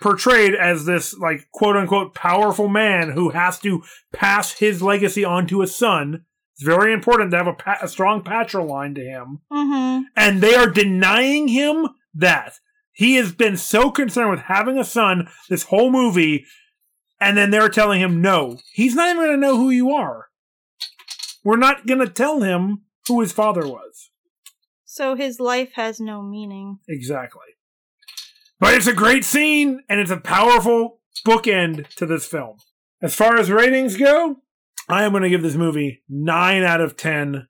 portrayed 0.00 0.54
as 0.54 0.86
this, 0.86 1.14
like, 1.18 1.48
quote 1.52 1.76
unquote, 1.76 2.14
powerful 2.14 2.66
man 2.68 3.10
who 3.10 3.28
has 3.30 3.58
to 3.60 3.82
pass 4.12 4.52
his 4.58 4.82
legacy 4.82 5.22
on 5.24 5.46
to 5.48 5.60
his 5.60 5.76
son. 5.76 6.24
It's 6.62 6.68
very 6.68 6.92
important 6.92 7.32
to 7.32 7.38
have 7.38 7.48
a, 7.48 7.54
pa- 7.54 7.78
a 7.82 7.88
strong 7.88 8.22
patriline 8.22 8.94
to 8.94 9.00
him. 9.00 9.40
Mm-hmm. 9.52 10.04
And 10.14 10.40
they 10.40 10.54
are 10.54 10.70
denying 10.70 11.48
him 11.48 11.88
that. 12.14 12.54
He 12.92 13.16
has 13.16 13.32
been 13.32 13.56
so 13.56 13.90
concerned 13.90 14.30
with 14.30 14.40
having 14.40 14.78
a 14.78 14.84
son 14.84 15.28
this 15.48 15.64
whole 15.64 15.90
movie, 15.90 16.44
and 17.20 17.36
then 17.36 17.50
they're 17.50 17.68
telling 17.68 18.00
him, 18.00 18.20
no, 18.20 18.58
he's 18.72 18.94
not 18.94 19.08
even 19.08 19.24
going 19.24 19.30
to 19.32 19.36
know 19.38 19.56
who 19.56 19.70
you 19.70 19.90
are. 19.90 20.26
We're 21.42 21.56
not 21.56 21.86
going 21.86 21.98
to 21.98 22.08
tell 22.08 22.42
him 22.42 22.82
who 23.08 23.20
his 23.20 23.32
father 23.32 23.66
was. 23.66 24.10
So 24.84 25.16
his 25.16 25.40
life 25.40 25.72
has 25.74 25.98
no 25.98 26.22
meaning. 26.22 26.78
Exactly. 26.88 27.40
But 28.60 28.74
it's 28.74 28.86
a 28.86 28.92
great 28.92 29.24
scene, 29.24 29.82
and 29.88 29.98
it's 29.98 30.12
a 30.12 30.16
powerful 30.16 31.00
bookend 31.26 31.88
to 31.96 32.06
this 32.06 32.26
film. 32.26 32.58
As 33.00 33.16
far 33.16 33.36
as 33.36 33.50
ratings 33.50 33.96
go, 33.96 34.36
I 34.92 35.04
am 35.04 35.12
going 35.12 35.22
to 35.22 35.30
give 35.30 35.42
this 35.42 35.54
movie 35.54 36.02
9 36.10 36.62
out 36.62 36.82
of 36.82 36.98
10 36.98 37.48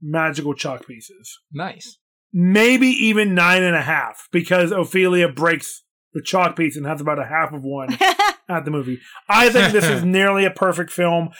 magical 0.00 0.54
chalk 0.54 0.86
pieces. 0.86 1.36
Nice. 1.52 1.98
maybe 2.32 2.86
even 2.86 3.34
nine 3.34 3.62
and 3.62 3.74
a 3.74 3.82
half 3.82 4.28
because 4.30 4.70
Ophelia 4.70 5.28
breaks 5.28 5.82
the 6.14 6.22
chalk 6.22 6.54
piece 6.56 6.76
and 6.76 6.86
has 6.86 7.00
about 7.00 7.18
a 7.18 7.26
half 7.26 7.52
of 7.52 7.64
one 7.64 7.88
at 8.48 8.64
the 8.64 8.70
movie. 8.70 9.00
I 9.28 9.48
think 9.50 9.72
this 9.72 9.86
is 9.86 10.04
nearly 10.18 10.44
a 10.44 10.50
perfect 10.50 10.92
film. 10.92 11.30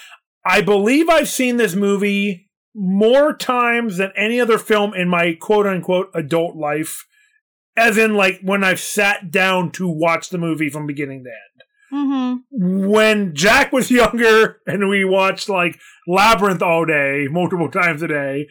I 0.44 0.62
believe 0.62 1.09
I've 1.09 1.28
seen 1.28 1.59
this 1.59 1.74
movie 1.74 2.48
more 2.74 3.35
times 3.36 3.98
than 3.98 4.10
any 4.16 4.40
other 4.40 4.59
film 4.59 4.94
in 4.94 5.09
my 5.09 5.36
quote 5.40 5.66
unquote 5.66 6.10
adult 6.14 6.56
life. 6.56 7.06
As 7.77 7.98
in, 7.98 8.14
like, 8.14 8.40
when 8.43 8.64
I've 8.64 8.81
sat 8.81 9.31
down 9.31 9.70
to 9.73 9.86
watch 9.86 10.31
the 10.31 10.39
movie 10.39 10.70
from 10.70 10.86
beginning 10.86 11.24
to 11.24 11.31
end 11.31 11.56
mm-hmm. 11.93 12.89
when 12.89 13.35
Jack 13.35 13.73
was 13.73 13.91
younger 13.91 14.61
and 14.67 14.89
we 14.89 15.05
watched 15.05 15.49
like 15.49 15.79
Labyrinth 16.07 16.63
all 16.63 16.85
day, 16.85 17.27
multiple 17.31 17.71
times 17.71 18.03
a 18.03 18.09
day, 18.09 18.49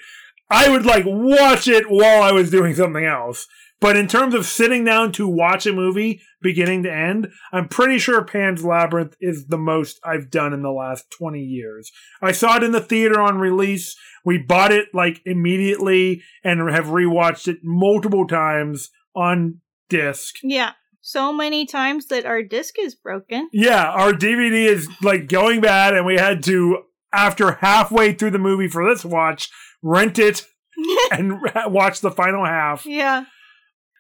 I 0.50 0.70
would 0.70 0.86
like 0.86 1.06
watch 1.06 1.68
it 1.68 1.86
while 1.90 2.22
I 2.22 2.32
was 2.32 2.52
doing 2.52 2.76
something 2.76 3.06
else. 3.06 3.48
But 3.82 3.98
in 3.98 4.08
terms 4.08 4.34
of 4.34 4.46
sitting 4.46 4.86
down 4.86 5.12
to 5.14 5.28
watch 5.28 5.66
a 5.66 5.74
movie 5.74 6.22
beginning 6.42 6.84
to 6.84 6.94
end, 6.94 7.28
I'm 7.52 7.68
pretty 7.68 8.00
sure 8.00 8.24
Pan's 8.24 8.64
Labyrinth 8.64 9.16
is 9.20 9.48
the 9.48 9.58
most 9.58 10.00
I've 10.04 10.32
done 10.32 10.54
in 10.54 10.62
the 10.62 10.72
last 10.72 11.06
20 11.12 11.42
years. 11.42 11.92
I 12.22 12.32
saw 12.32 12.56
it 12.56 12.64
in 12.64 12.72
the 12.72 12.80
theater 12.80 13.20
on 13.20 13.38
release. 13.38 13.96
We 14.24 14.38
bought 14.38 14.72
it 14.72 14.88
like 14.94 15.22
immediately 15.26 16.24
and 16.44 16.70
have 16.70 16.86
rewatched 16.86 17.48
it 17.48 17.60
multiple 17.64 18.26
times 18.26 18.90
on 19.16 19.60
disc. 19.90 20.36
Yeah. 20.42 20.72
So 21.08 21.32
many 21.32 21.68
times 21.68 22.08
that 22.08 22.26
our 22.26 22.42
disc 22.42 22.80
is 22.80 22.96
broken. 22.96 23.48
Yeah, 23.54 23.92
our 23.92 24.12
DVD 24.12 24.66
is 24.66 24.90
like 25.04 25.28
going 25.28 25.62
bad, 25.62 25.94
and 25.94 26.04
we 26.04 26.16
had 26.16 26.42
to, 26.46 26.80
after 27.14 27.52
halfway 27.62 28.14
through 28.14 28.32
the 28.32 28.40
movie 28.40 28.68
for 28.68 28.90
this 28.90 29.06
watch, 29.06 29.52
rent 29.84 30.18
it 30.18 30.48
and 31.12 31.40
watch 31.68 32.02
the 32.02 32.10
final 32.10 32.44
half. 32.44 32.88
yeah. 32.88 33.26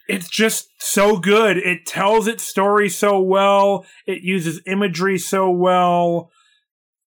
It's 0.07 0.27
just 0.27 0.69
so 0.80 1.18
good. 1.18 1.57
It 1.57 1.86
tells 1.86 2.27
its 2.27 2.44
story 2.44 2.90
so 2.90 3.19
well. 3.19 3.86
It 4.07 4.23
uses 4.23 4.61
imagery 4.65 5.19
so 5.19 5.52
well. 5.52 6.32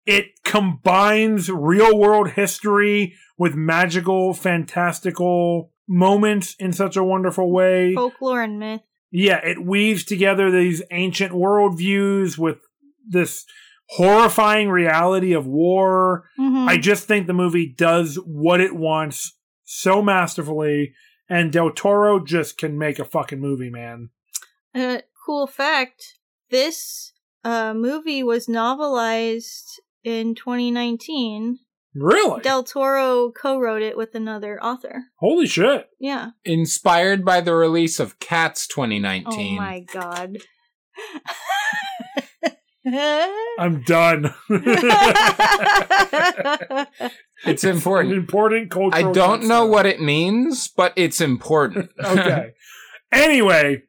It 0.07 0.43
combines 0.45 1.49
real 1.51 1.97
world 1.97 2.31
history 2.31 3.15
with 3.39 3.55
magical, 3.55 4.35
fantastical 4.35 5.71
moments 5.87 6.57
in 6.59 6.73
such 6.73 6.97
a 6.97 7.05
wonderful 7.05 7.53
way. 7.53 7.95
Folklore 7.95 8.43
and 8.43 8.59
myth. 8.59 8.81
Yeah, 9.17 9.39
it 9.47 9.65
weaves 9.65 10.05
together 10.05 10.51
these 10.51 10.83
ancient 10.91 11.31
worldviews 11.31 12.37
with 12.37 12.59
this 13.09 13.45
horrifying 13.91 14.71
reality 14.71 15.33
of 15.33 15.47
war. 15.47 16.29
Mhm. 16.37 16.67
I 16.67 16.79
just 16.79 17.07
think 17.07 17.29
the 17.29 17.33
movie 17.33 17.73
does 17.73 18.17
what 18.17 18.61
it 18.61 18.75
wants 18.75 19.39
so 19.63 20.03
masterfully, 20.03 20.95
and 21.29 21.53
Del 21.53 21.71
Toro 21.71 22.19
just 22.19 22.59
can 22.59 22.77
make 22.77 22.99
a 22.99 23.05
fucking 23.05 23.39
movie, 23.41 23.71
man. 23.71 24.11
Uh, 24.75 24.99
cool 25.25 25.47
fact 25.47 26.19
this 26.51 27.13
uh, 27.45 27.73
movie 27.73 28.25
was 28.25 28.49
novelized 28.49 29.79
in 30.03 30.35
2019. 30.35 31.61
Really? 31.95 32.41
Del 32.43 32.65
Toro 32.65 33.31
co 33.31 33.59
wrote 33.59 33.83
it 33.83 33.97
with 33.97 34.15
another 34.15 34.63
author. 34.63 35.05
Holy 35.17 35.47
shit. 35.47 35.89
Yeah. 36.01 36.31
Inspired 36.45 37.25
by 37.25 37.41
the 37.41 37.55
release 37.55 37.99
of 38.01 38.19
Cats 38.19 38.67
2019. 38.67 39.25
Oh 39.27 39.31
2019. 39.31 39.57
my 39.57 39.81
god. 39.93 40.37
I'm 43.57 43.83
done. 43.83 44.35
It's 47.47 47.63
An 47.65 47.71
important. 47.71 48.15
important 48.15 48.71
cultural. 48.71 49.11
I 49.11 49.13
don't 49.13 49.45
know 49.47 49.67
what 49.67 49.85
it 49.85 50.01
means, 50.01 50.69
but 50.69 50.95
it's 50.97 51.21
important. 51.21 51.91
okay. 52.03 52.53
Anyway, 53.13 53.83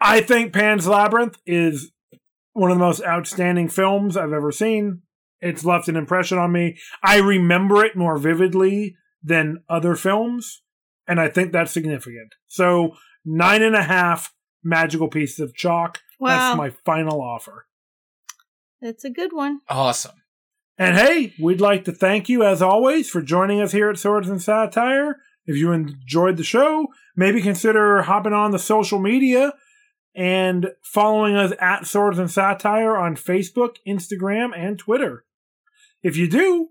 I 0.00 0.20
think 0.20 0.52
Pan's 0.52 0.86
Labyrinth 0.86 1.38
is 1.46 1.90
one 2.52 2.70
of 2.70 2.76
the 2.76 2.84
most 2.84 3.02
outstanding 3.02 3.68
films 3.68 4.14
I've 4.16 4.32
ever 4.34 4.52
seen. 4.52 5.00
It's 5.40 5.64
left 5.64 5.88
an 5.88 5.96
impression 5.96 6.38
on 6.38 6.52
me. 6.52 6.78
I 7.02 7.18
remember 7.18 7.84
it 7.84 7.96
more 7.96 8.18
vividly 8.18 8.96
than 9.22 9.62
other 9.68 9.94
films, 9.94 10.62
and 11.06 11.20
I 11.20 11.28
think 11.28 11.52
that's 11.52 11.72
significant. 11.72 12.34
So, 12.46 12.96
nine 13.24 13.62
and 13.62 13.76
a 13.76 13.82
half 13.82 14.34
magical 14.64 15.08
pieces 15.08 15.40
of 15.40 15.54
chalk. 15.54 16.00
wow. 16.18 16.28
That's 16.28 16.56
my 16.56 16.70
final 16.84 17.20
offer. 17.20 17.66
That's 18.80 19.04
a 19.04 19.10
good 19.10 19.32
one. 19.32 19.60
awesome. 19.68 20.14
And 20.80 20.96
hey, 20.96 21.34
we'd 21.40 21.60
like 21.60 21.84
to 21.86 21.92
thank 21.92 22.28
you 22.28 22.44
as 22.44 22.62
always 22.62 23.10
for 23.10 23.20
joining 23.20 23.60
us 23.60 23.72
here 23.72 23.90
at 23.90 23.98
Swords 23.98 24.28
and 24.28 24.40
Satire. 24.40 25.16
If 25.44 25.56
you 25.56 25.72
enjoyed 25.72 26.36
the 26.36 26.44
show, 26.44 26.86
maybe 27.16 27.42
consider 27.42 28.02
hopping 28.02 28.32
on 28.32 28.52
the 28.52 28.58
social 28.60 29.00
media 29.00 29.54
and 30.14 30.68
following 30.84 31.34
us 31.34 31.52
at 31.60 31.86
Swords 31.86 32.18
and 32.20 32.30
Satire 32.30 32.96
on 32.96 33.16
Facebook, 33.16 33.76
Instagram, 33.86 34.50
and 34.56 34.78
Twitter. 34.78 35.24
If 36.02 36.16
you 36.16 36.28
do, 36.28 36.68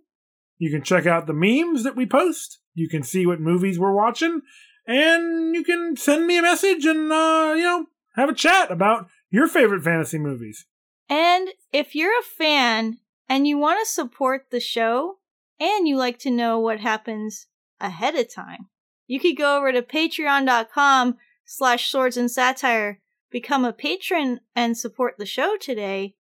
you 0.58 0.72
can 0.72 0.84
check 0.84 1.06
out 1.06 1.28
the 1.28 1.34
memes 1.34 1.84
that 1.84 1.96
we 1.96 2.06
post. 2.06 2.60
You 2.74 2.90
can 2.90 3.04
see 3.04 3.26
what 3.26 3.40
movies 3.40 3.80
we're 3.80 3.94
watching, 3.94 4.42
and 4.86 5.56
you 5.56 5.64
can 5.64 5.96
send 5.96 6.28
me 6.28 6.38
a 6.38 6.42
message 6.42 6.86
and 6.86 7.12
uh, 7.12 7.54
you 7.56 7.64
know 7.64 7.86
have 8.16 8.30
a 8.30 8.34
chat 8.34 8.72
about 8.72 9.08
your 9.30 9.48
favorite 9.48 9.84
fantasy 9.84 10.18
movies. 10.18 10.66
And 11.10 11.50
if 11.72 11.96
you're 11.96 12.20
a 12.20 12.24
fan 12.24 12.98
and 13.30 13.48
you 13.48 13.58
want 13.58 13.80
to 13.80 13.92
support 13.92 14.48
the 14.52 14.60
show 14.60 15.18
and 15.60 15.88
you 15.88 15.98
like 15.98 16.20
to 16.20 16.32
know 16.32 16.60
what 16.60 16.80
happens 16.80 17.48
ahead 17.80 18.16
of 18.16 18.34
time, 18.34 18.68
you 19.06 19.20
could 19.20 19.38
go 19.38 19.58
over 19.58 19.72
to 19.72 19.82
patreon.com 19.82 21.18
slash 21.46 21.90
swords 21.90 22.18
and 22.18 22.30
satire, 22.30 23.00
become 23.32 23.64
a 23.64 23.74
patron 23.74 24.42
and 24.56 24.78
support 24.78 25.16
the 25.18 25.26
show 25.26 25.56
today. 25.58 26.16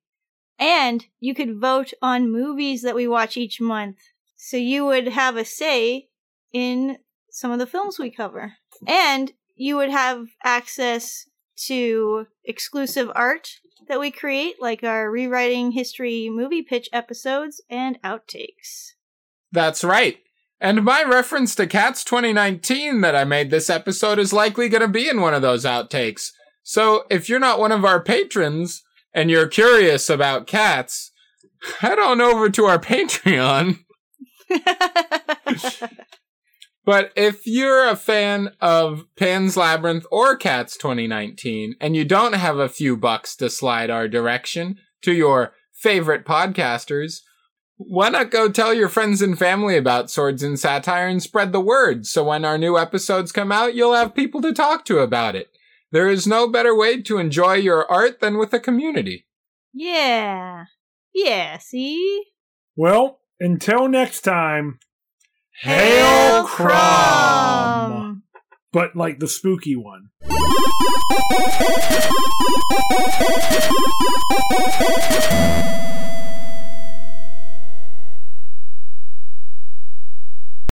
And 0.59 1.05
you 1.19 1.35
could 1.35 1.59
vote 1.59 1.93
on 2.01 2.31
movies 2.31 2.81
that 2.81 2.95
we 2.95 3.07
watch 3.07 3.37
each 3.37 3.61
month. 3.61 3.97
So 4.35 4.57
you 4.57 4.85
would 4.85 5.09
have 5.09 5.37
a 5.37 5.45
say 5.45 6.09
in 6.51 6.97
some 7.29 7.51
of 7.51 7.59
the 7.59 7.67
films 7.67 7.99
we 7.99 8.09
cover. 8.09 8.53
And 8.87 9.33
you 9.55 9.75
would 9.75 9.89
have 9.89 10.27
access 10.43 11.27
to 11.65 12.27
exclusive 12.45 13.11
art 13.15 13.49
that 13.87 13.99
we 13.99 14.11
create, 14.11 14.55
like 14.59 14.83
our 14.83 15.09
rewriting 15.09 15.71
history 15.71 16.29
movie 16.29 16.61
pitch 16.61 16.89
episodes 16.91 17.61
and 17.69 18.01
outtakes. 18.03 18.93
That's 19.51 19.83
right. 19.83 20.17
And 20.59 20.83
my 20.83 21.03
reference 21.03 21.53
to 21.55 21.67
Cats 21.67 22.03
2019 22.03 23.01
that 23.01 23.15
I 23.15 23.23
made 23.23 23.51
this 23.51 23.69
episode 23.69 24.19
is 24.19 24.33
likely 24.33 24.69
going 24.69 24.81
to 24.81 24.87
be 24.87 25.07
in 25.07 25.21
one 25.21 25.33
of 25.33 25.41
those 25.41 25.65
outtakes. 25.65 26.31
So 26.63 27.05
if 27.09 27.29
you're 27.29 27.39
not 27.39 27.59
one 27.59 27.71
of 27.71 27.85
our 27.85 28.01
patrons 28.01 28.83
and 29.17 29.31
you're 29.31 29.47
curious 29.47 30.11
about 30.11 30.45
cats, 30.45 31.11
head 31.79 31.97
on 31.97 32.21
over 32.21 32.51
to 32.51 32.65
our 32.65 32.77
Patreon. 32.79 33.79
but 36.85 37.11
if 37.15 37.47
you're 37.47 37.87
a 37.87 37.95
fan 37.95 38.51
of 38.61 39.05
Pan's 39.17 39.57
Labyrinth 39.57 40.05
or 40.11 40.37
Cats 40.37 40.77
2019 40.77 41.73
and 41.81 41.95
you 41.95 42.05
don't 42.05 42.33
have 42.33 42.59
a 42.59 42.69
few 42.69 42.95
bucks 42.95 43.35
to 43.37 43.49
slide 43.49 43.89
our 43.89 44.07
direction 44.07 44.77
to 45.01 45.11
your 45.11 45.55
favorite 45.73 46.23
podcasters, 46.23 47.21
why 47.77 48.09
not 48.09 48.29
go 48.29 48.51
tell 48.51 48.71
your 48.71 48.87
friends 48.87 49.23
and 49.23 49.37
family 49.37 49.77
about 49.77 50.11
Swords 50.11 50.43
and 50.43 50.59
Satire 50.59 51.07
and 51.07 51.23
spread 51.23 51.53
the 51.53 51.59
word 51.59 52.05
so 52.05 52.25
when 52.25 52.45
our 52.45 52.59
new 52.59 52.77
episodes 52.77 53.31
come 53.31 53.51
out, 53.51 53.73
you'll 53.73 53.95
have 53.95 54.13
people 54.13 54.43
to 54.43 54.53
talk 54.53 54.85
to 54.85 54.99
about 54.99 55.35
it. 55.35 55.49
There 55.91 56.09
is 56.09 56.27
no 56.27 56.49
better 56.49 56.75
way 56.75 57.01
to 57.03 57.17
enjoy 57.17 57.53
your 57.53 57.89
art 57.89 58.19
than 58.19 58.37
with 58.37 58.53
a 58.53 58.59
community. 58.59 59.25
Yeah. 59.73 60.65
Yeah, 61.13 61.59
see? 61.59 62.25
Well, 62.75 63.21
until 63.39 63.87
next 63.87 64.21
time, 64.21 64.79
Hail 65.61 66.43
Crom! 66.45 67.91
Crom! 67.91 68.23
But 68.73 68.95
like 68.95 69.19
the 69.19 69.27
spooky 69.27 69.75
one. 69.75 70.09